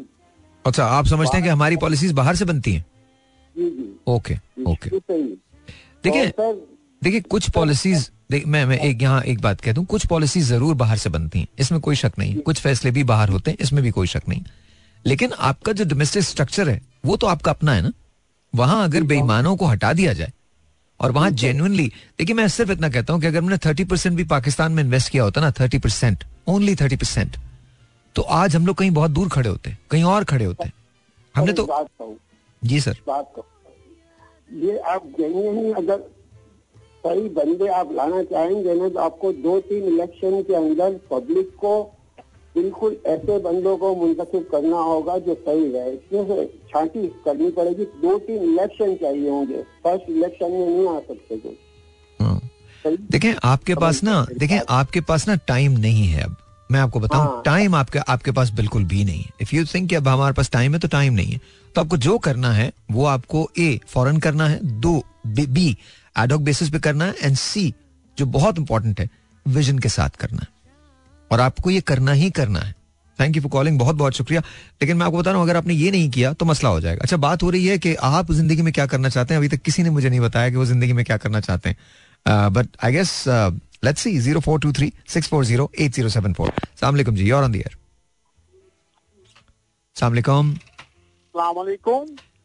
अच्छा 0.67 0.85
आप 0.87 1.05
समझते 1.07 1.35
हैं 1.37 1.43
कि 1.43 1.49
हमारी 1.49 1.77
पॉलिसीज़ 1.77 2.13
बाहर 2.13 2.35
से 2.35 2.45
बनती 2.45 2.73
हैं? 2.73 2.85
ओके 4.07 4.37
ओके 4.67 4.89
देखिए 6.03 6.31
देखिए 7.01 7.19
कुछ 7.21 7.49
पॉलिसीज़ 7.49 8.09
देख 8.31 8.45
मैं 8.47 8.65
मैं 8.65 8.77
एक 8.79 9.01
यहाँ 9.01 9.21
एक 9.23 9.41
बात 9.41 9.61
कहता 9.61 9.79
हूँ 9.79 9.85
कुछ 9.87 10.05
पॉलिसीज़ 10.07 10.47
ज़रूर 10.49 10.75
बाहर 10.75 10.97
से 10.97 11.09
बनती 11.09 11.39
हैं 11.39 11.47
इसमें 11.59 11.79
कोई 11.81 11.95
शक 11.95 12.19
नहीं 12.19 12.35
कुछ 12.41 12.59
फैसले 12.61 12.91
भी 12.91 13.03
बाहर 13.03 13.29
होते 13.29 13.51
हैं 13.51 13.57
इसमें 13.61 13.81
भी 13.83 13.91
कोई 13.91 14.07
शक 14.07 14.29
नहीं 14.29 14.43
लेकिन 15.05 15.31
आपका 15.41 15.71
जो 15.71 15.85
डोमेस्टिक 15.85 16.23
स्ट्रक्चर 16.23 16.69
है 16.69 16.81
वो 17.05 17.17
तो 17.17 17.27
आपका 17.27 17.51
अपना 17.51 17.73
है 17.73 17.81
ना? 17.81 17.91
वहाँ 18.53 18.83
अगर 18.83 19.03
बेईमानों 19.03 19.55
को 19.57 19.65
हटा 19.65 19.91
दिया 19.93 20.13
जाए 20.13 20.31
और 20.99 21.11
वहाँ 21.11 21.29
जेन्युइनली 21.31 21.87
देखिए 22.19 22.35
मैं 22.35 22.47
सिर्फ़ 22.47 22.71
इतना 22.71 22.89
कहता 22.89 23.13
हूँ 23.13 23.21
कि 23.21 23.27
अगर 23.27 23.41
मैंने 23.41 23.57
थर्टी 23.65 23.83
परसेंट 23.83 24.15
भी 24.17 24.23
पाकिस्तान 24.23 24.71
में 24.71 24.83
इन्वेस्ट 24.83 25.11
किया 25.11 25.23
होता 25.23 25.41
ना 25.41 25.51
thirty 25.59 25.77
percent 25.77 26.23
only 26.47 26.75
thirty 26.75 26.95
percent 26.95 27.37
तो 28.15 28.21
आज 28.21 28.55
हम 28.55 28.65
लोग 28.67 28.75
कहीं 28.77 28.91
बहुत 28.91 29.11
दूर 29.11 29.29
खड़े 29.29 29.49
होते 29.49 29.77
कहीं 29.91 30.03
और 30.05 30.23
खड़े 30.23 30.45
होते 30.45 30.71
हमने 31.35 31.53
तो 31.53 31.67
जी 32.61 32.79
सर। 32.79 32.97
बात 33.07 33.41
ये 34.63 34.77
आप 34.79 35.03
अगर 35.77 35.99
सही 37.05 37.29
बंदे 37.29 37.67
आप 37.77 37.91
लाना 37.93 38.21
चाहेंगे 38.25 38.73
ना 38.73 38.89
तो 38.89 38.99
आपको 38.99 39.31
दो 39.43 39.59
तीन 39.61 39.83
इलेक्शन 39.93 40.41
के 40.43 40.55
अंदर 40.55 40.99
पब्लिक 41.11 41.55
को 41.61 41.81
बिल्कुल 42.55 42.97
ऐसे 43.07 43.37
बंदों 43.39 43.75
को 43.77 43.93
मुंतखब 43.95 44.45
करना 44.51 44.77
होगा 44.79 45.17
जो 45.17 45.33
सही 45.35 45.71
रहे। 45.71 45.91
इसमें 45.91 46.45
छांटी 46.69 47.07
करनी 47.25 47.49
पड़ेगी। 47.51 47.85
दो 48.01 48.17
तीन 48.19 48.43
इलेक्शन 48.43 48.95
चाहिए 48.95 49.29
होंगे। 49.29 49.61
फ़र्स्ट 49.83 50.09
इलेक्शन 50.09 50.51
में 50.51 50.65
नहीं 50.67 50.87
आ 50.87 50.99
सकते 50.99 51.37
कोई 51.37 51.57
हाँ। 52.19 52.39
देखें 52.85 53.33
आपके 53.43 53.75
पास 53.75 54.03
ना 54.03 54.25
देखें 54.37 54.59
आपके 54.69 55.01
पास 55.01 55.27
ना 55.27 55.35
टाइम 55.47 55.79
नहीं 55.79 56.07
है 56.07 56.23
अब। 56.23 56.35
मैं 56.69 56.79
आपको 56.79 56.99
बताऊँ 56.99 57.25
हाँ. 57.25 57.41
टाइम 57.45 57.75
आपके 57.75 57.99
आपके 57.99 58.31
पास 58.31 58.49
बिल्कुल 58.51 58.83
भी 58.85 59.03
नहीं 59.05 59.21
है। 59.21 59.29
इफ़ 59.41 59.55
यू 59.55 59.65
थिंक 59.65 59.93
अब 59.93 60.07
हमारे 60.07 60.33
पास 60.33 60.51
टाइम 60.51 60.73
है 60.73 60.79
तो 60.79 60.87
टाइम 60.87 61.13
नहीं 61.13 61.31
है। 61.31 61.39
तो 61.75 61.81
आपको 61.81 61.97
जो 61.97 62.17
करना 62.19 62.51
है 62.51 62.71
वो 62.91 63.05
आपको 63.05 63.49
ए 63.59 63.79
फॉरन 63.87 64.17
करना 64.19 64.47
है 64.47 64.59
दो 64.81 65.01
बी 65.27 65.75
एडॉक 66.15 66.41
बेसिस 66.41 66.69
पे 66.69 66.79
करना 66.79 67.05
है 67.05 67.15
एंड 67.21 67.35
सी 67.37 67.73
जो 68.17 68.25
बहुत 68.27 68.57
इंपॉर्टेंट 68.59 68.99
है 68.99 69.09
विजन 69.45 69.79
के 69.79 69.89
साथ 69.89 70.17
करना 70.19 70.41
है। 70.41 70.47
और 71.31 71.39
आपको 71.39 71.69
ये 71.69 71.81
करना 71.81 72.11
ही 72.13 72.29
करना 72.31 72.59
है। 72.59 72.73
थैंक 73.19 73.35
यू 73.35 73.41
फॉर 73.41 73.51
कॉलिंग 73.51 73.77
बहुत 73.79 73.95
बहुत 73.95 74.13
शुक्रिया। 74.13 74.41
लेकिन 74.81 74.97
मैं 74.97 75.05
आपको 75.05 75.17
बता 75.17 75.31
रहा 75.31 75.39
हूँ 75.39 75.47
अगर 75.47 75.57
आपने 75.57 75.73
ये 75.73 75.91
नहीं 75.91 76.09
किया 76.09 76.31
तो 76.33 76.45
मसला 76.45 76.69
हो 76.69 76.79
जाएगा। 76.81 77.01
अच्छा 77.03 77.17
बात 77.17 77.43
हो 77.43 77.49
रही 77.49 77.65
है 77.65 77.77
कि 77.77 77.93
आप 77.95 78.31
ज़िंदगी 78.31 78.61
में 78.61 78.71
क्या 78.73 78.85
करना 78.85 79.09
चाहते 79.09 79.33
हैं? 79.33 79.39
अभी 79.39 79.47
तक 79.47 79.61
किसी 79.61 79.83
ने 79.83 79.89
मुझे 79.89 80.09
नहीं 80.09 80.19
बताया 80.19 80.49
कि 80.49 80.55
वो 80.55 80.65
ज़िंदगी 80.65 80.93
में 80.93 81.03
क्या 81.05 81.17
करना 81.17 81.39
चाहते 81.41 81.69
हैं। 81.69 81.77
But 82.53 82.67
I 82.83 82.91
guess 82.91 83.23
let's 83.83 84.01
see 84.01 84.17
zero 84.19 84.39
four 84.39 84.59
two 84.59 84.71
three 84.73 84.91
six 85.13 85.27
four 85.29 85.45
zero 85.45 85.69
eight 85.81 85.91
zero 85.93 86.09
seven 86.09 86.33
four 86.33 86.51
सलामकुम 86.81 87.15
जी 87.15 87.29
और 87.31 87.43
ऑन 87.43 87.51
दियर 87.51 87.77
सलामकुम 89.95 90.55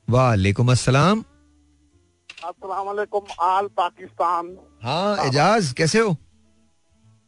वालेकुम 0.09 0.71
अस्सलाम 0.73 1.25
अस्सलाम 2.49 2.89
आल 3.51 3.67
पाकिस्तान 3.77 4.57
हाँ 4.83 5.27
एजाज 5.27 5.73
कैसे 5.79 5.99
हो? 5.99 6.11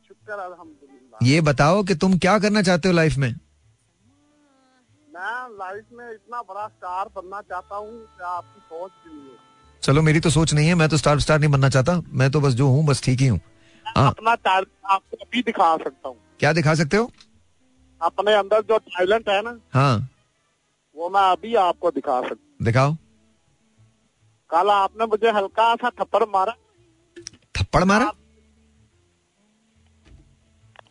शुक्र 0.09 0.33
अल्हम्दुलिल्लाह। 0.33 1.27
ये 1.29 1.41
बताओ 1.49 1.83
कि 1.85 1.95
तुम 2.05 2.19
क्या 2.25 2.39
करना 2.39 2.63
चाहते 2.69 2.89
हो 2.89 2.95
लाइफ 2.95 3.17
में? 3.19 3.31
मैं 5.09 5.49
लाइफ 5.59 5.85
में 5.99 6.11
इतना 6.13 6.43
बड़ा 6.51 6.67
स्टार 6.69 7.09
बनना 7.17 7.41
चाहता 7.51 7.77
हूँ 7.77 8.07
आपकी 8.27 8.61
सोच 8.61 8.91
के 9.05 9.11
लिए 9.15 9.37
चलो 9.83 10.03
मेरी 10.03 10.21
तो 10.21 10.31
सोच 10.31 10.53
नहीं 10.55 10.69
है 10.69 10.75
मैं 10.83 10.89
तो 10.89 10.97
स्टार 10.97 11.21
स्टार 11.21 11.39
नहीं 11.41 11.51
बनना 11.51 11.69
चाहता। 11.69 12.01
मैं 12.21 12.31
तो 12.31 12.41
बस 12.41 12.53
जो 12.55 12.69
हूँ 12.69 12.85
बस 12.87 13.03
ठीक 13.05 13.21
हूँ 13.23 13.39
हाँ। 13.39 13.41
अपना 13.97 14.35
टैलेंट 14.37 14.69
आपको 14.87 15.17
अभी 15.17 15.43
दिखा 15.43 15.77
सकता 15.77 16.09
हूँ। 16.09 16.17
क्या 16.41 16.53
दिखा 16.53 16.75
सकते 16.75 16.97
हो? 16.97 17.11
अपने 18.01 18.35
अंदर 18.35 18.63
जो 18.63 18.79
टैलेंट 18.79 19.29
है 19.29 19.41
ना 19.43 19.59
हाँ। 19.75 20.09
वो 20.97 21.09
मैं 21.09 21.21
अभी 21.23 21.55
आपको 21.63 21.91
दिखा 21.91 22.21
सकता 22.21 22.65
दिखाओ। 22.65 22.95
कल 24.51 24.71
आपने 24.71 25.07
मुझे 25.07 25.31
हल्का 25.31 25.75
सा 25.75 25.91
थप्पड़ 26.01 26.25
मारा। 26.29 26.55
थप्पड़ 27.55 27.85
मारा? 27.85 28.13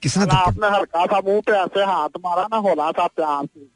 किसने 0.03 0.25
आपने 0.35 0.67
हल्का 0.67 1.05
सा 1.05 1.19
मुँह 1.19 1.41
पे 1.41 1.51
ऐसे 1.53 1.83
हाथ 1.85 2.19
मारा 2.25 2.47
ना 2.51 2.57
होला 2.57 2.89
सा 2.91 3.07
प्यार 3.07 3.45
से। 3.45 3.67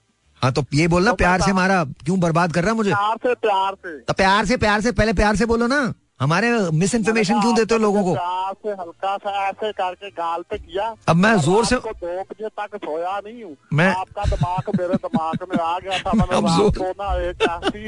हाँ 0.41 0.51
तो 0.51 0.63
ये 0.73 0.88
बोलना 0.88 1.12
तो 1.12 1.15
प्यार 1.15 1.41
से 1.41 1.53
मारा। 1.53 1.83
क्यों 2.05 2.19
बर्बाद 2.19 2.53
कर 2.53 2.63
रहा 2.63 2.73
मुझे? 2.73 2.89
प्यार 2.91 3.17
से 3.17 3.33
प्यार 3.33 3.75
से। 3.75 3.97
तो 3.99 4.13
प्यार 4.13 4.45
से 4.45 4.57
प्यार 4.57 4.81
से 4.81 4.91
पहले 4.91 5.13
प्यार 5.13 5.36
से 5.36 5.45
बोलो 5.45 5.67
ना। 5.67 5.93
हमारे 6.21 6.51
मिस 6.71 6.95
इन्फॉर्मेशन 6.95 7.41
क्यों 7.41 7.55
देते 7.55 7.75
हो 7.75 7.79
लोगों 7.81 8.03
को? 8.03 8.13
से 8.55 8.71
हल्का 8.71 9.15
सा 9.17 9.31
ऐसे 9.47 9.71
करके 9.73 10.09
गाल 10.11 10.41
पे 10.49 10.57
किया। 10.59 10.85
अब 11.09 11.15
मैं 11.17 11.35
ज़ोर 11.41 11.65
से 11.65 11.75
दो 11.77 11.91
बजे 12.23 12.49
तक 12.51 12.75
सोया 12.77 13.19
नहीं 13.19 13.43
हूँ। 13.43 13.55
मैं 13.73 13.87
आपका 13.89 14.23
दिमाग 14.25 14.69
मेरे 14.79 14.95
दिमाग 15.03 15.47
में 15.49 15.57
आ 15.59 15.77
गया 15.79 15.97
था 15.99 16.13
मैंने 16.13 16.39
रात 16.41 16.77
को 16.77 16.89
ना 16.93 17.13
एक 17.21 17.41
ऐसी 17.43 17.85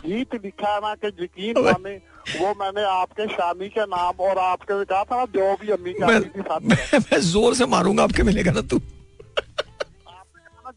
गीत 0.00 0.34
लिखा 0.44 0.74
है 0.74 0.80
ना 0.80 0.94
कि 0.96 1.08
यकीन 1.24 1.64
माने 1.64 1.94
वो 2.30 2.54
मैंने 2.54 2.84
आपके 2.90 3.26
शामी 3.28 3.68
के 3.68 3.84
नाम 3.88 4.20
और 4.20 4.38
आपके 4.40 4.84
कहा 4.84 5.02
था 5.04 5.24
जो 5.34 5.54
भी 5.60 5.70
अम्मी 5.72 5.92
कहती 5.94 6.28
थी 6.30 6.42
साथ 6.42 6.60
मैं, 6.62 6.98
मैं 7.00 7.20
ज़ोर 7.22 7.54
से 7.54 7.66
मारूँगा 7.68 8.04
आपके 8.04 8.22
मिलेगा 8.22 8.52
ना 8.52 8.60
तू। 8.62 8.78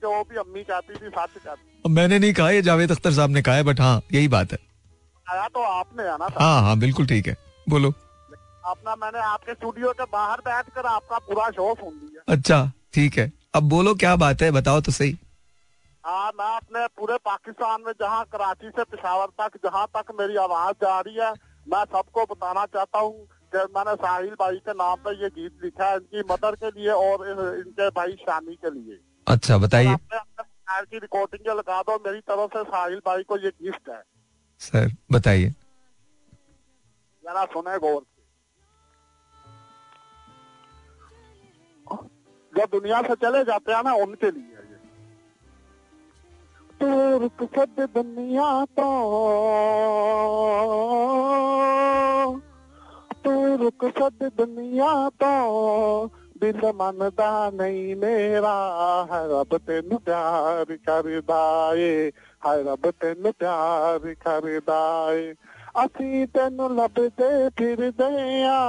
जो 0.01 0.21
भी 0.23 0.37
अम्मी 0.37 0.63
कहती 0.63 0.93
थी 0.95 1.09
साथ 1.09 1.27
कहती 1.37 1.89
मैंने 1.89 2.17
नहीं 2.19 2.33
कहा 2.33 2.49
ये 2.49 2.61
जावेद 2.61 2.91
अख्तर 2.91 3.11
साहब 3.13 3.29
ने 3.29 3.41
कहा 3.41 3.55
है 3.55 3.63
बट 3.63 3.79
हाँ 3.79 4.01
यही 4.13 4.27
बात 4.27 4.51
है। 4.51 4.57
आया 5.27 5.47
तो 5.47 5.63
आपने 5.63 6.07
आना 6.07 6.27
था। 6.27 6.43
हाँ 6.43 6.61
हाँ 6.61 6.77
बिल्कुल 6.79 7.07
ठीक 7.07 7.27
है। 7.27 7.35
बोलो। 7.67 7.93
अपना 8.65 8.95
मैंने 8.95 9.19
आपके 9.19 9.53
स्टूडियो 9.53 9.91
के 9.91 10.03
बाहर 10.03 10.39
बैठ 10.39 10.69
कर 10.69 10.85
आपका 10.85 11.17
पूरा 11.17 11.49
शो 11.49 11.73
सुन 11.75 11.93
लिया। 11.93 12.33
अच्छा 12.33 12.71
ठीक 12.93 13.17
है। 13.17 13.31
अब 13.55 13.63
बोलो 13.69 13.93
क्या 13.95 14.15
बात 14.15 14.41
है? 14.41 14.51
बताओ 14.51 14.81
तो 14.81 14.91
सही। 14.91 15.17
हाँ 16.03 16.31
मैं 16.39 16.55
अपने 16.55 16.85
पूरे 16.97 17.17
पाकिस्तान 17.25 17.81
में 17.81 17.91
जहाँ 17.91 18.23
कराची 18.25 18.69
से 18.69 18.83
पिशावर 18.83 19.27
तक 19.41 19.57
जहाँ 19.65 19.85
तक 19.97 20.11
मेरी 20.19 20.35
आवाज़ 20.35 20.75
जा 20.75 20.99
रही 20.99 21.15
है 21.15 21.31
मैं 21.67 21.83
सबको 21.85 22.25
बताना 22.25 22.65
चाहता 22.65 22.99
हूँ 22.99 23.25
कि 23.55 23.57
मैंने 23.75 23.95
साहिल 23.95 24.33
भाई 24.39 24.55
के 24.57 24.73
नाम 24.73 24.95
पे 24.97 25.11
ये 25.23 25.29
गीत 25.29 25.59
लिखा 25.63 25.89
है 25.89 25.95
इनकी 25.95 26.21
मदर 26.31 26.55
के 26.55 26.69
लिए 26.69 26.89
और 26.91 27.27
इनके 27.29 27.89
भाई 27.89 28.15
शामी 28.21 28.55
के 28.55 28.69
लिए। 28.69 28.99
अच्छा 29.27 29.57
बताइए। 29.57 29.95
की 30.73 30.97
रिकॉर्डिंग 30.97 31.57
लगा 31.57 31.81
दो 31.81 31.95
मेरी 32.05 32.19
तरफ़ 32.21 32.57
से 32.57 32.63
साहिल 32.63 32.99
भाई 33.05 33.23
को 33.23 33.37
ये 33.37 33.49
गिफ्ट 33.63 33.89
है। 33.89 34.01
सर 34.59 34.91
बताइए। 35.11 35.49
जरा 37.23 37.45
सुने 37.45 37.77
गौर 37.79 38.01
जो 42.52 42.66
दुनिया 42.70 43.00
से 43.02 43.14
चले 43.14 43.42
जाते 43.44 43.72
हैं 43.72 43.82
ना 43.84 43.92
उनके 43.94 44.30
लिए 44.30 44.56
तो 46.80 47.18
रुक 47.18 47.42
सद 47.54 47.80
दुनिया 47.94 48.48
तो 48.78 48.88
तू 53.24 53.32
रुक 53.56 53.84
सद 53.98 54.30
दुनिया 54.38 54.92
तो 55.18 55.32
दिल 56.40 56.60
मनदा 56.74 57.30
नहीं 57.50 57.94
मेरा 57.96 58.56
है 59.12 59.22
रब 59.30 59.56
तेन 59.66 59.96
प्यार 60.06 60.74
करदा 60.86 61.42
ए 61.76 61.92
ਹਾਏ 62.42 62.62
ਰੱਬ 62.62 62.90
ਤੈਨੂੰ 63.00 63.32
ਪਿਆਰ 63.38 64.14
ਕਰਦਾ 64.14 64.80
ਏ 65.12 65.32
ਅਸੀਂ 65.84 66.26
ਤੈਨੂੰ 66.26 66.74
ਲੱਭਦੇ 66.76 67.48
ਫਿਰਦੇ 67.56 68.42
ਆ 68.46 68.60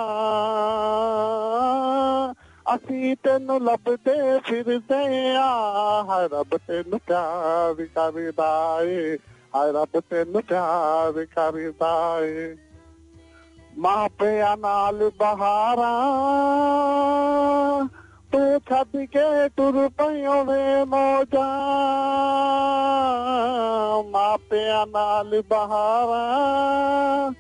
ਅਸੀਂ 2.76 3.16
ਤੈਨੂੰ 3.24 3.64
ਲੱਭਦੇ 3.64 4.40
ਫਿਰਦੇ 4.40 5.36
ਆ 5.36 5.46
ਹਾਏ 6.04 6.28
ਰੱਬ 6.28 6.58
ਤੈਨੂੰ 6.68 7.00
ਪਿਆਰ 7.00 7.86
ਕਰਦਾ 7.96 8.80
ਏ 8.84 9.18
ਹਾਏ 9.56 9.72
ਰੱਬ 9.72 10.00
ਤੈਨੂੰ 10.10 10.42
ਪਿਆਰ 10.44 11.26
ਕਰਦਾ 11.26 12.20
ਏ 12.20 12.56
ਮਾਪਿਆਂ 13.78 14.56
ਨਾਲ 14.58 15.10
ਬਹਾਰਾਂ 15.20 15.88
ਤੂੰ 18.32 18.60
ਛੱਡ 18.70 18.98
ਕੇ 19.06 19.48
ਟੁਰ 19.58 19.90
ਪਈਓ 19.90 20.44
ਵੇ 20.44 20.84
ਮੋਜਾ 20.86 21.48
ਮਾਪਿਆਂ 24.10 24.86
ਨਾਲ 24.88 25.42
ਬਹਾਰਾਂ 25.50 27.32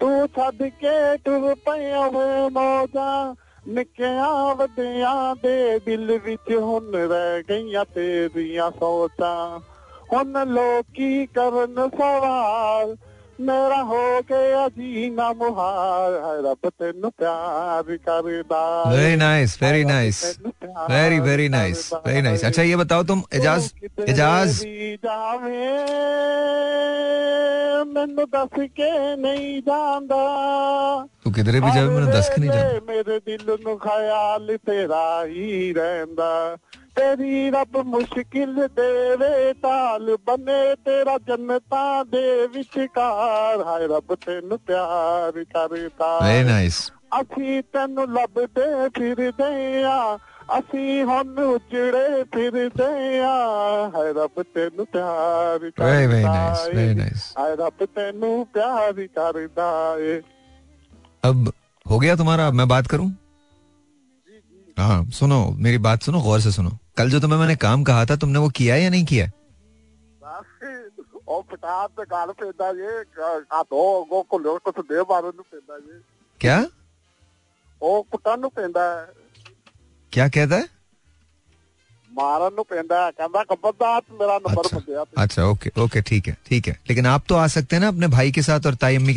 ਤੂੰ 0.00 0.28
ਛੱਡ 0.28 0.62
ਕੇ 0.80 1.16
ਟੁਰ 1.24 1.54
ਪਈਓ 1.54 2.10
ਵੇ 2.10 2.48
ਮੋਜਾ 2.50 3.34
ਨਿੱਕਿਆਂ 3.68 4.54
ਵੱਡਿਆਂ 4.54 5.34
ਦੇ 5.42 5.78
ਦਿਲ 5.78 6.18
ਵਿੱਚ 6.18 6.52
ਹੁਣ 6.52 6.90
ਰਹਿ 6.92 7.42
ਗਈਆਂ 7.42 7.84
ਤੇਰੀਆਂ 7.84 8.70
ਸੋਚਾਂ 8.70 9.58
ਹੁਣ 10.12 10.44
ਲੋਕੀ 10.48 11.26
ਕਰਨ 11.26 11.88
ਸਵਾਲ 11.88 12.96
ਮੇਰਾ 13.40 13.82
ਹੋ 13.82 14.20
ਗਿਆ 14.22 14.68
ਜੀਣਾ 14.68 15.32
ਮੁਹਾਰ 15.32 16.12
ਹੈ 16.12 16.34
ਰੱਬ 16.42 16.68
ਤੈਨੂੰ 16.78 17.10
ਪਿਆਰ 17.18 17.96
करदा 18.06 18.58
very 18.92 19.16
nice 19.16 19.54
very 19.62 19.84
nice 19.84 20.18
very 20.90 21.18
very 21.20 21.48
nice 21.48 21.80
very 22.06 22.22
nice 22.22 22.44
अच्छा 22.44 22.62
ये 22.62 22.76
बताओ 22.76 23.02
तुम 23.02 23.22
एजाज 23.32 23.70
एजाज 24.06 24.60
ਮੈਨੂੰ 27.86 28.24
ਦੱਸ 28.30 28.58
ਕੇ 28.76 28.90
ਨਹੀਂ 29.16 29.62
ਜਾਂਦਾ 29.62 30.18
ਤੂੰ 31.15 31.15
ਕਿਧਰੇ 31.36 31.60
ਵੀ 31.60 31.70
ਜਾਵੇਂ 31.70 31.90
ਮੈਨੂੰ 31.90 32.10
ਦੱਸ 32.10 32.28
ਕੇ 32.30 32.40
ਨਹੀਂ 32.40 32.50
ਜਾਂਦਾ 32.50 32.80
ਮੇਰੇ 32.86 33.18
ਦਿਲ 33.20 33.56
ਨੂੰ 33.64 33.78
ਖਿਆਲ 33.78 34.56
ਤੇਰਾ 34.66 35.24
ਹੀ 35.24 35.72
ਰਹਿੰਦਾ 35.72 36.56
ਤੇਰੀ 36.96 37.50
ਰੱਬ 37.50 37.76
ਮੁਸ਼ਕਿਲ 37.86 38.66
ਦੇਵੇ 38.68 39.52
ਤਾਲ 39.52 40.16
ਬਨੇ 40.26 40.74
ਤੇਰਾ 40.84 41.16
ਜੰਨਤਾਂ 41.28 42.04
ਦੇ 42.04 42.46
ਵਿਚਕਾਰ 42.46 43.62
ਹਾਏ 43.66 43.86
ਰੱਬ 43.86 44.14
ਤੈਨੂੰ 44.26 44.58
ਪਿਆਰ 44.58 45.44
ਕਰਦਾ 45.44 46.18
ਵੈਰੀ 46.22 46.44
ਨਾਈਸ 46.44 46.80
ਅਸੀਂ 47.20 47.62
ਤੈਨੂੰ 47.72 48.12
ਲੱਭਦੇ 48.12 48.88
ਫਿਰਦੇ 48.88 49.82
ਆ 49.84 50.18
ਅਸੀਂ 50.58 51.02
ਹੁਣ 51.04 51.38
ਉਜੜੇ 51.38 52.22
ਫਿਰਦੇ 52.34 53.18
ਆ 53.20 53.34
ਹਾਏ 53.96 54.12
ਰੱਬ 54.12 54.42
ਤੈਨੂੰ 54.54 54.86
ਪਿਆਰ 54.86 55.70
ਕਰਦਾ 55.70 55.84
very 55.86 56.06
very 56.06 56.22
nice 56.24 56.68
very 56.68 56.94
nice 56.94 57.32
ਹਾਏ 57.38 57.56
ਰੱਬ 57.56 57.84
ਤੈਨੂੰ 57.94 58.46
ਪਿਆਰ 58.54 59.06
ਕਰਦਾ 59.16 59.96
ਏ 60.00 60.20
अब 61.24 61.52
हो 61.86 61.98
गया 61.98 62.16
तुम्हारा 62.16 62.50
मैं 62.52 62.66
बात 62.68 62.86
करूं 62.86 63.10
हाँ 64.76 65.04
सुनो 65.12 65.38
मेरी 65.58 65.78
बात 65.80 66.02
सुनो 66.02 66.20
गौर 66.22 66.40
से 66.40 66.52
सुनो 66.52 66.78
कल 66.98 67.10
जो 67.10 67.20
तुम्हें 67.20 67.38
मैंने 67.38 67.56
काम 67.58 67.84
कहा 67.84 68.04
था 68.06 68.16
तुमने 68.16 68.38
वो 68.38 68.48
किया 68.50 68.76
या 68.76 68.90
नहीं 68.90 69.04
किया 69.04 69.30
क्या 76.40 76.60
क्या 80.12 80.28
कहता 80.28 80.56
है 80.56 80.68
ਮਾਰਨ 82.10 82.54
ਨੂੰ 82.54 82.64
ਪੈਂਦਾ 82.64 83.10
ਕਹਿੰਦਾ 83.10 83.42
ਖਬਰਦਾਰ 83.44 84.02
मेरा 84.12 84.34
नंबर 84.38 84.62
अच्छा, 84.62 84.80
दिया 84.80 85.04
अच्छा 85.22 85.44
ओके 85.44 85.70
ओके 85.84 86.02
ठीक 86.08 86.28
है 86.28 86.34
ठीक 86.48 86.68
है 86.68 86.74
लेकिन 86.88 87.06
आप 87.06 87.24
तो 87.28 87.36
आ 87.36 87.46
सकते 87.54 87.76
हैं 87.76 87.82
ना 87.82 87.88
अपने 87.88 88.08
भाई 88.14 88.32
के 88.38 88.42
साथ 88.42 88.68
और 88.70 88.74
ताई 88.82 88.96
अम्मी 88.96 89.14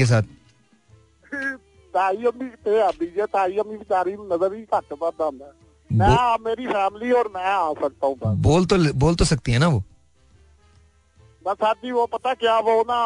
ਵੀ 1.95 2.49
ਤੇ 2.65 2.73
ਜੇ 3.51 3.63
ਵੀ 3.63 3.77
ਨਜ਼ਰ 3.77 3.79
बेचारी 3.79 4.13
नज़र 4.25 4.53
ही 4.53 4.63
घट 4.65 4.95
पाता 4.97 5.25
ਹੁੰਦਾ। 5.25 5.53
मैं 5.91 6.17
मेरी 6.41 6.67
फैमिली 6.69 7.09
और 7.13 7.29
मैं 7.31 7.45
आ 7.45 7.73
सकता 7.75 8.07
हूँ 8.07 8.35
बोल 8.43 8.67
तो 8.67 8.77
बोल 8.97 9.15
तो 9.15 9.25
सकती 9.25 9.53
है 9.53 9.59
ना 9.59 9.69
वो 9.69 9.79
बस 11.45 11.65
आदि 11.65 11.93
वो 11.93 12.05
पता 12.13 12.35
क्या 12.35 12.59
वो 12.61 12.75
ना 12.85 12.99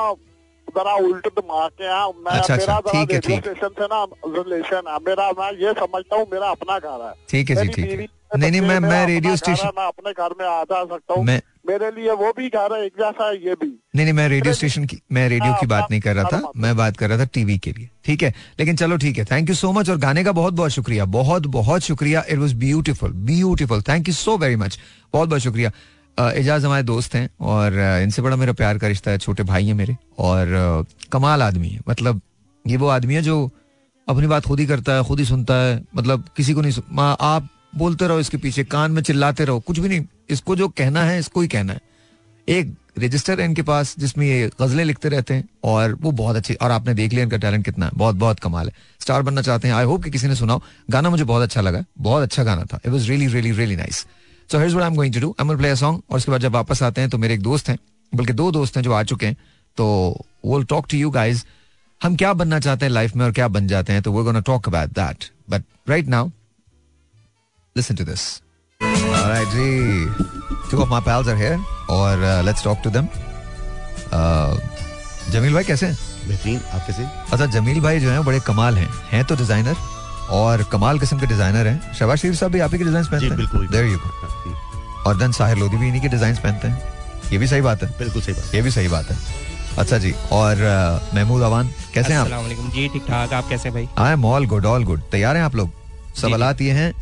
जरा 0.68 0.94
उल्ट 1.04 1.28
दिमाग 1.30 1.70
के 1.72 1.86
हैं 1.86 2.02
मैं 2.18 2.34
अच्छा, 2.34 2.56
मेरा 2.56 2.76
अच्छा, 2.76 2.90
ठीक 2.90 3.12
है 3.12 3.20
ठीक 3.20 3.40
स्टेशन 3.40 3.72
से 3.78 3.86
ना 3.86 4.00
रिलेशन 4.34 4.82
है 4.88 4.98
मेरा 5.06 5.30
मैं 5.38 5.50
ये 5.58 5.72
समझता 5.80 6.16
हूँ 6.16 6.26
मेरा 6.32 6.50
अपना 6.50 6.78
घर 6.80 7.06
है 7.06 7.12
ठीक 7.30 7.50
है 7.50 7.56
जी 7.56 7.68
ठीक 7.70 7.90
है 7.90 8.06
नहीं 8.36 8.50
नहीं 8.50 8.60
मैं 8.60 8.78
मैं 8.80 9.06
रेडियो 9.06 9.36
स्टेशन 9.36 9.70
मैं 9.76 9.86
अपने 9.86 10.12
घर 10.12 10.34
में 10.40 10.46
आ 10.46 10.62
जा 10.64 10.84
सकता 10.84 11.14
हूँ। 11.14 11.24
मेरे 11.24 11.90
लिए 11.90 12.12
वो 12.12 12.32
भी 12.36 12.44
है 12.54 12.84
एक 12.84 12.92
जैसा 13.00 13.26
है 13.26 13.36
ये 13.44 13.54
भी। 13.54 13.66
नहीं 13.66 14.04
नहीं 14.04 14.12
मैं 14.12 14.28
रेडियो 14.28 14.54
स्टेशन 14.54 14.84
की 14.84 15.00
मैं 15.12 15.28
रेडियो 15.28 15.52
की 15.60 15.66
बात 15.66 15.86
नहीं 15.90 16.00
कर 16.00 16.14
रहा 16.14 16.28
था। 16.32 16.50
मैं 16.56 16.76
बात 16.76 16.96
कर 16.96 17.08
रहा 17.08 17.18
था 17.18 17.24
टीवी 17.34 17.58
के 17.58 17.72
लिए 17.72 17.88
ठीक 18.04 18.22
है? 18.22 18.32
लेकिन 18.58 18.76
चलो 18.76 18.96
ठीक 18.96 19.18
है 19.18 19.24
थैंक 19.24 19.48
यू 19.48 19.54
सो 19.54 19.72
मच 19.72 19.90
और 19.90 19.98
गाने 19.98 20.24
का 20.24 20.32
बहुत 20.32 20.54
बहुत 20.54 20.70
शुक्रिया 20.70 21.04
बहुत 21.14 21.46
बहुत 21.56 21.82
शुक्रिया। 21.82 22.24
It 22.28 22.38
was 22.38 22.54
beautiful 22.56 23.12
beautiful 23.30 23.82
thank 23.82 24.08
you 24.08 24.14
so 24.14 24.36
very 24.38 24.56
much 24.56 24.78
बहुत 25.12 25.28
बहुत 25.28 25.42
शुक्रिया। 25.42 25.70
एजाज 26.18 26.64
हमारे 26.64 26.82
दोस्त 26.82 27.14
हैं 27.14 27.28
और 27.40 27.78
इनसे 28.02 28.22
बड़ा 28.22 28.36
मेरा 28.36 28.52
प्यार 28.52 28.78
का 28.78 28.88
रिश्ता 28.88 29.10
है 29.10 29.18
छोटे 29.18 29.42
भाई 29.44 29.66
हैं 29.66 29.74
मेरे 29.74 29.96
और 30.18 30.84
कमाल 31.12 31.42
आदमी 31.42 31.68
है। 31.68 31.80
मतलब 31.88 32.20
ये 32.64 32.76
वो 32.76 32.88
आदमी 32.88 33.14
है 33.14 33.22
जो 33.22 33.50
अपनी 34.08 34.26
बात 34.26 34.46
खुद 34.46 34.60
ही 34.60 34.66
करता 34.66 34.94
है 34.94 35.04
खुद 35.04 35.18
ही 35.18 35.24
सुनता 35.24 35.54
है 35.54 35.82
मतलब 35.96 36.24
किसी 36.36 36.54
को 36.54 36.60
नहीं 36.60 37.14
आप 37.22 37.48
बोलते 37.76 38.06
रहो 38.06 38.20
इसके 38.20 38.36
पीछे, 38.36 38.64
कान 38.64 38.90
में 38.90 39.02
चिल्लाते 39.02 39.44
रहो। 39.44 39.60
कुछ 39.60 39.78
भी 39.78 39.88
नहीं, 39.88 40.04
इसको 40.30 40.56
जो 40.56 40.68
कहना 40.68 41.02
है, 41.02 41.18
इसको 41.18 41.40
ही 41.40 41.48
कहना 41.48 41.72
है। 41.72 41.80
एक 42.48 42.74
रजिस्टर 42.98 43.40
है 43.40 43.46
इनके 43.46 43.62
पास, 43.62 43.94
जिसमें 43.98 44.26
ये 44.26 44.50
गजलें 44.62 44.84
लिखते 44.84 45.08
रहते 45.08 45.34
हैं, 45.34 45.48
और 45.64 45.94
वो 45.94 46.10
बहुत 46.10 46.36
अच्छी, 46.36 46.54
और 46.54 46.70
आपने 46.70 46.94
देख 46.94 47.12
लिया 47.12 47.24
इनका 47.24 47.36
टैलेंट 47.36 47.64
कितना 47.64 47.86
है। 47.86 47.92
बहुत 47.94 48.14
बहुत 48.14 48.40
कमाल 48.40 48.66
है। 48.66 48.72
स्टार 49.00 49.22
बनना 49.22 49.42
चाहते 49.42 49.68
हैं। 49.68 49.74
आई 49.74 49.84
होप 49.84 50.04
कि 50.04 50.10
किसी 50.10 50.26
ने 50.26 50.34
सुनाओ 50.34 50.60
गाना 50.90 51.10
मुझे 51.10 51.24
बहुत 51.24 51.42
अच्छा 51.42 51.60
लगा। 51.60 51.84
बहुत 51.98 52.22
अच्छा 52.22 52.44
गाना 52.44 52.64
था। 52.64 52.80
It 52.86 52.92
was 52.92 53.08
really 53.08 53.26
really 53.26 53.52
really 53.52 53.76
nice 53.76 54.06
so 54.52 54.58
what 54.58 54.82
I 54.82 54.88
am 54.88 54.94
going 54.94 55.14
to 55.14 55.20
do 55.20 55.34
I 55.40 55.56
play 55.56 55.68
a 55.68 55.74
song 55.74 56.02
और 56.10 56.16
उसके 56.16 56.30
बाद 56.32 56.40
जब 56.40 56.52
वापस 56.52 56.82
आते 56.82 57.00
हैं 57.00 57.10
तो 57.10 57.18
मेरे 57.18 57.34
एक 57.34 57.42
दोस्त 57.42 57.68
हैं। 57.68 57.78
बल्कि 58.14 58.32
दो 58.32 58.50
दोस्त 58.50 58.76
हैं 58.76 58.82
जो 58.84 58.92
आ 58.92 59.02
चुके 59.02 59.26
हैं। 59.26 59.36
तो 59.76 59.84
वो 60.44 60.62
टॉक 60.62 60.86
टू 60.90 60.96
यू 60.98 61.10
गाइज़ 61.10 61.44
हम 62.00 62.16
क्या 62.16 62.32
बनना 62.32 62.58
चाहते 62.60 62.84
हैं 62.84 62.92
लाइफ 62.92 63.16
में 63.16 63.24
और 63.24 63.32
क्या 63.32 63.48
बन 63.48 63.66
जाते 63.66 63.92
हैं? 63.92 64.02
तो 64.02 64.12
वो 64.12 64.24
gonna 64.24 64.40
talk 64.40 64.68
about 64.68 64.90
that 64.90 65.24
but 65.50 65.62
right 65.88 66.06
now 66.06 66.28
listen 67.76 67.94
to 67.94 68.04
this 68.04 68.22
Alright, 68.80 69.52
जी. 69.52 69.68
Two 70.70 70.80
of 70.82 70.90
my 70.90 70.98
pals 71.04 71.28
are 71.32 71.36
here, 71.36 71.58
और 71.90 72.22
uh, 72.22 72.42
let's 72.46 72.64
talk 72.64 72.80
to 72.86 72.90
them. 72.96 73.06
Uh, 74.12 74.56
Jameel 75.32 75.54
भाई 75.54 75.64
कैसे 75.64 75.86
बेहतरीन 76.28 76.58
आप 76.58 76.86
कैसे 76.86 77.04
अच्छा 77.32 77.46
जमील 77.54 77.80
भाई 77.80 78.00
जो 78.00 78.10
है 78.10 78.22
बड़े 78.24 78.40
कमाल 78.46 78.76
हैं। 78.78 78.88
हैं 79.10 79.24
तो 79.24 79.36
डिज़ाइनर 79.36 79.76
और 80.38 80.62
कमाल 80.72 80.98
किस्म 80.98 81.18
के 81.20 81.26
डिज़ाइनर 81.26 81.66
हैं। 81.66 81.94
शबाज 81.98 82.18
शरीफ 82.18 82.34
साहब 82.34 82.52
भी 82.52 82.60
आप 82.60 82.72
ही 82.72 82.78
के 82.78 82.84
डिज़ाइन 82.84 83.04
पहनते 83.04 83.26
हैं? 83.26 83.36
बिल्कुल 83.36 83.66
देयर 83.68 83.84
यू 83.84 83.98
गो 83.98 85.02
और 85.06 85.16
देन 85.18 85.32
साहिर 85.32 85.58
लोधी 85.58 85.76
भी 85.76 85.86
इन्हीं 85.88 86.02
के 86.02 86.08
डिज़ाइन 86.08 86.36
पहनते 86.42 86.68
हैं। 86.68 87.30
ये 87.32 87.38
भी 87.38 87.46
सही 87.46 87.60
बात 87.60 87.82
है। 87.82 87.88
बिल्कुल 87.98 88.22
सही 88.22 88.34
बात 88.34 88.54
ये 88.54 88.62
भी 88.62 88.70
सही 88.70 88.88
बात 88.88 89.10
है। 89.10 89.16
अच्छा 89.78 89.98
जी 89.98 90.14
और 90.32 90.56
महमूद 91.14 91.42
अवान 91.42 91.70
कैसे 91.94 92.12
हैं 92.12 92.20
आप? 92.20 92.28
जी 92.74 92.88
ठीक 92.88 93.06
ठाक 93.08 93.32
आप 93.32 93.48
कैसे 93.48 93.70
भाई? 93.70 93.88
I 93.98 94.12
am 94.12 94.24
all 94.24 94.46
good 94.46 94.66
all 94.66 94.84
good 94.84 95.00
तैयार 95.12 95.36
हैं 95.36 95.44
आप 95.44 95.54
लोग? 95.56 95.70
सवाल 96.20 96.54
ये 96.62 96.72
हैं 96.72 96.92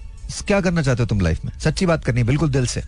क्या 0.40 0.60
करना 0.60 0.82
चाहते 0.82 1.02
हो 1.02 1.06
तुम 1.06 1.20
लाइफ 1.20 1.44
में? 1.44 1.52
सच्ची 1.60 1.86
बात 1.86 2.04
करनी 2.04 2.20
है 2.20 2.26
बिल्कुल 2.26 2.50
दिल 2.50 2.66
से। 2.66 2.82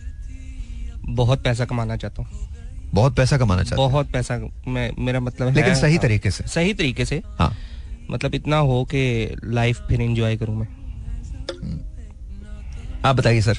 बहुत 1.07 1.43
पैसा 1.43 1.65
कमाना 1.65 1.97
चाहता 1.97 2.21
हूँ। 2.21 2.49
बहुत 2.93 3.15
पैसा 3.15 3.37
कमाना 3.37 3.63
चाहता 3.63 3.75
बहुत 3.77 4.11
पैसा 4.11 4.37
मैं 4.67 4.89
मेरा 4.99 5.19
मतलब 5.19 5.55
लेकिन 5.55 5.75
सही 5.75 5.97
तरीके 5.97 6.31
से। 6.31 6.47
सही 6.47 6.73
तरीके 6.73 7.05
से। 7.05 7.21
हाँ। 7.39 7.55
मतलब 8.11 8.35
इतना 8.35 8.57
हो 8.57 8.83
कि 8.85 9.35
लाइफ 9.43 9.79
फिर 9.87 10.01
एंजॉय 10.01 10.37
करूँ 10.37 10.55
मैं। 10.55 10.67
आप 13.05 13.15
बताइए 13.15 13.41
सर 13.41 13.57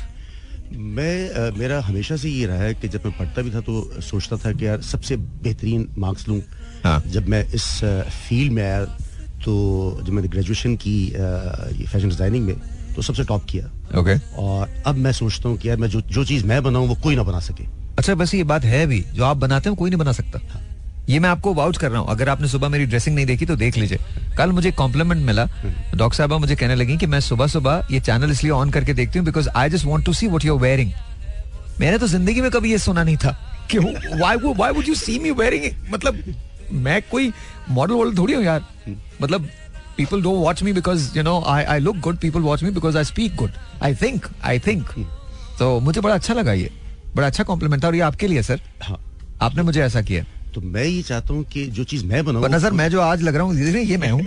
मैं 0.72 1.30
आ, 1.30 1.50
मेरा 1.58 1.80
हमेशा 1.80 2.16
से 2.16 2.28
ये 2.28 2.46
रहा 2.46 2.62
है 2.62 2.74
कि 2.74 2.88
जब 2.88 3.04
मैं 3.04 3.16
पढ़ता 3.18 3.42
भी 3.42 3.50
था 3.50 3.60
तो 3.60 4.00
सोचता 4.02 4.36
था 4.36 4.52
कि 4.52 4.66
यार 4.66 4.80
सबसे 4.82 5.16
बेहतरीन 5.16 5.88
मार्क्स 5.98 6.28
लूँ। 6.28 6.40
हाँ. 6.84 7.02
जब 7.08 7.28
मैं 7.28 7.44
इस 7.54 7.68
फ़ील्ड 8.28 8.52
में 8.52 8.62
आया 8.62 8.84
तो 9.44 9.54
जब 10.02 10.12
मैंने 10.12 10.28
ग्रेजुएशन 10.28 10.76
की 10.76 10.98
फ़ैशन 11.10 12.08
डिज़ाइनिंग 12.08 12.46
में 12.46 12.54
तो 12.96 13.02
सबसे 13.02 13.24
टॉप 13.24 13.44
किया। 13.44 13.66
Okay 13.98 14.14
okay. 14.14 14.38
और 14.38 14.68
अब 14.86 14.96
मैं 14.96 15.12
सोचता 15.14 15.48
हूँ 15.48 15.58
कि 15.58 15.68
यार 15.68 15.76
मैं 15.76 15.88
जो 15.88 16.00
जो 16.02 16.24
चीज़ 16.24 16.46
मैं 16.46 16.62
बनाऊँ 16.62 16.86
वो 16.88 16.94
कोई 17.02 17.16
ना 17.16 17.22
बना 17.22 17.40
सके। 17.40 17.64
अच्छा 17.98 18.14
बस 18.14 18.34
ये 18.34 18.44
बात 18.44 18.64
है 18.64 18.86
भी 18.86 19.04
जो 19.14 19.24
आप 19.24 19.36
बनाते 19.36 19.68
हैं 19.68 19.76
कोई 19.78 19.90
नहीं 19.90 19.98
बना 20.00 20.12
सकता। 20.12 20.38
हाँ. 20.52 20.62
ये 21.08 21.18
मैं 21.18 21.28
आपको 21.30 21.52
वाउच 21.54 21.76
कर 21.78 21.90
रहा 21.90 22.00
हूँ। 22.00 22.08
अगर 22.10 22.28
आपने 22.28 22.48
सुबह 22.48 22.68
मेरी 22.68 22.86
ड्रेसिंग 22.86 23.14
नहीं 23.16 23.26
देखी 23.26 23.46
तो 23.46 23.56
देख 23.56 23.76
लीजिए। 23.76 23.98
कल 24.38 24.52
मुझे 24.52 24.70
कॉम्प्लीमेंट 24.72 25.20
मिला। 25.26 25.44
डॉक्टर 25.94 26.16
साहबा 26.16 26.38
मुझे 26.38 26.56
कहने 26.56 26.74
लगी 26.74 26.96
कि 26.96 27.06
मैं 27.06 27.20
सुबह 27.20 27.46
सुबह 27.46 27.86
ये 27.90 28.00
चैनल 28.00 28.30
इसलिए 28.30 28.52
ऑन 28.52 28.70
करके 28.70 28.94
देखती 28.94 29.18
हूँ 29.18 29.26
because 29.26 29.48
I 29.48 29.70
just 29.70 29.84
want 29.86 30.06
to 30.06 30.12
see 30.12 30.26
what 30.26 30.44
you're 30.44 30.60
wearing 30.60 30.90
मैंने 31.80 31.98
तो 31.98 32.06
ज़िंदगी 32.08 32.40
में 32.40 32.50
कभी 32.50 32.70
ये 32.70 32.78
सुना 32.78 33.02
नहीं 33.02 33.16
था। 33.16 33.36
कि 33.70 33.78
would 33.78 34.88
you 34.88 34.94
see 34.94 35.18
me 35.18 35.30
wearing 35.32 35.64
मतलब 35.92 36.22
मैं 36.72 37.00
कोई 37.10 37.32
मॉडल 37.70 37.94
वॉडल 37.94 38.16
थोड़ी 38.18 38.34
हूँ 38.34 38.42
यार। 38.44 38.64
मतलब 39.22 39.48
people 39.98 40.20
don't 40.26 40.40
watch 40.46 40.60
me 40.62 40.70
because 40.78 41.00
you 41.16 41.24
know 41.26 41.36
I 41.56 41.58
I 41.74 41.76
look 41.86 41.98
good. 42.06 42.16
People 42.24 42.42
watch 42.48 42.62
me 42.66 42.70
because 42.78 42.94
I 43.02 43.04
speak 43.10 43.30
good. 43.42 43.52
I 43.88 43.90
think 44.02 44.18
I 44.52 44.54
think. 44.68 44.82
तो 45.58 45.66
मुझे 45.80 46.00
बड़ा 46.00 46.14
अच्छा 46.14 46.34
लगा 46.34 46.52
ये। 46.52 46.70
बड़ा 47.16 47.26
अच्छा 47.26 47.44
कॉम्प्लीमेंट 47.50 47.82
था 47.82 47.86
और 47.88 47.94
ये 47.94 48.00
आपके 48.08 48.26
लिए 48.28 48.42
सर 48.42 48.60
हाँ। 48.82 48.98
आपने 49.42 49.62
मुझे 49.62 49.80
ऐसा 49.82 50.02
किया। 50.02 50.24
तो 50.54 50.60
मैं 50.60 50.84
ये 50.84 51.02
चाहता 51.02 51.34
हूँ 51.34 51.44
कि 51.52 51.66
जो 51.76 51.84
चीज़ 51.84 52.04
मैं 52.06 52.24
बनाऊँ 52.24 52.48
नज़र 52.50 52.72
मैं 52.72 52.88
जो 52.90 53.00
आज 53.00 53.22
लग 53.22 53.34
रहा 53.36 53.44
हूँ 53.44 53.54
ये 53.84 53.96
मैं 53.96 54.10
हूँ। 54.10 54.22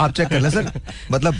आप 0.00 0.12
चेक 0.12 0.28
कर 0.28 0.40
ले 0.40 0.50
सर 0.50 0.72
मतलब 1.12 1.34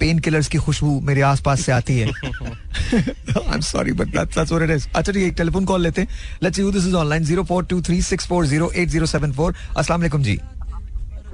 पेन 0.00 0.18
किलर्स 0.18 0.48
की 0.48 0.58
खुशबू 0.58 1.00
मेरे 1.08 1.20
आसपास 1.22 1.60
से 1.64 1.72
आती 1.72 1.98
है। 1.98 2.06
I 2.06 3.54
am 3.54 3.60
sorry 3.60 3.92
but 3.92 4.06
that's 4.16 4.34
that's 4.36 4.52
what 4.52 4.62
it 4.68 4.76
is 4.76 4.86
अच्छा 4.94 5.12
जी 5.12 5.24
एक 5.24 5.34
टेलीफोन 5.36 5.64
कॉल 5.64 5.82
लेते 5.82 6.00
हैं। 6.00 6.08
Let's 6.42 6.60
who 6.60 6.70
this 6.72 6.86
is 6.86 6.94
online 6.96 7.24
0423640807 7.26 9.54
अस्सलाम 9.76 10.00
वालेकुम 10.00 10.22
जी. 10.22 10.38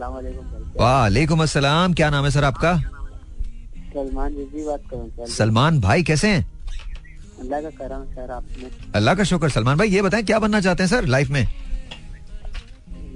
वालेकुम 0.01 1.43
अस्सलाम। 1.43 1.95
क्या 1.95 2.09
नाम 2.11 2.25
है 2.25 2.31
सर 2.31 2.45
आपका? 2.45 2.73
सलमान 3.93 4.35
जी 4.35 4.65
बात 4.65 4.83
कर 4.93 5.27
सलमान 5.29 5.81
भाई 5.81 6.03
कैसे 6.11 6.29
हैं? 6.29 6.43
अल्लाह 7.41 7.61
का 7.61 7.71
करम 7.79 8.05
सर 8.15 8.31
आपने। 8.31 8.71
अल्लाह 8.97 9.15
का 9.15 9.25
शुक्र। 9.31 9.49
सलमान 9.51 9.79
भाई 9.79 9.89
ये 9.91 10.03
बताएँ 10.03 10.25
क्या 10.25 10.39
बनना 10.39 10.61
चाहते 10.61 10.83
हैं 10.83 10.91
सर 10.91 11.07
लाइफ 11.07 11.31
में? 11.31 11.45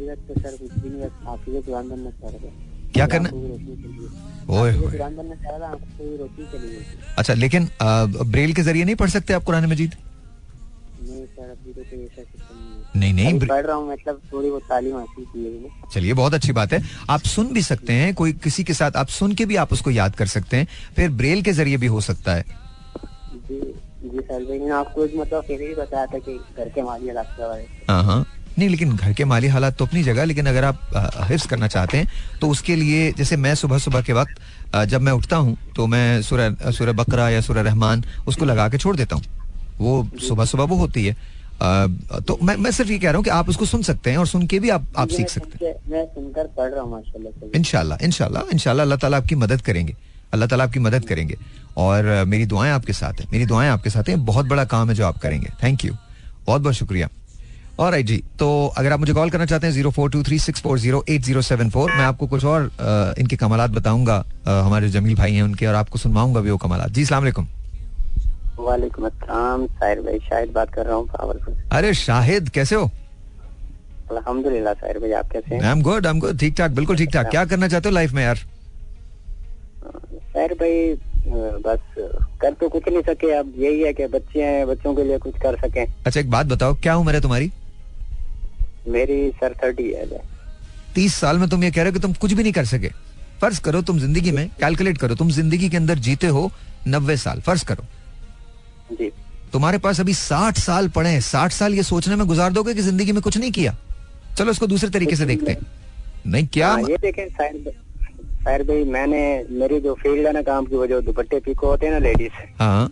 तो 0.03 0.35
सर 0.41 0.57
कुछ 0.61 0.73
भी 0.83 0.89
नहीं 0.91 1.03
बनना 1.89 2.11
चाह 2.11 2.31
रहे 2.31 2.51
क्या 2.95 3.07
करना 3.07 3.29
ओए 4.51 4.71
अच्छा 7.19 7.35
लेकिन 7.35 7.69
ब्रेल 7.83 8.53
के 8.55 8.63
ज़रिए 8.63 8.85
नहीं 8.85 8.95
पढ़ 8.97 9.11
सकते 9.11 9.35
आप 9.35 9.45
कुरान 9.45 9.67
मजीद? 9.73 9.95
नहीं 11.03 11.25
सर 11.27 11.51
अभी 11.51 11.73
तो 11.73 11.83
नहीं 12.97 13.13
नहीं 13.15 13.39
पढ़ 13.41 13.65
रहा 13.67 13.77
हूँ 13.77 13.91
मतलब 13.93 14.21
थोड़ी 14.33 14.49
बहुत 14.51 14.63
तालीम 14.69 14.97
हासिल 14.97 15.25
की 15.25 15.45
है 15.45 15.91
चलिए 15.95 16.13
बहुत 16.15 16.35
अच्छी 16.35 16.53
बात 16.53 16.73
है। 16.73 16.83
आप 17.11 17.21
सुन 17.27 17.53
भी 17.53 17.63
सकते 17.63 17.93
हैं 17.93 18.13
कोई 18.15 18.33
किसी 18.45 18.65
के 18.65 18.75
साथ 18.75 18.97
आप 18.97 19.09
सुन 19.11 19.33
के 19.35 19.45
भी 19.47 19.57
आप 19.57 19.73
उसको 19.73 19.91
याद 19.91 20.17
कर 20.17 20.27
सकते 20.29 20.57
हैं 20.57 20.67
फिर 20.97 21.11
ब्रेल 21.23 21.43
के 21.43 21.53
ज़रिए 21.53 21.77
भी 21.77 21.87
हो 21.87 22.01
सकता 22.01 22.35
है। 22.35 22.45
जी 23.33 23.61
जी 24.05 24.21
सर 24.21 24.41
लेकिन 24.41 24.71
आपको 24.73 25.05
मतलब 25.21 25.43
फिर 25.47 25.61
ही 25.63 25.75
बताया 25.75 26.07
था 26.07 26.19
कि 26.19 26.39
घर 26.59 26.69
के 26.69 26.83
माली 26.83 27.09
हालात 27.09 27.35
के 27.37 27.49
बारे 27.49 27.67
हाँ 27.89 28.03
हाँ। 28.05 28.25
नहीं 28.59 28.69
लेकिन 28.69 28.97
घर 28.97 29.13
के 29.13 29.25
माली 29.25 29.49
हालात 29.49 29.77
तो 29.79 29.87
अपनी 29.87 30.03
जगह 30.03 30.25
लेकिन 30.25 30.47
अगर 30.47 30.65
आप 30.65 30.81
हिफ्स 31.29 31.47
करना 31.47 31.69
चाहते 31.69 31.99
हैं 31.99 32.09
तो 32.41 32.49
उसके 32.51 32.75
लिए 32.77 33.13
जैसे 33.19 33.37
मैं 33.37 33.55
सुबह 33.55 33.79
सुबह 33.79 34.03
के 34.03 34.13
वक्त 34.13 34.41
जब 34.89 35.01
मैं 35.01 35.13
उठता 35.13 35.37
हूँ 35.37 35.57
तो 35.77 35.87
मैं 35.87 36.23
सूर्य 36.23 36.73
सूर्य 36.73 36.93
बकरा 36.93 37.29
या 37.31 37.41
सूर्य 37.41 37.63
रहमान 37.63 38.05
उसको 38.27 38.45
लगा 38.45 38.69
के 38.69 38.79
छोड़ 38.79 38.97
देता 38.97 39.17
हूँ। 39.17 39.25
वो 39.79 40.09
सुबह 40.23 40.45
सुबह 40.45 40.65
वो 40.65 40.77
होती 40.77 41.05
है। 41.07 41.17
तो 41.63 42.39
मैं 42.43 42.57
मैं 42.57 42.71
सिर्फ़ 42.71 42.91
ये 42.91 42.99
कह 42.99 43.09
रहा 43.09 43.17
हूँ 43.17 43.25
कि 43.25 43.31
आप 43.31 43.49
उसको 43.49 43.65
सुन 43.67 43.83
सकते 43.83 44.11
हैं 44.11 44.19
और 44.19 44.27
सुन 44.27 44.47
के 44.47 44.59
भी 44.61 44.71
आप 44.71 44.87
आप 44.97 45.09
सीख 45.11 45.29
सकते 45.29 45.67
हैं 45.67 45.75
मैं 45.91 46.05
सुनकर 46.07 46.47
पढ़ 46.57 46.71
रहा 46.71 46.83
हूँ 46.83 47.03
इनशाला 47.55 47.99
इनशाला 48.03 48.45
इनशाला 48.53 48.83
अल्लाह 48.83 48.99
ताला 48.99 49.17
आपकी 49.17 49.35
मदद 49.37 49.61
करेंगे। 49.63 49.97
अल्लाह 50.33 50.49
ताला 50.49 50.65
आपकी 50.65 50.81
मदद 50.81 51.05
करेंगे। 51.07 51.37
और 51.77 52.25
मेरी 52.27 52.47
दुआएँ 52.47 52.73
आपके 52.73 52.93
साथ 52.93 53.21
हैं। 53.21 53.29
मेरी 53.33 53.47
दुआएँ 53.47 53.69
आपके 53.71 53.91
साथ 53.91 54.09
हैं। 54.09 54.25
बहुत 54.25 54.47
बड़ा 54.47 54.65
काम 54.65 54.89
है 54.89 54.95
जो 54.95 55.07
आप 55.07 55.19
करेंगे। 55.19 55.49
थैंक 55.63 55.85
यू 55.85 55.95
बहुत 56.47 56.61
बहुत 56.63 56.75
शुक्रिया। 56.75 57.09
और 57.79 57.95
आई 57.95 58.03
जी। 58.03 58.17
तो 58.39 58.49
अगर 58.77 58.93
आप 58.93 59.01
मुझे 59.01 59.13
कॉल 59.13 59.31
करना 59.31 59.47
चाहते 59.47 59.67
हैं 59.67 59.75
zero 59.75 59.91
four 59.91 60.11
two 60.11 60.23
three 60.23 60.39
six 60.39 60.61
four 60.63 60.79
zero 60.79 61.05
eight 61.09 61.23
zero 61.23 61.43
seven 61.43 61.71
four 61.71 61.91
मैं 61.91 62.05
आपको 62.05 62.27
कुछ 62.27 62.45
और 62.45 62.63
आ, 62.63 63.21
इनके 63.21 63.37
कमालत 63.37 63.71
बताऊँगा। 63.71 64.25
हमारे 64.47 64.89
जमील 64.91 65.15
भाई 65.17 65.35
हैं 65.35 65.43
उनके 65.43 65.67
और 65.67 65.75
आपको 65.75 65.99
सुनवाऊँगा 65.99 66.41
भी 66.41 66.51
वो 66.51 66.57
कमालात। 66.59 66.91
जी 66.91 67.05
सलाम 67.05 67.25
वालेकुम 68.63 69.07
अस्सलाम। 69.07 69.67
साहिर 69.67 70.01
भाई 70.01 70.19
शाहिद 70.29 70.51
बात 70.53 70.73
कर 70.75 70.87
रहा 70.87 70.97
हूँ 70.97 71.07
पावरफुल। 71.09 71.55
अरे 71.73 71.93
शाहिद 71.97 72.49
कैसे 72.55 72.75
हो? 72.75 72.91
अल्हम्दुलिल्लाह 74.11 74.75
साहिर 74.75 74.99
भाई 74.99 75.13
आप 75.21 75.31
कैसे 75.33 75.55
हैं? 75.55 75.63
I 75.63 75.71
am 75.71 75.83
good 75.83 76.07
I 76.07 76.13
am 76.13 76.21
good 76.21 76.39
ठीक 76.41 76.57
ठाक 76.59 76.71
बिल्कुल 76.73 76.97
ठीक 76.97 77.11
ठाक। 77.13 77.31
क्या 77.31 77.45
करना 77.45 77.69
चाहते 77.69 77.89
हो 77.89 77.95
लाइफ 77.95 78.13
में 78.13 78.23
यार? 78.23 78.37
साहिर 80.35 80.55
भाई 80.61 80.95
बस 81.65 81.81
कर 82.43 82.53
तो 82.61 82.69
कुछ 82.69 82.89
नहीं 82.89 83.03
सके 83.03 83.31
अब 83.35 83.53
यही 83.59 83.81
है 83.83 83.93
कि 83.93 84.07
बच्चे 84.13 84.43
हैं 84.43 84.67
बच्चों 84.69 84.95
के 84.95 85.05
लिए 85.05 85.19
कुछ 85.19 85.35
कर 85.43 85.57
सकें। 85.59 85.85
अच्छा 85.85 86.21
एक 86.21 86.31
बात 86.31 86.47
बताओ 86.47 86.75
क्या 86.83 86.97
उम्र 86.97 87.15
है 87.15 87.21
तुम्हारी? 87.21 87.51
मेरी 88.89 89.31
सर 89.41 89.55
थर्टी 89.63 89.91
है 89.93 90.21
तीस 90.95 91.15
साल 91.17 91.39
में 91.39 91.49
तुम 91.49 91.65
ये 91.65 91.71
कह 91.71 91.83
रहे 91.83 91.91
हो 91.91 91.95
कि 91.95 92.01
तुम 92.01 92.13
कुछ 92.21 92.33
भी 92.33 92.43
नहीं 92.43 92.53
कर 92.53 92.65
सके। 92.67 92.89
फ़र्ज़ 93.41 93.61
करो 93.63 93.83
तुम 93.83 93.99
ज़िंदगी 93.99 94.33
में 94.33 94.49
कैलकुलेट 94.61 94.99
करो 94.99 95.15
तुम 95.15 95.31
ज़िंदगी 95.31 95.69
के 95.69 95.77
अंदर 95.77 95.99
जीते 96.07 96.27
हो 96.37 96.51
नब्बे 96.89 97.17
साल 97.17 97.41
फ़र्ज़ 97.41 97.65
करो। 97.67 97.85
जी। 98.95 99.11
तुम्हारे 99.53 99.79
पास 99.79 100.01
अभी 100.01 100.15
साठ 100.15 100.59
साल 100.59 100.89
पड़े 100.89 101.11
हैं। 101.11 101.21
साठ 101.21 101.53
साल 101.53 101.75
ये 101.75 101.83
सोचने 101.83 102.17
में 102.17 102.27
गुजार 102.27 102.53
दोगे 102.53 102.75
कि 102.75 102.83
ज़िंदगी 102.83 103.13
में 103.13 103.23
कुछ 103.23 103.37
नहीं 103.39 103.51
किया? 103.53 103.75
चलो 104.39 104.51
इसको 104.51 104.67
दूसरे 104.67 104.91
तरीके 104.91 105.17
से 105.17 105.27
देखते 105.27 105.53
हैं। 105.53 105.67
नहीं 106.27 106.47
क्या 106.47 106.69
हाँ, 106.69 106.83
ये 106.83 106.97
देखें 106.97 107.29
शायर 107.29 108.63
भाई 108.65 108.85
मैंने 108.85 109.23
मेरी 109.51 109.81
जो 109.81 109.95
फ़ील्ड 109.95 110.27
है 110.27 110.33
ना 110.33 110.43
काम 110.43 110.65
की 110.67 110.77
वो 110.77 110.87
जो 110.87 111.01
दुपट्टे 111.01 111.39
पीको 111.41 111.67
होते 111.67 111.87
हैं 111.87 111.93
ना 111.93 111.99
लेडीज़ 111.99 112.33
हाँ। 112.59 112.91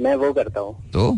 मैं 0.00 0.14
वो 0.16 0.32
करता 0.32 0.60
हूँ। 0.60 0.74
तो? 0.92 1.16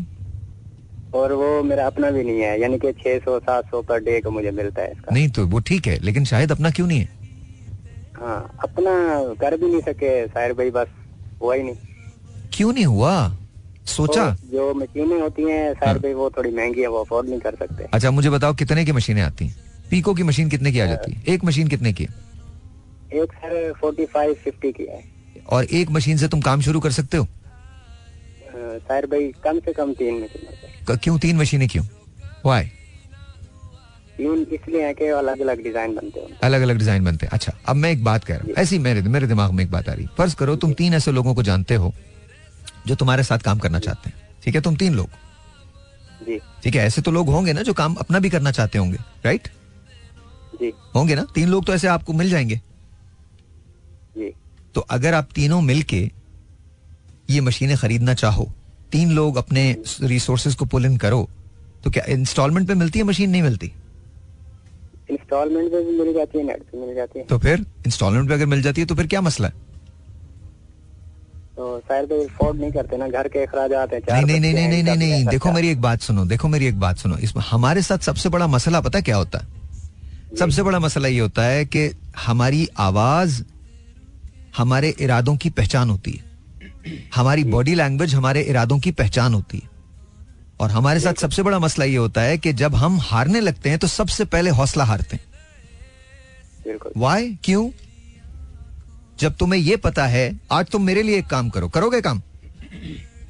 और 1.15 1.33
वो 1.33 1.63
मेरा 1.63 1.87
अपना 1.87 2.11
भी 2.11 2.23
नहीं 2.25 2.41
है 2.41 2.61
यानी 2.61 2.79
कि 2.79 2.93
छह 2.93 3.19
सौ 3.25 3.39
सात 3.41 3.71
सौ 3.71 3.81
पर 3.83 4.01
डे 4.05 4.21
का 4.21 4.31
मुझे 4.31 4.51
मिलता 4.51 4.83
है 4.83 4.93
इसका। 4.93 5.15
नहीं 5.15 5.29
तो 5.29 5.47
वो 5.47 5.61
ठीक 5.61 5.87
है 5.87 5.99
लेकिन 6.03 6.25
शायद 6.25 6.53
अपना 6.53 6.71
क्यों 6.71 6.87
नहीं 6.87 6.99
है? 7.01 7.09
हाँ 8.17 8.59
अपना 8.65 8.93
कर 9.41 9.57
भी 9.57 9.67
नहीं 9.67 9.81
सके 9.83 10.27
शायर 10.27 10.53
भाई 10.53 10.71
बस 10.71 10.89
हुआ 11.43 11.55
ही 11.55 11.63
नहीं। 11.63 11.75
क्यों 12.53 12.73
नहीं 12.73 12.87
हुआ? 12.87 13.17
सोचा? 13.87 14.31
तो 14.33 14.49
जो 14.49 14.73
मशीनें 14.75 15.21
होती 15.21 15.43
हैं 15.43 15.73
शायर 15.75 15.87
हाँ। 15.87 15.99
भाई 15.99 16.13
वो 16.15 16.31
थोड़ी 16.37 16.51
महँगी 16.51 16.81
है 16.81 16.89
वो 16.89 17.01
अफोर्ड 17.01 17.29
नहीं 17.29 17.41
कर 17.41 17.55
सकते। 17.57 17.85
अच्छा 17.85 18.11
मुझे 18.11 18.31
बताओ 18.31 18.55
कितने 18.55 18.85
की 18.85 18.93
मशीनें 18.93 19.23
आती 19.23 19.47
हैं? 19.47 19.57
पीको 19.91 20.15
की 20.15 20.23
मशीन 20.23 20.49
कितने 20.51 20.73
की 20.73 20.81
आ 20.81 20.87
जाती 20.87 21.13
है? 21.13 21.23
एक 21.29 21.45
मशीन 21.45 21.69
कितने 21.69 21.93
की 21.93 22.05
एक 23.15 23.33
सर 23.35 23.73
फोर्टी 23.81 24.05
फाइव 24.07 24.35
फिफ्टी 24.45 24.73
की 24.73 24.85
है। 24.85 25.03
और 25.49 25.65
एक 25.73 25.91
मशीन 25.91 26.17
से 26.17 26.29
तुम 26.29 26.41
काम 26.43 26.61
शुरू 26.61 26.81
कर 26.81 26.91
सकते 26.93 27.17
हो? 27.17 27.27
सर 28.55 29.07
भाई 29.07 29.33
कम 29.45 29.59
से 29.59 29.73
कम 29.73 29.93
तीन 29.95 30.23
मशीन 30.23 30.97
क्यों 30.97 31.19
तीन 31.19 31.37
मशीनें 31.37 31.69
क्यों? 31.69 31.85
वाई 32.47 32.65
तीन 34.17 34.47
इसलिए 34.53 34.83
है 34.85 34.93
कि 34.95 35.07
अलग 35.11 35.41
अलग 35.41 35.63
डिज़ाइन 35.63 35.95
बनते 35.95 36.21
हैं। 36.21 36.39
अलग 36.43 36.63
अलग 36.63 36.79
डिज़ाइन 36.79 37.05
बनते 37.05 37.27
हैं। 37.27 37.33
अच्छा 37.33 37.53
अब 37.69 37.77
मैं 37.77 37.91
एक 37.91 38.05
बात 38.05 38.25
कह 38.25 38.35
रहा 38.35 38.45
हूँ। 38.47 38.55
ऐसी 38.59 38.79
मेरे 38.79 39.03
मेरे 39.03 39.27
दिमाग 39.27 39.53
में 39.53 39.65
एक 39.65 39.71
बात 39.71 39.89
आ 39.89 39.93
रही 39.93 40.07
फ़र्ज़ 40.19 40.37
करो 40.37 40.57
तुम 40.57 40.73
तीन 40.73 40.95
ऐसे 40.95 41.13
लोगों 41.13 41.35
को 41.35 41.43
जानते 41.43 41.75
हो 41.75 41.93
जो 42.87 42.95
तुम्हारे 42.95 43.23
साथ 43.23 43.39
काम 43.39 43.59
करना 43.59 43.79
चाहते 43.79 44.11
हैं। 44.11 44.29
ठीक 44.45 44.55
है? 44.55 44.61
तुम 44.61 44.77
तीन 44.77 44.95
लोग। 44.95 45.09
ठीक 46.63 46.75
है? 46.75 46.87
ऐसे 46.87 47.03
तो 47.03 47.11
लोग 47.11 47.29
होंगे 47.29 47.53
ना 47.53 47.63
जो 47.63 47.73
काम 47.75 47.95
अपना 47.95 48.19
भी 48.19 48.31
करना 48.31 48.51
चाहते 48.51 48.79
होंगे 48.79 48.99
राइट 49.25 49.49
होंगे 50.95 51.15
ना? 51.15 51.27
तीन 51.35 51.49
लोग 51.49 51.65
तो 51.67 51.75
ऐसे 51.75 51.89
आपको 51.89 52.13
मिल 52.13 52.31
जाएँगे। 52.31 52.61
तो 54.75 54.81
अगर 54.81 55.15
आप 55.15 55.29
तीनों 55.35 55.61
मिलके 55.61 56.11
ये 57.31 57.41
मशीनें 57.41 57.77
खरीदना 57.77 58.15
चाहो 58.15 58.51
तीन 58.93 59.11
लोग 59.13 59.37
अपने 59.37 59.77
रिसोर्सेज 60.03 60.55
को 60.55 60.65
पुल 60.65 60.87
इन 60.87 60.97
करो 60.97 61.29
तो 61.85 61.91
क्या 61.91 62.05
इंस्टॉलमेंट 62.09 62.69
पे 62.69 62.75
मिलती 62.75 62.99
है 62.99 63.05
मशीन 63.05 63.31
नहीं 63.31 63.43
मिलती? 63.43 63.73
इंस्टॉलमेंट 65.11 65.71
पे 65.73 65.85
भी 65.85 65.99
मिल 65.99 66.13
जाती 66.15 66.39
है 66.39 66.45
मिल 66.77 66.95
जाती 66.95 67.19
है। 67.19 67.25
तो 67.25 67.39
फिर 67.39 67.65
इंस्टॉलमेंट 67.87 68.29
पे 68.29 68.35
अगर 68.35 68.47
मिल 68.47 68.63
जाती 68.63 68.81
है 68.81 68.87
तो 68.87 68.95
फिर 68.95 69.07
क्या 69.07 69.21
मसला 69.21 69.49
है? 69.49 69.55
तो 71.57 71.79
शायद 71.79 72.13
अफोर्ड 72.13 72.61
नहीं 72.61 72.73
करते 72.73 72.97
ना 72.97 73.09
घर 73.09 73.29
के 73.29 73.39
अखराज 73.39 73.73
हैं 73.73 73.89
नहीं 73.89 74.41
नहीं 74.41 74.55
नहीं 74.55 74.69
नहीं 74.69 74.83
नहीं 74.83 74.97
नहीं 74.97 75.27
देखो 75.27 75.53
मेरी 75.53 75.69
एक 75.69 75.81
बात 75.81 76.01
सुनो 76.01 76.25
देखो 76.25 76.49
मेरी 76.49 76.67
एक 76.67 76.81
बात 76.81 76.99
सुनो 76.99 77.17
इसमें 77.17 77.43
हमारे 77.51 77.83
साथ 77.83 77.99
सबसे 77.99 78.29
बड़ा 78.29 78.47
मसला 78.47 78.81
पता 78.81 79.01
क्या 79.01 79.17
होता 79.17 79.39
है? 79.39 79.47
सबसे 80.37 80.63
बड़ा 80.63 80.79
मसला 80.79 81.09
ये 81.09 81.19
होता 81.19 81.43
है 81.43 81.65
कि 81.65 81.91
हमारी 82.19 82.69
आवाज़ 82.79 83.43
हमारे 84.57 84.95
इरादों 85.01 85.37
की 85.37 85.51
पहचान 85.51 85.91
होती 85.91 86.13
है। 86.13 86.25
हमारी 87.15 87.45
बॉडी 87.45 87.75
लैंग्वेज 87.75 88.15
हमारे 88.15 88.43
इरादों 88.43 88.79
की 88.79 88.91
पहचान 88.91 89.35
होती 89.35 89.59
है। 89.59 89.71
और 90.61 90.71
हमारे 90.71 91.01
साथ 91.01 91.15
सबसे 91.15 91.43
बड़ा 91.43 91.59
मसला 91.59 91.85
ये 91.85 91.97
होता 91.97 92.21
है 92.21 92.39
कि 92.39 92.53
जब 92.53 92.75
हम 92.75 92.99
हारने 93.01 93.41
लगते 93.41 93.71
हैं 93.71 93.79
तो 93.79 93.87
सबसे 93.87 94.25
पहले 94.25 94.51
हौसला 94.51 94.85
हारते 94.85 95.17
हैं। 95.17 95.25
वाई 96.97 97.39
क्यों? 97.45 97.71
जब 99.21 99.37
तुम्हें 99.37 99.61
ये 99.61 99.77
पता 99.77 100.07
है 100.07 100.41
आज 100.53 100.67
तुम 100.67 100.83
मेरे 100.83 101.03
लिए 101.03 101.19
एक 101.19 101.27
काम 101.27 101.49
करो। 101.49 101.69
करोगे 101.69 102.01
काम? 102.01 102.23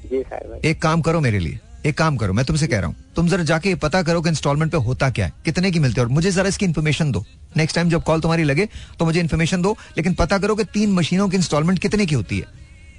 जी 0.05 0.23
एक 0.69 0.81
काम 0.81 1.01
करो 1.01 1.19
मेरे 1.19 1.39
लिए। 1.39 1.59
एक 1.85 1.97
काम 1.97 2.15
करो 2.17 2.33
मैं 2.33 2.45
तुमसे 2.45 2.67
कह 2.67 2.77
रहा 2.77 2.87
हूँ। 2.87 2.95
तुम 3.15 3.27
जरा 3.27 3.43
जाके 3.43 3.73
पता 3.75 4.01
करो 4.03 4.21
कि 4.21 4.29
इंस्टॉलमेंट 4.29 4.71
पे 4.71 4.77
होता 4.77 5.09
क्या 5.09 5.25
है 5.25 5.33
कितने 5.45 5.71
की 5.71 5.79
मिलती 5.79 6.01
है 6.01 6.05
और 6.05 6.11
मुझे 6.11 6.31
जरा 6.31 6.49
इसकी 6.49 6.65
इन्फॉर्मेशन 6.65 7.11
दो। 7.11 7.23
नेक्स्ट 7.57 7.75
टाइम 7.75 7.89
जब 7.89 8.03
कॉल 8.03 8.21
तुम्हारी 8.21 8.43
लगे 8.43 8.67
तो 8.99 9.05
मुझे 9.05 9.19
इन्फॉर्मेशन 9.19 9.61
दो 9.61 9.77
लेकिन 9.97 10.13
पता 10.13 10.37
करो 10.37 10.55
कि 10.55 10.63
तीन 10.63 10.91
मशीनों 10.91 11.29
की 11.29 11.37
इंस्टॉलमेंट 11.37 11.79
कितने 11.79 12.05
की 12.05 12.15
होती 12.15 12.39
है। 12.39 12.45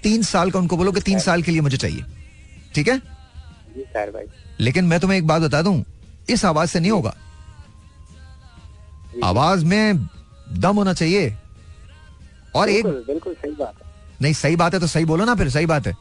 तीन 0.03 0.23
साल 0.23 0.51
का 0.51 0.59
उनको 0.59 0.77
बोलो 0.77 0.93
कि 0.93 1.01
तीन 1.01 1.19
साल 1.19 1.43
के 1.43 1.53
लिए 1.53 1.61
मुझे 1.61 1.77
चाहिए। 1.77 2.05
ठीक 2.75 2.89
है? 2.89 3.01
लेकिन 4.61 4.85
मैं 4.85 5.01
तुम्हें 5.01 5.19
एक 5.19 5.27
बात 5.27 5.43
बता 5.43 5.63
दूँ 5.63 5.85
इस 6.29 6.45
आवाज़ 6.45 6.71
से 6.71 6.81
नहीं 6.81 6.91
होगा। 6.91 7.15
आवाज़ 9.25 9.65
में 9.65 10.07
दम 10.53 10.77
होना 10.77 10.93
चाहिए। 10.93 11.35
और 12.57 12.69
एक 12.69 12.87
बिल्कुल 12.87 13.35
सही 13.35 13.53
बात 13.53 13.75
है। 13.75 13.95
नहीं 14.23 14.33
सही 14.35 14.57
बात 14.57 14.75
है 14.75 14.81
तो 14.81 14.87
सही 14.87 15.05
बोलो 15.05 15.25
ना 15.25 15.35
फिर 15.35 15.49
सही 15.51 15.67
बात 15.67 15.87
है। 15.87 15.95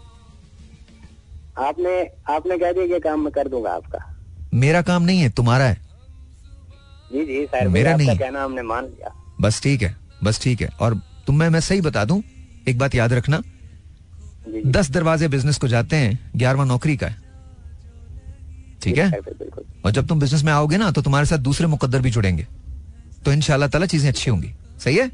आपने 1.60 1.96
आपने 2.30 2.58
कह 2.58 2.72
दिया 2.72 2.86
कि 2.88 3.00
काम 3.00 3.20
मैं 3.20 3.32
कर 3.34 3.48
दूँगा 3.48 3.72
आपका। 3.72 4.00
मेरा 4.54 4.82
काम 4.82 5.04
नहीं 5.04 5.20
है 5.20 5.30
तुम्हारा 5.32 5.66
है। 5.66 5.76
जी 7.12 7.26
जी 7.26 7.46
सर 7.46 7.68
मेरा 7.68 7.96
नहीं 7.96 8.18
कहना 8.18 8.44
हमने 8.44 8.62
मान 8.64 8.86
लिया। 8.86 9.14
बस 9.42 9.62
ठीक 9.64 9.82
है 9.82 9.96
बस 10.24 10.42
ठीक 10.44 10.62
है। 10.62 10.70
और 10.80 10.96
तुम्हें 11.28 11.50
मैं 11.50 11.60
सही 11.60 11.82
बता 11.82 12.06
दूँ 12.06 12.22
एक 12.68 12.78
बात 12.78 12.96
याद 12.96 13.14
रखना। 13.14 13.42
जी 14.48 14.62
दस 14.72 14.90
दरवाजे 14.92 15.28
बिज़नेस 15.28 15.58
को 15.58 15.68
जाते 15.68 15.96
हैं 15.96 16.32
ग्यारहवा 16.36 16.66
नौकरी 16.66 16.96
का 16.98 17.08
है। 17.08 17.24
ठीक 18.82 18.98
है? 18.98 19.12
और 19.86 19.92
जब 19.92 20.08
तुम 20.08 20.20
बिज़नेस 20.20 20.44
में 20.44 20.52
आओगे 20.54 20.78
ना 20.78 20.92
तो 20.92 21.02
तुम्हारे 21.02 21.26
साथ 21.26 21.38
दूसरे 21.40 21.68
मुकद्दर 21.68 22.02
भी 22.02 22.12
जुड़ेंगे। 22.12 22.48
तो 23.26 23.32
इनशाला 23.32 23.68
ताला 23.68 23.86
चीज़ें 23.86 24.10
अच्छी 24.10 24.30
होंगी। 24.32 24.52
सही 24.80 24.96
है? 24.96 25.10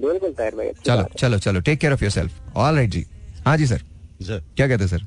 बिल्कुल 0.00 0.32
सर 0.32 0.54
भाई 0.56 0.70
चलो 0.86 1.04
चलो 1.18 1.38
चलो 1.38 1.60
take 1.60 1.78
care 1.80 1.92
of 1.92 2.02
yourself 2.12 2.56
all 2.56 2.74
right 2.74 2.90
जी। 2.90 3.04
हाँ 3.46 3.56
जी 3.56 3.66
सर 3.66 3.82
सर 4.22 4.42
क्या 4.56 4.68
कहते 4.68 4.88
सर 4.88 5.06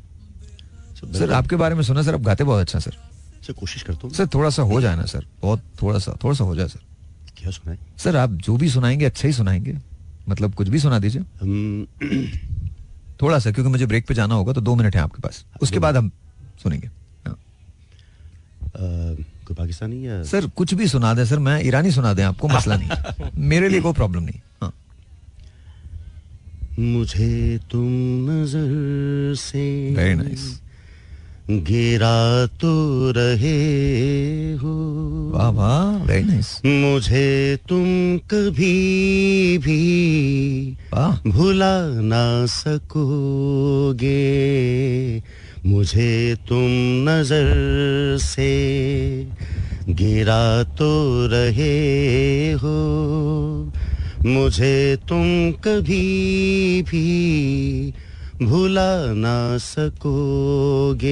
सर 1.17 1.31
आपके 1.33 1.55
बारे 1.55 1.75
में 1.75 1.83
सुना 1.83 2.01
सर 2.03 2.13
आप 2.13 2.21
गाते 2.21 2.43
बहुत 2.43 2.61
अच्छा 2.61 2.79
सर 2.79 2.97
सर 3.47 3.53
कोशिश 3.53 3.83
करता 3.83 3.99
हूँ। 4.03 4.13
सर 4.13 4.27
थोड़ा 4.33 4.49
सा 4.49 4.61
हो 4.61 4.81
जाए 4.81 4.95
ना 4.95 5.05
सर 5.11 5.25
बहुत 5.41 5.63
थोड़ा 5.81 5.99
सा 5.99 6.17
थोड़ा 6.23 6.35
सा 6.37 6.43
हो 6.43 6.55
जाए 6.55 6.67
सर 6.67 6.79
क्या 7.37 7.51
सुनाए? 7.51 7.77
सर 7.97 8.15
आप 8.17 8.31
जो 8.47 8.55
भी 8.57 8.69
सुनाएँगे 8.69 9.05
अच्छा 9.05 9.27
ही 9.27 9.33
सुनाएँगे। 9.33 9.77
मतलब 10.29 10.53
कुछ 10.55 10.67
भी 10.67 10.79
सुना 10.79 10.99
दीजिए। 10.99 11.21
थोड़ा 13.21 13.39
सा 13.39 13.51
क्योंकि 13.51 13.71
मुझे 13.71 13.85
ब्रेक 13.85 14.07
पे 14.07 14.13
जाना 14.13 14.35
होगा 14.35 14.53
तो 14.53 14.61
दो 14.61 14.75
मिनट 14.75 14.95
है 14.95 15.01
आपके 15.01 15.21
पास। 15.21 15.43
उसके 15.61 15.79
बाद 15.79 15.97
हम 15.97 16.11
सुनेंगे। 16.63 16.87
हाँ। 17.27 17.35
कोई 19.47 19.55
पाकिस्तानी 19.55 20.05
या 20.07 20.21
सर 20.23 20.47
कुछ 20.57 20.73
भी 20.73 20.87
सुना 20.87 21.13
दे 21.13 21.25
सर 21.25 21.39
मैं 21.39 21.59
ईरानी 21.67 21.91
सुना 21.91 22.13
दे 22.13 22.21
आपको 22.21 22.47
मसला 22.47 22.77
नहीं 22.77 23.29
मेरे 23.49 23.69
लिए 23.69 23.81
कोई 23.81 23.93
प्रॉब्लम 23.93 24.23
नहीं। 24.23 24.39
हाँ। 24.61 24.71
मुझे 26.81 27.59
तुम 27.71 27.89
नज़र 28.29 29.35
से 29.37 29.63
वेरी 29.95 30.15
नाइस 30.15 30.43
गिरा 31.49 32.45
तो 32.61 32.71
रहे 33.11 34.53
हो। 34.53 34.73
वाह 35.33 35.49
वाह 35.49 36.05
वेरी 36.05 36.23
नाइस 36.23 36.49
मुझे 36.65 37.57
तुम 37.69 37.85
कभी 38.33 39.57
भी 39.57 39.81
भुला 41.27 41.77
ना 42.03 42.25
सकोगे। 42.45 44.11
मुझे 45.65 46.35
तुम 46.49 46.69
नज़र 47.09 48.17
से 48.21 48.51
गिरा 49.89 50.63
तो 50.63 50.91
रहे 51.27 52.51
हो। 52.53 52.77
मुझे 54.25 54.97
तुम 55.09 55.51
कभी 55.51 56.81
भी 56.81 57.93
भुला 58.41 59.13
ना 59.13 59.57
सकोगे। 59.57 61.11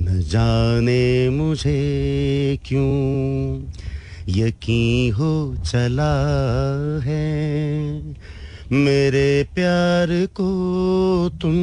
न 0.00 0.20
जाने 0.20 1.28
मुझे 1.30 2.58
क्यों 2.66 3.62
यकीन 4.28 5.12
हो 5.12 5.56
चला 5.66 6.12
है। 7.04 8.02
मेरे 8.72 9.46
प्यार 9.54 10.26
को 10.26 10.50
तुम 11.42 11.54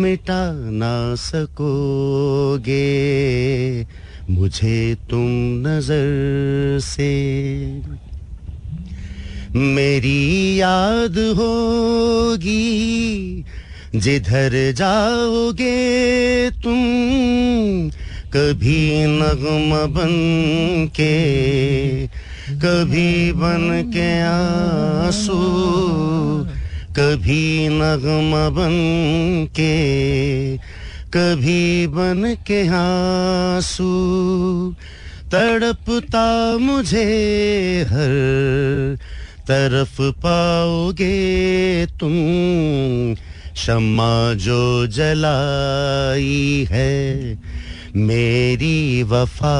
मिटा 0.00 0.52
ना 0.70 1.14
सकोगे। 1.14 2.82
मुझे 4.30 4.96
तुम 5.10 5.28
नज़र 5.66 6.78
से 6.80 7.12
मेरी 9.56 10.60
याद 10.60 11.18
होगी। 11.18 12.62
जिधर 13.94 14.72
जाओगे 14.72 16.50
तुम, 16.50 16.80
कभी 18.32 19.06
नगम 19.06 19.92
बन 19.92 20.14
के, 20.86 21.12
कभी 22.52 23.32
बन 23.32 23.90
के 23.94 24.20
आँसू, 24.20 25.38
कभी 26.96 27.68
नगम 27.68 28.32
बन 28.54 28.76
के, 29.50 30.56
कभी 31.14 31.86
बन 31.86 32.36
के 32.46 32.68
आँसू। 32.68 33.92
तड़पता 35.32 36.58
मुझे 36.58 37.04
हर 37.88 38.98
तरफ़ 39.46 40.00
पाओगे 40.02 41.86
तुम 42.00 42.14
शम्मा 43.56 44.34
जो 44.34 44.86
जलाई 44.86 46.66
है, 46.70 47.38
मेरी 47.96 49.02
वफा 49.02 49.58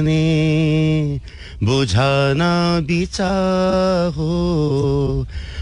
ने। 0.00 1.20
बुझाना 1.62 2.80
भी 2.80 3.06
चाहो 3.06 4.34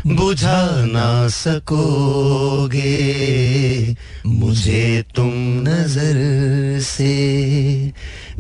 बुझा 0.07 0.85
ना 0.87 1.29
सकोगे, 1.29 2.85
मुझे 4.27 5.05
तुम 5.15 5.33
नज़र 5.69 6.19
से। 6.81 7.15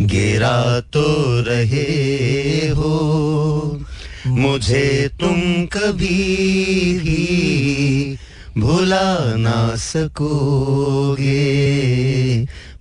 गिरा 0.00 0.80
तो 0.80 1.04
रहे 1.40 2.68
हो 2.68 2.94
मुझे 4.26 5.08
तुम 5.20 5.40
कभी 5.72 6.98
भी 6.98 8.18
भुला 8.58 9.36
ना 9.36 9.76
सकोगे। 9.76 11.26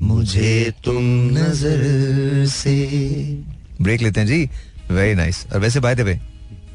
मुझे 0.01 0.73
तुम 0.85 1.03
नज़र 1.33 2.45
से। 2.47 2.75
ब्रेक 3.81 4.01
लेते 4.01 4.19
हैं 4.19 4.27
जी। 4.27 4.49
वेरी 4.91 5.15
नाइस 5.15 5.45
और 5.53 5.59
वैसे 5.59 5.79
बाय 5.79 5.95
द 5.95 6.19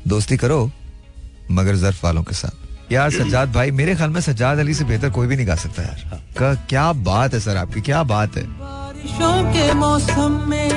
दोस्ती 0.09 0.37
करो 0.37 0.71
मगर 1.51 1.77
जर्फ 1.77 2.05
वालों 2.05 2.23
के 2.23 2.35
साथ। 2.35 2.93
यार 2.93 3.11
सज्जाद 3.11 3.53
भाई 3.53 3.71
मेरे 3.71 3.95
ख्याल 3.97 4.11
में 4.11 4.21
सज्जाद 4.21 4.59
अली 4.59 4.75
से 4.75 4.85
बेहतर 4.85 5.11
कोई 5.11 5.27
भी 5.27 5.37
नहीं 5.37 5.47
गा 5.47 5.55
सकता 5.57 5.83
यार। 5.83 6.23
का 6.39 6.55
क्या 6.69 6.93
बात 6.93 7.35
है 7.35 7.41
सर 7.41 7.57
आपकी 7.57 7.81
क्या 7.81 8.03
बात 8.05 8.37
है। 8.37 8.43
बारिशों 8.43 9.43
के 9.53 9.73
मौसम 9.75 10.45
में 10.49 10.69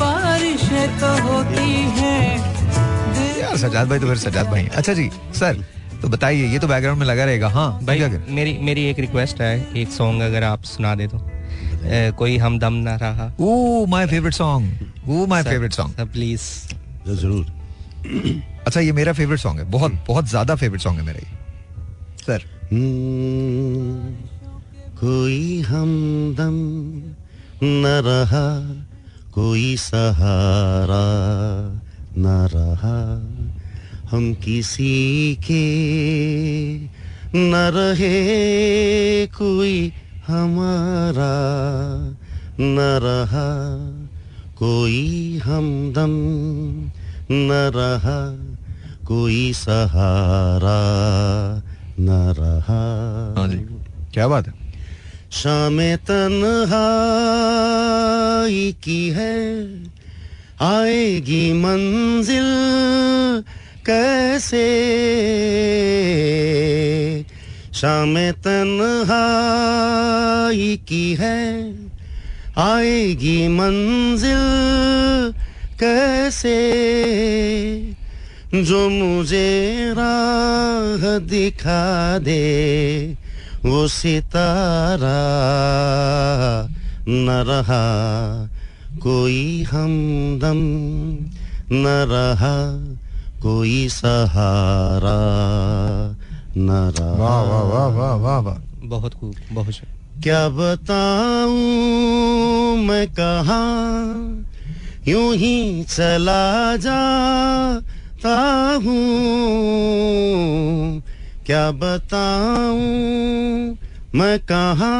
बारिशें 0.00 0.98
तो 1.00 1.10
होती 1.22 1.70
है। 1.98 2.59
यार 3.40 3.56
सजाद 3.58 3.88
भाई 3.88 3.98
तो 3.98 4.06
फिर 4.06 4.16
सजाद 4.18 4.46
भाई 4.46 4.66
अच्छा 4.66 4.92
जी 4.94 5.10
सर 5.34 5.64
तो 6.02 6.08
बताइए 6.08 6.46
ये 6.48 6.58
तो 6.58 6.68
बैकग्राउंड 6.68 7.00
में 7.00 7.06
लगा 7.06 7.24
रहेगा। 7.24 7.48
हाँ 7.48 7.84
भाई 7.84 8.08
मेरी 8.30 8.56
मेरी 8.60 8.84
एक 8.90 8.98
रिक्वेस्ट 8.98 9.40
है 9.40 9.54
एक 9.76 9.88
सॉन्ग 9.92 10.22
अगर 10.22 10.44
आप 10.44 10.62
सुना 10.64 10.94
दे 10.94 11.06
तो। 11.06 11.18
ए, 11.18 12.12
कोई 12.18 12.36
हम 12.38 12.58
दम 12.58 12.72
ना 12.84 12.94
रहा। 13.02 13.32
ओ 13.40 13.86
my 13.86 14.06
favourite 14.06 14.34
song 14.34 15.10
oh 15.10 15.26
my 15.26 15.42
favourite 15.42 15.72
song 15.72 16.00
please 16.12 16.42
ज़रूर। 17.10 17.46
अच्छा 18.66 18.80
ये 18.80 18.92
मेरा 18.92 19.12
फेवरेट 19.12 19.38
सॉन्ग 19.38 19.58
है। 19.60 19.64
बहुत 19.70 19.92
बहुत 20.08 20.28
ज़्यादा 20.28 20.54
फेवरेट 20.54 20.80
सॉन्ग 20.80 20.98
है 20.98 21.04
मेरा 21.06 21.18
ये। 21.18 21.26
सर। 22.24 22.44
हम्म, 22.72 24.14
कोई 25.00 25.60
हमदम 25.62 26.56
न 27.62 28.00
रहा 28.06 28.48
कोई 29.32 29.76
सहारा 29.76 31.04
न 32.18 32.48
रहा। 32.54 33.22
हम 34.10 34.34
किसी 34.34 35.38
के 35.50 35.78
न 37.38 37.54
रहे 37.54 39.26
कोई 39.26 39.92
हमारा। 40.26 41.60
न 42.60 42.76
रहा 42.78 43.76
कोई 44.56 45.40
हमदम 45.44 46.10
न 47.34 47.72
रहा 47.76 48.36
कोई 49.04 49.52
सहारा। 49.52 50.80
न 52.00 52.34
रहा। 52.38 53.34
हाँ 53.38 53.48
जी। 53.48 53.66
क्या 54.14 54.28
बात 54.28 54.46
है? 54.46 54.54
शाम 55.32 55.96
तन्हाई 55.96 58.76
की 58.82 59.10
है 59.10 59.60
आएगी 60.62 61.52
मंजिल 61.52 62.44
कैसे? 63.86 64.64
शाम 67.74 68.30
तन्हाई 68.30 70.80
की 70.88 71.14
है। 71.14 71.74
आएगी 72.58 73.48
मंजिल 73.48 75.34
कैसे? 75.80 76.72
जो 78.54 78.88
मुझे 78.88 79.94
राह 79.98 81.18
दिखा 81.18 82.18
दे, 82.18 83.16
वो 83.64 83.88
सितारा 83.88 85.20
न 87.08 87.44
रहा। 87.48 88.49
कोई 89.02 89.62
हमदम 89.62 90.58
न 91.72 91.84
रहा 92.10 92.56
कोई 93.42 93.88
सहारा 93.88 95.20
न 96.56 96.70
रहा। 96.70 97.12
वाह 97.12 97.42
वाह 97.42 97.62
वाह 97.62 97.86
वाह 97.86 98.14
वाह 98.14 98.38
वाह। 98.38 98.88
बहुत 98.88 99.14
खूब 99.14 99.34
बहुत 99.52 99.74
क्या 100.22 100.48
बताऊँ 100.48 101.56
मैं 102.76 103.06
कहा 103.08 103.62
यूँ 105.08 105.34
ही 105.34 105.84
चला 105.84 106.76
जाता 106.76 108.34
हूँ। 108.84 109.02
क्या 111.46 111.70
बताऊँ 111.70 112.80
मैं 114.14 114.38
कहा 114.38 114.94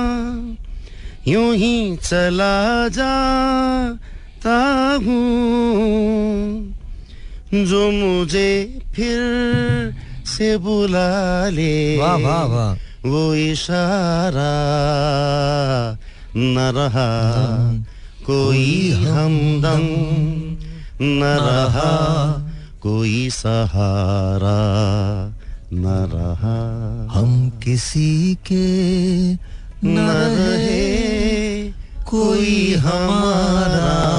यूँ 1.30 1.54
ही 1.54 1.96
चला 1.96 2.88
जाता 2.88 4.58
हूँ। 5.06 6.74
जो 7.54 7.90
मुझे 7.90 8.78
फिर 8.94 9.20
से 10.26 10.58
बुला 10.58 11.48
ले 11.48 11.98
वाह 11.98 12.16
वाह 12.16 12.44
वाह। 12.44 12.74
वो 13.08 13.34
इशारा 13.34 14.54
न 16.36 16.72
रहा। 16.76 17.08
कोई 18.26 18.90
हमदम 18.90 19.84
न 21.02 21.22
रहा। 21.22 21.92
कोई 22.82 23.30
सहारा 23.30 24.60
न 25.72 25.86
रहा। 26.12 26.58
हम 27.18 27.50
किसी 27.50 28.34
के 28.34 29.34
न 29.84 30.34
रहे 30.38 31.72
कोई 32.02 32.74
हमारा 32.74 34.10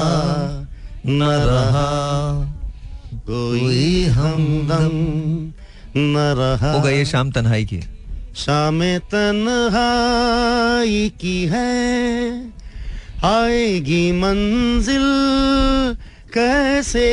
न 1.06 1.22
रहा। 1.22 2.12
कोई 3.14 4.04
हमदम 4.04 6.00
न 6.00 6.34
रहा। 6.38 6.72
होगा 6.72 6.90
ये 6.90 7.04
शाम 7.04 7.30
तन्हाई 7.30 7.64
की। 7.64 7.80
शाम 8.36 8.98
तन्हाई 8.98 11.12
की 11.20 11.46
है। 11.46 12.52
आएगी 13.24 14.12
मंजिल 14.12 15.02
कैसे? 16.34 17.08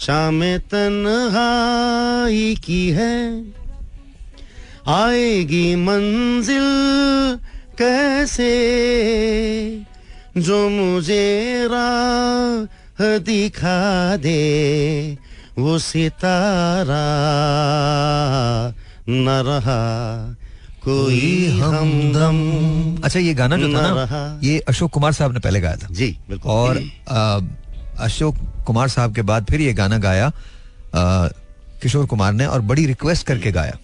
शाम 0.00 0.56
तन्हाई 0.56 2.56
की 2.64 2.90
है। 2.90 3.44
आएगी 4.88 5.74
मंजिल 5.76 6.68
कैसे 7.78 8.52
जो 10.36 10.68
मुझे 10.68 11.68
राह 11.70 13.18
दिखा 13.18 14.16
दे 14.16 15.18
वो 15.58 15.78
सितारा 15.78 17.06
न 19.08 19.28
रहा। 19.46 19.80
कोई 20.84 21.46
हमदम। 21.60 22.38
अच्छा 23.04 23.18
ये 23.18 23.34
गाना 23.34 23.56
जो 23.56 23.68
था 23.74 23.80
ना 23.80 24.40
ये 24.44 24.58
अशोक 24.58 24.90
कुमार 24.90 25.12
साहब 25.12 25.32
ने 25.32 25.40
पहले 25.40 25.60
गाया 25.60 25.76
था। 25.76 25.88
जी 25.90 26.18
बिल्कुल। 26.28 26.52
और 26.52 26.82
आ, 27.08 27.40
अशोक 28.04 28.36
कुमार 28.66 28.88
साहब 28.88 29.14
के 29.14 29.22
बाद 29.22 29.44
फिर 29.44 29.60
ये 29.60 29.72
गाना 29.72 29.98
गाया 29.98 30.26
आ, 30.26 31.28
किशोर 31.82 32.06
कुमार 32.06 32.32
ने 32.32 32.46
और 32.46 32.60
बड़ी 32.60 32.86
रिक्वेस्ट 32.86 33.26
करके 33.26 33.52
गाया। 33.52 33.78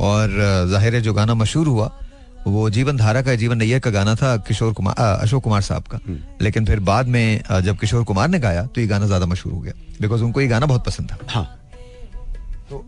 और 0.00 0.30
ज़ाहिर 0.70 0.94
है 0.94 1.00
जो 1.00 1.12
गाना 1.14 1.34
मशहूर 1.34 1.66
हुआ 1.68 1.90
वो 2.46 2.68
जीवन 2.70 2.96
धारा 2.96 3.22
का 3.22 3.34
जीवन 3.34 3.58
नैयर 3.58 3.78
का 3.80 3.90
गाना 3.90 4.14
था 4.14 4.36
किशोर 4.46 4.72
कुमार 4.72 4.94
अशोक 4.96 5.42
कुमार 5.44 5.62
साहब 5.62 5.82
का। 5.84 5.98
हम्म। 6.06 6.44
लेकिन 6.44 6.64
फिर 6.66 6.80
बाद 6.80 7.06
में 7.08 7.42
जब 7.62 7.78
किशोर 7.78 8.04
कुमार 8.04 8.28
ने 8.28 8.38
गाया 8.40 8.62
तो 8.66 8.80
ये 8.80 8.86
गाना 8.86 9.06
ज़्यादा 9.06 9.26
मशहूर 9.26 9.52
हो 9.52 9.60
गया। 9.60 9.72
बिकॉज़ 10.00 10.22
उनको 10.22 10.40
ये 10.40 10.46
गाना 10.48 10.66
बहुत 10.66 10.84
पसंद 10.86 11.10
था। 11.10 11.18
हाँ। 11.28 11.44
तो 12.70 12.84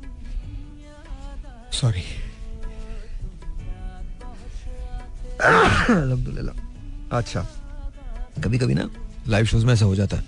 सॉरी 1.72 2.02
अलहमदुल्ला 5.40 6.52
अच्छा। 7.18 7.46
कभी 8.44 8.58
कभी 8.58 8.74
ना 8.74 8.88
लाइव 9.28 9.44
शोज़ 9.46 9.66
में 9.66 9.72
ऐसा 9.72 9.84
हो 9.84 9.94
जाता 9.96 10.16
है। 10.16 10.22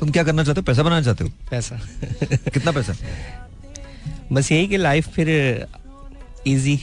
तुम 0.00 0.10
क्या 0.10 0.22
करना 0.24 0.44
चाहते 0.44 0.60
हो? 0.60 0.64
पैसा 0.64 0.82
बनाना 0.82 1.02
चाहते 1.02 1.24
हो? 1.24 1.30
पैसा। 1.50 1.80
कितना 2.24 2.72
पैसा? 2.72 2.94
बस 4.32 4.52
यही 4.52 4.66
कि 4.68 4.76
लाइफ 4.76 5.08
फिर 5.08 5.28
इजी 6.46 6.78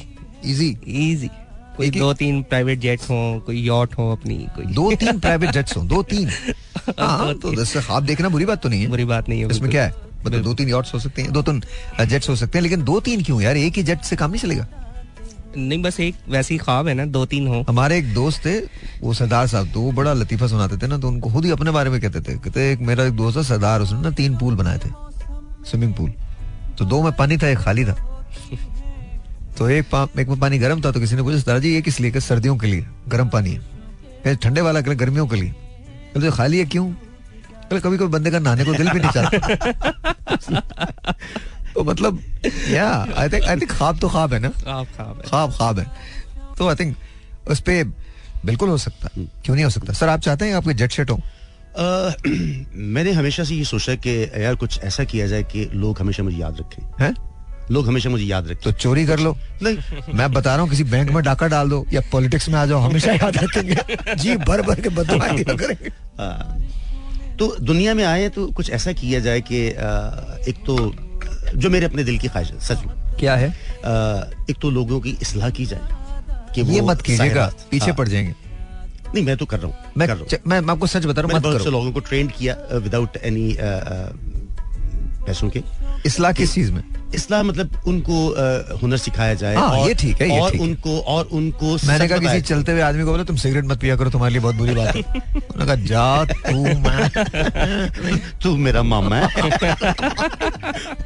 इजी 0.46 0.70
इजी 0.88 1.30
कोई 1.78 1.90
दो 1.90 2.14
तीन 2.14 2.42
प्राइवेट 2.44 2.80
जेट 2.80 3.02
हो 3.02 3.18
कोई 3.46 3.62
यॉट 3.62 3.98
हो 3.98 4.12
अपनी 4.12 4.36
कोई 4.56 4.66
दो 4.74 4.92
तीन 4.96 5.20
प्राइवेट 5.20 5.52
जेट्स 5.52 5.78
हो 5.78 5.84
दो 5.84 6.02
तीन 6.04 6.30
हाँ, 7.00 7.34
तो 7.34 7.54
ख्वाब 7.82 8.04
देखना 8.06 8.30
बुरी 8.30 8.46
बात 8.46 8.62
तो 8.64 8.70
नहीं 8.70 8.82
है। 8.82 8.88
बुरी 8.88 9.06
बात 9.06 9.30
नहीं 9.30 9.42
है 9.42 9.50
इसमें 9.52 9.70
क्या 9.72 9.84
है? 9.84 9.94
मतलब 10.26 10.42
दो 10.44 10.54
तीन 10.54 10.70
यॉट्स 10.70 10.94
हो 10.94 11.00
सकते 11.00 11.22
हैं 11.22 11.32
दो 11.34 11.42
तीन 11.42 11.62
जेट्स 12.10 12.30
हो 12.30 12.36
सकते 12.36 12.58
हैं 12.58 12.64
लेकिन 12.64 12.84
दो 12.84 13.00
तीन 13.00 13.24
क्यों? 13.24 13.42
यार 13.42 13.58
एक 13.58 13.78
ही 13.78 13.84
जेट 13.84 14.02
से 14.04 14.16
काम 14.16 14.32
नहीं 14.32 14.42
चलेगा। 14.42 14.68
नहीं 15.58 15.82
बस 15.82 16.00
एक 16.00 16.16
वैसी 16.30 16.58
ख्वाब 16.58 16.88
है 16.88 16.94
ना 16.94 17.06
दो 17.06 17.26
तीन 17.26 17.48
हो। 17.48 17.64
हमारे 17.70 17.98
एक 17.98 18.14
दोस्त 18.14 18.46
थे 18.46 18.58
वो 19.02 19.14
सरदार 19.14 19.48
साहब 19.48 19.72
तो 19.74 19.82
वो 19.82 19.92
बड़ा 19.92 20.14
लतीफा 20.14 20.48
सुनाते 20.48 20.78
थे 20.78 20.88
ना 20.88 20.98
तो 20.98 21.08
उनको 21.08 21.30
खुद 21.32 21.46
ही 21.46 21.52
अपने 21.52 21.72
बारे 21.72 21.90
में 21.90 22.00
कहते 22.02 22.22
थे 22.22 22.38
कहते 22.38 22.72
एक 22.72 22.80
मेरा 22.90 23.04
एक 23.06 23.14
दोस्त 23.14 23.38
है 23.38 23.44
सरदार 23.44 23.82
उसने 23.82 24.02
ना 24.02 24.12
तीन 24.20 24.38
पूल 24.38 24.56
बनाए 24.56 24.78
थे 24.78 24.90
स्विमिंग 25.70 25.94
पूल। 25.94 26.14
तो 26.78 26.86
दो 26.86 27.02
में 27.04 27.12
पानी 27.16 27.38
था 27.38 27.48
एक 27.48 27.58
खाली 27.58 27.86
था। 27.86 27.96
तो 29.58 29.70
एक 29.70 29.94
एक 30.20 30.28
में 30.30 30.40
पानी 30.40 30.58
गर्म 30.60 30.82
था 30.82 30.92
तो 30.92 31.00
किसी 31.00 31.16
ने 31.16 31.22
पूछा 31.24 31.38
दादाजी 31.38 31.74
ये 31.74 31.82
किस 31.82 32.00
लिए? 32.00 32.20
सर्दियों 32.22 32.58
के 32.58 32.68
लिए? 32.68 32.86
गर्म 33.08 33.30
पानी 33.30 33.60
है। 34.26 34.36
ठंडे 34.36 34.62
वाला 34.62 34.82
के 34.82 34.90
लिए 34.90 34.98
गर्मियों 35.00 35.28
के 35.28 35.36
लिए। 35.36 35.52
तो 36.14 36.32
खाली 36.32 36.60
है 36.60 36.66
क्यों? 36.66 36.88
कभी 37.72 37.98
कभी 37.98 38.08
बंदे 38.08 38.32
का 38.32 38.40
नहाने 38.40 38.66
को 38.66 38.74
दिल 38.74 38.90
भी 38.90 39.00
नहीं 39.00 39.12
चाहता। 39.12 39.38
तो 41.74 41.84
मतलब 41.84 42.20
या 42.70 42.88
आई 43.18 43.30
थिंक 43.30 43.44
आई 43.44 43.56
थिंक 43.56 43.72
ख्वाब 43.72 44.00
तो 44.00 44.10
ख्वाब 44.10 44.34
है 44.34 44.40
ना? 44.40 44.50
ख्वाब 44.50 45.52
ख्वाब 45.54 45.80
है। 45.80 45.86
तो 46.58 46.68
आई 46.70 46.76
थिंक 46.76 46.96
उस 47.50 47.60
पे 47.62 47.84
बिल्कुल 48.46 48.70
हो 48.70 48.78
सकता। 48.78 49.10
क्यों 49.18 49.56
नहीं 49.56 49.64
हो 49.66 49.70
सकता? 49.70 49.94
सर 49.94 50.10
आप 50.10 50.20
चाहते 50.20 50.46
हैं 50.46 50.56
आपके 50.56 50.74
जेट 50.74 50.92
सेट 50.92 51.10
हो? 51.12 51.20
मैंने 52.76 53.12
हमेशा 53.12 53.44
से 53.44 53.56
ये 53.56 53.64
सोचा 53.64 53.96
कि 53.96 54.32
यार 54.38 54.56
कुछ 54.56 54.80
ऐसा 54.84 55.04
किया 55.04 55.28
जाए 55.28 55.44
कि 55.44 55.70
लोग 55.74 56.00
हमेशा 56.00 56.24
मुझे 56.24 56.38
याद 56.38 56.58
रखें। 56.60 57.06
हैं? 57.06 57.14
लोग 57.72 57.88
हमेशा 57.88 58.10
मुझे 58.10 58.26
याद 58.26 58.48
रखें। 58.48 58.62
तो 58.64 58.72
चोरी 58.72 59.06
कर 59.06 59.20
लो। 59.20 59.38
नहीं। 59.64 59.78
मैं 60.14 60.32
बता 60.34 60.54
रहा 60.54 60.62
हूँ 60.62 60.70
किसी 60.70 60.84
बैंक 60.84 61.12
में 61.12 61.24
डाका 61.24 61.48
डाल 61.48 61.70
दो 61.70 61.86
या 61.94 62.02
पॉलिटिक्स 62.12 62.50
में 62.50 62.56
आ 62.56 62.66
जाओ 62.66 62.80
हमेशा 62.80 63.14
याद 63.14 63.38
रखेंगे। 63.38 64.16
जी 64.16 64.36
भर 64.36 64.62
भर 64.62 64.82
के 64.82 64.90
बदमाश 64.90 65.44
करेंगे। 65.50 65.90
तो 67.36 67.56
दुनिया 67.62 67.94
में 67.94 68.04
आए 68.04 68.30
तो 68.30 68.48
कुछ 68.48 68.70
ऐसा 68.72 68.92
किया 68.92 69.20
जाए 69.20 69.42
कि 69.42 69.68
एक 70.50 70.64
तो 70.66 70.96
जो 71.56 71.70
मेरे 71.70 71.86
अपने 71.86 72.04
दिल 72.04 72.18
की 72.18 72.28
ख्वाहिश 72.28 72.52
है 72.52 72.60
सच 72.60 72.86
में। 72.86 72.96
क्या 73.20 73.36
है? 73.36 73.50
एक 74.50 74.56
तो 74.62 74.70
लोगों 74.70 75.00
की 75.00 75.18
इसलाह 75.22 75.50
की 75.50 75.66
जाए 75.66 75.90
कि 76.56 76.62
ये 76.62 76.82
मत 76.82 77.02
कीजिएगा 77.02 77.54
पीछे 77.72 77.86
हाँ। 77.86 77.96
पड़ 77.96 78.08
जाएँगे। 78.08 78.45
नहीं 79.14 79.24
मैं 79.26 79.38
तो 79.38 79.46
कर 79.46 79.60
रहा 79.60 79.68
हूँ 79.68 79.76
मैं 79.98 80.60
मैं 80.62 80.72
आपको 80.74 80.88
सच 80.88 81.06
बता 81.06 81.22
रहा 81.22 81.38
हूँ 81.38 81.72
लोगों 81.72 81.92
को 81.92 82.00
ट्रेन 82.00 82.28
किया 82.28 82.58
विदाउट 82.74 83.18
एनी 83.18 83.58
पैसों 85.26 85.50
के। 85.50 85.62
इसलाह 86.06 86.32
किस 86.32 86.54
चीज़ 86.54 86.72
में? 86.72 86.84
इस्लाम 87.16 87.48
मतलब 87.48 87.82
उनको 87.88 88.18
हुनर 88.82 88.98
सिखाया 88.98 89.34
जाए 89.34 89.56
हाँ, 89.56 89.70
और, 89.70 89.88
ये 89.88 89.94
ठीक 89.94 90.22
है 90.22 90.30
ये 90.30 90.40
और 90.40 90.58
उनको 90.58 91.00
और 91.00 91.26
उनको 91.26 91.78
मैंने 91.88 92.08
कहा 92.08 92.18
किसी 92.18 92.42
चलते 92.42 92.72
हुए 92.72 92.82
आदमी 92.82 93.04
को 93.04 93.12
बोला 93.12 93.24
तुम 93.24 93.36
सिगरेट 93.36 93.66
मत 93.66 93.80
पिया 93.80 93.96
करो 93.96 94.10
तुम्हारे 94.10 94.34
लिए 94.34 94.42
बहुत 94.42 94.56
बुरी 94.56 94.74
बात 94.74 94.96
है। 94.96 95.02
उन्होंने 95.36 95.66
कहा 95.66 95.76
जा 95.76 96.26
तू 96.26 96.64
मैं। 96.64 97.10
तू 98.44 98.56
मेरा 98.58 98.84
मामा 98.84 99.16
है। 99.16 99.26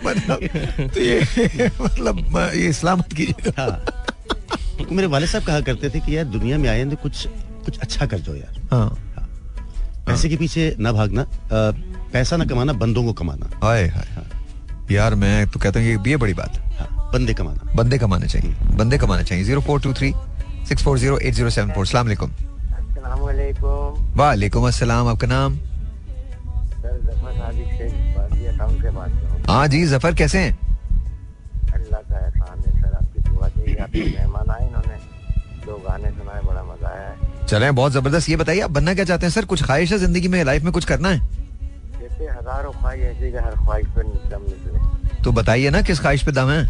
मतलब 0.05 0.39
तो 0.93 0.99
ये 0.99 1.19
मतलब 1.81 2.51
ये 2.55 2.67
इस्लाम 2.69 2.99
मत 2.99 3.13
कीजिए। 3.13 3.53
हाँ। 3.57 4.05
मेरे 4.91 5.07
वाले 5.07 5.27
साहब 5.27 5.43
कहा 5.45 5.59
करते 5.61 5.89
थे 5.89 5.99
कि 5.99 6.17
यार 6.17 6.25
दुनिया 6.25 6.57
में 6.57 6.69
आए 6.69 6.85
तो 6.85 6.95
कुछ 6.95 7.27
कुछ 7.65 7.79
अच्छा 7.79 8.05
कर 8.05 8.19
दो 8.19 8.35
यार। 8.35 8.53
हाँ, 8.71 8.89
हाँ। 9.15 9.25
पैसे 10.07 10.29
के 10.29 10.37
पीछे 10.37 10.75
ना 10.79 10.91
भागना 10.91 11.25
पैसा 12.13 12.37
ना 12.37 12.45
कमाना 12.45 12.73
बंदों 12.75 13.03
को 13.05 13.13
कमाना। 13.13 13.49
हाय 13.63 13.87
हाय 13.87 14.07
हाँ। 14.15 14.25
यार 14.91 15.15
मैं 15.15 15.47
तो 15.47 15.59
कहता 15.59 15.79
हूँ 15.79 15.87
ये 16.07 16.17
बड़ी 16.17 16.33
बात 16.33 16.57
हाँ, 16.79 16.87
बंदे 17.13 17.33
कमाना। 17.33 17.73
बंदे 17.75 17.97
कमाने 17.97 18.27
चाहिए। 18.27 18.53
बंदे 18.77 18.97
कमाने 18.97 19.23
चाहिए। 19.23 19.43
Zero 19.43 19.61
four 19.61 19.81
two 19.81 19.93
three 19.93 20.13
six 20.69 20.83
four 20.83 20.97
zero 20.99 21.17
eight 21.19 21.33
zero 21.33 21.49
seven 21.49 21.71
four. 21.73 21.85
सलाम 21.87 22.07
वालेकुम 24.17 24.67
अस्सलाम 24.67 25.07
आपका 25.07 25.27
नाम? 25.27 25.59
हाँ। 29.49 29.67
जी 29.67 29.83
ज़फ़र 29.85 30.13
कैसे 30.15 30.39
हैं? 30.39 30.53
अल्लाह 31.73 32.01
का 32.01 32.17
एहसान 32.19 32.59
है 32.59 32.71
सर 32.81 32.93
आपकी 32.95 33.19
दुआ 33.29 33.47
चाहिए 33.47 33.75
आपके 33.83 34.03
मेहमान 34.03 34.49
आए 34.49 34.67
इन्होंने 34.67 34.78
चले 37.49 37.69
बहुत 37.71 37.91
ज़बरदस्त। 37.91 38.29
ये 38.29 38.35
बताइए 38.37 38.59
आप 38.61 38.71
बनना 38.71 38.93
क्या 38.93 39.03
चाहते 39.05 39.25
हैं 39.25 39.31
सर? 39.33 39.45
कुछ 39.45 39.63
ख्वाहिश 39.65 39.91
है 39.91 39.97
ज़िंदगी 39.99 40.27
में 40.27 40.43
लाइफ 40.43 40.63
में 40.63 40.71
कुछ 40.73 40.85
करना 40.85 41.09
है? 41.09 41.19
जैसे 41.99 42.27
हज़ारों 42.27 42.71
ख्वाहिश 42.73 43.03
ऐसी 43.05 43.31
हर 43.37 43.55
ख्वाहिश 43.55 43.87
निकले 43.87 45.23
तो 45.23 45.31
बताइए 45.33 45.69
ना 45.69 45.81
किस 45.81 45.99
ख्वाहिश 45.99 46.23
पे 46.23 46.31
दम 46.31 46.49
है? 46.49 46.61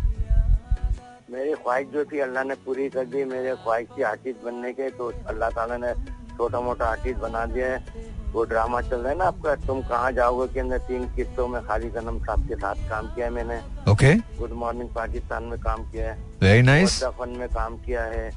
मेरी 1.31 1.53
ख्वाहिश 1.53 1.87
जो 1.93 2.05
थी 2.05 2.19
अल्लाह 2.19 2.43
ने 2.43 2.55
पूरी 2.65 2.87
कर 2.89 3.05
दी। 3.05 3.25
मेरे 3.25 3.55
ख्वाहिश 3.65 3.87
थी 3.97 4.01
आर्टिस्ट 4.11 4.45
बनने 4.45 4.71
के 4.73 4.89
तो 4.95 5.11
अल्लाह 5.27 5.49
ताला 5.59 5.77
ने 5.77 5.93
छोटा 6.37 6.59
मोटा 6.61 6.85
आर्टिस्ट 6.87 7.19
बना 7.19 7.45
दिया 7.51 7.67
है। 7.67 8.07
वो 8.33 8.43
ड्रामा 8.47 8.81
चल 8.81 8.97
रहा 8.97 9.11
है 9.11 9.17
ना 9.17 9.25
आपका 9.25 9.55
तुम 9.67 9.81
कहाँ 9.83 10.11
जाओगे 10.15 10.53
के 10.53 10.59
अंदर 10.59 10.77
तीन 10.87 11.07
किस्तों 11.15 11.47
में 11.47 11.61
खाली 11.67 11.89
कनम 11.91 12.19
साहब 12.25 12.47
के 12.47 12.55
साथ 12.55 12.89
काम 12.89 13.07
किया 13.15 13.25
है 13.25 13.31
मैंने। 13.33 13.59
ओके 13.91 14.15
गुड 14.37 14.51
मॉर्निंग 14.57 14.89
पाकिस्तान 14.95 15.43
में 15.43 15.59
काम 15.61 15.89
किया 15.91 16.11
है। 16.11 16.17
वेरी 16.41 16.61
नाइस 16.61 17.03
फन 17.19 17.35
में 17.39 17.47
काम 17.49 17.77
किया 17.85 18.03
है। 18.13 18.29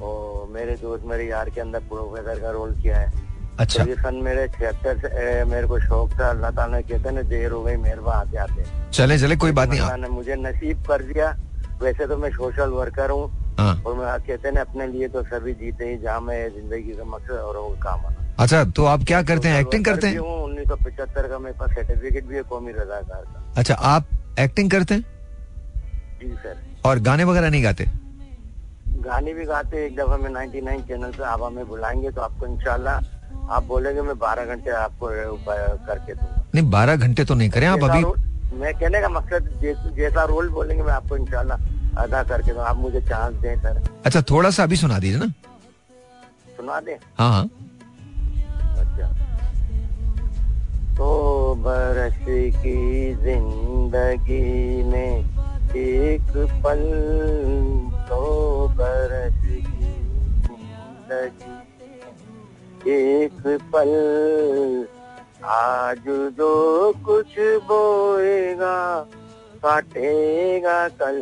और 0.00 0.48
मेरे 0.50 0.76
दोस्त 0.76 1.04
मेरे 1.06 1.24
यार 1.26 1.50
के 1.50 1.60
अंदर 1.60 1.80
प्रोफेसर 1.88 2.40
का 2.40 2.50
रोल 2.50 2.74
किया 2.82 2.98
है। 2.98 3.24
अच्छा। 3.60 3.82
तो 3.82 3.88
ये 3.90 3.96
सन 3.96 4.14
मेरे 4.24 4.46
छिहत्तर 4.48 4.98
से 4.98 5.44
मेरे 5.44 5.66
को 5.66 5.78
शौक 5.80 6.12
था 6.20 6.28
अल्लाह 6.30 6.50
ताला 6.50 6.76
ने 6.76 6.82
कहते 6.82 7.10
ना 7.10 7.22
देर 7.24 7.52
हो 7.52 7.62
गई 7.64 7.76
मेहरबा 7.78 8.12
आते 8.14 8.36
आते। 8.38 8.64
चले 8.92 9.18
चले 9.18 9.36
कोई 9.36 9.52
बात 9.52 9.68
नहीं 9.70 9.96
ने 10.02 10.08
मुझे 10.10 10.36
नसीब 10.36 10.84
कर 10.88 11.02
दिया। 11.02 11.30
वैसे 11.82 12.06
तो 12.06 12.16
मैं 12.16 12.30
सोशल 12.30 12.70
वर्कर 12.72 13.10
हूँ। 13.10 13.26
हाँ। 13.58 13.74
और 13.86 13.94
मैं 13.96 14.06
कहते 14.26 14.50
ना 14.50 14.60
अपने 14.60 14.86
लिए 14.86 15.08
तो 15.08 15.22
सभी 15.24 15.52
जीते 15.54 15.88
ही 15.88 15.96
जहाँ 15.98 16.20
मैं 16.20 16.38
ज़िंदगी 16.54 16.92
का 16.92 17.04
मकसद 17.06 17.30
और 17.32 17.56
वो 17.56 17.76
काम 17.82 18.06
आना। 18.06 18.24
अच्छा 18.38 18.64
तो 18.76 18.84
आप 18.84 19.04
क्या 19.06 19.22
करते 19.22 19.48
हैं? 19.48 19.60
एक्टिंग 19.60 19.84
करते 19.84 20.06
हैं? 20.06 20.18
उन्नीस 20.18 20.68
सौ 20.68 20.76
पचहत्तर 20.76 21.28
का 21.28 21.38
मेरे 21.38 21.58
पास 21.58 21.70
सर्टिफिकेट 21.74 22.24
भी 22.24 22.36
है 22.36 22.42
कौमी 22.50 22.72
रजाकार 22.72 23.22
का। 23.24 23.52
अच्छा 23.56 23.74
आप 23.74 24.08
एक्टिंग 24.38 24.70
करते 24.70 24.94
हैं? 24.94 25.04
जी 26.20 26.34
सर 26.34 26.56
और 26.84 26.98
गाने 27.00 27.24
वगैरह 27.24 27.50
नहीं 27.50 27.64
गाते? 27.64 27.88
गाने 29.06 29.32
भी 29.34 29.44
गाते 29.46 29.84
एक 29.86 29.96
दफ़ा 29.96 30.16
मैं 30.16 30.30
99 30.30 30.80
चैनल 30.88 31.10
पे 31.16 31.22
आप 31.24 31.42
हमें 31.42 31.66
बुलाएँगे 31.68 32.10
तो 32.10 32.20
आपको 32.20 32.46
इंशाल्लाह 32.46 32.96
आप 33.54 33.62
बोलेंगे 33.64 34.02
मैं 34.02 34.18
बारह 34.18 34.44
घंटे 34.44 34.70
आपको 34.76 35.06
करके 35.86 36.14
दूँगा। 36.14 36.44
नहीं 36.54 36.70
बारह 36.70 36.96
घंटे 36.96 37.24
तो 37.24 37.34
नहीं 37.34 37.50
करें 37.50 37.66
आप 37.66 37.84
अभी। 37.84 38.04
मैं 38.58 38.72
कहने 38.78 39.00
का 39.00 39.08
मकसद 39.08 39.94
जैसा 39.96 40.24
रोल 40.24 40.48
बोलेंगे 40.50 40.82
मैं 40.82 40.92
आपको 40.92 41.16
इंशाल्लाह 41.16 42.02
अदा 42.02 42.22
करके 42.22 42.52
दूँगा। 42.52 42.64
आप 42.64 42.76
मुझे 42.76 43.00
चांस 43.02 43.34
दें 43.42 43.56
सर। 43.60 43.82
अच्छा 44.06 44.22
थोड़ा 44.30 44.50
सा 44.50 44.62
अभी 44.62 44.76
सुना 44.76 44.98
दीजिए 44.98 45.18
ना। 45.18 45.26
सुना 46.56 46.80
दे? 46.80 46.98
हाँ 47.18 47.30
हाँ। 47.30 47.44
अच्छा। 48.80 49.06
तो 50.96 51.08
बरस 51.58 52.18
की 52.56 53.14
ज़िंदगी 53.14 54.82
में 54.82 55.35
एक 55.76 56.36
पल 56.64 56.82
तो 58.08 58.20
बरस 58.68 59.40
की 59.46 59.66
एक 62.90 63.42
पल 63.72 63.90
आज 65.44 66.04
जो 66.38 66.52
कुछ 67.06 67.34
बोएगा, 67.68 68.78
काटेगा 69.62 70.88
कल। 70.88 71.20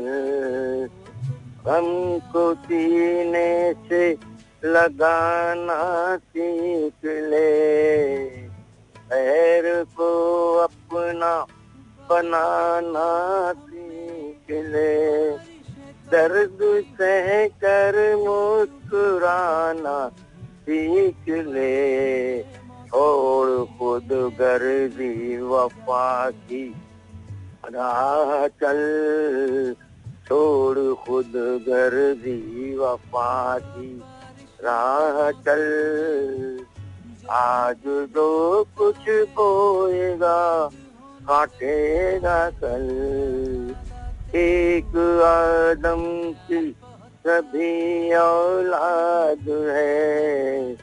गम 1.66 1.88
को 2.32 2.54
सीने 2.54 3.74
से 3.88 4.04
लगाना 4.64 5.80
सीख 6.16 7.04
ले। 7.04 7.50
पैर 9.08 9.84
को 9.96 10.12
अपना 10.58 11.34
बनाना 12.10 13.08
सीख 14.50 14.66
ले 14.66 15.30
दर्द 16.12 16.58
सह 17.00 17.46
कर 17.48 18.16
मुस्कुराना 18.16 20.08
सीख 20.38 21.28
ले। 21.28 22.42
और 22.94 23.64
खुद 23.78 24.08
गर्जी 24.12 25.42
वफा 25.42 26.30
की। 26.30 26.74
राह 27.66 28.46
चल, 28.46 29.74
छोड़ 30.28 31.06
खुद 31.06 31.32
गर्दी 31.68 32.76
वफा 32.76 33.58
की। 33.58 34.02
राह 34.64 35.30
चल, 35.30 35.64
आज 37.30 37.82
जो 37.86 38.64
कुछ 38.78 38.96
बोएगा 39.08 40.70
काटेगा 41.22 42.50
कल। 42.50 43.63
एक 44.36 45.20
आदम 45.24 46.32
की 46.32 46.76
सभी 47.26 48.14
औलाद 48.14 49.46
है। 49.48 50.74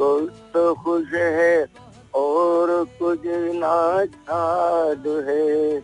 कुछ 0.00 0.32
तो 0.54 0.74
खुश 0.74 1.12
है 1.12 1.66
और 2.14 2.84
कुछ 2.84 3.20
नाचाद 3.54 5.24
है। 5.28 5.80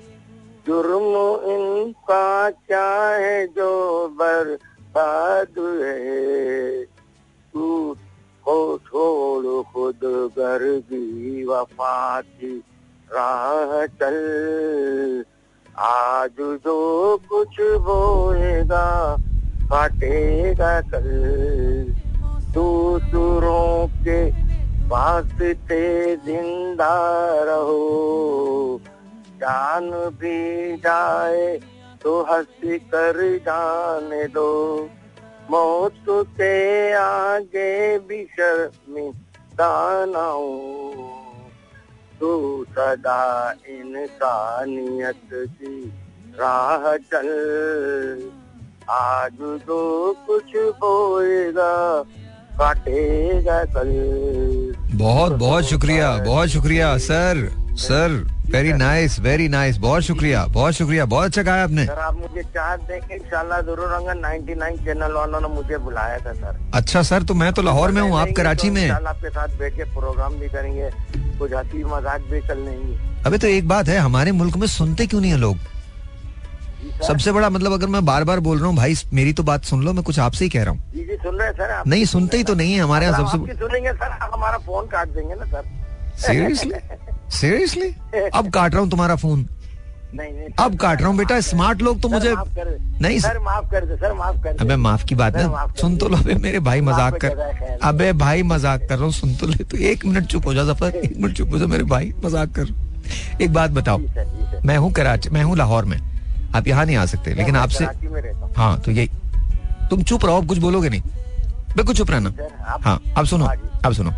जुर्म 0.66 1.40
इनका 1.50 2.50
क्या 2.50 3.08
है 3.08 3.46
जो 3.46 4.08
बर्बाद 4.08 5.82
है? 5.84 6.82
तू 7.54 7.96
को 8.44 8.78
छोड़ 8.78 9.72
खुद 9.72 10.00
की 10.80 11.44
वफा 11.44 12.20
की 12.20 12.58
राह 13.12 13.86
चल। 13.86 15.24
आज 15.78 16.36
जो 16.64 17.16
कुछ 17.28 17.56
बोएगा 17.60 19.16
काटेगा 19.64 20.80
कल। 20.80 21.08
दूसरों 22.54 23.86
के 23.88 24.20
वास्ते 24.88 26.16
ज़िंदा 26.16 26.94
रहो। 27.44 28.80
जान 29.40 29.90
भी 29.90 30.76
जाए 30.76 31.60
तो 32.02 32.22
हंस 32.22 32.46
कर 32.64 33.38
जाने 33.38 34.26
दो। 34.28 34.88
मौत 35.50 36.04
के 36.08 36.92
आगे 36.92 37.98
भी 37.98 38.24
शर्मिंदा 38.24 40.04
ना 40.06 40.24
हो। 40.24 41.19
तू 42.20 42.66
सदा 42.70 43.54
इंसानियत 43.68 45.28
की 45.34 45.92
राह 46.40 46.96
चल। 46.96 47.28
आज 48.90 49.38
तो 49.66 50.12
कुछ 50.26 50.52
बोएगा 50.56 52.02
काटेगा 52.58 53.64
कल। 53.64 53.90
बहुत 54.94 55.32
बहुत 55.32 55.64
शुक्रिया 55.64 56.16
बहुत 56.16 56.48
शुक्रिया, 56.48 56.96
sir. 56.98 57.48
Sir 57.80 58.12
very 58.50 58.72
nice 58.72 59.18
very 59.20 59.48
nice 59.48 59.76
बहुत 59.78 60.02
शुक्रिया 60.02 60.44
बहुत 60.52 60.74
शुक्रिया 60.74 61.04
बहुत 61.06 61.26
अच्छा 61.26 61.42
कहा 61.42 61.62
आपने। 61.64 61.84
सर 61.86 61.98
आप 61.98 62.16
मुझे 62.16 62.42
चार्ज 62.54 62.80
देंगे 62.82 63.14
इंशाल्लाह 63.14 63.60
ज़रूर 63.62 63.92
आऊँगा। 63.94 64.14
99 64.14 64.76
चैनल 64.84 65.12
वालों 65.12 65.40
ने 65.40 65.48
मुझे 65.54 65.78
बुलाया 65.78 66.18
था 66.18 66.32
सर 66.34 66.58
अच्छा 66.74 67.02
सर 67.02 67.22
तो 67.22 67.34
मैं 67.34 67.52
तो 67.52 67.62
लाहौर 67.62 67.90
में 67.90 68.00
हूँ 68.02 68.18
आप 68.20 68.28
कराची 68.36 68.68
तो 68.68 68.74
में। 68.74 68.90
आपके 68.90 69.30
साथ 69.30 69.58
बैठ 69.58 69.76
के 69.76 69.84
प्रोग्राम 69.94 70.34
भी 70.40 70.48
करेंगे 70.48 70.90
कुछ 71.38 71.52
हँसी 71.52 71.84
मज़ाक 71.86 72.20
भी 72.30 72.40
चल 72.48 72.58
लेंगे। 72.58 72.98
अभी 73.26 73.38
तो 73.38 73.46
एक 73.46 73.68
बात 73.68 73.88
है 73.88 73.98
हमारे 73.98 74.32
मुल्क 74.32 74.56
में 74.56 74.66
सुनते 74.68 75.06
क्यों 75.06 75.20
नहीं 75.20 75.30
है 75.32 75.38
लोग? 75.38 75.56
सबसे 77.06 77.32
बड़ा 77.32 77.48
मतलब 77.50 77.72
अगर 77.72 77.86
मैं 77.86 78.04
बार 78.04 78.24
बार 78.24 78.40
बोल 78.40 78.58
रहा 78.58 78.68
हूँ 78.68 78.76
भाई 78.76 78.94
मेरी 79.12 79.32
तो 79.32 79.42
बात 79.42 79.64
सुन 79.64 79.82
लो 79.84 79.92
मैं 79.92 80.02
कुछ 80.04 80.18
आपसे 80.20 80.44
ही 80.44 80.50
कह 80.50 80.62
रहा 80.64 80.70
हूँ। 80.70 81.16
सुन 81.22 81.36
रहे 81.36 81.52
सर 81.52 81.70
आप। 81.70 81.86
नहीं 81.88 82.04
सुनते 82.06 82.36
ही 82.36 82.44
तो 82.44 82.54
नहीं 82.54 82.72
है 82.74 82.80
हमारे 82.80 83.06
यहाँ 83.06 83.28
सबसे 83.30 83.54
सुनेंगे 83.56 83.92
सर 83.92 84.10
आप 84.10 84.30
हमारा 84.34 84.58
फ़ोन 84.66 84.86
काट 84.88 85.08
देंगे 85.08 85.34
ना 85.34 85.44
सर 85.46 85.64
सीरियसली 86.26 86.72
सीरियसली 87.30 87.88
अब 88.34 88.50
काट 88.50 88.74
रहा 88.74 88.82
हूँ 88.82 88.90
तुम्हारा 88.90 89.16
फ़ोन। 89.16 89.46
नहीं, 90.14 90.32
नहीं, 90.32 90.48
अब 90.58 90.76
काट 90.78 91.00
रहा 91.00 91.08
हूँ 91.08 91.16
बेटा 91.16 91.40
स्मार्ट 91.40 91.82
लोग 91.82 92.00
तो 92.02 92.08
मुझे 92.08 92.34
नहीं 92.34 93.18
सर 93.20 93.38
माफ़ 93.38 93.70
कर 93.70 93.84
दे 93.86 93.96
सर 93.96 94.12
माफ़ 94.14 94.42
कर 94.44 94.56
अबे 94.60 94.76
माफ़ 94.76 95.04
की 95.06 95.14
बात 95.14 95.36
है। 95.36 95.44
सुन 95.80 95.96
तो 95.96 96.08
लो 96.08 96.16
अबे 96.16 96.34
मेरे 96.36 96.60
भाई 96.60 96.80
मज़ाक 96.80 97.16
कर 97.24 97.78
अबे 97.82 98.12
भाई 98.14 98.42
मज़ाक 98.44 98.80
कर 98.80 98.94
रहा 98.94 99.04
हूँ 99.04 99.12
सुन 99.12 99.34
तो 99.34 99.46
ले 99.46 99.64
तो। 99.64 99.76
एक 99.78 100.04
मिनट 100.06 100.26
चुप 100.26 100.46
हो 100.46 100.54
जा 100.54 100.64
ज़फ़र। 100.64 100.96
एक 100.96 101.16
मिनट 101.16 101.36
चुप 101.36 101.52
हो 101.52 101.58
जा 101.58 101.66
मेरे 101.66 101.84
भाई 101.84 102.12
मज़ाक 102.24 102.52
कर। 102.58 102.74
एक 103.42 103.52
बात 103.52 103.70
बताओ। 103.70 103.98
मैं 104.64 104.76
हूँ 104.76 104.92
कराची 104.92 105.30
मैं 105.30 105.42
हूँ 105.42 105.56
लाहौर 105.56 105.84
में। 105.84 105.98
आप 106.54 106.66
यहाँ 106.68 106.84
नहीं 106.84 106.96
आ 106.96 107.06
सकते 107.06 107.34
लेकिन 107.34 107.56
आपसे 107.56 107.84
हाँ। 108.56 108.78
तो 108.80 108.90
यही 108.90 109.08
तुम 109.90 110.02
चुप 110.02 110.24
रहो 110.24 110.42
कुछ 110.42 110.58
बोलोगे 110.58 110.88
नहीं। 110.88 111.02
बिल्कुल 111.76 111.94
चुप 111.94 112.10
रहना। 112.10 112.32
हाँ 112.84 113.00
अब 113.18 113.26
सुनो 113.26 113.44
हाँ 113.44 113.80
अब 113.84 113.92
सुनो। 113.92 114.12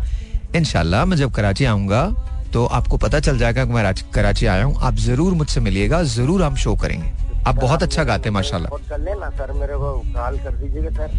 इनशाला 0.55 1.05
मैं 1.05 1.17
जब 1.17 1.31
कराची 1.31 1.65
आऊँगा 1.65 2.05
तो 2.53 2.65
आपको 2.77 2.97
पता 2.97 3.19
चल 3.19 3.37
जाएगा 3.37 3.65
कि 3.65 3.73
मैं 3.73 3.93
कराची 4.13 4.45
आया 4.45 4.63
हूँ। 4.63 4.75
आप 4.81 4.95
ज़रूर 5.01 5.33
मुझसे 5.33 5.59
मिलिएगा 5.61 6.01
ज़रूर 6.09 6.43
हम 6.43 6.55
शो 6.63 6.75
करेंगे। 6.81 7.11
आप 7.47 7.55
बहुत 7.57 7.83
अच्छा 7.83 8.03
गाते 8.03 8.29
हैं 8.29 8.33
माशाल्लाह। 8.33 8.77
कर 8.89 8.99
लेना 8.99 9.29
सर 9.37 9.51
मेरे 9.53 9.77
को 9.77 9.91
कॉल 10.13 10.37
कर 10.39 10.53
दीजिएगा 10.57 10.89
सर। 10.97 11.09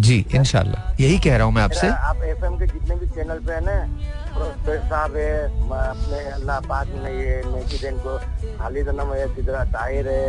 जी 0.00 0.16
इनशाला 0.34 0.96
यही 1.00 1.18
कह 1.18 1.36
रहा 1.36 1.46
हूँ 1.46 1.54
मैं 1.54 1.62
आपसे। 1.62 1.88
आप 1.88 2.22
एफएम 2.24 2.56
के 2.58 2.66
जितने 2.66 2.96
भी 2.96 3.06
चैनल 3.14 3.38
पे 3.46 3.52
है 3.52 3.60
ना 3.64 3.76
साहब 4.68 5.16
है 5.16 5.32
अपने 5.44 6.18
अल्लाह 6.30 6.60
पाक 6.62 6.88
में 7.02 7.12
ये 7.12 7.42
को 8.02 8.18
खालिद 8.58 8.88
नम 8.90 9.12
है 9.14 9.26
सिदरा 9.34 9.64
ताहिर 9.70 10.08
है 10.08 10.26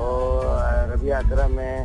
और 0.00 0.92
अकरम 1.14 1.58
है 1.58 1.76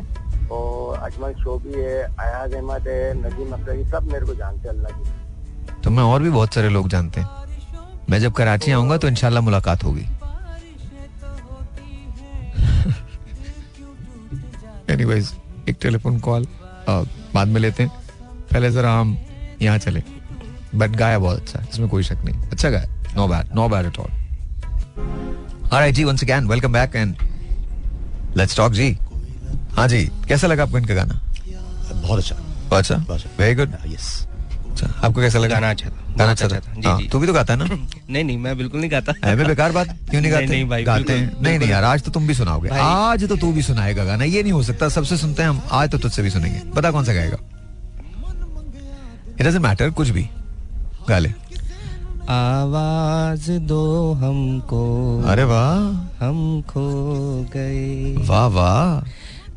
और 0.52 0.98
अजमल 1.00 1.32
शोबी 1.42 1.72
है 1.74 1.98
अयाज 2.02 2.54
अहमद 2.54 2.88
है 2.88 3.02
नजीम 3.20 3.52
अख्तर 3.52 3.84
सब 3.90 4.12
मेरे 4.12 4.26
को 4.26 4.34
जानते 4.34 4.68
अल्लाह 4.68 4.92
की 4.92 5.23
तो 5.84 5.90
मैं 5.90 6.02
और 6.02 6.22
भी 6.22 6.30
बहुत 6.30 6.54
सारे 6.54 6.68
लोग 6.68 6.88
जानते 6.88 7.20
हैं। 7.20 7.28
मैं 8.10 8.20
जब 8.20 8.32
कराची 8.32 8.72
आऊँगा 8.72 8.96
तो 8.98 9.08
इनशाला 9.08 9.40
मुलाकात 9.40 9.84
होगी। 9.84 10.00
एनीवेज 14.90 15.32
एक 15.68 15.76
टेलीफोन 15.82 16.18
कॉल 16.20 16.46
बाद 16.88 17.48
में 17.48 17.60
लेते 17.60 17.82
हैं। 17.82 17.90
पहले 18.52 18.70
जरा 18.70 18.92
हम 18.92 19.16
यहाँ 19.62 19.78
चले। 19.78 20.02
बट 20.74 20.90
गाया 20.96 21.18
बहुत 21.18 21.40
अच्छा 21.40 21.60
इसमें 21.72 21.88
कोई 21.88 22.02
शक 22.02 22.24
नहीं। 22.24 22.42
अच्छा 22.42 22.70
गाया 22.70 23.14
no 23.16 23.26
bad 23.28 23.54
no 23.54 23.68
bad 23.68 23.86
at 23.86 23.98
all 23.98 24.10
alright 25.64 25.94
ji 25.94 26.04
once 26.04 26.22
again 26.24 26.46
welcome 26.48 26.72
back 26.72 26.96
and 26.96 27.16
let's 28.36 28.56
talk 28.56 28.72
जी। 28.72 28.96
हाँ 29.72 29.88
जी 29.88 30.04
कैसा 30.28 30.46
लगा 30.46 30.62
आपको 30.62 30.78
इनका 30.78 30.94
गाना? 30.94 31.20
बहुत 31.92 32.18
अच्छा। 32.18 32.34
अच्छा? 32.76 32.94
वेरी 33.38 33.54
गुड 33.54 33.74
यस 33.86 34.26
आपको 34.82 35.20
कैसा 35.20 35.38
लगा? 35.38 35.54
गाना 35.54 35.70
अच्छा 35.70 35.88
था। 35.88 36.14
गाना 36.16 36.30
अच्छा 36.30 36.48
था। 36.48 36.56
अच्छा 36.56 36.72
जी 36.72 36.88
हाँ, 36.88 37.02
तू 37.02 37.18
भी 37.18 37.26
तो 37.26 37.32
गाता 37.32 37.52
है 37.52 37.58
ना? 37.58 37.64
नहीं 38.10 38.24
नहीं 38.24 38.38
मैं 38.38 38.56
बिल्कुल 38.58 38.80
नहीं 38.80 38.90
गाता। 38.90 39.12
है 39.24 39.36
मैं 39.36 39.46
बेकार 39.46 39.72
बात? 39.72 39.88
क्यों 40.10 40.20
नहीं 40.22 40.32
गाते? 40.32 40.46
नहीं 40.46 40.68
भाई 40.68 40.84
गाते 40.84 41.12
हैं। 41.12 41.42
नहीं 41.42 41.58
नहीं 41.58 41.68
यार 41.68 41.84
आज 41.84 42.02
तो 42.02 42.10
तुम 42.10 42.26
भी 42.26 42.34
सुनाओगे। 42.34 42.68
आज 42.68 43.28
तो 43.28 43.36
तू 43.36 43.52
भी 43.52 43.62
सुनाएगा 43.62 44.04
गाना। 44.04 44.24
ये 44.24 44.42
नहीं 44.42 44.52
हो 44.52 44.62
सकता 44.62 44.88
सबसे 44.88 45.16
सुनते 45.16 45.42
हैं 45.42 45.48
हम। 45.48 45.62
आज 45.72 45.90
तो 45.90 45.98
तुझसे 45.98 46.22
भी 46.22 46.30
सुनेंगे। 46.30 46.62
बता 46.76 46.90
कौन 46.90 47.04
सा 47.04 47.12
गाएगा? 47.12 47.38
इट 49.40 49.46
डजंट 49.46 49.62
मैटर 49.62 49.90
कुछ 49.90 50.08
भी। 50.08 50.28
गा 51.08 51.18
ले। 51.18 51.28
आवाज़ 52.28 53.50
दो 53.50 54.12
हमको। 54.12 54.82
अरे 55.26 55.44
वाह। 55.44 55.78
हम 56.24 56.62
खो 56.62 56.84
गए। 57.52 58.14
वाह 58.18 58.46
वाह। 58.46 59.00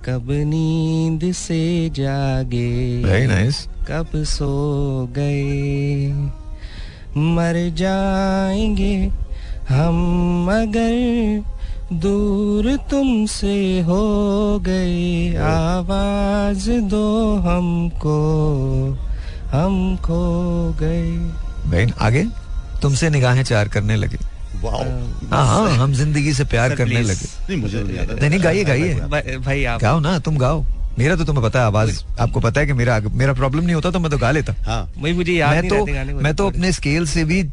कब 0.05 0.27
नींद 0.31 1.33
से 1.33 1.89
जागे। 1.89 3.03
वेरी 3.03 3.27
नाइस 3.27 3.67
कब 3.87 4.23
सो 4.25 4.47
गए? 5.11 6.07
मर 7.17 7.55
जाएँगे 7.77 8.95
हम 9.69 10.47
अगर 10.51 11.95
दूर 11.97 12.75
तुमसे 12.89 13.55
हो 13.79 14.59
गए। 14.59 15.35
आवाज़ 15.41 16.69
दो 16.91 17.35
हमको 17.39 18.17
हम 19.51 19.75
खो 19.97 20.21
गए। 20.79 21.07
बहन 21.65 21.93
आगे? 21.99 22.25
तुमसे 22.81 23.09
निगाहें 23.09 23.43
चार 23.43 23.67
करने 23.67 23.95
लगे। 23.95 24.17
हाँ 24.65 25.45
हाँ 25.45 25.69
हम 25.69 25.93
ज़िंदगी 25.93 26.33
से 26.33 26.43
प्यार 26.45 26.75
करने 26.75 27.01
लगे। 27.01 27.27
नहीं 27.49 27.57
मुझे 27.57 27.83
नहीं 27.83 28.29
नहीं 28.29 28.43
गाइए 28.43 28.63
गाइए। 28.63 28.93
भाई 29.39 29.63
आप 29.63 29.81
गाओ 29.81 29.99
ना 29.99 30.17
तुम 30.19 30.37
गाओ। 30.37 30.63
मेरा 30.97 31.15
तो 31.15 31.23
तुम्हें 31.25 31.43
पता 31.43 31.59
है 31.59 31.65
आवाज़ 31.65 32.01
आपको 32.19 32.39
पता 32.39 32.59
है 32.61 32.67
कि 32.67 32.73
मेरा 32.73 32.99
मेरा 33.13 33.33
प्रॉब्लम 33.33 33.63
नहीं 33.63 33.75
होता 33.75 33.91
तो 33.91 33.99
मैं 33.99 34.11
तो 34.11 34.17
गा 34.17 34.31
लेता। 34.31 34.53
हाँ। 34.67 34.81
मुझे 34.97 35.33
याद 35.33 35.53
मैं 35.55 35.67
तो 35.69 35.85
मैं 36.21 36.33
तो 36.35 36.47
अपने 36.49 36.71
स्केल 36.71 37.05
से 37.07 37.25
भी 37.25 37.43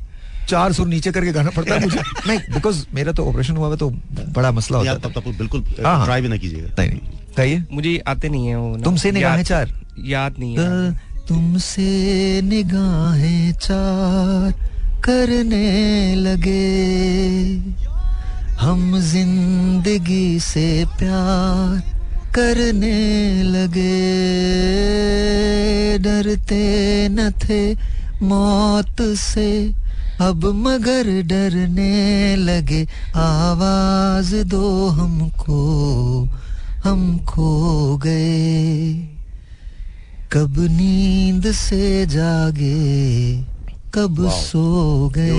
चार 0.48 0.72
सुर 0.72 0.86
नीचे 0.88 1.10
करके 1.12 1.32
गाना 1.32 1.50
पड़ता 1.50 1.74
है 1.74 1.80
मुझे। 1.80 2.00
नहीं 2.26 2.38
बिकॉज़ 2.54 2.84
मेरा 2.94 3.12
तो 3.12 3.26
ऑपरेशन 3.28 3.56
हुआ 3.56 3.70
है 3.70 3.76
तो 3.76 3.90
बड़ा 4.36 4.50
मसला 4.52 4.78
होता 4.78 4.90
है 4.90 4.98
तब 5.00 5.12
तब 5.20 5.36
बिल्कुल 5.38 5.62
ट्राई 5.74 6.06
हाँ, 6.06 6.20
भी 6.20 6.28
ना 6.28 6.36
कीजिएगा। 6.36 6.82
नहीं 6.82 6.98
कहिए। 7.36 7.62
मुझे 7.72 7.96
आते 8.06 8.28
नहीं 8.28 8.46
है 8.46 8.56
वो 8.56 8.76
तुमसे 8.84 9.12
निगाहें 9.12 9.42
चार। 9.44 9.72
याद 10.06 10.34
नहीं 10.38 10.56
है। 10.58 10.92
तुमसे 11.28 12.40
निगाहें 12.44 13.52
चार 13.52 14.52
करने 15.04 16.14
लगे। 16.14 16.64
हम 18.60 18.98
ज़िंदगी 19.00 20.38
से 20.40 20.66
प्यार 20.98 21.93
करने 22.34 23.42
लगे। 23.42 24.24
डरते 25.98 27.08
न 27.08 27.30
थे 27.30 27.74
मौत 28.22 28.96
से। 29.00 29.72
अब 30.20 30.44
मगर 30.44 31.22
डरने 31.22 32.36
लगे। 32.36 32.86
आवाज़ 33.16 34.36
दो 34.36 34.86
हमको, 34.88 35.58
हम 36.84 37.18
खो 37.18 37.96
गए। 37.96 38.94
कब 40.32 40.54
नींद 40.58 41.52
से 41.52 42.06
जागे 42.06 43.53
कब 43.94 44.30
सो 44.30 45.08
गए? 45.18 45.30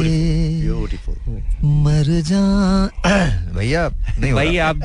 मर 1.64 2.22
जा 2.26 2.42
भैया 3.56 3.88
नहीं 4.20 4.34
भाई 4.34 4.58
आप 4.58 4.80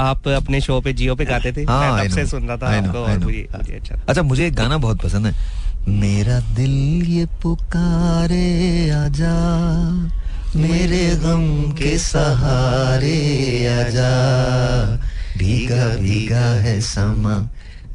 आप 0.00 0.28
अपने 0.28 0.60
शो 0.60 0.80
पे 0.80 0.92
जियो 0.92 1.14
पे 1.14 1.24
गाते 1.24 1.52
थे? 1.52 1.64
हाँ, 1.64 1.96
मैं 1.98 2.08
से 2.10 2.26
सुन 2.26 2.42
रहा 2.48 2.56
था 2.56 2.76
आपको 2.78 2.98
और 2.98 3.18
मुझे 3.18 3.48
अच्छा 3.54 3.94
अच्छा 4.08 4.22
मुझे 4.22 4.46
एक 4.46 4.54
गाना 4.54 4.78
बहुत 4.78 5.02
पसंद 5.02 5.26
है। 5.26 5.34
मेरा 5.88 6.40
दिल 6.40 6.70
ये 7.06 7.26
पुकारे 7.42 8.90
आजा। 8.90 9.36
मेरे 10.56 11.06
गम 11.16 11.72
के 11.72 11.98
सहारे 11.98 13.18
आजा। 13.80 14.10
भीगा 15.38 15.86
भीगा 15.96 16.46
है 16.60 16.80
समा 16.80 17.48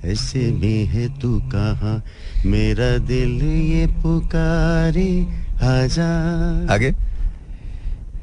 ऐसे 0.05 0.39
में 0.51 0.85
है 0.85 1.19
तू 1.19 1.39
कहा? 1.39 2.01
मेरा 2.45 2.97
दिल 2.97 3.41
ये 3.71 3.85
पुकारे 3.87 5.11
आजा। 5.63 6.09
आगे। 6.73 6.91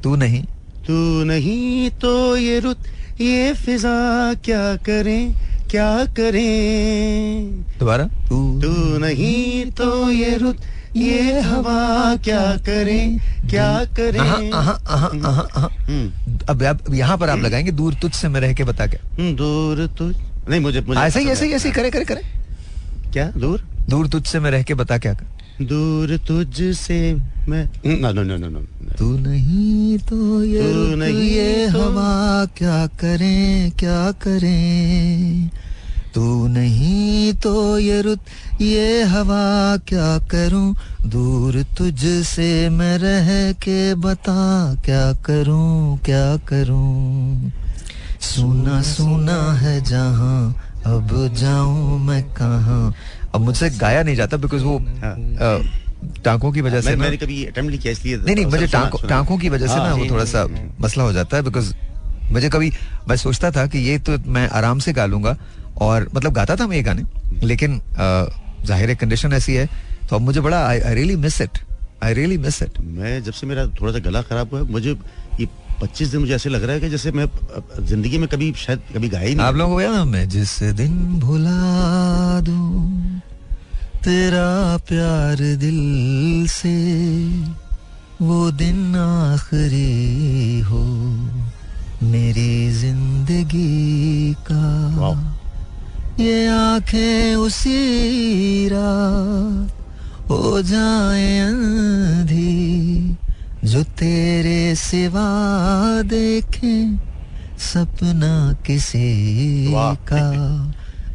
तू 0.03 0.17
नहीं। 0.17 0.43
तू 0.87 1.25
नहीं 1.25 1.91
तो 1.91 2.37
ये 2.37 2.59
रुत 2.59 2.79
ये 3.21 3.53
फिजा 3.55 4.35
क्या 4.35 4.77
करें 4.77 5.33
क्या 5.71 6.05
करें? 6.05 7.65
दोबारा। 7.79 8.05
तू 8.05 8.61
तू 8.61 8.99
नहीं 8.99 9.71
तो 9.71 10.11
ये 10.11 10.37
रुत 10.37 10.61
ये 10.97 11.41
हवा 11.41 12.17
क्या 12.17 12.57
करें 12.57 13.19
क्या 13.51 13.85
करें? 13.85 14.21
आहा, 14.21 14.71
आहा, 14.73 15.07
आहा, 15.29 15.41
आहा, 15.41 15.69
हम्म। 15.81 16.39
अब 16.49 16.63
अब 16.63 16.95
यहाँ 16.95 17.19
पर 17.19 17.29
आप 17.29 17.39
लगाएँगे 17.39 17.71
दूर 17.71 17.95
तुझ 17.95 18.13
से 18.13 18.29
मैं 18.29 18.41
रह 18.41 18.53
के 18.53 18.65
बता 18.65 18.87
के। 18.87 18.97
हम्म, 18.97 19.37
दूर 19.37 19.87
तुझ 19.99 20.17
नहीं 20.49 20.61
मुझे 20.61 20.81
मुझे 20.81 21.01
ऐसे 21.01 21.21
ही 21.21 21.27
ऐसे 21.27 21.47
ही 21.47 21.53
ऐसे 21.53 21.69
ही। 21.69 21.75
करे 21.75 21.91
करे 21.91 22.05
करे। 22.05 22.40
क्या? 23.13 23.31
दूर? 23.37 23.61
दूर 23.91 24.09
तुझ 24.09 24.27
से 24.27 24.41
मैं 24.41 24.51
रह 24.51 24.63
के 24.63 24.75
बता 24.75 24.99
क्या 24.99 25.15
कर? 25.15 25.65
दूर 25.65 26.17
तुझ 26.29 26.75
से 26.77 26.99
मैं 27.49 27.65
नो 27.87 28.13
नो 28.13 28.23
नो 28.23 28.49
नो 28.49 28.61
तू 28.99 29.07
नहीं 29.19 29.99
तो 30.09 30.45
ये 30.45 30.63
तू 30.73 30.97
नहीं 30.97 31.31
ये 31.31 31.71
तो... 31.71 31.81
हवा 31.81 32.45
क्या 32.59 32.87
करें 33.01 33.71
क्या 33.79 34.11
करें? 34.23 35.51
तू 36.15 36.47
नहीं 36.49 37.33
तो 37.43 37.79
ये 37.79 38.01
रुत 38.03 38.21
ये 38.61 39.03
हवा 39.03 39.77
क्या 39.89 40.19
करूँ? 40.31 40.75
दूर 41.07 41.63
तुझ 41.79 42.01
से 42.27 42.69
मैं 42.71 42.97
रह 42.99 43.53
के 43.65 43.95
बता 44.07 44.75
क्या 44.85 45.13
करूँ 45.27 45.99
क्या 46.05 46.37
करूँ? 46.49 47.53
सुना 48.21 48.81
सुना 48.83 49.41
है 49.61 49.81
जहाँ 49.85 50.70
अब 50.87 51.09
जाऊँ 51.35 51.99
मैं 52.01 52.23
कहा? 52.33 52.93
अब 53.35 53.41
मुझसे 53.41 53.71
गाया 53.71 54.03
नहीं 54.03 54.17
जाता 54.17 54.37
बिकॉज़ 54.37 54.63
वो 54.65 54.79
हाँ। 55.03 55.15
टांकों 56.25 56.51
की 56.53 56.61
वजह 56.61 56.81
से 56.81 56.95
मैंने 56.97 57.17
कभी 57.17 57.45
अटेम्प्ट 57.45 57.71
नहीं 57.71 57.81
किया 57.81 57.93
इसलिए 57.93 58.17
नहीं 58.17 58.35
नहीं 58.35 58.47
मुझे 58.47 58.67
टांकों 58.67 59.09
टांकों 59.09 59.39
की 59.39 59.49
वजह 59.49 59.67
से 59.67 59.73
हाँ, 59.73 59.89
ना 59.89 59.95
वो 59.95 60.07
थोड़ा 60.11 60.25
सा 60.25 60.47
मसला 60.81 61.05
हो 61.05 61.13
जाता 61.13 61.37
है 61.37 61.43
बिकॉज़ 61.43 61.73
मुझे 62.33 62.49
कभी 62.49 62.73
मैं 63.09 63.17
सोचता 63.17 63.51
था 63.51 63.67
कि 63.67 63.79
ये 63.81 63.99
तो 63.99 64.19
मैं 64.29 64.49
आराम 64.51 64.79
से 64.79 64.93
गा 64.93 65.07
लूँगा 65.07 65.37
और 65.81 66.09
मतलब 66.15 66.33
गाता 66.33 66.57
था 66.57 66.67
मैं 66.67 66.77
ये 66.77 66.83
गाने 66.83 67.05
लेकिन 67.47 67.81
ज़ाहिर 68.67 68.95
कंडीशन 68.95 69.33
ऐसी 69.33 69.55
है 69.55 69.69
तो 70.11 70.17
अब 70.17 70.23
मुझे 70.23 70.41
बड़ा 70.41 70.67
I 70.67 70.81
really 70.95 71.17
miss 71.17 71.41
it 71.41 71.59
I 72.05 72.15
really 72.15 72.39
miss 72.39 72.63
it 72.63 72.81
मैं 72.81 73.23
जब 73.23 73.33
से 73.33 73.47
मेरा 73.47 73.67
थोड़ा 73.81 73.93
सा 73.93 73.99
गला 73.99 74.23
खराब 74.23 74.55
हुआ 74.55 74.63
मुझे 74.71 74.97
ये 75.41 75.47
पच्चीस 75.81 76.09
दिन 76.09 76.21
मुझे 76.21 76.35
ऐसे 76.35 76.49
लग 76.51 76.63
रहा 76.65 76.75
है 76.75 76.81
कि 76.81 76.89
जैसे 76.91 77.11
मैं 77.13 77.27
ज़िंदगी 77.81 78.19
में 78.19 78.29
कभी 78.29 78.53
शायद 78.57 78.81
कभी 78.95 79.09
गाया 79.09 79.27
ही 79.29 79.35
नहीं। 79.35 79.47
आप 79.47 79.55
लोगों 79.57 79.75
को 79.75 79.81
याद 79.81 80.07
मैं 80.07 80.29
जिस 80.29 80.53
दिन 80.77 80.93
भुला 81.21 82.41
दूँ 82.41 83.21
तेरा 84.05 84.77
प्यार 84.89 85.39
दिल 85.57 86.47
से 86.49 86.77
वो 88.21 88.51
दिन 88.53 88.97
आखिरी 88.97 90.61
हो 90.61 90.85
मेरी 92.03 92.71
ज़िंदगी 92.73 94.35
का। 94.51 94.67
ये 96.21 96.47
आँखें 96.49 97.35
उसी 97.37 98.69
रात 98.69 100.29
हो 100.31 100.61
जाए 100.63 101.39
अंधी 101.41 103.17
जो 103.65 103.83
तेरे 103.83 104.75
सिवा 104.75 105.23
देखे 106.03 106.77
सपना 107.59 108.53
किसी 108.67 109.73
का 110.13 110.25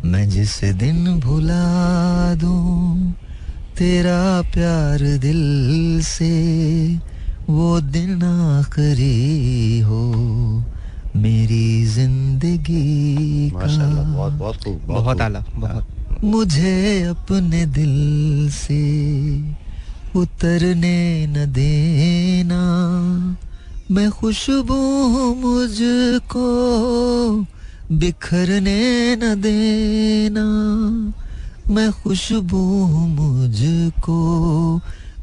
मैं 0.06 0.30
जिस 0.30 0.64
दिन 0.64 1.20
भुला 1.20 2.36
दूँ 2.36 3.14
तेरा 3.78 4.42
प्यार 4.54 5.00
दिल 5.18 5.42
से 6.04 6.32
वो 7.50 7.82
दिन 7.82 8.24
आखिरी 8.24 9.80
हो 9.80 10.04
मेरी 11.16 11.86
ज़िंदगी 11.86 13.50
का। 13.50 13.68
बहुत 14.14 14.34
बहुत 14.34 14.68
बहुत 14.88 15.22
आला 15.22 15.44
बहुत। 15.56 16.22
मुझे 16.24 17.04
अपने 17.04 17.66
दिल 17.66 18.50
से 18.54 18.82
उतरने 20.16 21.28
न 21.28 21.34
देना। 21.34 22.62
मैं 23.92 24.12
खुशबू 24.12 24.76
मुझको 25.36 26.48
बिखरने 27.92 29.16
न 29.16 29.42
देना। 29.42 30.46
मैं 31.74 31.92
खुशबू 31.92 32.86
मुझको 33.08 34.20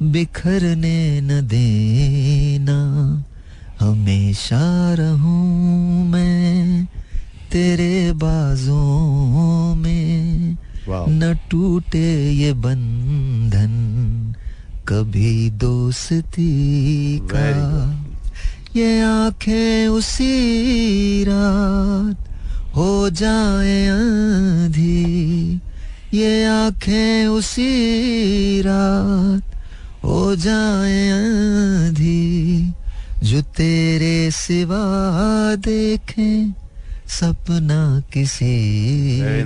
बिखरने 0.03 1.21
न 1.21 1.29
देना। 1.29 2.79
हमेशा 3.81 4.95
रहूँ 4.95 6.09
मैं 6.09 6.87
तेरे 7.53 8.13
बाजों 8.13 9.75
में। 9.75 10.57
न 10.89 11.39
टूटे 11.51 12.33
ये 12.33 12.53
बंधन 12.53 13.73
कभी 14.89 15.51
दोस्ती 15.51 17.19
का। 17.19 18.03
ये 18.77 19.01
आँखें 19.01 19.89
उसी 19.89 21.25
रात 21.25 22.29
हो 22.77 23.11
जाए 23.11 23.87
आधी। 23.89 25.61
ये 26.15 26.45
आँखें 26.45 27.27
उसी 27.27 28.63
रात 28.63 29.43
हो 30.05 30.37
जाए 30.37 31.11
आधी। 31.11 32.73
जो 33.23 33.43
तेरे 33.43 34.31
सिवा 34.31 34.85
देखें 35.55 36.62
सपना 37.13 37.79
किसी 38.13 38.51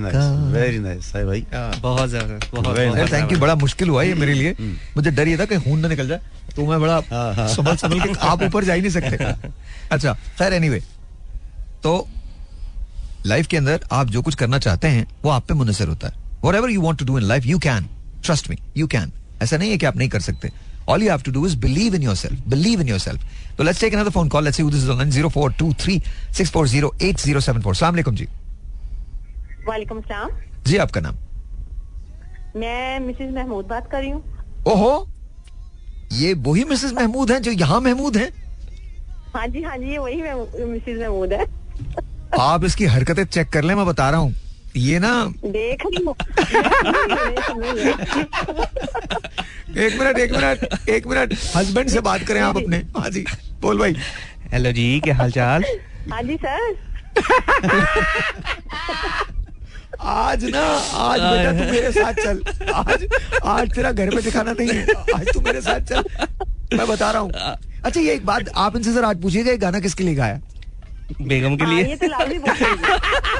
का। 0.03 0.25
वेरी 0.51 0.79
नाइस 0.79 1.11
भाई। 1.15 1.45
बहुत 1.81 2.09
ज़्यादा 2.09 2.39
बहुत 2.53 3.11
थैंक 3.13 3.31
यू 3.31 3.37
बड़ा 3.39 3.55
मुश्किल 3.55 3.89
हुआ 3.89 4.03
ये 4.03 4.13
मेरे 4.15 4.33
लिए। 4.33 4.51
हम्म। 4.59 4.75
मुझे 4.97 5.11
डर 5.11 5.27
ये 5.27 5.37
था 5.37 5.45
कि 5.45 5.57
खून 5.59 5.79
ना 5.79 5.87
निकल 5.87 6.07
जाए 6.07 6.19
तो 6.55 6.65
मैं 6.65 6.79
बड़ा 6.81 6.95
हाँ, 7.11 7.33
हाँ। 7.35 7.47
संभल 7.47 7.75
संभल 7.77 7.99
के 7.99 8.13
आप 8.27 8.43
ऊपर 8.43 8.63
जा 8.63 8.73
ही 8.73 8.81
नहीं 8.81 8.91
सकते। 8.91 9.49
अच्छा 9.91 10.13
खैर 10.37 10.53
एनीवे 10.53 10.81
तो 11.83 12.07
लाइफ 13.25 13.47
के 13.47 13.57
अंदर 13.57 13.79
आप 13.91 14.07
जो 14.09 14.21
कुछ 14.21 14.35
करना 14.35 14.59
चाहते 14.59 14.87
हैं 14.87 15.05
वो 15.23 15.29
आप 15.31 15.45
पे 15.47 15.53
मुनसर 15.53 15.87
होता 15.87 16.07
है। 16.07 16.13
Whatever 16.55 16.69
you 16.69 16.81
want 16.81 16.99
to 16.99 17.05
do 17.05 17.17
in 17.19 17.25
life 17.25 17.45
you 17.45 17.59
can 17.59 17.89
trust 18.25 18.49
me 18.49 18.57
you 18.77 18.87
can 18.87 19.11
ऐसा 19.41 19.57
नहीं 19.57 19.71
है 19.71 19.77
कि 19.77 19.85
आप 19.85 19.97
नहीं 19.97 20.09
कर 20.09 20.19
सकते। 20.21 20.51
All 20.87 21.01
you 21.01 21.09
have 21.09 21.23
to 21.23 21.31
do 21.31 21.45
is 21.45 21.55
believe 21.55 21.93
in 21.93 22.01
yourself. 22.01 22.33
Believe 22.47 22.79
in 22.79 22.87
yourself. 22.87 23.19
So 23.57 23.63
let's 23.63 23.79
take 23.79 23.93
another 23.93 24.11
phone 24.11 24.29
call. 24.29 24.41
Let's 24.41 24.57
see 24.57 24.63
who 24.63 24.69
this 24.69 24.83
is 24.83 24.89
on 24.89 24.99
0423-640-8074. 24.99 27.71
Assalamu 27.77 27.97
alaikum 27.97 28.15
जी. 28.15 28.27
वालेकुम 29.67 29.99
सलाम 30.01 30.29
जी 30.67 30.77
आपका 30.83 30.99
नाम 31.01 31.15
मैं 32.59 32.99
मिसेस 33.05 33.31
महमूद 33.33 33.65
बात 33.67 33.89
कर 33.91 33.99
रही 34.01 34.09
हूँ 34.09 34.23
ओहो 34.67 35.07
ये 36.13 36.33
वही 36.45 36.63
मिसेस 36.69 36.93
महमूद 36.93 37.31
हैं 37.31 37.41
जो 37.47 37.51
यहाँ 37.51 37.79
महमूद 37.81 38.17
हैं 38.17 38.31
हाँ 39.35 39.47
जी 39.47 39.61
हाँ 39.63 39.77
जी 39.77 39.91
ये 39.91 39.97
वही 39.97 40.21
मिसेस 40.71 40.99
महमूद 40.99 41.33
है 41.33 41.45
आप 42.41 42.63
इसकी 42.63 42.85
हरकतें 42.95 43.23
चेक 43.25 43.49
कर 43.53 43.63
लें 43.63 43.75
मैं 43.75 43.85
बता 43.85 44.09
रहा 44.09 44.19
हूँ 44.19 44.33
ये 44.77 44.99
ना 44.99 45.11
देख 45.45 45.85
एक 49.77 49.99
मिनट 49.99 50.17
एक 50.17 50.31
मिनट 50.31 50.89
एक 50.89 51.07
मिनट। 51.07 51.33
हस्बैंड 51.55 51.89
से 51.89 51.99
बात 52.01 52.23
करें 52.27 52.39
आप 52.41 52.57
अपने। 52.57 52.77
हाँ 52.97 53.09
जी 53.09 53.25
बोल 53.61 53.79
भाई। 53.79 53.95
हेलो 54.51 54.71
जी 54.71 54.99
क्या 55.03 55.15
हाल 55.15 55.31
चाल 55.31 55.63
हाँ 56.11 56.21
जी 56.23 56.37
सर। 56.45 56.75
आज 59.99 60.43
ना 60.45 60.63
आज 60.95 61.19
बेटा 61.21 61.51
तू 61.51 61.71
मेरे 61.71 61.91
साथ 61.91 62.13
चल। 62.23 62.43
आज 62.73 63.07
आज 63.45 63.73
तेरा 63.75 63.91
घर 63.91 64.13
में 64.15 64.23
दिखाना 64.23 64.51
नहीं 64.51 64.69
है। 64.69 64.85
आज 65.15 65.33
तू 65.33 65.41
मेरे 65.41 65.61
साथ 65.61 65.79
चल। 65.89 66.03
मैं 66.77 66.87
बता 66.87 67.11
रहा 67.11 67.21
हूँ। 67.21 67.31
अच्छा 67.85 67.99
ये 67.99 68.13
एक 68.13 68.25
बात 68.25 68.49
आप 68.55 68.75
इनसे 68.75 68.93
सर 68.93 69.03
आज 69.03 69.21
पूछिएगा 69.21 69.55
गाना 69.55 69.79
किसके 69.79 70.03
लिए 70.03 70.15
गाया? 70.15 70.39
बेगम 71.21 71.55
के 71.57 71.65
लिए? 71.65 71.83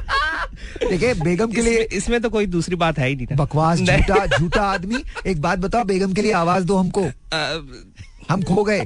हाँ, 0.10 0.48
तो 0.82 0.90
देखिए 0.90 1.14
बेगम 1.14 1.52
के 1.52 1.62
लिए 1.62 1.82
इसमें 1.94 2.20
तो 2.22 2.30
कोई 2.30 2.46
दूसरी 2.46 2.76
बात 2.76 3.00
है 3.00 3.08
ही 3.10 3.16
नहीं 3.16 3.36
बकवास 3.38 3.80
झूठा 3.80 4.26
झूठा 4.38 4.62
आदमी। 4.64 5.04
एक 5.28 5.42
बात 5.42 5.60
बताओ 5.60 5.84
बेगम 5.84 6.14
के 6.14 6.22
लिए 6.22 6.32
आवाज़ 6.34 6.66
दो 6.66 6.78
हमको। 6.78 7.06
हम 8.30 8.42
खो 8.44 8.64
गए। 8.64 8.80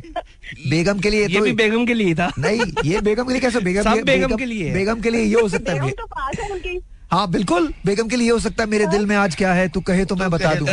बेगम 0.69 0.99
के 0.99 1.09
लिए 1.09 1.21
ये 1.27 1.37
तो 1.37 1.43
भी 1.43 1.51
बेगम 1.61 1.85
के 1.85 1.93
लिए 1.93 2.15
था। 2.15 2.31
नहीं 2.39 2.61
ये 2.85 3.01
बेगम 3.01 3.23
के 3.25 3.31
लिए 3.31 3.41
कैसे? 3.41 3.59
बेगम 3.59 3.83
सब 3.83 4.03
बेगम 4.05 4.35
के 4.35 4.45
लिए 4.45 4.73
बेगम 4.73 5.01
के 5.01 5.09
लिए 5.09 5.23
ये 5.23 5.41
हो 5.41 5.47
सकता 5.49 5.73
है 5.73 5.89
तो 5.91 6.07
हाँ 7.11 7.29
बिल्कुल 7.31 7.73
बेगम 7.85 8.07
के 8.07 8.15
लिए 8.15 8.29
हो 8.31 8.39
सकता 8.39 8.63
है। 8.63 8.69
मेरे 8.69 8.85
दिल 8.87 9.05
में 9.05 9.15
आज 9.15 9.35
क्या 9.35 9.53
है? 9.53 9.67
तू 9.69 9.81
कहे 9.81 10.05
तो 10.05 10.15
मैं 10.15 10.29
बता 10.31 10.53
दूँ 10.55 10.67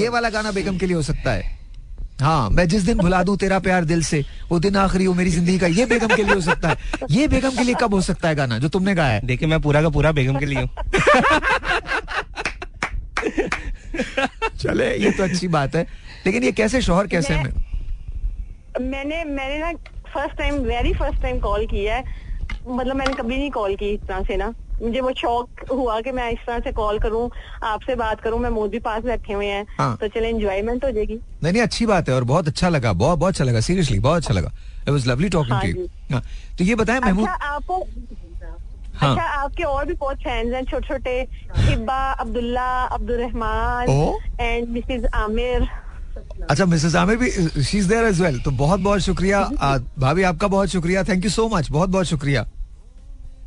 ये 0.00 0.08
वाला 0.08 0.30
गाना 0.30 0.52
बेगम 0.52 0.78
के 0.78 0.86
लिए 0.86 0.96
हो 0.96 1.02
सकता 1.02 1.32
है। 1.32 1.63
हाँ 2.20 2.50
मैं 2.50 2.66
जिस 2.68 2.82
दिन 2.82 2.98
भुला 2.98 3.22
दूँ 3.22 3.36
तेरा 3.36 3.58
प्यार 3.58 3.84
दिल 3.84 4.02
से 4.04 4.24
वो 4.50 4.58
दिन 4.60 4.76
आखिरी 4.76 5.04
हो 5.04 5.14
मेरी 5.14 5.30
ज़िंदगी 5.30 5.58
का 5.58 5.66
ये 5.66 5.86
बेगम 5.86 6.14
के 6.16 6.22
लिए 6.22 6.34
हो 6.34 6.40
सकता 6.40 6.68
है। 6.68 6.76
ये 7.10 7.26
बेगम 7.28 7.56
के 7.56 7.64
लिए 7.64 7.74
कब 7.80 7.94
हो 7.94 8.00
सकता 8.00 8.28
है 8.28 8.34
गाना 8.34 8.58
जो 8.58 8.68
तुमने 8.68 8.94
गाया 8.94 9.12
है? 9.12 9.20
देखिए 9.26 9.48
मैं 9.48 9.60
पूरा 9.60 9.82
का 9.82 9.88
पूरा 9.88 10.12
बेगम 10.12 10.38
के 10.38 10.46
लिए 10.46 10.60
हूँ। 10.60 10.68
चले 14.58 14.94
ये 14.96 15.10
तो 15.10 15.22
अच्छी 15.24 15.48
बात 15.48 15.76
है। 15.76 15.86
लेकिन 16.26 16.42
ये 16.44 16.52
कैसे 16.52 16.80
शोहर 16.82 17.06
कैसे 17.06 17.36
मैं, 17.36 17.52
मैंने 18.80 19.24
मैंने 19.24 19.58
ना 19.58 19.72
first 20.14 20.36
time 20.38 20.54
very 20.64 20.92
first 20.94 21.22
time 21.22 21.38
call 21.40 21.66
किया 21.66 21.96
है। 21.96 22.04
मतलब 22.68 22.96
मैंने 22.96 23.14
कभी 23.14 23.36
नहीं 23.36 23.50
कॉल 23.50 23.74
की 23.76 23.96
तरह 23.98 24.22
से 24.22 24.36
ना। 24.36 24.52
मुझे 24.82 25.00
वो 25.00 25.10
शौक 25.18 25.60
हुआ 25.70 26.00
कि 26.00 26.12
मैं 26.12 26.30
इस 26.30 26.38
तरह 26.46 26.58
से 26.60 26.72
कॉल 26.72 26.98
करूँ 26.98 27.28
आपसे 27.64 27.94
बात 27.96 28.20
करूँ 28.20 28.38
मैं 28.40 28.50
मोदी 28.50 28.78
पास 28.86 29.02
बैठे 29.04 29.32
हुए 29.32 29.46
हैं 29.46 29.66
हाँ. 29.78 29.96
तो 30.00 30.08
चले 30.08 30.28
एंजॉयमेंट 30.28 30.84
हो 30.84 30.90
जाएगी। 30.90 31.14
नहीं 31.14 31.52
नहीं 31.52 31.62
अच्छी 31.62 31.86
बात 31.86 32.08
है 32.08 32.14
और 32.14 32.24
बहुत 32.24 32.48
अच्छा 32.48 32.68
लगा 32.68 32.92
बहुत 32.92 33.18
बहुत 33.18 33.32
अच्छा 33.32 33.44
लगा 33.44 33.60
सीरियसली 33.60 33.98
बहुत 33.98 34.22
अच्छा 34.22 34.34
लगा। 34.34 34.52
It 34.82 34.88
was 34.88 35.06
lovely 35.08 35.28
talking 35.28 35.60
to 35.60 35.68
you 36.14 36.20
तो 36.58 36.64
ये 36.64 36.74
बताएँ 36.74 37.00
महमूद 37.00 37.28
अच्छा, 37.28 37.46
आपको 37.46 37.76
हाँ. 38.96 39.10
अच्छा 39.10 39.22
आपके 39.24 39.62
और 39.64 39.84
भी 39.86 39.94
बहुत 40.00 40.16
फैंस 40.24 40.52
हैं 40.54 40.64
छोटे 40.64 40.86
छोटे 40.88 41.20
हिब्बा 41.56 42.00
अब्दुल्ला 42.12 42.68
अब्दुल 42.84 43.16
रहमान 43.20 43.88
एंड 44.40 44.68
मिसेज 44.68 45.06
आमिर। 45.14 45.68
अच्छा 46.50 46.64
मिसेस 46.66 46.94
आमिर 46.96 47.16
भी 47.16 47.30
she 47.62 47.78
is 47.78 47.88
there 47.88 48.04
as 48.04 48.20
well 48.22 48.40
तो 48.40 48.50
बहुत 48.50 48.80
बहुत 48.80 49.00
शुक्रिया। 49.00 49.40
भाभी 49.98 50.22
आपका 50.22 50.48
बहुत 50.48 50.68
शुक्रिया। 50.68 51.02
थैंक 51.04 51.24
यू 51.24 51.30
सो 51.30 51.48
मच 51.54 51.70
बहुत 51.70 51.90
बहुत 51.90 52.06
शुक्रिया। 52.06 52.46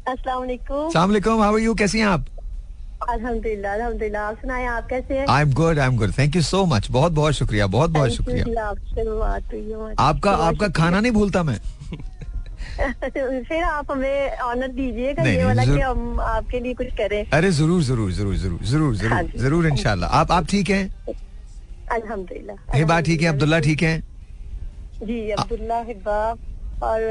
अस्सलाम 0.07 0.39
वालेकुम 0.39 1.41
हाउ 1.41 1.53
आर 1.53 1.59
यू 1.59 1.73
कैसी 1.75 1.99
हैं 1.99 2.05
आप? 2.07 2.25
अल्हम्दुलिल्लाह 3.09 3.73
अल्हम्दुलिल्लाह। 3.73 4.27
आप 4.27 4.35
सुनाएँ 4.41 4.65
आप 4.67 4.87
कैसे 4.89 5.17
हैं? 5.17 5.25
I 5.29 5.41
am 5.41 5.51
good 5.53 5.79
I 5.79 5.87
am 5.87 5.97
good 5.97 6.11
thank 6.17 6.35
you 6.35 6.41
so 6.41 6.65
much 6.65 6.89
बहुत 6.91 7.11
बहुत 7.11 7.33
शुक्रिया। 7.33 7.67
बहुत 7.75 7.89
बहुत 7.91 8.11
शुक्रिया। 8.11 8.43
आपका 9.99 10.31
आपका 10.47 10.67
खाना 10.79 10.99
नहीं 10.99 11.11
भूलता 11.11 11.43
मैं? 11.43 11.59
फिर 13.49 13.63
आप 13.63 13.91
हमें 13.91 14.39
ऑनर 14.39 14.67
दीजिएगा 14.79 15.23
ये 15.23 15.43
वाला 15.43 15.65
कि 15.65 15.79
हम 15.79 16.19
आपके 16.21 16.59
लिए 16.59 16.73
कुछ 16.81 16.95
करें। 16.97 17.23
अरे 17.33 17.51
ज़रूर 17.59 17.81
ज़रूर 17.83 18.11
ज़रूर 18.11 18.35
ज़रूर 18.35 18.59
ज़रूर 18.65 18.95
ज़रूर 18.95 19.13
हाँ 19.13 19.23
ज़रूर 19.37 19.67
इंशाल्लाह। 19.67 20.09
आप 20.19 20.31
आप 20.31 20.47
ठीक 20.49 20.69
हैं? 20.69 20.89
अल्हम्दुलिल्लाह 21.91 22.77
हिबा 22.77 22.99
ठीक 23.01 23.21
है 23.21 23.27
अब्दुल्ला 23.29 23.59
ठीक 23.67 23.83
है? 23.83 23.97
जी 25.03 25.29
अब्दुल्ला 25.31 25.79
हिबा। 25.87 26.19
और 26.83 27.01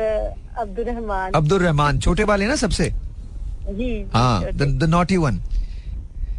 अब्दुल 0.59 0.85
रहमान 0.85 1.33
अब्दुल 1.35 1.63
रहमान 1.63 1.99
छोटे 2.01 2.25
वाले 2.25 2.47
ना 2.47 2.57
सबसे? 2.57 2.93
जी 3.69 3.91
हाँ 4.13 4.53
the 4.53 4.85
naughty 4.89 5.17
one 5.17 5.41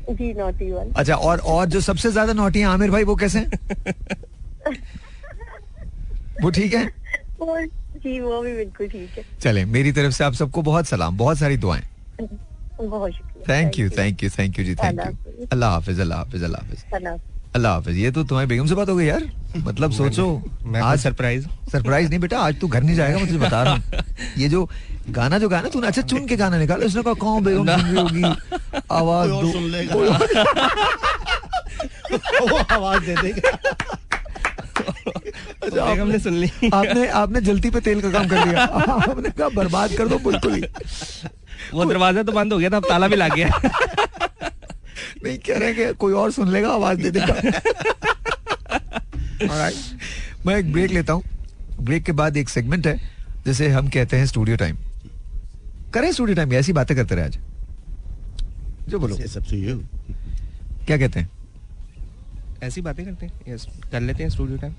ji 0.10 0.34
naughty 0.34 0.72
one 0.72 0.92
अच्छा 0.98 1.16
और 1.16 1.40
और 1.54 1.66
जो 1.70 1.82
सबसे 1.82 2.12
ज़्यादा 2.12 2.34
नॉटी 2.34 2.60
है 2.60 2.66
आमिर 2.66 2.92
भाई 2.92 3.04
वो 3.04 3.16
कैसे 3.16 3.40
वो 6.44 6.50
ठीक 6.50 6.74
है? 6.74 6.86
जी 7.98 8.20
वो 8.20 8.42
भी 8.42 8.56
बिल्कुल 8.56 8.88
ठीक 8.88 9.18
है। 9.18 9.24
चले 9.42 9.64
मेरी 9.68 9.92
तरफ़ 9.92 10.14
से 10.14 10.24
आप 10.24 10.34
सबको 10.34 10.62
बहुत 10.62 10.88
सलाम 10.88 11.18
बहुत 11.18 11.38
सारी 11.38 11.58
दुआएँ। 11.58 11.84
बहुत 12.82 13.12
शुक्रिया। 13.12 13.46
Thank 13.50 13.80
you 13.80 13.90
thank 13.90 14.24
you 14.24 14.30
thank 14.30 14.60
you 14.60 14.66
ji 14.66 14.76
thank 14.76 15.00
you 15.00 15.48
अल्लाह 15.52 15.72
हाफिज 15.72 16.00
अल्लाह 16.00 16.20
हाफिज। 16.20 16.44
अल्लाह 16.44 16.62
हाफिज। 16.62 17.22
अल्लाह 17.56 17.74
हाफिज 17.74 17.98
ये 17.98 18.12
तो 18.12 18.24
तुम्हारी 18.24 18.48
बेगम 18.48 18.68
से 18.68 18.76
बात 18.76 18.90
हो 18.90 18.96
गई 18.96 19.06
यार। 19.06 19.24
मतलब 19.58 19.92
सोचो 19.92 20.42
आज 20.84 21.00
सरप्राइज़ 21.00 21.48
सरप्राइज़ 21.72 22.10
नहीं 22.10 22.20
बेटा 22.20 22.40
आज 22.40 22.60
तू 22.62 22.68
घर 22.68 22.84
नहीं 22.84 22.96
जाएगा 22.96 23.18
मैं 23.18 23.28
तुझे 23.28 23.40
बता 23.40 23.62
रहा 23.64 23.74
हूँ। 23.74 23.84
ये 24.38 24.50
जो 24.50 24.70
गाना 25.10 25.38
जो 25.40 25.50
गाना 25.50 25.70
तूने 25.70 25.88
अच्छा 25.88 26.02
चुन 26.02 26.26
के 26.28 26.36
गाना 26.36 26.58
निकाला 26.58 26.86
उसने 26.86 27.04
कहा 27.04 27.14
कौन 27.24 27.44
बेगम 27.44 27.70
होगी? 27.98 28.24
आवाज़ 28.92 29.30
दो। 29.30 29.48
आवाज़ 32.76 33.04
दे 33.06 33.16
देगा। 33.22 33.50
अच्छा, 35.64 35.84
आपने 35.84 36.20
सुन 36.20 36.34
ली। 36.34 36.50
आपने 36.74 37.08
आपने 37.22 37.42
जल्दी 37.42 37.70
पे 37.70 37.80
तेल 37.88 38.02
का 38.02 38.10
काम 38.12 38.28
कर 38.28 38.46
लिया। 38.48 38.64
आपने 38.64 39.30
कहा 39.30 39.50
बर्बाद 39.56 39.94
कर 39.98 40.08
दो 40.08 40.18
बिल्कुल 40.30 40.54
ही। 40.54 40.62
वो 41.74 41.86
दरवाज़ा 41.86 42.24
तो 42.24 42.32
बंद 42.32 42.54
हो 42.54 42.60
गया 42.60 42.70
था 42.70 42.78
अब 42.78 42.86
ताला 42.90 43.08
भी 43.08 43.16
लग 43.16 43.36
गया। 43.36 43.48
नहीं 45.24 45.38
कह 45.38 45.58
रहे 45.60 45.74
कि 45.74 45.94
कोई 45.94 46.14
और 46.14 46.32
सुन 46.32 46.52
लेगा 46.52 46.70
आवाज़ 46.70 47.02
दे 47.02 47.12
देगा। 47.12 47.36
मैं 50.46 50.56
एक 50.58 50.72
ब्रेक 50.74 50.92
लेता 50.92 51.14
हूँ। 51.14 51.24
ब्रेक 51.82 52.04
के 52.04 52.12
बाद 52.12 52.38
एक 52.38 52.50
सेगमेंट 52.50 52.88
है 52.88 52.96
जैसे 53.46 53.68
हम 53.70 53.88
कहते 53.90 54.18
हैं 54.18 54.26
स्टूडियो 54.26 54.58
टाइम 54.58 54.78
करें 55.94 56.12
स्टूडियो 56.12 56.36
टाइम 56.36 56.54
ऐसी 56.54 56.74
बातें 56.74 56.96
करते 56.98 57.16
रहे 57.16 57.26
आज। 57.26 57.38
जो 58.90 59.00
बोलो। 59.00 59.16
सबसे 59.28 59.58
क्या 60.88 60.98
कहते 60.98 61.20
हैं? 61.20 61.30
ऐसी 62.64 62.82
बातें 62.82 63.06
करते 63.06 63.26
हैं? 63.26 63.54
यस 63.54 63.68
कर 63.92 64.02
लेते 64.02 64.24
हैं 64.24 64.30
स्टूडियो 64.30 64.58
टाइम 64.58 64.74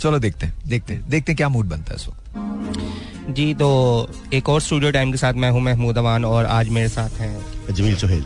चलो 0.00 0.18
देखते 0.18 0.46
हैं 0.46 0.54
देखते 0.68 0.94
हैं 0.94 1.08
देखते 1.10 1.32
हैं 1.32 1.36
क्या 1.36 1.48
मूड 1.48 1.66
बनता 1.68 1.92
है 1.92 1.96
इस 1.96 2.06
वक्त। 2.08 3.32
जी 3.34 3.52
तो 3.54 3.68
एक 4.34 4.48
और 4.48 4.60
स्टूडियो 4.60 4.90
टाइम 4.92 5.10
के 5.12 5.18
साथ 5.18 5.34
मैं 5.34 5.50
हूँ 5.50 5.60
महमूद 5.62 5.98
अमान 5.98 6.24
और 6.24 6.46
आज 6.46 6.68
मेरे 6.78 6.88
साथ 6.88 7.20
हैं 7.20 7.74
जमील 7.74 7.96
सोहेल। 7.96 8.24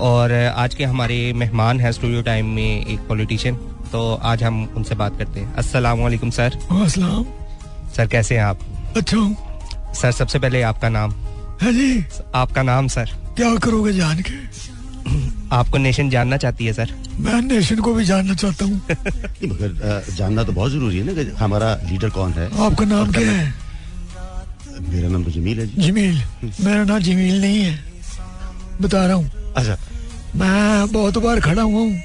और 0.00 0.32
आज 0.32 0.74
के 0.74 0.84
हमारे 0.84 1.32
मेहमान 1.32 1.80
हैं 1.80 1.92
स्टूडियो 1.92 2.22
टाइम 2.22 2.46
में 2.46 2.86
एक 2.86 3.00
पॉलिटिशियन 3.08 3.54
तो 3.92 4.14
आज 4.14 4.42
हम 4.42 4.62
उनसे 4.76 4.94
बात 4.94 5.18
करते 5.18 5.40
हैं। 5.40 5.54
अस्सलाम 5.54 5.98
वालेकुम 5.98 6.30
सर। 6.30 6.58
अस्सलाम 6.82 7.24
सर 7.96 8.06
कैसे 8.06 8.36
हैं 8.36 8.42
आप? 8.42 8.58
अच्छा 8.96 9.16
हूँ। 9.16 9.92
सर 9.94 10.12
सबसे 10.12 10.38
पहले 10.38 10.62
आपका 10.62 10.88
नाम? 10.88 11.12
है 11.62 11.72
जी। 11.72 12.04
आपका 12.34 12.62
नाम 12.62 12.88
सर? 12.88 13.10
क्या 13.36 13.54
करोगे 13.56 13.92
जान 13.92 14.22
के? 14.22 14.32
आपको 15.56 15.78
नेशन 15.78 16.10
जानना 16.10 16.36
चाहती 16.36 16.66
है 16.66 16.72
सर? 16.72 16.94
मैं 17.20 17.40
नेशन 17.42 17.80
को 17.80 17.94
भी 17.94 18.04
जानना 18.04 18.34
चाहता 18.34 18.64
हूँ। 18.64 18.74
मगर 19.44 20.04
जानना 20.16 20.44
तो 20.44 20.52
बहुत 20.52 20.70
ज़रूरी 20.72 20.98
है 20.98 21.04
ना 21.04 21.12
कि 21.12 21.30
हमारा 21.38 21.74
लीडर 21.90 22.10
कौन 22.10 22.32
है? 22.32 22.48
आपका 22.66 22.84
नाम 22.84 23.12
क्या 23.12 23.30
है? 23.30 23.54
मेरा 24.88 25.08
नाम 25.08 25.24
तो 25.24 25.30
जमील 25.30 25.60
है 25.60 25.66
जमील। 25.66 26.22
मेरा 26.44 26.84
नाम 26.84 26.98
जमील 26.98 27.40
नहीं 27.40 27.62
है। 27.62 27.78
बता 28.82 29.06
रहा 29.06 29.16
हूँ। 29.16 29.43
अच्छा। 29.56 29.76
मैं 30.36 30.92
बहुत 30.92 31.18
बार 31.18 31.40
खड़ा 31.40 31.62
हुआ 31.62 31.80
हूँ 31.80 32.02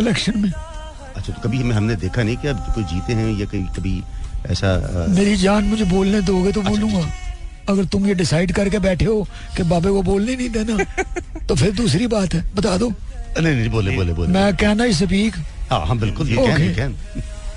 इलेक्शन 0.00 0.38
में। 0.38 0.50
अच्छा 0.50 1.32
तो 1.32 1.40
कभी 1.42 1.60
हमें 1.60 1.74
हमने 1.76 1.94
देखा 1.96 2.22
नहीं 2.22 2.36
कि 2.36 2.48
आप 2.48 2.72
कोई 2.74 2.84
जीते 2.84 3.12
हैं 3.12 3.30
या 3.40 3.46
कभी 3.46 3.62
कभी 3.76 4.02
ऐसा 4.52 4.68
आ... 4.74 5.06
मेरी 5.14 5.36
जान 5.36 5.64
मुझे 5.64 5.84
बोलने 5.84 6.20
दोगे 6.22 6.52
तो 6.52 6.60
अच्छा, 6.60 6.70
बोलूँगा। 6.70 6.98
अच्छा। 6.98 7.72
अगर 7.72 7.84
तुम 7.84 8.06
ये 8.06 8.14
डिसाइड 8.14 8.52
करके 8.52 8.78
बैठे 8.78 9.04
हो 9.04 9.26
कि 9.56 9.62
बाबे 9.62 9.88
को 9.88 10.02
बोलने 10.02 10.36
नहीं 10.36 10.48
देना 10.50 10.84
तो 11.48 11.54
फिर 11.54 11.72
दूसरी 11.74 12.06
बात 12.06 12.34
है। 12.34 12.42
बता 12.54 12.76
दो। 12.78 12.88
नहीं 13.40 13.54
नहीं 13.54 13.68
बोले 13.70 13.96
बोले 13.96 14.12
बोले। 14.12 14.28
मैं 14.32 14.56
कहना 14.56 14.84
ही 14.84 14.92
स्पीक 14.92 15.34
हाँ 15.70 15.84
हम 15.86 15.98
बिल्कुल 16.00 16.28
ये 16.28 16.36
कैन, 16.36 16.74
कैन। 16.74 16.94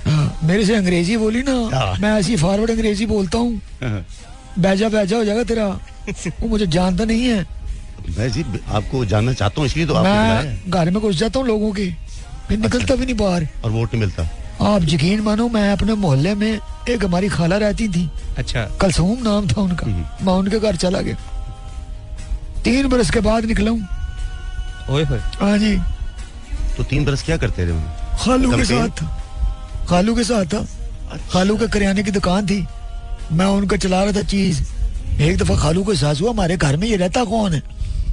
हाँ, 0.06 0.40
मेरे 0.44 0.64
से 0.66 0.74
अंग्रेज़ी 0.76 1.16
बोली 1.16 1.42
ना 1.42 1.54
हाँ। 1.76 1.96
मैं 2.00 2.12
ऐसी 2.18 2.36
फॉरवर्ड 2.36 2.70
अंग्रेज़ी 2.70 3.06
बोलता 3.06 3.38
हूँ। 3.38 3.60
हाँ। 3.82 4.04
बैजा 4.58 4.88
बैजा 4.88 5.16
हो 5.16 5.24
जाएगा 5.24 5.44
तेरा। 5.44 5.66
वो 6.40 6.48
मुझे 6.48 6.66
जानता 6.66 7.04
नहीं 7.04 7.24
है। 7.24 7.61
मैं 8.18 8.30
जी 8.32 8.44
आपको 8.68 9.04
जानना 9.04 9.32
चाहता 9.32 9.60
हूँ 9.60 9.66
इसलिए 9.66 9.86
तो 9.86 10.02
मैं 10.02 10.70
घर 10.70 10.90
में 10.90 11.00
घुस 11.02 11.16
जाता 11.16 11.38
हूँ 11.38 11.46
लोगों 11.46 11.72
के। 11.72 11.90
फिर 12.48 12.58
अच्छा। 12.58 12.68
निकलता 12.68 12.94
भी 12.94 13.04
नहीं 13.04 13.16
बाहर। 13.16 13.48
और 13.64 13.70
वोट 13.70 13.94
नहीं 13.94 14.00
मिलता। 14.00 14.22
आप 14.74 14.82
यकीन 14.84 15.20
मानो 15.20 15.48
मैं 15.48 15.72
अपने 15.72 15.94
मोहल्ले 15.94 16.34
में 16.34 16.58
एक 16.90 17.04
हमारी 17.04 17.28
खाला 17.28 17.56
रहती 17.56 17.88
थी। 17.88 18.10
अच्छा। 18.38 18.64
कलसूम 18.80 19.22
नाम 19.22 19.48
था 19.48 19.60
उनका। 19.60 19.86
हम्म। 19.86 20.26
मैं 20.26 20.32
उनके 20.32 20.58
घर 20.58 20.76
चला 20.76 21.00
गया। 21.00 21.16
तीन 22.64 22.88
बरस 22.88 23.10
के 23.10 23.20
बाद 23.20 23.44
निकला 23.44 23.70
हूँ। 23.70 23.80
हाँ 25.40 25.58
जी। 25.58 25.76
तो 26.76 26.82
तीन 26.82 27.04
बरस 27.04 27.22
क्या 27.22 27.36
करते 27.36 27.64
रहे 27.64 27.80
खालू 28.24 28.56
के 28.56 28.64
साथ 28.64 28.88
था। 28.88 29.86
खालू 29.88 30.14
के 30.14 30.24
साथ 30.24 30.44
था। 30.44 30.58
अच्छा। 31.12 31.32
खालू 31.32 31.56
के 31.56 31.68
करियाने 31.68 32.02
की 32.02 32.10
दुकान 32.10 32.46
थी। 32.46 32.66
मैं 33.32 33.46
उनका 33.46 33.76
चला 33.76 34.02
रहा 34.04 34.12
था 34.12 34.22
चीज़। 34.22 34.62
एक 35.22 35.36
दफ़ा 35.38 35.56
खालू 35.56 35.84
को 35.84 35.92
एहसास 35.92 36.20
हुआ 36.20 36.30
हमारे 36.30 36.56
घर 36.56 36.76
में 36.76 36.88
ये 36.88 36.96
रहता 36.96 37.24
कौन 37.24 37.52
है? 37.52 37.62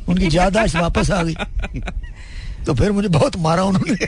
उनकी 0.10 0.38
यादाश्त 0.38 0.76
वापस 0.76 1.12
आ 1.12 1.24
गई। 1.24 1.36
तो 2.66 2.74
फिर 2.76 2.92
मुझे 2.92 3.08
बहुत 3.08 3.36
मारा 3.38 3.64
उन्होंने। 3.64 4.06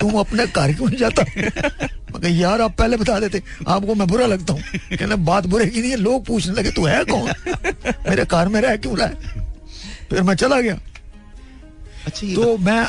तुम 0.00 0.18
अपने 0.20 0.46
घर 0.46 0.72
क्यों 0.72 0.88
नहीं 0.88 0.98
जाता? 0.98 1.22
मगर 2.14 2.28
यार 2.28 2.60
आप 2.60 2.74
पहले 2.78 2.96
बता 2.96 3.18
देते 3.20 3.42
आपको 3.68 3.94
मैं 3.94 4.06
बुरा 4.08 4.26
लगता 4.26 4.52
हूँ। 4.52 4.62
कहना 4.98 5.16
बात 5.24 5.46
बुरे 5.46 5.66
की 5.66 5.80
नहीं 5.80 5.90
है 5.90 5.96
लोग 5.96 6.24
पूछने 6.26 6.54
लगे 6.54 6.70
तू 6.70 6.84
है 6.86 7.04
कौन? 7.04 7.30
मेरे 8.08 8.24
घर 8.24 8.48
में 8.48 8.60
रह 8.60 8.76
क्यों 8.76 8.96
रहा 8.98 9.06
है? 9.06 9.46
फिर 10.10 10.22
मैं 10.22 10.34
चला 10.34 10.60
गया। 10.60 10.78
अच्छा 12.06 12.34
तो 12.34 12.56
मैं 12.58 12.86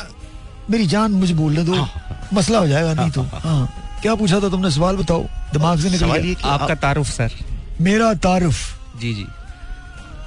मेरी 0.70 0.86
जान 0.86 1.12
मुझे 1.12 1.34
बोलने 1.34 1.62
दो 1.64 1.74
हाँ, 1.74 2.28
मसला 2.34 2.58
हो 2.58 2.66
जाएगा 2.66 2.92
नहीं 2.94 3.10
तो। 3.10 3.22
हाँ। 3.22 3.98
क्या 4.02 4.14
पूछा 4.14 4.40
था 4.40 4.48
तुमने? 4.48 4.70
सवाल 4.70 4.96
बताओ। 4.96 5.22
दिमाग 5.52 5.78
से 5.80 5.90
निकल 5.90 6.16
गया। 6.16 6.48
आपका 6.48 6.74
तारुफ 6.74 7.06
सर। 7.06 7.32
मेरा 7.80 8.12
तारुफ। 8.14 8.56
जी 9.00 9.14
जी। 9.14 9.26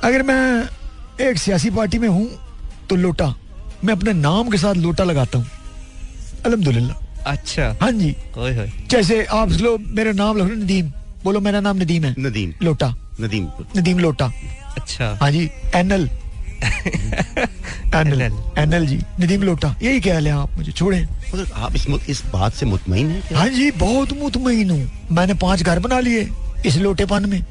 अगर 0.03 0.23
मैं 0.23 0.69
एक 1.21 1.37
सियासी 1.37 1.69
पार्टी 1.69 1.99
में 1.99 2.07
हूँ 2.07 2.29
तो 2.89 2.95
लोटा। 2.95 3.35
मैं 3.83 3.93
अपने 3.93 4.13
नाम 4.13 4.49
के 4.49 4.57
साथ 4.57 4.75
लोटा 4.75 5.03
लगाता 5.03 5.37
हूँ। 5.37 5.45
अलहमदुल्ला 6.45 6.95
अच्छा। 7.31 7.77
हाँ 7.81 7.91
जी। 7.91 8.15
होई 8.37 8.55
होई। 8.55 8.71
जैसे 8.91 9.23
आप 9.25 9.49
लो 9.51 9.77
मेरा 9.77 10.11
नाम 10.11 10.37
लग 10.37 10.51
नदीम। 10.63 10.91
बोलो 11.23 11.39
मेरा 11.39 11.59
नाम 11.59 11.77
नदीम 11.77 12.05
है। 12.05 12.15
नदीम। 12.19 12.53
लोटा। 12.63 12.93
नदीम। 13.21 13.47
नदीम 13.77 13.99
लोटा। 13.99 14.31
अच्छा। 14.77 15.17
हाँ 15.21 15.31
जी। 15.31 15.49
एनएल। 15.75 16.09
एनएल। 17.95 18.21
एनएल। 18.57 18.87
जी। 18.87 18.99
नदीम 19.19 19.43
लोटा। 19.43 19.75
यही 19.81 19.99
कह 20.01 20.19
ले 20.19 20.29
आप 20.29 20.57
मुझे 20.57 20.71
छोड़े। 20.71 21.07
आप 21.55 21.75
इस 21.75 21.87
इस 22.09 22.23
बात 22.33 22.53
से 22.53 22.65
मुतमिन 22.65 23.09
हैं 23.11 23.35
हाँ 23.35 23.47
जी 23.49 23.71
बहुत 23.71 24.13
मुतमिन 24.13 24.69
हूँ। 24.71 25.07
मैंने 25.11 25.33
पाँच 25.33 25.63
घर 25.63 25.79
बना 25.79 25.99
लिए 25.99 26.29
इस 26.65 26.77
लोटेपन 26.77 27.29
में। 27.29 27.41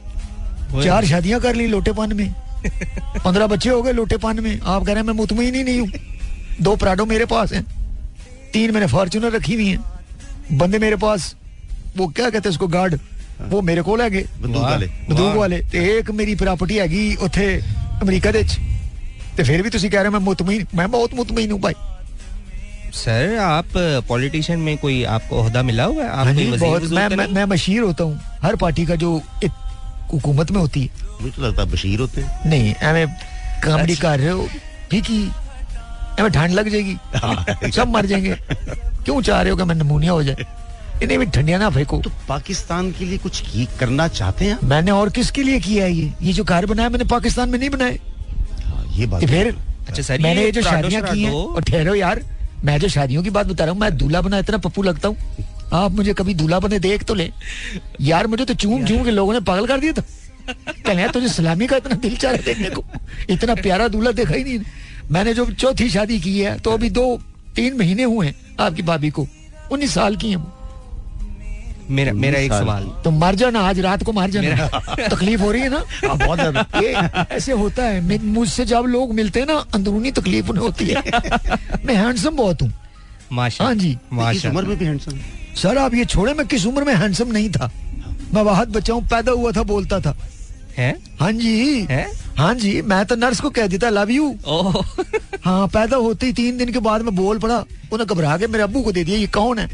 चार 0.85 1.05
शादियाँ 1.05 1.41
कर 1.41 1.55
ली 1.55 1.67
लोटेपन 1.67 2.17
में। 2.17 2.35
पंद्रह 3.20 3.48
बच्चे 3.48 3.70
हो 3.70 3.82
गए 3.82 3.92
लोटेपन 3.94 4.40
में 4.44 4.54
आप 4.56 4.82
कह 4.84 4.92
रहे 4.94 4.96
हैं 4.96 5.04
मैं 5.04 5.14
मुतमिन 5.16 5.56
ही 5.56 5.64
नहीं 5.64 5.80
हूँ 5.80 5.90
दो 6.62 6.76
प्राडो 6.78 7.06
मेरे 7.08 7.26
पास 7.28 7.54
हैं 7.54 7.64
तीन 8.54 8.72
मैंने 8.74 8.88
फॉर्चुनर 8.88 9.32
रखी 9.34 9.54
हुई 9.56 9.68
हैं 9.68 10.58
बंदे 10.58 10.80
मेरे 10.80 10.96
पास 10.98 11.36
वो 11.98 12.08
क्या 12.10 12.30
कहते 12.30 12.50
हैं 12.50 12.52
उसको 12.52 12.68
गार्ड 12.70 13.00
वो 13.44 13.62
मेरे 13.64 13.82
को 13.82 13.96
हैगे 13.98 14.24
बंदूक 14.42 14.64
वाले 14.64 14.88
बंदूक 15.10 15.36
वाले 15.36 15.60
ਤੇ 15.72 15.84
ਇੱਕ 15.98 16.10
ਮੇਰੀ 16.12 16.36
ਪ੍ਰਾਪਰਟੀ 16.36 16.80
ਹੈਗੀ 16.80 17.04
ਉੱਥੇ 17.22 17.46
ਅਮਰੀਕਾ 18.04 18.32
ਦੇ 18.32 18.40
ਵਿੱਚ 18.40 18.58
ਤੇ 19.38 19.44
ਫਿਰ 19.44 19.62
ਵੀ 19.64 19.70
ਤੁਸੀਂ 19.70 19.92
ਕਹਿ 19.92 20.02
ਰਹੇ 20.02 20.10
ਮੈਂ 20.10 20.20
ਮੁਤਮਈਨ 20.22 20.66
मैं 20.76 20.88
बहुत 20.92 21.14
मुतमईन 21.20 21.52
हूँ 21.52 21.60
भाई 21.62 21.76
सर 22.94 23.36
आप 23.42 23.76
पॉलिटिशियन 24.08 24.60
में 24.62 24.78
कोई 24.78 24.96
आपको 25.16 25.42
अहदा 25.42 25.62
मिला 25.64 25.86
हुआ 25.86 26.04
है 26.04 26.10
आप 26.12 26.28
हाँ 26.28 26.58
बहुत 26.58 26.84
मैं 26.92 27.08
मैं, 27.12 27.28
मैं 27.30 27.46
मशीर 27.48 27.82
होता 27.82 28.04
हूँ 28.04 28.40
हर 28.44 28.56
पार्टी 28.58 28.86
का 28.86 28.96
जो 28.96 29.12
हुकूमत 30.13 30.51
में 30.51 30.61
होती 30.61 30.81
है। 30.81 30.89
मुझे 31.21 31.33
तो 31.33 31.43
लगता 31.43 31.63
है 31.63 31.71
बशीर 31.71 32.01
होते 32.01 32.21
हैं। 32.21 32.51
नहीं 32.51 32.75
एवं 32.83 33.13
कॉमेडी 33.65 33.97
कर 33.97 34.19
रहे 34.19 34.31
हो 34.31 34.49
ठीक 34.91 35.05
ही। 35.05 35.23
एवं 36.21 36.29
ठंड 36.31 36.53
लग 36.53 36.69
जाएगी। 36.69 36.97
हाँ। 37.17 37.71
सब 37.71 37.89
मर 37.89 38.07
जाएँगे। 38.07 38.35
क्यों 39.05 39.21
चाह 39.23 39.41
रहे 39.43 39.51
हो 39.51 39.57
कि 39.57 39.65
मैं 39.65 39.75
नमूनिया 39.75 40.13
हो 40.13 40.23
जाए 40.23 40.47
इन्हें 41.03 41.19
भी 41.19 41.27
ठंडिया 41.27 41.59
ना 41.59 41.69
फेंको। 41.71 41.99
तो 42.01 42.11
पाकिस्तान 42.29 42.91
के 42.93 43.05
लिए 43.05 43.19
कुछ 43.19 43.41
की 43.43 43.67
करना 43.81 44.07
चाहते 44.11 44.45
हैं 44.45 44.59
मैंने 44.65 44.91
और 44.91 45.11
किसके 45.11 45.43
लिए 45.43 45.61
किया 45.61 45.85
है 45.85 45.93
ये? 45.93 46.13
ये 46.23 46.33
जो 46.33 46.45
घर 46.45 46.67
बनाया 46.67 46.89
मैंने 46.89 47.05
पाकिस्तान 47.11 47.49
में 47.49 47.59
नहीं 47.59 47.71
बनाए। 47.71 47.99
हाँ, 48.65 48.85
ये 48.91 49.07
बात 49.07 49.25
फिर 49.25 49.57
अच्छा 49.89 50.03
सर 50.03 50.21
मैंने 50.21 50.45
ये 50.45 50.53
जो 50.53 50.63
शादियाँ 50.63 51.03
की 51.03 51.23
हैं 51.23 51.33
और 51.33 51.63
ठहरो 51.63 51.95
यार 51.95 52.23
मैं 52.65 52.79
जो 52.79 52.89
शादियों 52.89 53.23
की 53.23 53.31
बात 53.31 53.47
बता 53.47 53.65
रहा 53.65 53.73
हूँ 53.73 53.81
मैं 53.81 53.97
दूल्हा 53.97 54.21
बना 54.21 54.39
इतना 54.39 54.59
पप्पू 54.59 54.83
लगता 54.83 55.09
हूँ। 55.09 55.17
आप 55.73 55.93
मुझे 55.93 56.13
कभी 56.15 56.35
दूल्हा 56.35 56.59
बने 56.61 56.79
देख 56.79 57.05
तो 57.05 57.15
ले। 57.15 57.31
यार 58.01 58.27
मुझे 58.27 58.45
तो 58.45 58.55
चूम 58.55 58.85
चूम 58.87 59.05
के 59.05 59.11
लोगों 59.11 59.33
ने 59.33 59.41
पागल 59.41 59.67
कर 59.67 59.81
दिया 59.81 59.93
था। 59.93 60.03
कहने 60.87 61.09
तुझे 61.09 61.29
सलामी 61.29 61.67
का 61.67 61.77
इतना 61.77 61.95
दिल 61.97 62.17
चाह 62.17 62.37
देखने 62.37 62.71
को। 62.71 62.85
इतना 63.31 63.55
प्यारा 63.55 63.89
दूल्हा 63.89 64.13
देखा 64.13 64.35
ही 64.35 64.45
नहीं 64.45 64.59
मैंने 65.11 65.35
जो 65.35 65.45
चौथी 65.53 65.89
शादी 65.91 66.19
की 66.21 66.39
है 66.41 66.59
तो 66.59 66.71
अभी 66.71 66.91
दो 66.91 67.05
तीन 67.57 67.77
महीने 67.79 68.03
हुए 68.05 68.27
हैं 68.27 68.35
आपकी 68.61 68.83
भाभी 68.83 69.11
को। 69.11 69.27
उन्नीस 69.73 69.95
साल 69.95 70.17
की 70.17 70.31
है 70.31 70.41
मेरा 71.91 72.13
मेरा 72.13 72.39
एक 72.39 72.53
सवाल। 72.53 72.85
तो 73.05 73.11
मर 73.11 73.35
जाना 73.35 73.61
आज 73.61 73.81
रात 73.81 74.03
को 74.03 74.13
मर 74.13 74.31
जाना। 74.31 74.67
तकलीफ़ 75.09 75.41
हो 75.41 75.51
रही 75.53 75.63
है 75.63 75.69
ना? 75.69 75.83
हाँ, 76.07 76.17
बहुत 76.19 76.83
ये 76.83 76.93
ऐसे 77.37 77.53
होता 77.53 77.85
है। 77.85 78.19
मुझसे 78.25 78.65
जब 78.65 78.85
लोग 78.89 79.15
मिलते 79.15 79.41
हैं 79.41 79.47
ना 79.47 79.57
अंदरूनी 79.75 80.11
तकलीफ़ 80.13 80.49
उन्हें 80.51 80.65
होती 80.65 80.87
है। 80.87 81.03
मैं 81.85 81.95
हैंडसम 81.95 82.37
बहुत 82.37 82.63
हूँ। 82.63 82.73
माशा 83.33 83.65
हाँ 83.65 83.75
जी। 83.75 83.97
माशा। 84.13 84.49
उम्र 84.51 84.65
में 84.65 84.77
भी 84.79 84.85
हैंडसम 84.85 85.19
सर 85.57 85.79
आप 85.79 85.95
ये 85.95 86.05
छोड़े 86.05 86.35
मैं 86.35 86.47
किस 86.47 86.67
उम्र 86.67 86.85
में 86.85 86.95
हैंडसम 86.95 87.33
नहीं 87.33 87.51
था। 87.51 87.71
मैं 88.35 88.43
वाहद 88.43 88.69
बच्चा 88.73 88.95
हूँ 88.95 89.03
पैदा 89.09 89.33
हुआ 89.33 89.53
था 89.53 89.63
बोलता 89.63 90.01
था। 90.01 90.17
है? 90.77 90.91
हाँ 91.21 91.33
जी। 91.33 91.81
है? 91.91 92.07
हाँ 92.37 92.55
जी 92.55 92.81
मैं 92.83 93.05
तो 93.07 93.17
नर्स 93.17 93.41
को 93.41 93.51
कह 93.51 93.67
देता 93.67 93.89
लव 93.91 94.11
यू 94.11 94.29
हाँ 95.45 95.67
पैदा 95.69 95.97
होते 95.97 96.27
ही 96.27 96.33
तीन 96.33 96.59
दिन 96.59 96.73
के 96.73 96.79
बाद 96.79 97.03
मैं 97.03 97.15
बोल 97.17 97.39
पड़ा 97.39 97.59
उन्हें 97.93 98.07
घबरा 98.07 98.37
के 98.39 98.47
मेरे 98.47 98.63
अबू 98.65 98.83
को 98.83 98.93
दे 98.93 99.05
दिया 99.05 99.19
ये 99.19 99.27
कौन 99.29 99.59
है? 99.59 99.69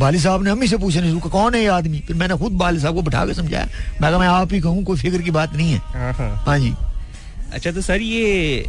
बाली 0.00 0.18
साहब 0.20 0.42
ने 0.44 0.50
अम्मी 0.50 0.66
से 0.68 0.76
पूछने 0.78 1.08
शुरू 1.08 1.30
कौन 1.30 1.54
है 1.54 1.60
ये 1.60 1.66
आदमी? 1.66 2.00
फिर 2.06 2.16
मैंने 2.16 2.36
खुद 2.38 2.52
बाली 2.52 2.80
साहब 2.80 2.94
को 2.94 3.02
बैठा 3.02 3.24
के 3.26 3.34
समझाया। 3.34 3.64
मैं 4.00 4.10
कहा 4.10 4.18
मैं 4.18 4.28
आप 4.28 4.52
ही 4.52 4.60
कहूँ 4.60 4.84
कोई 4.84 4.98
फ़िक्र 4.98 5.22
की 5.22 5.30
बात 5.30 5.54
नहीं 5.54 5.72
है। 5.72 5.78
हाँ, 5.78 6.12
हाँ।, 6.12 6.34
हाँ 6.46 6.58
जी। 6.58 6.74
अच्छा 7.52 7.72
तो 7.72 7.80
सर 7.80 8.00
ये 8.00 8.64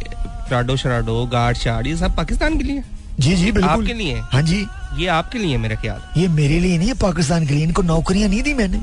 प्राडो 0.48 0.76
शराडो 0.76 1.24
गार्ड 1.32 1.56
शार्ड 1.56 1.86
ये 1.86 1.96
सब 1.96 2.16
पाकिस्तान 2.16 2.58
के 2.58 2.64
लिए? 2.64 2.82
जी 3.20 3.34
जी 3.36 3.52
बिल्कुल। 3.52 3.70
आपके 3.70 3.92
लिए? 3.94 4.20
हाँ 4.32 4.42
जी। 4.42 4.66
ये 4.96 5.06
आपके 5.06 5.38
लिए 5.38 5.56
मेरा 5.58 5.76
ख्याल। 5.76 6.20
ये 6.20 6.28
मेरे 6.28 6.58
लिए 6.60 6.78
नहीं 6.78 6.88
है 6.88 6.94
पाकिस्तान 6.94 7.46
के 7.46 7.54
लिए। 7.54 7.64
इनको 7.64 7.82
नौकरियाँ 7.82 8.28
नहीं 8.28 8.42
दी 8.42 8.54
मैंने। 8.54 8.80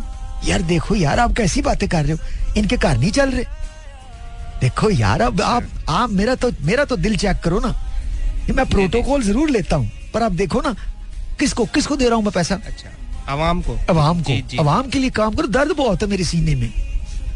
यार 0.50 0.62
देखो 0.62 0.96
यार 0.96 1.20
आप 1.20 1.34
कैसी 1.34 1.62
बातें 1.62 1.88
कर 1.90 2.04
रहे 2.04 2.12
हो? 2.12 2.18
इनके 2.58 2.78
घर 2.78 2.98
नहीं 2.98 3.12
चल 3.12 3.30
रहे। 3.32 3.44
देखो 4.62 4.90
यार 4.90 5.22
अब 5.22 5.42
आप 5.42 5.64
आप 5.90 6.10
मेरा 6.10 6.36
तो 6.36 6.52
मेरा 6.62 6.86
तो 6.86 6.98
दिल 6.98 7.16
चेक 7.18 7.38
करो 7.44 7.60
ना। 7.60 7.74
मैं 8.56 8.66
प्रोटोकॉल 8.70 9.24
ज़रूर 9.24 9.50
लेता 9.50 9.76
हूँ 9.76 9.90
पर 10.14 10.24
आप 10.24 10.32
देखो 10.32 10.62
ना 10.62 10.76
किसको 11.40 11.66
किसको 11.66 11.96
दे 11.96 12.06
रहा 12.06 12.16
हूँ 12.16 12.24
मैं 12.24 12.34
पैसा? 12.34 12.56
अच्छा 12.56 13.34
अवाम 13.34 13.62
को। 13.62 13.78
अवाम 13.90 14.22
को। 14.24 14.34
अवाम 14.60 14.90
के 14.90 15.00
लिए 15.00 15.10
काम 15.10 15.34
करो। 15.36 15.48
दर्द 15.48 15.72
बहुत 15.78 16.02
है 16.02 16.08
मेरे 16.10 16.24
सीने 16.24 16.56
में। 16.56 16.70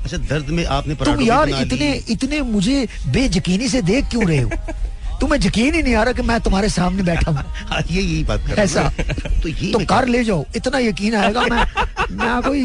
अच्छा 0.04 0.18
दर्द 0.18 0.50
में 0.50 0.66
आपने 0.66 0.96
तुम 0.96 1.22
यार 1.22 1.50
इतने 1.50 1.92
इतने 2.10 2.42
मुझे 2.52 2.88
बेयकीनी 3.08 3.70
से 3.70 3.82
देख 3.82 4.10
क्यों 4.12 4.28
रहे 4.28 4.42
हो? 4.42 4.50
तुम्हें 5.22 5.40
यकीन 5.46 5.76
ही 5.76 5.82
नहीं 5.84 5.96
आ 5.96 6.04
रहा 6.04 6.14
कि 6.14 6.22
मैं 6.22 6.40
तुम्हारे 6.41 6.70
सामने 6.70 7.04
बैठा 7.04 7.32
हूँ 7.32 7.38
हाँ, 7.70 7.82
ये 7.91 8.02
यही 8.02 8.24
बात 8.24 8.48
कर 8.48 8.60
ऐसा। 8.60 8.84
तो 9.44 9.50
ये 9.50 9.72
तो 9.72 9.80
कर 9.86 10.08
ले 10.08 10.24
जाओ। 10.24 10.46
इतना 10.56 10.80
यकीन 10.80 11.16
आएगा 11.16 11.41
मैं 11.41 11.66
मैं 12.12 12.41
कोई 12.41 12.64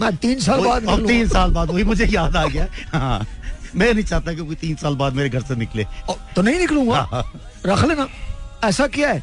मैं 0.00 0.16
तीन 0.16 0.40
साल 0.40 0.64
बाद 0.64 1.06
तीन 1.06 1.28
साल 1.28 1.50
बाद 1.50 1.70
वही 1.70 1.84
मुझे 1.84 2.06
याद 2.06 2.36
आ 2.36 2.46
गया। 2.46 2.66
हाँ। 2.92 3.26
मैं 3.76 3.92
नहीं 3.94 4.04
चाहता 4.04 4.32
कि 4.32 4.44
कोई 4.46 4.54
तीन 4.54 4.76
साल 4.76 4.94
बाद 4.96 5.12
मेरे 5.12 5.28
घर 5.28 5.40
से 5.40 5.54
निकले। 5.56 5.84
तो 6.36 6.42
नहीं 6.42 6.58
निकलूँगा? 6.58 6.96
हाँ, 6.96 7.06
हाँ। 7.12 7.40
रख 7.66 7.84
लेना। 7.84 8.06
ऐसा 8.64 8.86
क्या 8.86 9.10
है? 9.10 9.22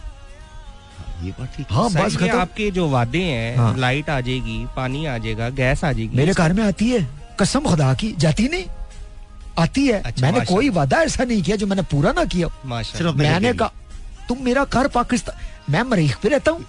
ये 1.24 1.32
बात 1.32 1.56
ठीक 1.58 1.68
हाँ। 1.72 1.90
बस 1.90 2.18
आपके 2.24 2.70
जो 2.72 2.88
वादे 2.90 3.22
हैं 3.24 3.58
हाँ। 3.58 3.76
लाइट 3.78 4.10
आ 4.10 4.20
जाएगी 4.22 4.66
पानी 4.76 5.06
आ 5.06 5.18
जाएगा 5.18 5.50
गैस 5.50 5.84
आ 5.84 5.92
जाएगी। 5.92 6.18
मेरे 6.18 6.34
घर 6.34 6.54
में 6.54 6.64
आती 6.64 6.90
है। 6.90 7.08
कसम 7.40 7.60
खुदा 7.60 7.94
की 7.94 8.12
जाती 8.20 8.48
नहीं। 8.48 8.66
आती 9.60 9.86
है। 9.88 10.02
अच्छा, 10.02 10.22
मैंने 10.22 10.46
कोई 10.46 10.70
वादा 10.70 11.02
ऐसा 11.04 11.24
नहीं 11.24 11.42
किया 11.44 11.56
जो 11.56 11.68
मैंने 11.68 11.82
पूरा 11.92 12.12
ना 12.12 12.26
किया। 12.26 12.48
सिर्फ़ 12.84 13.16
मैंने 13.18 13.54
कहा 13.54 13.72
तुम 14.28 14.44
मेरा 14.44 14.64
घर 14.66 14.88
पाकिस्तान 14.88 15.74
मैं 15.74 15.84
मरीख 15.84 16.18
पे 16.22 16.30
रहता 16.30 16.52
हूँ। 16.52 16.66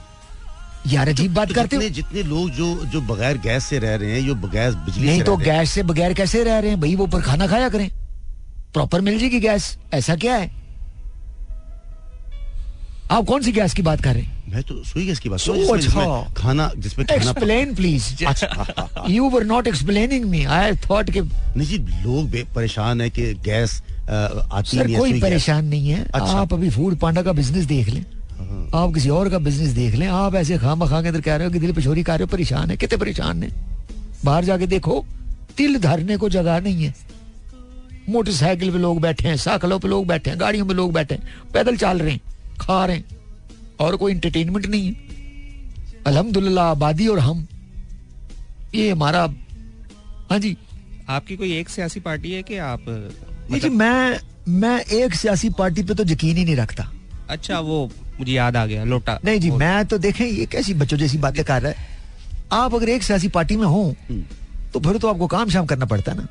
यार 0.87 1.09
अजीब 1.09 1.31
तो, 1.31 1.35
बात 1.35 1.49
तो 1.49 1.55
करते 1.55 1.77
हो। 1.77 1.83
जितने 1.83 2.23
लोग 2.23 2.51
जो 2.51 2.75
जो 2.87 3.01
बगैर 3.03 3.39
गैस 3.39 3.65
से 3.65 3.79
रह 3.79 3.95
रहे 3.95 4.13
हैं 4.13 4.27
जो 4.27 4.35
बगैर 4.35 4.71
बिजली 4.71 5.07
नहीं 5.07 5.23
तो 5.23 5.37
गैस 5.37 5.71
से 5.71 5.83
बगैर 5.83 6.15
कैसे 6.15 6.43
रह 6.45 6.59
रहे 6.59 6.71
हैं? 6.71 6.81
भाई 6.81 6.95
वो 6.95 7.05
ऊपर 7.05 7.21
खाना 7.23 7.47
खाया 7.47 7.69
करें। 7.69 7.89
प्रॉपर 8.75 9.01
मिल 9.01 9.19
जाएगी 9.19 9.41
गैस। 9.41 9.77
ऐसा 9.95 10.17
क्या 10.17 10.35
है? 10.37 10.51
आप 13.11 13.25
कौन 13.25 13.43
सी 13.43 13.53
गैस 13.53 13.75
की 13.75 13.83
बात 13.83 14.03
कर 14.03 14.15
रहे 14.15 14.23
हैं? 14.23 14.44
मैं 14.55 14.63
तो 14.63 14.75
सुई 14.85 15.05
गैस 15.07 15.19
की 15.19 15.29
बात। 15.29 15.41
रहा 15.47 16.03
हूँ 16.03 16.33
खाना 16.35 16.71
जिसमें 16.79 17.07
खाना 17.07 17.21
explain 17.21 17.75
please 17.75 18.05
you 19.11 19.29
were 19.31 19.45
not 19.45 19.67
explaining 19.67 20.25
me 20.25 20.45
I 20.57 20.73
thought 20.85 21.11
के 21.11 21.21
नहीं 21.21 21.67
जी 21.69 21.79
लोग 21.79 22.37
परेशान 22.55 23.01
है 23.01 23.09
कि 23.11 23.23
गैस 23.45 23.81
आती 24.11 24.77
सर 24.77 24.93
कोई 24.93 25.21
परेशान 25.21 25.65
नहीं 25.65 25.89
है। 25.89 26.05
अच्छा। 26.05 26.39
आप 26.41 26.53
अभी 26.55 26.71
फ़ूड 26.71 26.97
पांडा 26.99 27.23
का 27.23 27.33
बिज़नेस 27.33 27.65
देख 27.65 27.89
लें। 27.89 28.05
हाँ। 28.39 28.71
आप 28.75 28.95
किसी 28.95 29.09
और 29.09 29.29
का 29.31 29.39
बिज़नेस 29.39 29.71
देख 29.73 29.95
लें। 29.95 30.07
आप 30.09 30.35
ऐसे 30.35 30.59
खाम 30.59 30.87
खा 30.87 31.01
के 31.03 31.09
अंदर 31.09 31.21
कह 31.21 31.37
रहे 31.37 31.47
हो 31.47 31.53
कि 31.53 31.59
दिल 31.59 31.73
पिछोरी 31.73 32.03
कर 32.03 32.13
रहे 32.13 32.25
हो 32.25 32.33
परेशान 32.33 32.71
है। 32.71 32.77
कितने 32.77 32.99
परेशान 32.99 33.43
है? 33.43 33.51
बाहर 34.25 34.45
जाके 34.45 34.67
देखो 34.67 35.05
तिल 35.57 35.79
धरने 35.81 36.17
को 36.17 36.29
जगह 36.29 36.61
नहीं 36.61 36.85
है। 36.85 36.95
मोटरसाइकिल 38.09 38.71
पे 38.71 38.79
लोग 38.79 39.01
बैठे 39.01 39.29
हैं 39.29 39.37
साइकिलों 39.39 39.79
पे 39.79 39.89
लोग 39.89 40.07
बैठे 40.07 40.31
हैं 40.31 40.41
गाड़ियों 40.41 40.67
पे 40.67 40.75
लोग 40.75 40.93
बैठे 40.93 41.15
हैं। 41.15 41.53
पैदल 41.55 41.77
चल 41.77 41.99
रहे 41.99 42.13
हैं 42.13 42.21
खा 42.61 42.85
रहे 42.87 42.97
हैं। 42.97 43.05
और 43.81 43.97
कोई 43.97 44.13
इंटरटेनमेंट 44.13 44.67
नहीं 44.67 44.87
है। 44.87 46.03
अल्हम्दुलिल्लाह 46.07 46.71
आबादी 46.71 47.07
और 47.09 47.19
हम। 47.19 47.47
ये 48.75 48.91
हमारा 48.91 49.23
हाँ 50.31 50.39
जी। 50.39 50.57
आपकी 51.09 51.37
कोई 51.37 51.53
एक 51.53 51.69
सियासी 51.69 52.01
पार्टी 52.01 52.33
है 52.33 52.43
कि 52.43 52.57
आप 52.59 52.85
मतलब... 53.51 53.73
मैं 53.73 54.19
मैं 54.61 54.81
एक 54.81 55.15
सियासी 55.15 55.51
पार्टी 55.59 55.83
पे 55.83 55.95
तो 55.95 56.05
यकीन 56.05 56.37
ही 56.37 56.45
नहीं 56.45 56.57
रखता। 56.57 56.91
अच्छा 57.29 57.59
वो 57.61 57.91
मुझे 58.19 58.33
याद 58.33 58.57
आ 58.57 58.65
गया 58.67 58.85
लोटा। 58.85 59.19
नहीं 59.25 59.41
जी 59.41 59.51
मैं 59.51 59.85
तो 59.87 59.99
देखें 59.99 60.25
ये 60.27 60.47
कैसी 60.47 60.75
बच्चों 60.75 60.97
जैसी 60.97 61.19
बातें 61.19 61.45
कर 61.45 61.63
रहा 61.63 61.73
है। 61.73 61.93
आप 62.53 62.75
अगर 62.75 62.89
एक 62.89 63.03
सियासी 63.03 63.29
पार्टी 63.29 63.57
में 63.57 63.67
हो 63.67 63.83
हम्म। 64.11 64.23
तो 64.73 64.81
फिर 64.81 64.99
तो 64.99 65.09
आपको 65.09 65.27
काम 65.27 65.49
शाम 65.51 65.67
करना 65.67 65.87
पड़ता 65.87 66.13
है 66.13 66.19
ना। 66.19 66.27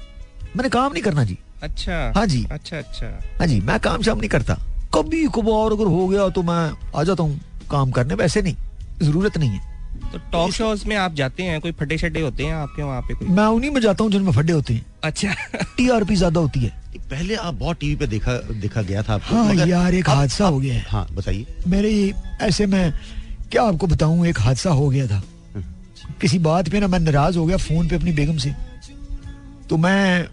मैंने 0.56 0.70
काम 0.70 0.94
नहीं 0.94 1.04
करना 1.04 1.24
जी। 1.24 1.38
अच्छा। 1.64 2.12
हाँ 2.16 2.26
जी। 2.28 2.46
अच्छा 2.52 2.78
अच्छा। 2.78 3.08
हाँ 3.40 3.48
जी 3.48 3.60
मैं 3.62 3.80
काम 3.80 4.02
शाम 4.02 4.20
नहीं 4.20 4.30
करता। 4.30 4.58
कभी 4.96 5.26
कभार 5.28 5.72
अगर 5.72 5.86
हो 5.86 6.08
गया 6.08 6.28
तो 6.30 6.44
मैं 6.44 6.72
आ 6.96 7.04
जाता 7.04 7.24
हूँ 7.24 7.40
काम 7.72 7.92
करने। 7.92 8.16
वैसे 8.16 8.42
नहीं 8.42 8.56
ज़रूरत 9.02 9.38
नहीं 9.38 9.50
है। 9.50 9.72
तो 10.12 10.18
टॉक 10.32 10.52
शोज़ 10.52 10.88
में 10.88 10.96
आप 10.96 11.14
जाते 11.14 11.44
हैं 11.44 11.60
कोई 11.62 11.72
फटे 11.72 11.98
शटे 11.98 12.22
होते 12.22 12.44
हैं 12.44 12.54
आपके 12.54 12.84
वहाँ 12.84 13.02
पे 13.02 13.14
कोई? 13.14 13.28
मैं 13.28 13.46
उन्हीं 13.46 13.72
में 13.72 13.82
जाता 13.82 14.04
हूँ 14.04 14.12
जिनमें 14.12 14.32
फटे 14.32 14.54
होते 14.54 14.74
हैं। 14.74 14.86
अच्छा। 15.04 15.34
टीआरपी 15.78 16.16
ज़्यादा 16.16 16.40
होती 16.40 16.60
है। 16.60 16.70
पहले 17.10 17.36
आप 17.36 17.54
बहुत 17.54 17.80
टीवी 17.80 17.96
पे 17.96 18.08
देखा 18.08 18.34
देखा 18.62 18.82
गया 18.82 19.04
था 19.04 19.14
आपको 19.14 19.36
हाँ 19.36 19.54
यार 19.68 19.94
एक 19.94 20.10
हादसा 20.10 20.48
हो 20.48 20.60
गया 20.60 20.74
है। 20.74 20.86
हाँ 20.90 21.08
बताइए। 21.16 21.46
मेरे 21.68 22.14
ऐसे 22.42 22.66
में 22.66 22.94
क्या 23.52 23.64
आपको 23.64 23.88
बताऊँ 23.88 24.28
एक 24.28 24.40
हादसा 24.40 24.70
हो 24.70 24.90
गया 24.90 25.08
था। 25.08 25.22
हम्म। 25.56 26.14
किसी 26.22 26.40
बात 26.40 26.70
पे 26.70 26.80
ना 26.80 26.88
मैं 26.88 27.00
नाराज़ 27.00 27.38
हो 27.38 27.46
गया 27.46 27.58
फ़ोन 27.58 27.88
पे 27.88 27.96
अपनी 27.96 28.12
बेगम 28.12 28.38
से। 28.38 28.54
तो 29.70 29.78
मैं 29.78 30.28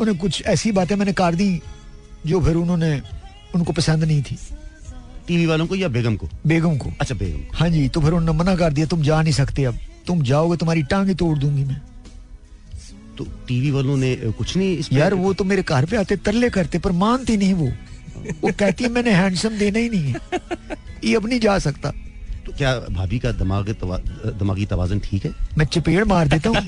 उन्हें 0.00 0.18
कुछ 0.18 0.42
ऐसी 0.46 0.72
बातें 0.72 0.96
मैंने 0.96 1.12
कर 1.12 1.34
दी 1.34 1.60
जो 2.26 2.40
फिर 2.40 2.56
उन्होंने 2.56 3.00
उनको 3.54 3.72
पसंद 3.72 4.04
नहीं 4.04 4.22
थी। 4.22 4.38
टीवी 5.28 5.46
वालों 5.46 5.66
को 5.66 5.74
या 5.74 5.88
बेगम 5.88 6.16
को? 6.16 6.28
बेगम 6.46 6.76
को। 6.76 6.90
अच्छा 7.00 7.14
बेगम 7.14 7.56
हाँ 7.56 7.68
जी 7.70 7.88
तो 7.88 8.00
फिर 8.00 8.12
उन्होंने 8.12 8.38
मना 8.38 8.56
कर 8.56 8.72
दिया 8.72 8.86
तुम 8.86 9.02
जा 9.02 9.20
नहीं 9.22 9.32
सकते 9.32 9.64
अब। 9.64 9.78
तुम 10.06 10.22
जाओगे 10.22 10.56
तुम्हारी 10.56 10.82
टांगे 10.82 11.14
तोड़ 11.14 11.38
दूँगी 11.38 11.64
मैं। 11.64 11.80
तो 13.18 13.24
टीवी 13.48 13.70
वालों 13.70 13.96
ने 13.96 14.14
कुछ 14.38 14.56
नहीं 14.56 14.76
इस 14.78 14.92
यार 14.92 15.14
वो 15.14 15.32
तो 15.34 15.44
मेरे 15.44 15.62
घर 15.62 15.84
पे 15.86 15.96
आते 15.96 16.16
तरले 16.16 16.50
करते 16.50 16.78
पर 16.78 16.92
मानती 16.92 17.36
नहीं 17.36 17.54
वो। 17.54 17.72
वो 18.42 18.50
कहती 18.58 18.84
है 18.84 18.90
मैंने 18.90 19.10
हैंडसम 19.10 19.58
देना 19.58 19.78
ही 19.78 19.88
नहीं 19.88 20.12
है। 20.12 20.20
ये 21.04 21.14
अब 21.16 21.26
नहीं 21.26 21.40
जा 21.40 21.58
सकता। 21.58 21.92
तो 22.46 22.52
क्या 22.52 22.72
भाभी 22.90 23.18
का 23.18 23.30
दिमाग 23.32 23.68
तवा, 23.80 23.96
दिमागी 24.38 24.64
तवाजन 24.66 24.98
ठीक 25.00 25.24
है? 25.24 25.30
मैं 25.58 25.66
चपेड़ 25.66 26.04
मार 26.04 26.28
देता 26.28 26.48
हूँ। 26.48 26.60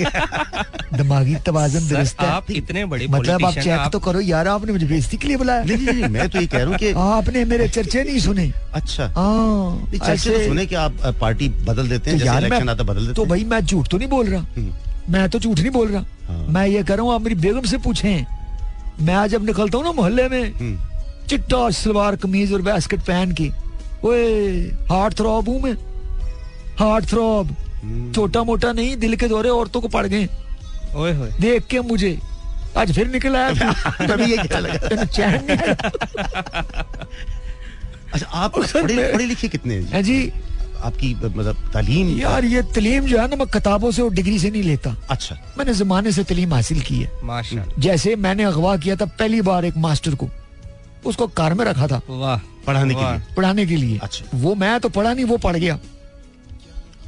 दिमागी 0.96 1.34
तवाजन 1.46 1.88
दुरुस्त 1.88 2.20
है। 2.20 2.28
आप 2.28 2.50
इतने 2.50 2.84
बड़े 2.84 3.06
मतलब 3.06 3.44
आप 3.44 3.54
चेक 3.54 3.68
आप... 3.70 3.92
तो 3.92 3.98
करो 4.00 4.20
यार 4.20 4.48
आपने 4.48 4.72
मुझे 4.72 4.86
बेइज्जती 4.86 5.16
के 5.16 5.28
लिए 5.28 5.36
बुलाया। 5.36 5.64
नहीं, 5.64 5.76
नहीं, 5.76 5.94
नहीं, 5.94 6.10
मैं 6.10 6.28
तो 6.28 6.40
ये 6.40 6.46
कह 6.46 6.58
रहा 6.58 6.68
हूँ 6.68 6.76
कि 6.76 6.90
आपने 6.92 7.44
मेरे 7.44 7.68
चर्चे 7.68 8.04
नहीं 8.04 8.18
सुने। 8.20 8.50
अच्छा। 8.74 9.04
हाँ 9.16 9.90
चर्चे 9.94 10.30
तो 10.30 10.44
सुने 10.46 10.66
कि 10.66 10.74
आप 10.76 11.06
पार्टी 11.20 11.48
बदल 11.48 11.88
देते 11.88 12.10
हैं 12.10 12.20
तो 12.20 12.38
इलेक्शन 12.38 12.68
आता 12.68 12.84
बदल 12.84 13.00
देते 13.00 13.14
तो 13.14 13.24
भाई 13.26 13.44
मैं 13.44 13.60
झूठ 13.60 13.88
तो 13.88 13.98
नहीं 13.98 14.08
बोल 14.08 14.26
रहा। 14.26 14.40
हम्म। 14.56 15.12
मैं 15.12 15.28
तो 15.30 15.38
झूठ 15.38 15.58
नहीं 15.58 15.70
बोल 15.70 15.88
रहा। 15.88 16.04
हाँ। 16.28 16.46
मैं 16.48 16.66
ये 16.66 16.82
कह 16.82 16.94
रहा 16.94 17.04
हूँ 17.04 17.14
आप 17.14 17.22
मेरी 17.22 17.34
बेगम 17.36 17.66
से 17.66 17.78
पूछे। 17.78 18.14
मैं 19.00 19.14
आज 19.14 19.30
जब 19.30 19.44
निकलता 19.44 19.78
हूँ 19.78 19.84
ना 19.84 19.92
मोहल्ले 19.92 20.28
में। 20.28 20.52
हम्म। 20.52 21.26
चिट्टा 21.28 21.68
सलवार 21.72 22.16
कमीज 22.16 22.52
और 22.52 22.62
बैस्केट 22.62 23.00
पहन 23.02 23.32
के। 23.32 23.50
ओए 24.04 24.24
हार्ट 24.90 25.14
थ्रॉब 25.18 25.48
हूँ 25.48 25.60
मैं। 25.62 25.72
Heart 26.78 27.06
throb. 27.10 27.54
छोटा 28.14 28.42
मोटा 28.44 28.72
नहीं 28.72 28.96
दिल 28.96 29.16
के 29.16 29.28
दौरे 29.28 29.48
औरतों 29.48 29.80
को 29.80 29.88
पड़ 29.88 30.06
गए। 30.06 30.28
देख 31.40 31.66
के 31.70 31.80
मुझे। 31.80 32.18
आज 32.76 32.92
फिर 32.94 33.08
निकल 33.08 33.36
आया 33.36 33.72
तभी 34.06 34.30
ये 34.30 34.36
क्या 34.36 34.58
लगा? 34.58 35.04
चैन 35.04 35.56
अच्छा 38.14 38.26
आप 38.26 38.58
पढ़े 38.58 39.12
पढ़े 39.12 39.26
लिखे 39.26 39.48
कितने 39.48 39.74
हैं? 39.74 40.02
जी। 40.02 40.32
आपकी 40.84 41.14
मतलब 41.14 41.56
तालीम? 41.74 42.08
यार 42.20 42.44
ये 42.44 42.62
तालीम 42.74 43.04
जो 43.04 43.18
है 43.18 43.28
ना 43.28 43.36
मैं 43.36 43.46
किताबों 43.48 43.90
से 43.90 44.02
और 44.02 44.10
डिग्री 44.14 44.38
से 44.38 44.50
नहीं 44.50 44.62
लेता। 44.62 44.94
अच्छा। 45.10 45.36
मैंने 45.58 45.74
जमाने 45.74 46.12
से 46.12 46.24
तालीम 46.24 46.54
हासिल 46.54 46.80
की 46.80 46.96
है। 46.96 47.64
जैसे 47.78 48.16
मैंने 48.16 48.44
अगवा 48.44 48.76
किया 48.76 48.96
था 48.96 49.04
पहली 49.04 49.40
बार 49.42 49.64
एक 49.64 49.76
मास्टर 49.86 50.14
को। 50.14 50.28
उसको 51.06 51.26
कार 51.26 51.54
में 51.54 51.64
रखा 51.64 51.86
था। 51.86 52.00
वाह। 52.08 52.38
पढ़ाने 52.66 52.94
के 52.94 53.00
लिए। 53.00 53.34
पढ़ाने 53.36 53.66
के 53.66 53.76
लिए। 53.76 53.98
अच्छा। 54.02 54.24
वो 54.34 54.54
मैं 54.54 54.78
तो 54.80 54.88
पढ़ा 54.88 55.12
नहीं 55.14 55.24
वो 55.24 55.36
पढ़ 55.36 55.56
गया। 55.56 55.78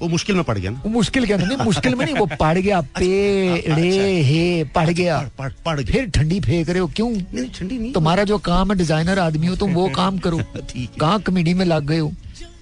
वो 0.01 0.09
मुश्किल 0.09 0.37
में 0.37 0.45
पड़ 0.45 0.57
गया 0.59 0.71
ना? 0.71 0.81
वो 0.85 0.91
मुश्किल 0.91 1.27
क्या 1.27 1.37
नहीं 1.37 1.57
मुश्किल 1.57 1.95
में 1.95 2.05
नहीं 2.05 2.15
वो 2.15 2.27
पड़ 2.41 2.59
गया 2.59 2.79
अच्छा, 2.79 2.99
पेड़े 3.01 3.89
अच्छा। 3.89 4.29
हे 4.29 4.65
पड़ 4.75 4.89
गया। 4.91 5.19
पड़, 5.39 5.51
पड़ 5.65 5.81
गया। 5.81 5.93
फिर 5.93 6.11
ठंडी 6.11 6.39
फेंक 6.41 6.69
रहे 6.71 6.79
हो 6.79 6.87
क्यों? 6.97 7.11
नहीं 7.11 7.49
ठंडी 7.51 7.79
नहीं। 7.79 7.93
तुम्हारा 7.93 8.25
जो 8.25 8.39
काम 8.49 8.71
है 8.73 8.77
डिज़ाइनर 8.79 9.19
आदमी 9.19 9.47
हो 9.47 9.57
तुम 9.57 9.73
वो 9.75 9.89
काम 9.89 10.19
करो। 10.19 10.39
कहाँ 11.01 11.21
कमेडी 11.21 11.55
में 11.55 11.65
लग 11.67 11.87
गए 11.87 11.99
हो? 11.99 12.13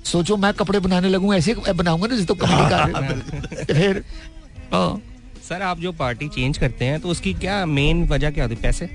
सोचो 0.04 0.36
मैं 0.36 0.52
कपड़े 0.54 0.78
बनाने 0.80 1.08
लगू 1.08 1.34
ऐसे 1.34 1.54
बनाऊँगा 1.54 2.06
ना 2.06 2.16
जिस 2.16 2.26
तो 2.26 2.34
कमेडी 2.40 2.70
कर 2.70 3.74
फिर 3.74 4.02
हाँ। 4.72 5.02
सर 5.48 5.62
आप 5.62 5.80
जो 5.80 5.92
पार्टी 5.92 6.28
चेंज 6.28 6.58
करते 6.58 6.84
हैं 6.84 7.00
तो 7.00 7.08
उसकी 7.08 7.32
क्या 7.34 7.64
मेन 7.66 8.06
वजह 8.08 8.30
क्या 8.30 8.44
होती 8.44 8.56
पैसे? 8.62 8.88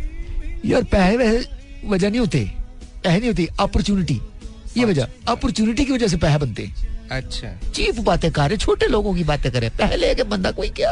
यार 0.65 0.84
पैसे 0.84 1.60
वजह 1.86 2.10
नहीं 2.10 2.20
होते। 2.20 2.40
पैसे 3.03 3.18
नहीं 3.18 3.30
होती 3.30 3.48
अपॉर्चुनिटी 3.60 4.20
ये 4.78 4.86
वजह 4.86 5.08
अपॉर्चुनिटी 5.28 5.86
की 5.86 5.91
वजह 5.94 6.08
से 6.08 6.18
पैसे 6.18 6.38
बनते। 6.38 6.70
अच्छा। 7.12 7.48
चीप 7.70 7.99
बातें 8.02 8.32
कर 8.32 8.49
रहे 8.49 8.58
छोटे 8.58 8.88
लोगों 8.88 9.14
की 9.16 9.24
बातें 9.24 9.52
करे 9.52 9.70
पहले 9.80 10.14
के 10.16 10.24
बंदा 10.24 10.52
कोई 10.52 10.70
क्या? 10.70 10.91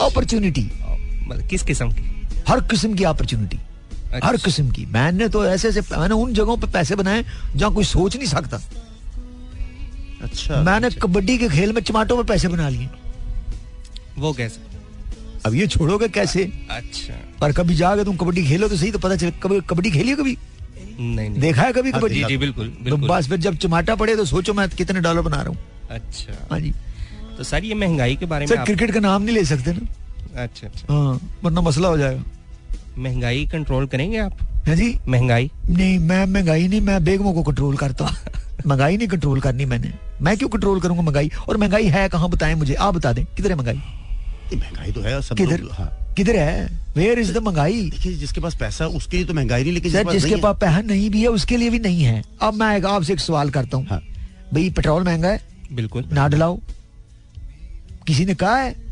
अपॉर्चुनिटी 0.00 0.62
अच्छा। 0.62 0.96
मतलब 1.26 1.46
किस 1.48 1.62
किस्म 1.62 1.90
की? 1.90 2.42
हर 2.48 2.60
किस्म 2.60 2.94
की 2.94 3.04
अपॉर्चुनिटी 3.04 3.58
अच्छा। 4.04 4.26
हर 4.26 4.36
किस्म 4.36 4.70
की। 4.70 4.84
मैंने 4.86 5.28
तो 5.28 5.44
ऐसे 5.46 5.68
ऐसे 5.68 5.80
मैंने 5.90 6.14
उन 6.14 6.32
जगहों 6.34 6.56
पे 6.56 6.66
पैसे 6.72 6.96
बनाए 6.96 7.24
जहाँ 7.56 7.72
कोई 7.74 7.84
सोच 7.84 8.16
नहीं 8.16 8.28
सकता। 8.28 8.60
अच्छा 10.22 10.62
मैंने 10.62 10.86
अच्छा। 10.86 11.00
कबड्डी 11.02 11.38
के 11.38 11.48
खेल 11.48 11.72
में 11.72 11.82
टमाटो 11.84 12.16
में 12.16 12.24
पैसे 12.26 12.48
बना 12.48 12.68
लिए। 12.68 12.88
वो 14.18 14.32
कैसे? 14.32 14.60
अब 15.46 15.54
ये 15.54 15.66
छोड़ोगे 15.66 16.08
कैसे? 16.08 16.44
अच्छा। 16.70 17.14
पर 17.40 17.52
कभी 17.52 17.74
जाके 17.74 18.04
तुम 18.04 18.16
कबड्डी 18.16 18.46
खेलो 18.46 18.68
तो 18.68 18.76
सही 18.76 18.90
तो 18.90 18.98
पता 18.98 19.16
चले 19.16 19.30
कभी 19.42 19.60
कबड्डी 19.60 19.90
खेली 19.90 20.14
कभी? 20.14 20.36
नहीं, 21.00 21.28
नहीं। 21.30 21.40
देखा 21.40 21.62
है 21.62 21.72
कभी 21.72 21.92
कबड्डी? 21.92 22.14
जी, 22.14 22.24
जी 22.24 22.36
बिल्कुल, 22.36 22.68
तो 22.68 22.84
बिल्कुल। 22.84 23.00
तो 23.00 23.14
बस 23.14 23.28
फिर 23.28 23.38
जब 23.38 23.56
टमाटा 23.58 23.94
पड़े 23.94 24.16
तो 24.16 24.24
सोचो 24.24 24.54
मैं 24.54 24.68
कितने 24.68 25.00
डॉलर 25.00 25.20
बना 25.20 25.36
रहा 25.36 25.48
हूँ। 25.48 25.58
अच्छा। 25.90 26.32
हाँ 26.50 26.60
जी। 26.60 26.72
तो 27.38 27.44
सर 27.44 27.64
ये 27.64 27.74
महँगाई 27.74 28.16
के 28.16 28.26
बारे 28.26 28.46
में 28.46 28.56
सर 28.56 28.64
क्रिकेट 28.64 28.90
का 28.90 29.00
नाम 29.00 29.22
नहीं 29.22 29.34
ले 29.34 29.44
सकते 29.44 29.72
ना। 29.72 30.42
अच्छा 30.42 30.66
अच्छा। 30.66 30.92
हाँ 30.94 31.20
वरना 31.44 31.60
मसला 31.60 31.88
हो 31.88 31.98
जाएगा। 31.98 32.24
महँगाई 32.98 33.46
कंट्रोल 33.46 33.86
करेंगे 33.86 34.18
आप? 34.18 34.32
है 34.68 34.76
जी। 34.76 34.98
महँगाई? 35.08 35.50
नहीं 35.68 35.98
मैं 35.98 36.24
महँगाई 36.26 36.68
नहीं 36.68 36.80
मैं 36.80 37.04
बेगमों 37.04 37.32
को 37.32 37.42
कंट्रोल 37.42 37.76
करता 37.76 38.04
हूँ। 38.04 38.16
महँगाई 38.66 38.96
नहीं 38.96 39.08
कंट्रोल 39.08 39.40
करनी 39.40 39.64
मैंने। 39.64 39.92
मैं 40.22 40.36
क्यों 40.36 40.48
कंट्रोल 40.48 40.80
करूँगा 40.80 41.02
महँगाई? 41.02 41.30
और 41.48 41.56
महँगाई 41.56 41.86
है 41.86 42.08
कहाँ? 42.08 42.28
बताएँ 42.28 42.54
मुझे। 42.54 42.74
आप 42.74 42.94
बता 42.94 43.12
दें 43.12 43.24
किधर 43.24 43.50
है 43.50 43.56
महँगाई? 43.56 43.80
महँगाई 44.54 44.92
तो 44.92 45.00
है 45.00 45.20
सब 45.22 45.36
किधर? 45.36 45.68
हाँ। 45.72 45.99
किधर 46.16 46.36
है? 46.36 46.80
वेयर 46.96 47.18
इज़ 47.18 47.32
द 47.32 47.38
महँगाई? 47.38 47.90
देखिए 47.90 48.12
जिसके 48.12 48.40
पास 48.40 48.54
पैसा 48.54 48.86
उसके 48.86 49.16
लिए 49.16 49.26
तो 49.26 49.34
महँगाई 49.34 49.62
नहीं 49.62 49.72
लेकिन 49.72 49.92
सर 49.92 50.12
जिसके 50.12 50.36
पास 50.36 50.56
पैसा 50.60 50.80
नहीं 50.80 51.10
भी 51.10 51.22
है 51.22 51.28
उसके 51.28 51.56
लिए 51.56 51.70
भी 51.70 51.78
नहीं 51.78 52.02
है। 52.02 52.22
अब 52.42 52.54
मैं 52.54 52.82
आपसे 52.82 53.12
एक 53.12 53.20
सवाल 53.20 53.50
करता 53.50 53.76
हूँ। 53.76 53.86
हाँ। 53.86 54.00
भाई 54.54 54.70
पेट्रोल 54.70 55.04
महँगा 55.04 55.28
है? 55.28 55.40
बिल्कुल। 55.72 56.04
ना 56.12 56.28
डलाओ। 56.28 56.60
किसी 58.06 58.24
ने 58.24 58.34
कहा 58.34 58.56
है? 58.56 58.90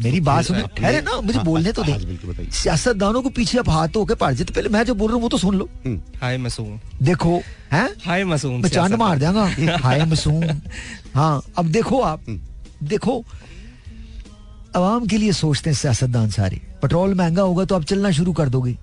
मेरी 0.00 0.20
बात 0.20 0.44
सुनो। 0.44 0.66
ठहरे 0.66 1.00
ना? 1.00 1.20
मुझे 1.20 1.36
हाँ, 1.38 1.44
बोलने 1.44 1.72
तो 1.72 1.82
दे। 1.82 2.50
सियासतदानों 2.52 3.22
को 3.22 3.28
पीछे 3.28 3.58
आप 3.58 3.68
हाथ 3.68 3.88
होकर 3.96 4.14
पड़ 4.14 4.32
जाते। 4.32 4.52
पहले 4.52 4.68
मैं 4.68 4.84
जो 4.84 4.94
बोल 4.94 5.08
रहा 5.08 5.14
हूँ 5.14 5.22
वो 5.22 5.28
तो 5.28 5.38
सुन 5.38 5.54
लो। 5.54 5.68
हम्म। 5.86 6.00
हाय 6.22 6.38
मसूम। 6.38 6.80
देखो 7.02 7.40
है? 7.72 7.86
हाय 8.04 8.24
मसूम 8.24 8.62
मैं 8.62 8.70
चाँद 8.70 8.94
मार 8.94 9.18
देगा। 9.18 9.76
हाय 9.76 10.04
मसूम। 10.04 10.44
हाँ 11.14 11.42
अब 11.58 11.66
देखो 11.66 12.00
आप। 12.00 12.22
हम्म। 12.28 12.86
देखो 12.88 13.24
अवाम 14.76 15.06
के 15.06 15.16
लिए 15.18 15.32
सोचते 15.32 15.70
हैं 15.70 15.76
सियासतदान 15.76 16.30
सारे। 16.30 16.56
पेट्रोल 16.56 17.14
महँगा 17.14 17.42
होगा 17.42 17.64
तो 17.64 17.74
आप 17.74 17.82
चलना 17.82 18.10
शुरू 18.10 18.32
कर 18.32 18.48
दोगे। 18.48 18.78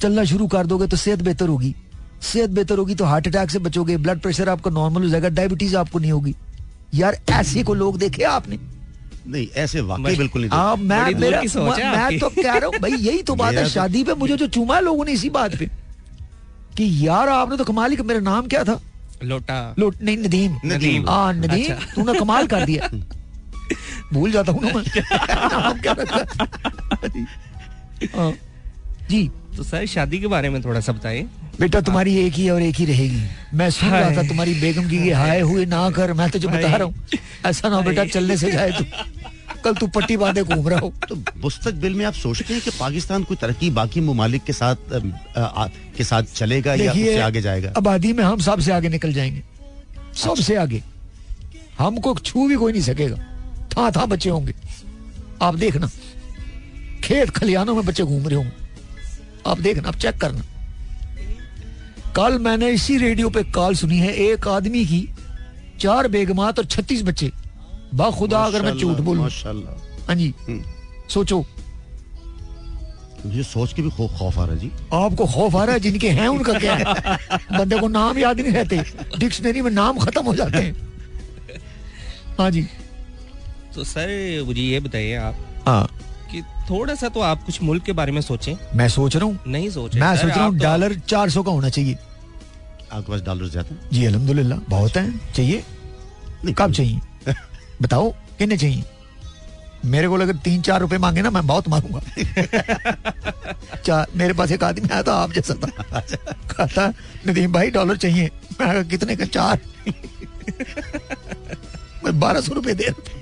चलना 0.00 0.24
शुरू 0.24 0.46
कर 0.46 0.66
दोगे 0.66 0.86
तो 0.86 0.96
सेहत 0.96 1.22
बेहतर 1.22 1.48
होगी। 1.48 1.74
सेहत 2.22 2.50
बेहतर 2.50 2.78
होगी 2.78 2.94
तो 2.94 3.04
हार्ट 3.04 3.28
अटैक 3.28 3.50
से 3.50 3.58
बचोगे। 3.58 3.96
ब्लड 3.96 4.20
प्रेशर 4.20 4.48
आपका 4.48 4.70
नॉर्मल 4.70 5.02
हो 5.02 5.08
जाएगा 5.08 5.28
डायबिटीज़ 5.28 5.76
आपको 5.76 5.98
नहीं 5.98 6.12
होगी। 6.12 6.34
यार 6.94 7.20
ऐसे 7.30 7.62
को 7.62 7.74
लोग 7.74 7.98
देखे 7.98 8.22
आपने। 8.22 8.58
नहीं 9.28 9.48
ऐसे 9.56 9.80
वाकई 9.80 10.16
बिल्कुल 10.16 10.40
नहीं 10.40 10.50
आ, 10.50 10.74
मैं 10.74 11.14
मेरा 11.14 11.40
मैं 11.40 12.18
तो 12.18 12.28
कह 12.28 12.52
रहा 12.52 12.66
हूँ 12.66 12.78
भाई 12.78 12.90
यही 12.90 13.22
तो 13.22 13.34
बात 13.34 13.54
है 13.54 13.62
तो- 13.62 13.72
शादी 13.72 14.04
पे 14.04 14.14
मुझे 14.14 14.36
जो 14.36 14.46
चूमा 14.46 14.80
लोगों 14.80 15.04
ने 15.04 15.12
इसी 15.12 15.30
बात 15.30 15.56
पे। 15.56 15.66
कि 16.76 17.08
यार 17.08 17.28
आपने 17.28 17.56
तो 17.56 17.64
कमाल 17.64 17.90
ही 17.90 17.96
मेरा 17.96 18.20
नाम 18.20 18.46
क्या 18.46 18.64
था? 18.64 18.80
लोटा। 19.24 19.74
लोट 19.78 20.02
नहीं 20.02 20.18
नदीम। 20.18 20.56
नदीम। 20.66 21.10
हाँ 21.10 21.34
नदीम 21.34 21.72
अच्छा। 21.72 21.74
तूने 21.74 22.18
कमाल 22.18 22.46
कर 22.46 22.64
दिया। 22.64 22.90
भूल 24.12 24.32
जाता 24.32 24.52
हूँ 24.52 24.62
मैं। 24.62 24.72
हाँ, 28.16 28.34
जी। 29.10 29.30
तो 29.56 29.62
सर 29.62 29.86
शादी 29.86 30.18
के 30.18 30.26
बारे 30.26 30.50
में 30.50 30.64
थोड़ा 30.64 30.80
सा 30.80 30.92
बताइए। 30.92 31.26
बेटा 31.60 31.80
तुम्हारी 31.80 32.16
एक 32.16 32.32
ही 32.32 32.50
और 32.50 32.62
एक 32.62 32.74
ही 32.74 32.84
रहेगी। 32.84 33.22
मैं 33.54 33.70
सुन 33.70 33.88
रहा 33.88 34.10
था 34.10 34.28
तुम्हारी 34.28 34.54
बेगम 34.54 34.88
की 34.88 35.10
हाय 35.10 35.40
हुए 35.40 35.66
ना 35.66 35.90
कर 35.90 36.12
मैं 36.12 36.30
तुझे 36.30 36.48
बता 36.48 36.58
रहा 36.58 36.84
हूँ। 36.84 36.94
ऐसा 37.46 37.68
ना 37.68 37.80
बेटा 37.80 38.04
चलने 38.04 38.36
से 38.36 38.52
जाए 38.52 38.70
तू। 38.70 38.84
कल 39.64 39.74
तू 39.74 39.86
पट्टी 39.86 40.16
बांधे 40.16 40.42
घूम 40.42 40.68
रहा 40.68 40.78
हो। 40.78 40.92
तो 41.08 41.16
मुस्तकबिल 41.16 41.94
में 41.94 42.04
आप 42.04 42.12
सोचते 42.12 42.54
हैं 42.54 42.62
कि 42.62 42.70
पाकिस्तान 42.70 43.24
कोई 43.24 43.36
तरक्की 43.36 43.70
बाकी 43.70 44.00
ममालिक 44.00 44.44
के 44.44 44.52
साथ 44.52 44.76
आ, 45.36 45.42
आ, 45.42 45.66
के 45.66 46.04
साथ 46.04 46.22
चलेगा 46.22 46.74
या 46.74 46.92
उससे 46.92 47.20
आगे 47.20 47.40
जाएगा? 47.40 47.72
आबादी 47.76 48.12
में 48.12 48.24
हम 48.24 48.38
सबसे 48.38 48.72
आगे 48.72 48.88
निकल 48.88 49.12
जाएँगे। 49.12 49.42
सबसे 50.16 50.56
आगे। 50.56 50.82
हमको 51.78 52.14
छू 52.14 52.48
भी 52.48 52.54
कोई 52.54 52.72
नहीं 52.72 52.82
सकेगा। 52.82 53.31
था 53.62 53.90
था 53.90 54.06
बच्चे 54.06 54.30
होंगे। 54.30 54.54
आप 55.42 55.54
देखना। 55.54 55.90
खेत 57.04 57.30
खलियानों 57.30 57.74
में 57.74 57.84
बच्चे 57.84 58.02
घूम 58.02 58.26
रहे 58.26 58.36
होंगे। 58.36 58.52
आप 59.46 59.60
देखना 59.60 59.88
आप 59.88 59.94
चेक 59.94 60.20
करना। 60.20 60.42
कल 62.16 62.38
मैंने 62.38 62.70
इसी 62.70 62.98
रेडियो 62.98 63.30
पे 63.30 63.42
कॉल 63.42 63.74
सुनी 63.74 63.98
है 63.98 64.14
एक 64.14 64.48
आदमी 64.48 64.86
की 64.86 65.08
चार 65.80 66.08
बेगमात 66.08 66.58
और 66.58 66.64
छत्तीस 66.64 67.02
बच्चे। 67.02 67.32
बाखुदा 67.94 68.38
अगर 68.38 68.62
मैं 68.62 68.78
झूठ 68.78 68.96
बोलूँ। 68.96 69.30
हाँ 70.08 70.14
जी। 70.14 70.34
हम्म। 70.48 70.64
सोचो। 71.08 71.46
मुझे 73.26 73.42
सोच 73.42 73.72
के 73.72 73.82
भी 73.82 73.90
खौफ 73.90 74.38
आ 74.38 74.44
रहा 74.44 74.54
है 74.54 74.58
जी। 74.58 74.70
आपको 74.92 75.26
खौफ 75.26 75.56
आ 75.56 75.64
रहा 75.64 75.74
है 75.74 75.80
जिनके 75.80 76.08
हैं 76.10 76.28
उनका 76.28 76.52
क्या 76.52 76.74
है? 76.74 76.84
बंदे 77.58 77.78
को 77.78 77.88
नाम 77.88 78.18
याद 78.18 78.40
नहीं 78.40 78.52
रहते। 78.52 78.84
डिक्शनरी 79.18 79.60
में 79.60 79.70
नाम 79.70 79.98
खत्म 79.98 80.22
हो 80.22 80.34
जाते 80.34 80.58
हैं। 80.58 80.92
हाँ 82.38 82.50
जी। 82.50 82.66
तो 83.74 83.84
सर 83.84 84.42
मुझे 84.46 84.62
ये 84.62 84.80
बताइए 84.80 85.14
आप 85.16 85.36
हाँ। 85.66 85.86
कि 86.32 86.42
थोड़ा 86.42 86.94
सा 86.94 87.08
तो 87.08 87.20
आप 87.20 87.42
कुछ 87.44 87.62
मुल्क 87.62 87.82
के 87.84 87.92
बारे 87.92 88.12
में 88.12 88.20
सोचें। 88.20 88.54
मैं 88.74 88.88
सोच 88.88 89.16
रहा 89.16 89.24
हूँ। 89.24 89.38
नहीं 89.46 89.70
सोच। 89.70 89.94
मैं 89.96 90.16
सोच 90.16 90.30
रहा 90.30 90.44
हूँ 90.44 90.58
तो 90.58 90.64
डॉलर 90.64 90.94
चार 90.98 91.30
सौ 91.30 91.42
का 91.42 91.50
होना 91.50 91.68
चाहिए। 91.68 91.94
आपके 92.92 93.12
पास 93.12 93.20
डॉलर 93.20 93.48
ज़्यादा 93.48 93.76
जी 93.92 94.04
अलहमदुल्ला 94.04 94.56
बहुत 94.68 94.96
है। 94.96 95.32
चाहिए? 95.32 95.64
कब 96.58 96.72
चाहिए? 96.72 97.00
बताओ 97.82 98.10
कितने 98.38 98.56
चाहिए? 98.56 98.84
मेरे 99.84 100.08
को 100.08 100.14
अगर 100.14 100.36
तीन 100.36 100.62
चार 100.62 100.80
रुपए 100.80 100.98
मांगे 100.98 101.22
ना 101.22 101.30
मैं 101.30 101.46
बहुत 101.46 101.68
मांगूँगा। 101.68 102.00
चार 103.86 104.06
मेरे 104.16 104.32
पास 104.32 104.50
एक 104.52 104.64
आदमी 104.64 104.88
आया 104.88 105.02
था 105.02 105.14
आप 105.14 105.32
जैसा 105.32 105.54
था। 105.54 106.00
कहता 106.00 106.92
नदीम 107.28 107.52
भाई 107.52 107.70
डॉलर 107.70 107.96
चाहिए। 107.96 108.30
मैं 108.60 108.88
कितने 108.88 109.16
का? 109.16 109.24
चार? 109.24 109.58
मैं 112.04 112.20
बारह 112.20 112.40
सौ 112.40 112.54
रुपए 112.54 112.74
दे 112.74 112.84
रहा 112.84 113.21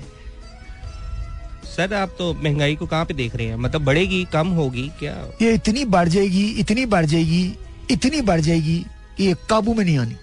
सर 1.71 1.93
आप 1.93 2.15
तो 2.17 2.33
महँगाई 2.33 2.75
को 2.75 2.85
कहाँ 2.85 3.05
पे 3.05 3.13
देख 3.13 3.35
रहे 3.35 3.47
हैं? 3.47 3.55
मतलब 3.55 3.83
बढ़ेगी 3.85 4.23
कम 4.33 4.47
होगी 4.55 4.87
क्या? 4.99 5.13
ये 5.41 5.53
इतनी 5.53 5.85
बढ़ 5.85 6.09
जाएगी 6.09 6.45
इतनी 6.59 6.85
बढ़ 6.85 7.05
जाएगी 7.05 7.43
इतनी 7.91 8.21
बढ़ 8.21 8.41
जाएगी 8.41 8.77
कि 9.17 9.25
ये 9.25 9.35
काबू 9.49 9.73
में 9.73 9.83
नहीं 9.85 9.97
आनी। 9.97 10.15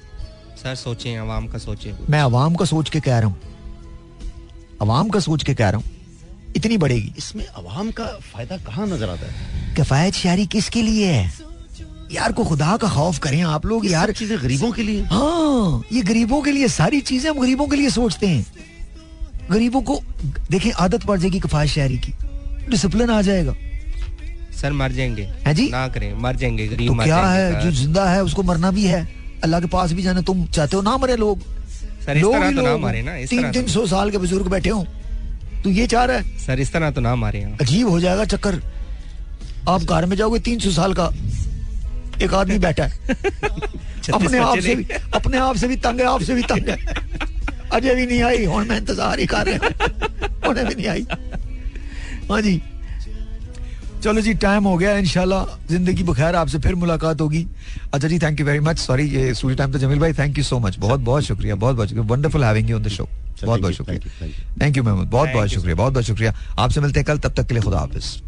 सर 0.63 0.75
सोचें 0.75 1.17
अवाम 1.19 1.47
का 1.47 1.59
सोचें। 1.59 1.93
मैं 2.11 2.21
अवाम 2.21 2.55
का 2.55 2.65
सोच 2.65 2.91
के 2.91 3.01
कह 3.01 3.19
रहा 3.19 3.29
हूँ। 3.29 3.41
अवाम 4.83 5.09
का 5.09 5.21
सोच 5.21 5.45
के 5.45 5.55
कह 5.55 5.71
रहा 5.71 5.81
हूँ। 5.81 5.97
इतनी 6.57 6.77
बढ़ेगी। 6.79 7.13
इसमें 7.19 7.45
अवाम 7.47 7.91
का 7.91 8.07
फ़ायदा 8.33 8.57
कहाँ 8.57 8.87
नज़र 8.87 9.09
आता 9.09 9.27
है? 9.27 9.75
किफायत 9.77 10.15
शारी 10.15 10.47
किसके 10.47 10.83
लिए 10.83 11.07
है? 11.07 11.33
यार 12.13 12.33
को 12.33 12.45
खुदा 12.45 12.77
का 12.77 12.89
खौफ 12.89 13.19
करें 13.19 13.43
आप 13.45 13.67
लोग 13.67 13.87
यार। 13.87 14.13
चीज़ें 14.13 14.39
गरीबों 14.43 14.71
के 14.73 14.83
लिए 14.83 15.03
हाँ 15.05 15.83
ये 15.93 16.03
गरीबों 16.03 16.41
के 16.43 16.53
लिए 16.53 16.69
सारी 16.69 17.01
चीज़ें 17.01 17.31
हम 17.31 17.41
गरीबों 17.41 17.67
के 17.69 17.77
लिए 17.77 17.91
सोचते 17.91 18.27
हैं। 18.27 18.47
गरीबों 19.51 19.81
को 19.83 20.01
देखिए 20.51 20.73
आदत 20.79 21.05
पड़ 21.07 21.19
जाएगी 21.19 21.41
कफायत 21.41 21.71
शहरी 21.71 21.99
की। 21.99 22.13
डिसिप्लिन 22.71 23.11
आ 23.11 23.21
जाएगा। 23.23 23.55
सर 24.61 24.73
मर 24.73 24.93
जाएँगे। 24.93 25.23
है 25.47 25.55
जी? 25.55 25.69
ना 25.71 25.87
करें 25.89 26.13
मर 26.21 26.37
जाएँगे 26.37 26.67
गरीब 26.69 26.89
तो 26.89 27.05
क्या 27.05 27.21
है? 27.27 27.63
जो 27.63 27.71
ज़िंदा 27.71 28.09
है 28.11 28.23
उसको 28.25 28.43
मरना 28.43 28.71
भी 28.71 28.85
है। 28.85 29.07
अल्लाह 29.45 29.61
के 29.61 29.67
पास 29.67 29.93
भी 29.93 30.03
जाना 30.03 30.21
तुम 30.21 30.45
चाहते 30.47 30.77
हो 30.77 30.83
ना 30.83 30.97
मरे 30.97 31.17
लोग? 31.17 31.43
सर 32.05 32.17
इस 32.17 32.25
तरह 32.25 32.51
तो 32.53 32.63
ना 32.63 32.77
मारे 32.77 33.03
ना 33.03 33.17
तीन 33.27 33.43
तो 33.43 33.53
तीन 33.53 33.67
सौ 33.69 33.87
साल 33.87 34.11
के 34.11 34.19
बुज़ुर्ग 34.19 34.49
बैठे 34.51 34.71
हो। 34.71 34.87
तू 35.65 35.71
ये 35.71 35.87
चाह 35.87 36.05
रहा 36.05 36.17
है। 36.17 36.39
सर 36.39 36.61
इस 36.61 36.73
तरह 36.73 36.91
तो 36.91 37.01
ना 37.01 37.15
मारे 37.17 37.43
अजीब 37.61 37.89
हो 37.89 38.01
जाएगा 38.01 38.25
चक्कर। 38.25 38.61
आप 39.69 39.83
घर 39.83 40.07
में 40.07 40.17
जाओगे 40.17 40.39
तीन 40.41 40.59
सौ 40.59 40.71
साल 40.73 40.95
का 40.95 41.11
एक 42.23 42.35
आदमी 42.35 42.59
बैठा 42.59 42.85
है। 42.85 42.93
अपने 44.15 44.39
आप 44.39 44.59
से 44.59 44.75
भी 44.75 44.85
अपने 45.15 45.39
आप 45.39 45.57
से 45.57 45.69
भी 45.69 45.77
तंग 45.77 46.01
है 46.01 46.07
आपसे 46.07 46.35
भी 46.35 46.43
तंग 46.43 46.69
है। 46.69 46.77
अजय 47.73 47.95
भी 47.95 48.07
नहीं 48.07 48.23
आई 48.23 48.45
हूँ 48.45 48.65
मैं 48.65 48.77
इंतज़ार 48.77 49.21
ही 49.21 49.27
कर 49.27 49.47
रहा 49.49 50.49
उन्हें 50.49 50.67
भी 50.67 50.75
नहीं 50.75 50.87
आई 50.89 51.07
हाँ 52.31 52.41
जी 52.43 52.61
चलो 54.03 54.21
जी 54.21 54.35
टाइम 54.43 54.65
हो 54.65 54.77
गया 54.79 54.97
इनशाला 54.99 55.45
ज़िंदगी 55.71 56.03
बखैर 56.03 56.35
आपसे 56.37 56.59
फिर 56.59 56.75
मुलाकात 56.75 57.21
होगी 57.21 57.47
अच्छा 57.95 58.09
जी 58.09 58.19
thank 58.19 58.41
you 58.41 58.47
very 58.47 58.61
much 58.67 58.79
sorry 58.79 59.07
ये 59.11 59.33
स्टूडियो 59.35 59.57
टाइम 59.57 59.73
तो 59.73 59.79
जमील 59.79 59.99
भाई 59.99 60.13
थैंक 60.19 60.39
यू 60.39 60.45
सो 60.45 60.59
मच 60.59 60.77
बहुत 60.79 61.01
बहुत 61.09 61.23
शुक्रिया 61.25 61.55
बहुत 61.55 61.77
बहुत 61.77 61.89
शुक्रिया 61.89 62.07
wonderful 62.11 62.45
having 62.45 62.71
you 62.71 62.77
on 62.77 62.83
the 62.83 62.89
show 62.89 63.09
बहुत 63.45 63.61
बहुत 63.61 63.75
शुक्रिया 63.75 64.29
थैंक 64.63 64.77
यू 64.77 64.83
महमूद 64.83 65.09
बहुत 65.09 65.29
बहुत 65.29 65.49
शुक्रिया 65.49 65.75
बहुत 65.75 65.93
बहुत 65.93 66.05
शुक्रिया 66.05 66.35
आपसे 66.59 66.81
मिलते 66.81 67.01
हैं 67.01 67.07
कल 67.07 67.19
तब 67.19 67.35
तक 67.35 67.47
के 67.47 67.55
लिए 67.55 67.63
खुदा 67.63 67.79
हाफिज 67.79 68.21